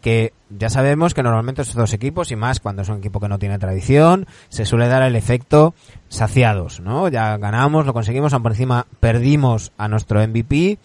que 0.00 0.32
ya 0.50 0.70
sabemos 0.70 1.12
que 1.12 1.22
normalmente 1.22 1.62
estos 1.62 1.76
dos 1.76 1.92
equipos, 1.92 2.30
y 2.30 2.36
más 2.36 2.60
cuando 2.60 2.82
es 2.82 2.88
un 2.88 2.98
equipo 2.98 3.20
que 3.20 3.28
no 3.28 3.38
tiene 3.38 3.58
tradición, 3.58 4.26
se 4.48 4.64
suele 4.64 4.88
dar 4.88 5.02
el 5.02 5.16
efecto 5.16 5.74
saciados, 6.08 6.80
¿no? 6.80 7.08
Ya 7.08 7.36
ganamos, 7.36 7.84
lo 7.84 7.92
conseguimos, 7.92 8.32
aún 8.32 8.42
por 8.42 8.52
encima 8.52 8.86
perdimos 9.00 9.72
a 9.76 9.88
nuestro 9.88 10.26
MVP 10.26 10.78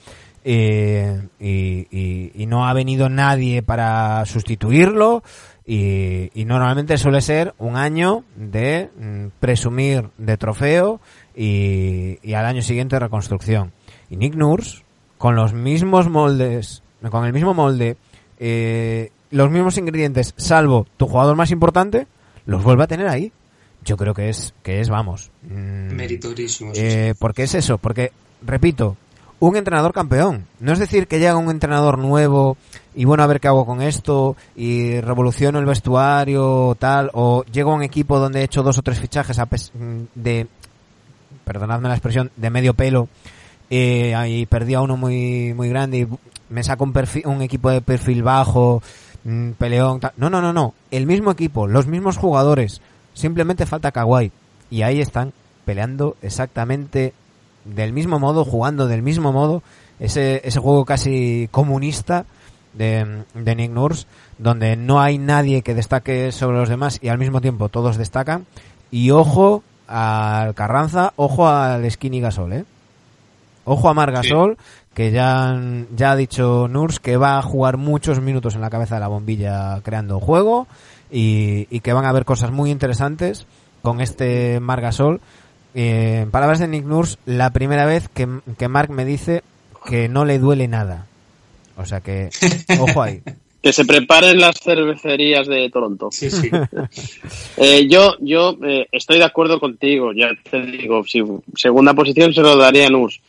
eh, 0.45 1.27
y, 1.39 2.45
no 2.47 2.67
ha 2.67 2.73
venido 2.73 3.07
nadie 3.09 3.63
para 3.63 4.25
sustituirlo 4.25 5.23
y, 5.65 6.29
normalmente 6.45 6.97
suele 6.97 7.21
ser 7.21 7.53
un 7.57 7.77
año 7.77 8.25
de 8.35 8.89
mm, 8.99 9.27
presumir 9.39 10.09
de 10.17 10.37
trofeo 10.37 10.99
y, 11.35 12.19
y 12.21 12.33
al 12.33 12.45
año 12.45 12.61
siguiente 12.61 12.99
reconstrucción. 12.99 13.71
Y 14.09 14.17
Nick 14.17 14.35
Nurse, 14.35 14.83
con 15.17 15.35
los 15.35 15.53
mismos 15.53 16.09
moldes, 16.09 16.83
con 17.09 17.25
el 17.25 17.33
mismo 17.33 17.53
molde, 17.53 17.97
eh, 18.39 19.11
los 19.31 19.49
mismos 19.49 19.77
ingredientes, 19.77 20.33
salvo 20.37 20.85
tu 20.97 21.07
jugador 21.07 21.35
más 21.35 21.51
importante, 21.51 22.07
los 22.45 22.63
vuelve 22.63 22.83
a 22.83 22.87
tener 22.87 23.07
ahí. 23.07 23.31
Yo 23.83 23.97
creo 23.97 24.13
que 24.13 24.29
es, 24.29 24.53
que 24.63 24.79
es, 24.79 24.89
vamos. 24.89 25.31
Mm, 25.41 25.93
Meritorísimo. 25.95 26.71
Eh, 26.75 27.13
porque 27.19 27.43
es 27.43 27.55
eso, 27.55 27.77
porque, 27.77 28.11
repito, 28.41 28.95
un 29.39 29.57
entrenador 29.57 29.91
campeón. 29.91 30.45
No 30.59 30.71
es 30.71 30.79
decir 30.79 31.07
que 31.07 31.19
llega 31.19 31.35
un 31.35 31.49
entrenador 31.49 31.97
nuevo 31.97 32.55
y 32.95 33.05
bueno, 33.05 33.23
a 33.23 33.27
ver 33.27 33.39
qué 33.39 33.47
hago 33.47 33.65
con 33.65 33.81
esto 33.81 34.37
y 34.55 35.01
revoluciono 35.01 35.59
el 35.59 35.65
vestuario 35.65 36.77
tal, 36.79 37.09
o 37.13 37.43
llego 37.51 37.71
a 37.71 37.75
un 37.75 37.83
equipo 37.83 38.19
donde 38.19 38.39
he 38.39 38.43
hecho 38.43 38.63
dos 38.63 38.77
o 38.77 38.81
tres 38.83 38.99
fichajes 38.99 39.41
de, 40.15 40.47
perdonadme 41.43 41.89
la 41.89 41.95
expresión, 41.95 42.31
de 42.35 42.49
medio 42.49 42.73
pelo 42.73 43.07
eh, 43.69 44.13
y 44.27 44.45
perdí 44.45 44.73
a 44.73 44.81
uno 44.81 44.97
muy, 44.97 45.53
muy 45.53 45.69
grande 45.69 45.99
y 45.99 46.07
me 46.49 46.63
saco 46.63 46.83
un, 46.83 46.93
perfil, 46.93 47.23
un 47.25 47.41
equipo 47.41 47.69
de 47.69 47.81
perfil 47.81 48.23
bajo 48.23 48.81
peleón. 49.57 49.99
No, 50.17 50.29
no, 50.29 50.41
no, 50.41 50.53
no. 50.53 50.73
El 50.91 51.05
mismo 51.05 51.31
equipo, 51.31 51.67
los 51.67 51.87
mismos 51.87 52.17
jugadores. 52.17 52.81
Simplemente 53.13 53.65
falta 53.65 53.91
Kawhi. 53.91 54.31
Y 54.69 54.81
ahí 54.81 55.01
están 55.01 55.33
peleando 55.65 56.17
exactamente 56.21 57.13
del 57.65 57.93
mismo 57.93 58.19
modo, 58.19 58.45
jugando 58.45 58.87
del 58.87 59.01
mismo 59.01 59.31
modo. 59.31 59.63
Ese, 59.99 60.41
ese 60.43 60.59
juego 60.59 60.85
casi 60.85 61.47
comunista 61.51 62.25
de, 62.73 63.23
de 63.33 63.55
Nick 63.55 63.71
Nurse, 63.71 64.05
donde 64.37 64.75
no 64.75 64.99
hay 64.99 65.17
nadie 65.17 65.61
que 65.61 65.75
destaque 65.75 66.31
sobre 66.31 66.57
los 66.57 66.69
demás 66.69 66.99
y 67.01 67.07
al 67.09 67.19
mismo 67.19 67.41
tiempo 67.41 67.69
todos 67.69 67.97
destacan. 67.97 68.45
Y 68.91 69.11
ojo 69.11 69.63
al 69.95 70.55
Carranza, 70.55 71.13
ojo 71.17 71.47
al 71.47 71.89
Skinny 71.91 72.19
Gasol, 72.19 72.53
¿eh? 72.53 72.65
Ojo 73.63 73.89
a 73.89 73.93
Margasol, 73.93 74.57
que 74.95 75.11
ya, 75.11 75.55
ya 75.95 76.11
ha 76.11 76.15
dicho 76.15 76.67
Nurs 76.67 76.99
que 76.99 77.15
va 77.15 77.37
a 77.37 77.43
jugar 77.43 77.77
muchos 77.77 78.19
minutos 78.19 78.55
en 78.55 78.61
la 78.61 78.71
cabeza 78.71 78.95
de 78.95 79.01
la 79.01 79.07
bombilla 79.07 79.79
creando 79.83 80.19
juego 80.19 80.67
y, 81.11 81.79
que 81.81 81.93
van 81.93 82.05
a 82.05 82.09
haber 82.09 82.25
cosas 82.25 82.51
muy 82.51 82.71
interesantes 82.71 83.45
con 83.83 84.01
este 84.01 84.59
Margasol. 84.59 85.21
Eh, 85.75 86.21
en 86.23 86.31
palabras 86.31 86.57
de 86.57 86.67
Nick 86.67 86.85
Nurs, 86.85 87.19
la 87.25 87.51
primera 87.51 87.85
vez 87.85 88.09
que, 88.09 88.27
que 88.57 88.67
Mark 88.67 88.89
me 88.89 89.05
dice 89.05 89.43
que 89.85 90.09
no 90.09 90.25
le 90.25 90.39
duele 90.39 90.67
nada. 90.67 91.05
O 91.77 91.85
sea 91.85 92.01
que, 92.01 92.31
ojo 92.79 93.01
ahí. 93.01 93.21
Que 93.63 93.71
se 93.71 93.85
preparen 93.85 94.41
las 94.41 94.59
cervecerías 94.59 95.47
de 95.47 95.69
Toronto. 95.69 96.09
Sí, 96.11 96.29
sí. 96.29 96.49
eh, 97.57 97.87
yo 97.87 98.17
yo 98.19 98.57
eh, 98.61 98.87
estoy 98.91 99.19
de 99.19 99.23
acuerdo 99.23 99.57
contigo, 99.57 100.11
ya 100.11 100.31
te 100.51 100.61
digo, 100.63 101.01
si 101.05 101.23
segunda 101.55 101.93
posición 101.93 102.33
se 102.33 102.41
lo 102.41 102.57
daría 102.57 102.87
a 102.87 102.89
Nurs. 102.89 103.21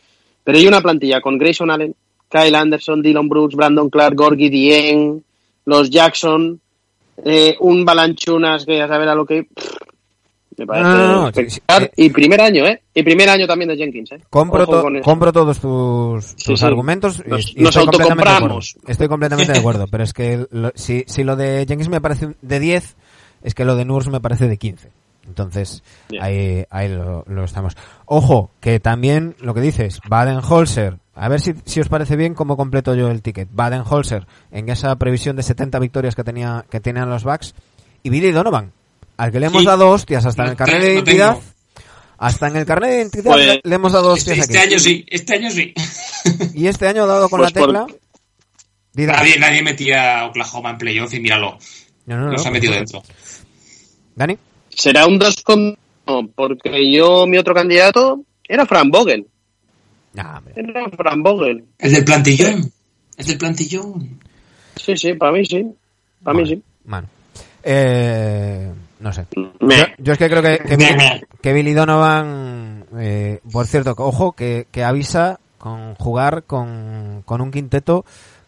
Pero 0.43 0.57
hay 0.57 0.67
una 0.67 0.81
plantilla 0.81 1.21
con 1.21 1.37
Grayson 1.37 1.71
Allen, 1.71 1.95
Kyle 2.29 2.53
Anderson, 2.53 3.01
Dylan 3.01 3.29
Brooks, 3.29 3.55
Brandon 3.55 3.89
Clark, 3.89 4.15
Gorgie 4.15 4.49
Dien, 4.49 5.23
los 5.63 5.89
Jackson, 5.89 6.59
eh, 7.23 7.55
un 7.61 7.85
Balanchunas 7.85 8.65
que 8.65 8.77
ya 8.77 8.89
saber 8.89 9.07
a 9.07 9.15
lo 9.15 9.25
que... 9.25 9.47
me 10.57 10.67
parece 10.67 11.61
eh, 11.67 11.91
y 11.95 12.09
primer 12.09 12.41
año, 12.41 12.65
¿eh? 12.65 12.81
Y 12.93 13.03
primer 13.03 13.29
año 13.29 13.47
también 13.47 13.69
de 13.69 13.77
Jenkins, 13.77 14.11
¿eh? 14.13 14.19
Compro, 14.29 14.65
compro 15.03 15.33
todos 15.33 15.59
tus, 15.59 16.63
argumentos 16.63 17.21
y, 17.25 17.29
nos 17.29 17.75
estoy, 17.75 17.85
completamente 17.85 18.55
estoy 18.87 19.07
completamente 19.07 19.53
de 19.53 19.59
acuerdo. 19.59 19.87
Pero 19.87 20.03
es 20.03 20.13
que 20.13 20.45
si, 20.75 21.03
si 21.07 21.23
lo 21.23 21.35
de 21.35 21.65
Jenkins 21.67 21.89
me 21.89 22.01
parece 22.01 22.35
de 22.41 22.59
10, 22.59 22.95
es 23.43 23.53
que 23.53 23.65
lo 23.65 23.75
de 23.75 23.85
Nurs 23.85 24.07
me 24.09 24.21
parece 24.21 24.47
de 24.47 24.57
15. 24.57 24.89
Entonces, 25.27 25.83
ahí, 26.19 26.65
ahí 26.69 26.89
lo, 26.89 27.43
estamos. 27.43 27.75
Ojo, 28.05 28.51
que 28.59 28.79
también 28.79 29.35
lo 29.39 29.53
que 29.53 29.61
dices, 29.61 29.99
Baden-Holzer, 30.07 30.99
a 31.15 31.29
ver 31.29 31.41
si, 31.41 31.53
si 31.65 31.81
os 31.81 31.89
parece 31.89 32.15
bien 32.15 32.33
cómo 32.33 32.57
completo 32.57 32.93
yo 32.95 33.09
el 33.09 33.21
ticket. 33.21 33.49
Baden-Holzer, 33.51 34.27
en 34.51 34.69
esa 34.69 34.95
previsión 34.97 35.35
de 35.35 35.43
70 35.43 35.79
victorias 35.79 36.15
que 36.15 36.23
tenía 36.23 36.65
que 36.69 36.79
tenían 36.79 37.09
los 37.09 37.23
Bucks, 37.23 37.55
y 38.03 38.09
Billy 38.09 38.31
Donovan, 38.31 38.71
al 39.17 39.31
que 39.31 39.39
le 39.39 39.47
hemos 39.47 39.65
dado 39.65 39.89
hostias 39.89 40.25
hasta 40.25 40.43
en 40.43 40.49
el 40.51 40.55
carnet 40.55 40.81
de 40.81 40.93
identidad. 40.93 41.37
hasta 42.17 42.47
en 42.47 42.55
el 42.57 42.65
carnet 42.65 42.89
de 42.89 42.95
identidad 42.97 43.31
pues, 43.31 43.59
le, 43.63 43.75
hemos 43.75 43.91
dado 43.93 44.11
hostias 44.11 44.39
este, 44.39 44.57
año 44.57 44.79
sí, 44.79 45.05
este 45.09 45.35
año 45.35 45.49
sí. 45.51 45.73
y 46.53 46.67
este 46.67 46.87
año 46.87 47.03
ha 47.03 47.07
dado 47.07 47.29
con 47.29 47.39
pues 47.39 47.53
la 47.53 47.61
tecla. 47.61 47.87
Nadie, 48.93 49.39
nadie 49.39 49.61
metía 49.61 50.21
a 50.21 50.25
Oklahoma 50.27 50.71
en 50.71 50.77
playoff 50.77 51.13
y 51.13 51.19
míralo. 51.19 51.57
No, 52.05 52.17
no, 52.17 52.31
Nos 52.31 52.45
ha 52.45 52.51
metido 52.51 52.73
dentro. 52.73 53.03
¿Dani? 54.15 54.37
será 54.75 55.07
un 55.07 55.17
2 55.17 55.43
con... 55.43 55.77
porque 56.35 56.91
yo, 56.91 57.25
mi 57.27 57.37
otro 57.37 57.53
candidato 57.53 58.21
era 58.47 58.65
Fran 58.65 58.89
Vogel. 58.89 59.27
era 60.13 60.89
Fran 60.95 61.23
Vogel. 61.23 61.63
El 61.79 61.91
del 61.91 62.05
plantillón. 62.05 62.71
El 63.17 63.25
del 63.25 63.37
plantillón. 63.37 64.19
Sí, 64.75 64.95
sí, 64.97 65.13
para 65.13 65.31
mí 65.31 65.45
sí. 65.45 65.65
Para 66.23 66.37
mí 66.37 66.47
sí. 66.47 66.61
Bueno. 66.83 67.07
Eh, 67.63 68.71
no 69.05 69.13
sé. 69.13 69.27
Yo, 69.99 70.13
es 70.13 70.17
que 70.17 70.27
creo 70.27 70.41
que, 70.41 70.57
que, 71.41 71.53
Billy, 71.53 71.73
Donovan, 71.73 72.85
eh, 72.97 73.39
por 73.51 73.67
cierto, 73.67 73.93
ojo, 73.99 74.31
que, 74.31 74.65
que 74.71 74.83
avisa 74.83 75.39
con 75.59 75.93
jugar 75.93 76.45
con, 76.45 77.21
con 77.23 77.39
un 77.39 77.51
quinteto 77.51 78.03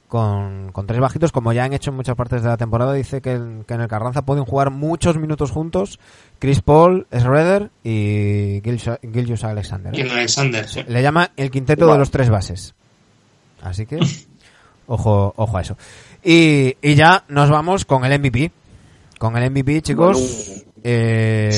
con, 0.07 0.71
con, 0.71 0.88
tres 0.88 0.99
bajitos, 0.99 1.31
como 1.31 1.53
ya 1.53 1.63
han 1.63 1.73
hecho 1.73 1.91
en 1.91 1.97
muchas 1.97 2.15
partes 2.15 2.41
de 2.41 2.49
la 2.49 2.57
temporada, 2.57 2.93
dice 2.93 3.21
que, 3.21 3.34
en 3.34 3.65
el 3.67 3.88
Carranza 3.88 4.23
pueden 4.23 4.45
jugar 4.45 4.71
muchos 4.71 5.15
minutos 5.17 5.51
juntos 5.51 5.99
Chris 6.39 6.61
Paul, 6.61 7.05
Schroeder 7.15 7.69
y 7.84 8.59
Gilgius 8.63 9.43
Alexander. 9.43 9.93
¿eh? 9.93 10.09
Alexander, 10.11 10.65
Le 10.88 11.03
llama 11.03 11.29
el 11.38 11.51
quinteto 11.51 11.91
de 11.91 11.99
los 11.99 12.09
tres 12.09 12.31
bases. 12.31 12.73
Así 13.61 13.85
que, 13.85 13.99
ojo, 14.88 15.35
ojo 15.38 15.57
a 15.57 15.61
eso. 15.61 15.77
Y, 16.23 16.77
y 16.81 16.95
ya 16.95 17.25
nos 17.27 17.51
vamos 17.51 17.85
con 17.85 18.03
el 18.05 18.19
MVP. 18.19 18.51
Con 19.18 19.35
el 19.38 19.52
MVP, 19.52 19.81
chicos. 19.81 20.65
Eh... 20.84 21.49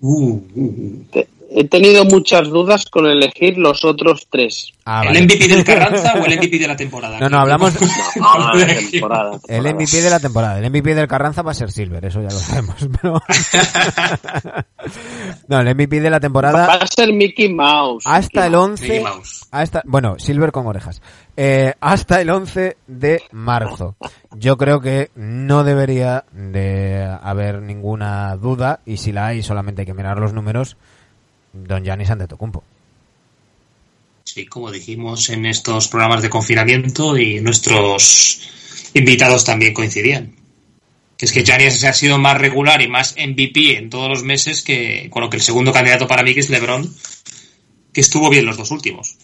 Uh, 0.00 0.40
uh, 0.54 1.04
uh 1.12 1.37
he 1.50 1.64
tenido 1.64 2.04
muchas 2.04 2.48
dudas 2.48 2.86
con 2.86 3.06
elegir 3.06 3.58
los 3.58 3.84
otros 3.84 4.26
tres. 4.30 4.72
Ah, 4.84 5.02
¿El 5.06 5.24
MVP 5.24 5.48
del 5.48 5.64
Carranza 5.64 6.14
o 6.14 6.24
el 6.24 6.38
MVP 6.38 6.58
de 6.58 6.68
la 6.68 6.76
temporada? 6.84 7.18
No, 7.20 7.28
no, 7.28 7.40
hablamos 7.40 7.74
El 9.48 9.74
MVP 9.74 10.02
de 10.02 10.10
la 10.10 10.20
temporada. 10.20 10.58
El 10.58 10.70
MVP 10.70 10.94
del 10.94 11.08
Carranza 11.08 11.42
va 11.42 11.52
a 11.52 11.54
ser 11.54 11.70
Silver, 11.70 12.04
eso 12.04 12.20
ya 12.20 12.28
lo 12.28 12.38
sabemos. 12.38 12.76
no, 15.48 15.60
el 15.60 15.74
MVP 15.74 16.00
de 16.00 16.10
la 16.10 16.20
temporada... 16.20 16.66
Va 16.66 16.74
a 16.74 16.86
ser 16.86 17.12
Mickey 17.12 17.52
Mouse. 17.52 18.04
Hasta 18.06 18.46
el 18.46 18.54
11... 18.54 19.04
Hasta... 19.50 19.82
Bueno, 19.86 20.18
Silver 20.18 20.52
con 20.52 20.66
orejas. 20.66 21.00
Eh, 21.36 21.72
hasta 21.80 22.20
el 22.20 22.30
11 22.30 22.76
de 22.86 23.22
marzo. 23.32 23.96
Yo 24.36 24.56
creo 24.56 24.80
que 24.80 25.10
no 25.14 25.64
debería 25.64 26.24
de 26.32 27.06
haber 27.22 27.62
ninguna 27.62 28.36
duda 28.36 28.80
y 28.84 28.98
si 28.98 29.12
la 29.12 29.28
hay 29.28 29.42
solamente 29.42 29.82
hay 29.82 29.86
que 29.86 29.94
mirar 29.94 30.18
los 30.18 30.32
números 30.32 30.76
Don 31.66 31.84
Giannis 31.84 32.10
Antetokounmpo. 32.10 32.62
Sí, 34.24 34.46
como 34.46 34.70
dijimos 34.70 35.30
en 35.30 35.46
estos 35.46 35.88
programas 35.88 36.22
de 36.22 36.30
confinamiento 36.30 37.16
y 37.16 37.40
nuestros 37.40 38.40
invitados 38.94 39.44
también 39.44 39.72
coincidían. 39.72 40.34
Que 41.16 41.26
es 41.26 41.32
que 41.32 41.42
Giannis 41.42 41.82
ha 41.84 41.92
sido 41.92 42.18
más 42.18 42.38
regular 42.38 42.80
y 42.82 42.88
más 42.88 43.16
MVP 43.16 43.78
en 43.78 43.90
todos 43.90 44.08
los 44.08 44.22
meses 44.22 44.62
que 44.62 45.08
con 45.10 45.22
lo 45.22 45.30
que 45.30 45.38
el 45.38 45.42
segundo 45.42 45.72
candidato 45.72 46.06
para 46.06 46.22
mí 46.22 46.34
que 46.34 46.40
es 46.40 46.50
LeBron, 46.50 46.94
que 47.92 48.00
estuvo 48.00 48.30
bien 48.30 48.46
los 48.46 48.56
dos 48.56 48.70
últimos. 48.70 49.16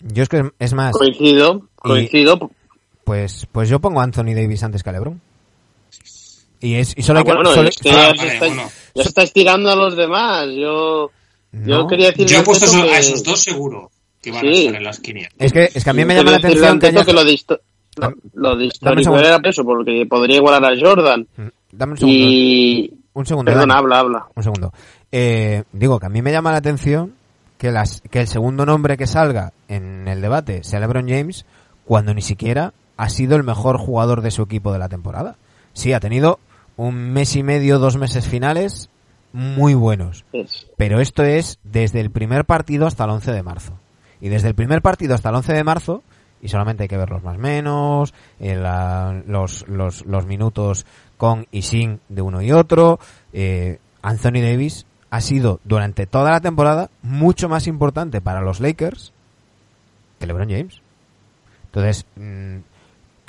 Yo 0.00 0.22
es 0.22 0.28
que 0.28 0.50
es 0.58 0.72
más. 0.74 0.92
Coincido, 0.92 1.68
coincido. 1.76 2.50
pues, 3.04 3.46
pues 3.52 3.68
yo 3.68 3.80
pongo 3.80 4.00
a 4.00 4.04
Anthony 4.04 4.34
Davis 4.34 4.62
antes 4.62 4.82
que 4.82 4.90
a 4.90 4.92
LeBron. 4.92 5.20
Y, 6.62 6.74
es, 6.76 6.94
y 6.96 7.02
solo 7.02 7.18
ah, 7.18 7.22
hay 7.22 7.26
que. 7.26 7.34
Bueno, 7.34 7.62
es 7.62 7.78
que 7.78 7.90
ya, 7.90 9.02
estáis, 9.02 9.32
tirando 9.32 9.70
a 9.70 9.76
los 9.76 9.96
demás. 9.96 10.46
Yo, 10.54 11.10
yo 11.52 11.86
quería 11.86 12.08
decir. 12.08 12.26
Yo 12.26 12.38
he 12.38 12.42
puesto 12.42 12.66
a 12.82 12.98
esos 12.98 13.22
dos 13.22 13.42
seguro 13.42 13.90
que 14.22 14.30
van 14.30 14.46
a 14.46 14.50
estar 14.50 14.74
en 14.76 14.84
las 14.84 15.00
500. 15.00 15.36
Es 15.38 15.52
que, 15.52 15.68
es 15.74 15.84
que 15.84 15.90
a 15.90 15.92
mí 15.92 16.04
me 16.04 16.14
llama 16.14 16.30
la 16.30 16.36
atención 16.38 16.78
que, 16.78 16.92
que 16.92 17.12
lo, 17.12 17.24
disto 17.24 17.60
lo, 17.96 18.54
lo 18.54 19.18
era 19.18 19.40
eso, 19.44 19.64
porque 19.64 20.06
podría 20.08 20.36
igualar 20.36 20.64
a 20.64 20.76
Jordan. 20.78 21.26
Mm, 21.36 21.48
dame 21.72 21.92
un 21.92 21.98
segundo. 21.98 22.18
Y... 22.18 22.94
Un 23.14 23.26
segundo. 23.26 23.52
Perdón, 23.52 23.70
habla, 23.70 23.98
habla. 23.98 24.26
Un 24.34 24.42
segundo. 24.42 24.72
Eh, 25.10 25.64
digo 25.72 26.00
que 26.00 26.06
a 26.06 26.08
mí 26.08 26.22
me 26.22 26.32
llama 26.32 26.52
la 26.52 26.58
atención 26.58 27.14
que, 27.58 27.70
las, 27.70 28.00
que 28.10 28.20
el 28.20 28.28
segundo 28.28 28.64
nombre 28.64 28.96
que 28.96 29.06
salga 29.06 29.52
en 29.68 30.08
el 30.08 30.22
debate 30.22 30.64
sea 30.64 30.80
LeBron 30.80 31.08
James 31.08 31.44
cuando 31.84 32.14
ni 32.14 32.22
siquiera 32.22 32.72
ha 32.96 33.08
sido 33.10 33.36
el 33.36 33.42
mejor 33.42 33.76
jugador 33.76 34.22
de 34.22 34.30
su 34.30 34.42
equipo 34.42 34.72
de 34.72 34.78
la 34.78 34.88
temporada. 34.88 35.36
Sí, 35.74 35.92
ha 35.92 36.00
tenido 36.00 36.38
un 36.76 37.12
mes 37.12 37.36
y 37.36 37.42
medio, 37.42 37.78
dos 37.78 37.96
meses 37.96 38.26
finales 38.26 38.88
muy 39.32 39.74
buenos. 39.74 40.24
Pero 40.76 41.00
esto 41.00 41.22
es 41.22 41.58
desde 41.64 42.00
el 42.00 42.10
primer 42.10 42.44
partido 42.44 42.86
hasta 42.86 43.04
el 43.04 43.10
11 43.10 43.32
de 43.32 43.42
marzo. 43.42 43.78
Y 44.20 44.28
desde 44.28 44.48
el 44.48 44.54
primer 44.54 44.82
partido 44.82 45.14
hasta 45.14 45.30
el 45.30 45.36
11 45.36 45.52
de 45.54 45.64
marzo, 45.64 46.02
y 46.40 46.48
solamente 46.48 46.84
hay 46.84 46.88
que 46.88 46.96
ver 46.96 47.10
los 47.10 47.22
más 47.22 47.38
menos, 47.38 48.14
eh, 48.38 48.56
los, 49.26 49.66
los, 49.68 50.04
los, 50.04 50.26
minutos 50.26 50.86
con 51.16 51.46
y 51.50 51.62
sin 51.62 52.00
de 52.08 52.22
uno 52.22 52.42
y 52.42 52.52
otro, 52.52 52.98
eh, 53.32 53.78
Anthony 54.02 54.40
Davis 54.42 54.86
ha 55.10 55.20
sido 55.20 55.60
durante 55.64 56.06
toda 56.06 56.30
la 56.30 56.40
temporada 56.40 56.90
mucho 57.02 57.48
más 57.48 57.66
importante 57.66 58.20
para 58.20 58.40
los 58.40 58.60
Lakers 58.60 59.12
que 60.18 60.26
LeBron 60.26 60.50
James. 60.50 60.80
Entonces, 61.66 62.06
mm, 62.16 62.58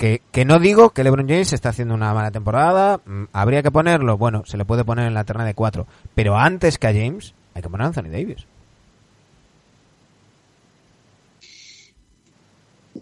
que, 0.04 0.20
que, 0.32 0.44
no 0.44 0.58
digo 0.58 0.90
que 0.90 1.02
LeBron 1.02 1.26
James 1.26 1.54
está 1.54 1.70
haciendo 1.70 1.94
una 1.94 2.12
mala 2.12 2.30
temporada, 2.30 3.00
mm, 3.06 3.24
habría 3.32 3.62
que 3.62 3.70
ponerlo, 3.70 4.18
bueno, 4.18 4.42
se 4.44 4.58
le 4.58 4.66
puede 4.66 4.84
poner 4.84 5.06
en 5.06 5.14
la 5.14 5.24
terna 5.24 5.46
de 5.46 5.54
cuatro, 5.54 5.86
pero 6.14 6.36
antes 6.36 6.76
que 6.76 6.88
a 6.88 6.92
James 6.92 7.32
hay 7.54 7.62
que 7.62 7.70
poner 7.70 7.84
a 7.84 7.86
Anthony 7.86 8.10
Davis. 8.10 8.44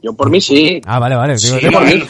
Yo 0.00 0.12
por 0.12 0.30
mí 0.30 0.40
sí. 0.40 0.80
Ah, 0.86 1.00
vale, 1.00 1.16
vale. 1.16 1.38
Digo, 1.38 1.58
sí, 1.58 1.70
por 1.70 1.84
mí 1.84 2.00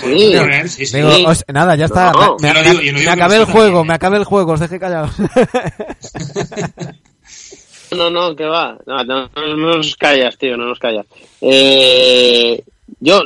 sí. 0.68 0.84
Digo, 0.94 1.08
os, 1.26 1.42
nada, 1.48 1.74
ya 1.74 1.86
está. 1.86 2.12
No, 2.12 2.36
me, 2.38 2.52
me, 2.52 2.62
digo, 2.62 2.98
me 2.98 3.08
acabé 3.08 3.36
el 3.36 3.46
juego, 3.46 3.84
me 3.84 3.94
acabé 3.94 4.18
el 4.18 4.24
juego, 4.24 4.52
os 4.52 4.60
dejé 4.60 4.78
callados. 4.78 5.12
no, 7.96 8.10
no, 8.10 8.36
que 8.36 8.44
va. 8.44 8.76
No, 8.86 9.02
no, 9.04 9.30
no, 9.34 9.56
nos 9.56 9.96
callas, 9.96 10.36
tío, 10.36 10.58
no 10.58 10.66
nos 10.66 10.78
callas. 10.78 11.06
Eh, 11.40 12.62
yo, 13.00 13.22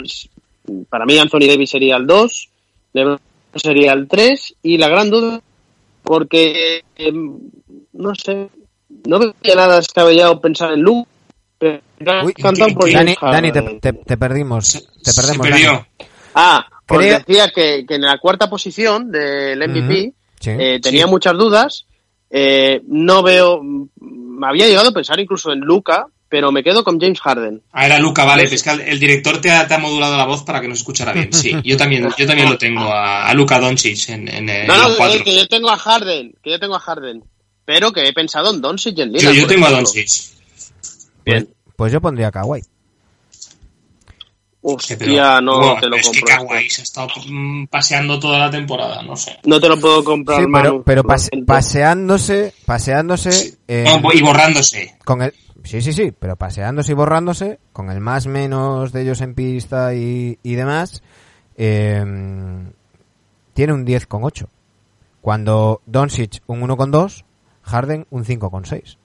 para 0.89 1.07
mí 1.07 1.19
Anthony 1.19 1.47
Davis 1.49 1.71
sería 1.71 1.97
el 1.97 2.07
2, 2.07 2.51
LeBron 2.93 3.21
sería 3.55 3.93
el 3.93 4.09
3 4.09 4.55
y 4.63 4.79
la 4.79 4.89
gran 4.89 5.11
duda, 5.11 5.41
porque, 6.03 6.83
eh, 6.97 7.13
no 7.93 8.15
sé, 8.15 8.49
no 9.07 9.19
veía 9.19 9.57
nada 9.57 9.77
descabellado 9.77 10.41
pensar 10.41 10.73
en 10.73 10.83
Luke 10.83 11.09
Uy, 11.59 12.35
Dani, 12.93 13.17
Dani 13.21 13.53
te, 13.81 13.93
te, 13.93 14.17
perdimos. 14.17 14.73
Te 15.03 15.13
perdemos. 15.15 15.47
perdió. 15.47 15.87
Ah, 16.35 16.67
pues 16.85 17.19
decía 17.19 17.49
que, 17.49 17.87
que, 17.87 17.95
en 17.95 18.03
la 18.03 18.19
cuarta 18.19 18.51
posición 18.51 19.11
del 19.11 19.59
MVP 19.59 20.13
eh, 20.45 20.81
tenía 20.83 21.07
muchas 21.07 21.35
dudas. 21.35 21.87
Eh, 22.29 22.83
no 22.87 23.23
veo. 23.23 23.63
Me 23.63 24.47
había 24.47 24.67
llegado 24.67 24.91
a 24.91 24.93
pensar 24.93 25.19
incluso 25.19 25.51
en 25.51 25.61
Luca, 25.61 26.07
pero 26.29 26.51
me 26.51 26.63
quedo 26.63 26.83
con 26.83 27.01
James 27.01 27.21
Harden. 27.21 27.63
Ah, 27.73 27.87
era 27.87 27.99
Luca, 27.99 28.25
vale. 28.25 28.45
Es 28.45 28.63
que 28.63 28.71
el 28.71 28.99
director 28.99 29.41
te 29.41 29.51
ha, 29.51 29.67
te 29.67 29.75
ha, 29.75 29.79
modulado 29.79 30.17
la 30.17 30.27
voz 30.27 30.43
para 30.43 30.61
que 30.61 30.69
nos 30.69 30.79
escuchara 30.79 31.13
bien. 31.13 31.33
Sí, 31.33 31.53
yo 31.65 31.77
también, 31.77 32.09
yo 32.17 32.27
también 32.27 32.51
lo 32.51 32.59
tengo 32.59 32.83
a, 32.83 33.29
a 33.29 33.35
Luca 33.35 33.61
Doncic 33.61 34.09
en, 34.09 34.29
en, 34.29 34.49
en 34.49 34.67
No, 34.67 34.77
no, 34.77 35.25
que, 35.25 35.37
yo 35.37 35.47
tengo 35.47 35.71
a 35.71 35.77
Harden, 35.77 36.35
que 36.43 36.51
yo 36.51 36.59
tengo 36.59 36.75
a 36.75 36.81
Harden. 36.81 37.23
Pero 37.65 37.93
que 37.93 38.07
he 38.07 38.13
pensado 38.13 38.53
en 38.53 38.61
Doncic 38.61 38.99
y 38.99 39.03
en 39.03 39.13
Lillard. 39.13 39.35
Yo, 39.35 39.43
yo 39.43 39.47
tengo 39.47 39.67
a 39.67 39.71
Doncic. 39.71 40.09
Bien. 41.25 41.49
Pues 41.77 41.93
yo 41.93 42.01
pondría 42.01 42.31
Kawhi. 42.31 42.63
Hostia, 44.69 45.41
no 45.41 45.77
te 45.79 45.87
lo 45.87 45.97
compro. 45.97 45.97
Es 45.97 46.11
que 46.11 46.23
Kawhi 46.23 46.71
se 46.71 46.81
ha 46.81 46.85
estado 46.85 47.09
mm, 47.29 47.67
paseando 47.67 48.19
toda 48.19 48.39
la 48.41 48.51
temporada, 48.51 49.01
no 49.03 49.15
sé. 49.15 49.39
No 49.45 49.61
te 49.61 49.69
lo 49.69 49.79
puedo 49.79 50.03
comprar, 50.03 50.41
sí, 50.41 50.47
pero, 50.53 50.83
pero 50.83 51.05
paseándose, 51.05 52.53
paseándose... 52.65 53.59
Eh, 53.69 53.85
y 54.13 54.23
borrándose. 54.23 54.97
Con 55.05 55.23
el, 55.23 55.33
sí, 55.67 55.83
sí, 55.83 55.93
sí, 55.93 56.13
pero 56.19 56.37
paseándose 56.37 56.93
y 56.93 56.95
borrándose, 56.95 57.59
con 57.73 57.91
el 57.91 58.01
más 58.01 58.27
menos 58.27 58.93
de 58.93 59.03
ellos 59.03 59.21
en 59.21 59.35
pista 59.35 59.95
y, 59.95 60.39
y 60.43 60.55
demás, 60.55 61.03
eh, 61.57 62.03
tiene 63.55 63.73
un 63.73 63.87
10,8. 63.87 64.47
Cuando 65.21 65.83
Doncic 65.87 66.43
un 66.47 66.61
1,2, 66.61 67.25
Harden 67.63 68.07
un 68.11 68.25
5,6 68.25 68.97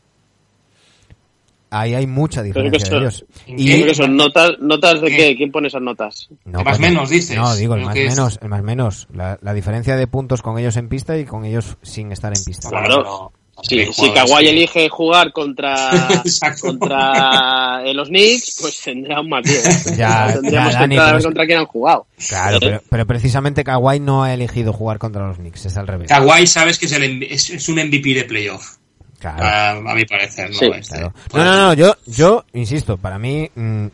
ahí 1.72 1.96
hay 1.96 2.06
mucha 2.06 2.44
diferencia 2.44 2.90
de 2.90 2.98
ellos. 2.98 3.26
¿Y 3.48 3.94
son 3.96 4.16
notas, 4.16 4.52
notas 4.60 5.02
de 5.02 5.10
qué? 5.10 5.36
¿Quién 5.36 5.52
pone 5.52 5.70
esas 5.70 5.82
notas? 5.82 6.30
No, 6.46 6.64
más 6.64 6.80
menos, 6.80 7.10
dices. 7.10 7.36
No, 7.36 7.56
digo, 7.56 7.76
el 7.76 7.86
más 7.86 7.96
menos, 7.96 8.40
el 8.42 8.50
más 8.50 8.62
menos. 8.62 9.08
La, 9.14 9.40
la, 9.42 9.54
diferencia 9.54 9.96
de 9.96 10.06
puntos 10.06 10.42
con 10.42 10.60
ellos 10.60 10.78
en 10.78 10.90
pista 10.90 11.18
y 11.18 11.26
con 11.26 11.46
ellos 11.46 11.78
sin 11.82 12.12
estar 12.12 12.32
en 12.36 12.44
pista. 12.44 12.70
Claro. 12.70 13.32
Si 13.62 14.12
Kawhi 14.14 14.48
elige 14.48 14.90
jugar 14.90 15.32
contra, 15.32 15.76
contra 16.62 17.82
los 17.94 18.10
Knicks, 18.10 18.58
pues 18.62 18.82
tendrá 18.82 19.22
un 19.22 19.30
más 19.30 19.44
10. 19.44 19.98
Ya, 19.98 20.34
Tendríamos 20.34 20.74
ya, 20.74 20.88
que 20.88 21.00
ver 21.14 21.24
contra 21.24 21.46
quién 21.46 21.60
han 21.60 21.66
jugado. 21.66 22.08
Claro, 22.28 22.58
pero, 22.60 22.82
pero, 22.90 23.08
precisamente 23.08 23.64
Kawhi 23.64 24.00
no 24.00 24.24
ha 24.24 24.34
elegido 24.34 24.74
jugar 24.74 24.98
contra 24.98 25.28
los 25.28 25.38
Knicks, 25.38 25.66
es 25.66 25.78
al 25.78 25.88
revés. 25.88 26.08
Kawhi 26.10 26.48
sabes 26.48 26.80
que 26.80 26.86
es, 26.86 26.92
el, 26.94 27.24
es, 27.24 27.50
es 27.50 27.70
un 27.70 27.76
MVP 27.76 28.14
de 28.14 28.24
playoff. 28.26 28.78
A, 29.24 29.80
mi 29.94 30.06
parecer, 30.06 30.50
no, 30.50 30.74
este, 30.74 31.00
no, 31.00 31.14
no, 31.34 31.56
no, 31.56 31.74
yo, 31.74 31.96
yo 32.08 32.44
insisto, 32.54 32.98
para 32.98 33.20
mí, 33.20 33.52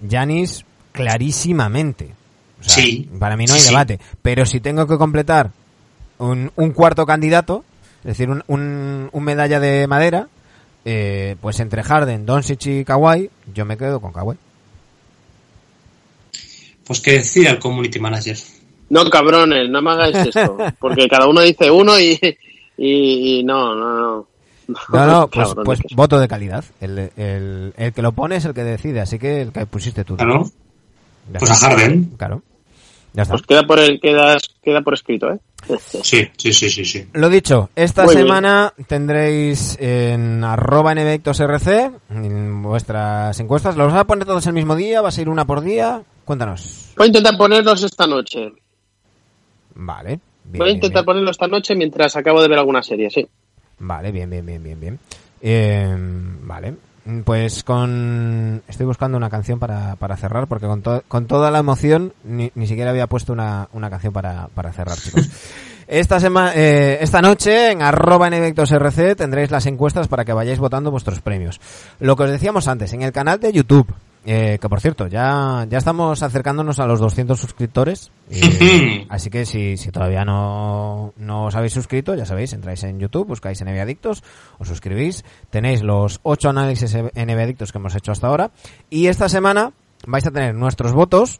Janis 0.09 0.63
mm, 0.63 0.93
clarísimamente. 0.93 2.11
sí. 2.61 3.09
Para 3.19 3.35
mí 3.35 3.45
no 3.45 3.53
hay 3.53 3.61
debate. 3.61 3.99
Pero 4.21 4.45
si 4.45 4.61
tengo 4.61 4.87
que 4.87 4.97
completar 4.97 5.51
un, 6.19 6.51
un 6.55 6.71
cuarto 6.71 7.05
candidato, 7.05 7.65
es 8.07 8.17
decir, 8.17 8.29
un, 8.29 8.41
un, 8.47 9.09
un 9.11 9.23
medalla 9.25 9.59
de 9.59 9.85
madera, 9.85 10.29
eh, 10.85 11.35
pues 11.41 11.59
entre 11.59 11.83
Harden, 11.83 12.25
Doncic 12.25 12.65
y 12.67 12.85
Kawhi, 12.85 13.29
yo 13.53 13.65
me 13.65 13.75
quedo 13.75 13.99
con 13.99 14.13
Kawhi. 14.13 14.37
Pues 16.85 17.01
que 17.01 17.11
decida 17.11 17.49
el 17.49 17.59
community 17.59 17.99
manager. 17.99 18.37
No, 18.89 19.09
cabrones, 19.09 19.69
no 19.69 19.81
me 19.81 19.91
hagáis 19.91 20.15
esto. 20.15 20.57
Porque 20.79 21.09
cada 21.09 21.27
uno 21.27 21.41
dice 21.41 21.69
uno 21.69 21.99
y, 21.99 22.17
y, 22.77 23.39
y 23.39 23.43
no, 23.43 23.75
no, 23.75 23.99
no. 23.99 24.27
No, 24.93 25.05
no, 25.05 25.27
pues, 25.33 25.49
pues 25.65 25.81
voto 25.93 26.17
de 26.17 26.29
calidad. 26.29 26.63
El, 26.79 27.11
el, 27.17 27.73
el, 27.75 27.91
que 27.91 28.01
lo 28.01 28.13
pone 28.13 28.37
es 28.37 28.45
el 28.45 28.53
que 28.53 28.63
decide, 28.63 29.01
así 29.01 29.19
que 29.19 29.41
el 29.41 29.51
que 29.51 29.65
pusiste 29.65 30.05
tú. 30.05 30.15
Claro. 30.15 30.49
pues 31.37 31.51
a 31.51 31.55
Harden. 31.55 32.05
Claro. 32.15 32.41
Ya 33.13 33.23
está. 33.23 33.33
Pues 33.33 33.45
queda 33.47 33.63
por, 33.65 33.79
el, 33.79 33.99
queda, 33.99 34.37
queda 34.61 34.81
por 34.81 34.93
escrito, 34.93 35.31
¿eh? 35.31 35.39
Sí, 36.03 36.27
sí, 36.37 36.53
sí, 36.53 36.69
sí, 36.69 36.85
sí. 36.85 37.07
Lo 37.13 37.29
dicho, 37.29 37.69
esta 37.75 38.03
Muy 38.05 38.13
semana 38.13 38.73
bien. 38.77 38.87
tendréis 38.87 39.77
en 39.79 40.43
arroba 40.43 40.93
rc 40.93 41.67
en 42.11 42.61
vuestras 42.63 43.39
encuestas. 43.39 43.75
¿Los 43.75 43.91
vas 43.91 44.01
a 44.01 44.07
poner 44.07 44.25
todos 44.25 44.45
el 44.47 44.53
mismo 44.53 44.75
día? 44.75 45.01
¿Va 45.01 45.09
a 45.09 45.11
ser 45.11 45.29
una 45.29 45.45
por 45.45 45.61
día? 45.61 46.03
Cuéntanos. 46.25 46.93
Voy 46.95 47.05
a 47.05 47.07
intentar 47.07 47.37
ponerlos 47.37 47.83
esta 47.83 48.07
noche. 48.07 48.51
Vale. 49.75 50.19
Bien, 50.43 50.59
Voy 50.59 50.69
a 50.69 50.73
intentar 50.73 51.01
bien. 51.01 51.05
ponerlo 51.05 51.31
esta 51.31 51.47
noche 51.47 51.75
mientras 51.75 52.15
acabo 52.15 52.41
de 52.41 52.47
ver 52.47 52.59
alguna 52.59 52.81
serie, 52.83 53.09
sí. 53.09 53.27
Vale, 53.79 54.11
bien, 54.11 54.29
bien, 54.29 54.45
bien, 54.45 54.63
bien, 54.63 54.79
bien. 54.79 54.99
Eh, 55.41 55.95
vale. 56.43 56.73
Pues 57.23 57.63
con... 57.63 58.61
Estoy 58.67 58.85
buscando 58.85 59.17
una 59.17 59.29
canción 59.29 59.59
para, 59.59 59.95
para 59.95 60.17
cerrar, 60.17 60.47
porque 60.47 60.67
con, 60.67 60.81
to 60.81 61.03
con 61.07 61.25
toda 61.25 61.51
la 61.51 61.59
emoción 61.59 62.13
ni, 62.23 62.51
ni 62.55 62.67
siquiera 62.67 62.91
había 62.91 63.07
puesto 63.07 63.31
una, 63.31 63.69
una 63.71 63.89
canción 63.89 64.11
para, 64.11 64.49
para 64.49 64.73
cerrar, 64.73 64.97
chicos. 64.97 65.29
Esta 65.87 66.19
semana, 66.19 66.51
eh, 66.53 66.97
esta 66.99 67.21
noche 67.21 67.71
en 67.71 67.81
arroba 67.81 68.27
en 68.27 68.33
RC 68.33 69.15
tendréis 69.15 69.51
las 69.51 69.65
encuestas 69.67 70.09
para 70.09 70.25
que 70.25 70.33
vayáis 70.33 70.59
votando 70.59 70.91
vuestros 70.91 71.21
premios. 71.21 71.61
Lo 72.01 72.17
que 72.17 72.23
os 72.23 72.29
decíamos 72.29 72.67
antes, 72.67 72.91
en 72.91 73.03
el 73.03 73.13
canal 73.13 73.39
de 73.39 73.53
YouTube, 73.53 73.87
eh, 74.29 74.57
que 74.59 74.67
por 74.67 74.81
cierto, 74.81 75.07
ya, 75.07 75.65
ya 75.69 75.77
estamos 75.77 76.21
acercándonos 76.21 76.79
a 76.79 76.85
los 76.85 76.99
200 76.99 77.39
suscriptores. 77.39 78.11
Eh, 78.29 79.05
así 79.09 79.29
que 79.29 79.45
si, 79.45 79.77
si 79.77 79.89
todavía 79.89 80.25
no, 80.25 81.13
no 81.15 81.45
os 81.45 81.55
habéis 81.55 81.71
suscrito, 81.71 82.13
ya 82.13 82.25
sabéis, 82.25 82.51
entráis 82.51 82.83
en 82.83 82.99
YouTube, 82.99 83.25
buscáis 83.25 83.63
NBA 83.63 83.81
Adictos, 83.81 84.25
os 84.59 84.67
suscribís, 84.67 85.23
tenéis 85.49 85.81
los 85.81 86.19
8 86.23 86.49
análisis 86.49 86.93
NBA 86.93 87.41
Adictos 87.41 87.71
que 87.71 87.77
hemos 87.77 87.95
hecho 87.95 88.11
hasta 88.11 88.27
ahora. 88.27 88.51
Y 88.89 89.07
esta 89.07 89.29
semana 89.29 89.71
vais 90.05 90.27
a 90.27 90.31
tener 90.31 90.53
nuestros 90.53 90.91
votos 90.91 91.39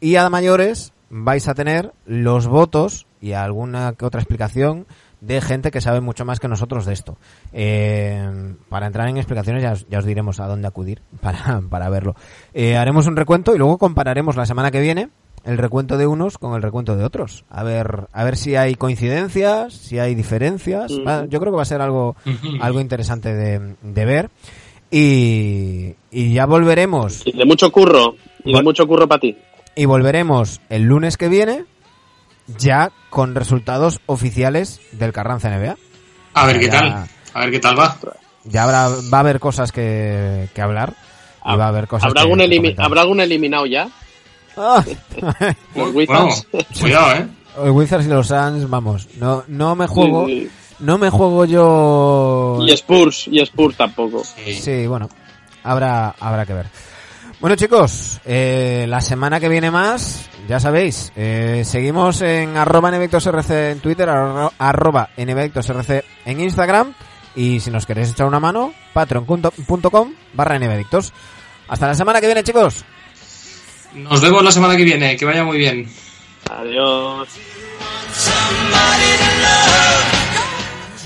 y 0.00 0.16
a 0.16 0.30
mayores 0.30 0.94
vais 1.10 1.46
a 1.48 1.54
tener 1.54 1.92
los 2.06 2.46
votos 2.46 3.06
y 3.20 3.32
alguna 3.32 3.92
que 3.92 4.06
otra 4.06 4.22
explicación 4.22 4.86
de 5.22 5.40
gente 5.40 5.70
que 5.70 5.80
sabe 5.80 6.00
mucho 6.00 6.24
más 6.24 6.40
que 6.40 6.48
nosotros 6.48 6.84
de 6.84 6.92
esto. 6.92 7.16
Eh, 7.52 8.54
para 8.68 8.86
entrar 8.86 9.08
en 9.08 9.16
explicaciones 9.16 9.62
ya 9.62 9.72
os, 9.72 9.86
ya 9.88 9.98
os, 9.98 10.04
diremos 10.04 10.40
a 10.40 10.48
dónde 10.48 10.66
acudir 10.66 11.00
para, 11.20 11.62
para 11.70 11.88
verlo. 11.88 12.14
Eh, 12.52 12.76
haremos 12.76 13.06
un 13.06 13.16
recuento 13.16 13.54
y 13.54 13.58
luego 13.58 13.78
compararemos 13.78 14.36
la 14.36 14.46
semana 14.46 14.70
que 14.70 14.80
viene 14.80 15.10
el 15.44 15.58
recuento 15.58 15.96
de 15.96 16.06
unos 16.06 16.38
con 16.38 16.54
el 16.54 16.62
recuento 16.62 16.96
de 16.96 17.04
otros. 17.04 17.44
A 17.50 17.62
ver, 17.62 18.08
a 18.12 18.24
ver 18.24 18.36
si 18.36 18.56
hay 18.56 18.74
coincidencias, 18.74 19.74
si 19.74 19.98
hay 19.98 20.14
diferencias. 20.14 20.90
yo 20.90 21.40
creo 21.40 21.52
que 21.52 21.56
va 21.56 21.62
a 21.62 21.66
ser 21.66 21.80
algo, 21.80 22.16
algo 22.60 22.80
interesante 22.80 23.32
de, 23.34 23.76
de 23.80 24.04
ver. 24.04 24.30
Y, 24.90 25.94
y, 26.10 26.34
ya 26.34 26.46
volveremos. 26.46 27.22
Y 27.24 27.36
de 27.36 27.46
mucho 27.46 27.72
curro. 27.72 28.16
Y 28.44 28.54
de 28.54 28.62
mucho 28.62 28.86
curro 28.86 29.08
para 29.08 29.20
ti. 29.20 29.36
Y 29.74 29.86
volveremos 29.86 30.60
el 30.68 30.82
lunes 30.82 31.16
que 31.16 31.28
viene 31.28 31.64
ya 32.46 32.90
con 33.10 33.34
resultados 33.34 34.00
oficiales 34.06 34.80
del 34.92 35.12
Carranza 35.12 35.50
NBA. 35.50 35.76
A 36.34 36.46
ver 36.46 36.60
qué 36.60 36.68
tal. 36.68 37.06
A 37.34 37.40
ver 37.40 37.50
qué 37.50 37.60
tal 37.60 37.78
va. 37.78 37.96
Ya 38.44 38.64
habrá, 38.64 38.88
va 38.88 39.18
a 39.18 39.20
haber 39.20 39.40
cosas 39.40 39.72
que, 39.72 40.48
que 40.54 40.62
hablar. 40.62 40.94
Y 41.44 41.56
va 41.56 41.64
a 41.66 41.68
haber 41.68 41.88
cosas 41.88 42.08
¿Habrá, 42.08 42.22
algún 42.22 42.40
¿Habrá 42.78 43.00
algún 43.00 43.20
eliminado 43.20 43.66
ya? 43.66 43.88
Ah. 44.56 44.84
los 45.74 45.94
Wizards. 45.94 46.46
cuidado, 46.80 47.14
¿eh? 47.14 47.26
Los 47.56 47.70
Wizards 47.70 48.06
y 48.06 48.08
los 48.08 48.28
Suns, 48.28 48.68
vamos, 48.68 49.08
no, 49.18 49.44
no 49.48 49.74
me 49.74 49.86
juego, 49.86 50.26
no 50.78 50.98
me 50.98 51.10
juego 51.10 51.44
yo. 51.44 52.58
Y 52.66 52.70
Spurs, 52.72 53.28
y 53.30 53.40
Spurs 53.40 53.76
tampoco. 53.76 54.22
Sí, 54.24 54.86
bueno, 54.86 55.08
habrá, 55.62 56.14
habrá 56.18 56.46
que 56.46 56.54
ver. 56.54 56.66
Bueno 57.42 57.56
chicos, 57.56 58.20
eh, 58.24 58.86
la 58.88 59.00
semana 59.00 59.40
que 59.40 59.48
viene 59.48 59.72
más, 59.72 60.30
ya 60.48 60.60
sabéis, 60.60 61.12
eh, 61.16 61.64
seguimos 61.66 62.22
en 62.22 62.56
arroba 62.56 62.92
nvectosrc 62.92 63.50
en 63.50 63.80
Twitter, 63.80 64.08
arroba 64.08 65.10
nvectosrc 65.16 66.04
en 66.24 66.40
Instagram 66.40 66.94
y 67.34 67.58
si 67.58 67.72
nos 67.72 67.84
queréis 67.84 68.10
echar 68.10 68.28
una 68.28 68.38
mano, 68.38 68.72
patreon.com 68.92 70.14
barra 70.34 70.56
nvectos. 70.60 71.12
Hasta 71.66 71.88
la 71.88 71.96
semana 71.96 72.20
que 72.20 72.26
viene 72.26 72.44
chicos. 72.44 72.84
Nos 73.94 74.20
vemos 74.20 74.44
la 74.44 74.52
semana 74.52 74.76
que 74.76 74.84
viene. 74.84 75.16
Que 75.16 75.24
vaya 75.24 75.42
muy 75.42 75.58
bien. 75.58 75.90
Adiós. 76.48 77.28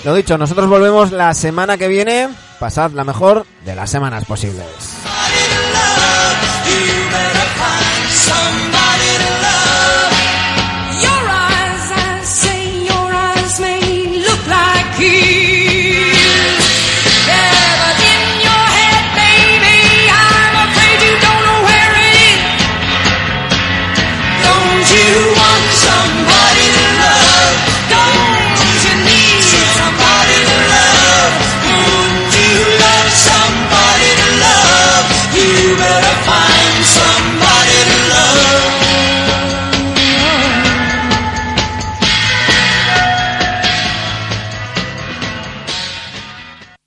Lo 0.05 0.15
dicho, 0.15 0.37
nosotros 0.37 0.69
volvemos 0.69 1.13
la 1.13 1.33
semana 1.33 1.79
que 1.79 1.89
viene. 1.89 2.29
Pasad 2.61 2.91
la 2.91 3.05
mejor 3.05 3.47
de 3.65 3.75
las 3.75 3.91
semanas 3.91 4.27
posibles. 4.27 4.67
You 6.69 7.11
better 7.11 7.49
find 7.59 8.11
some. 8.11 8.66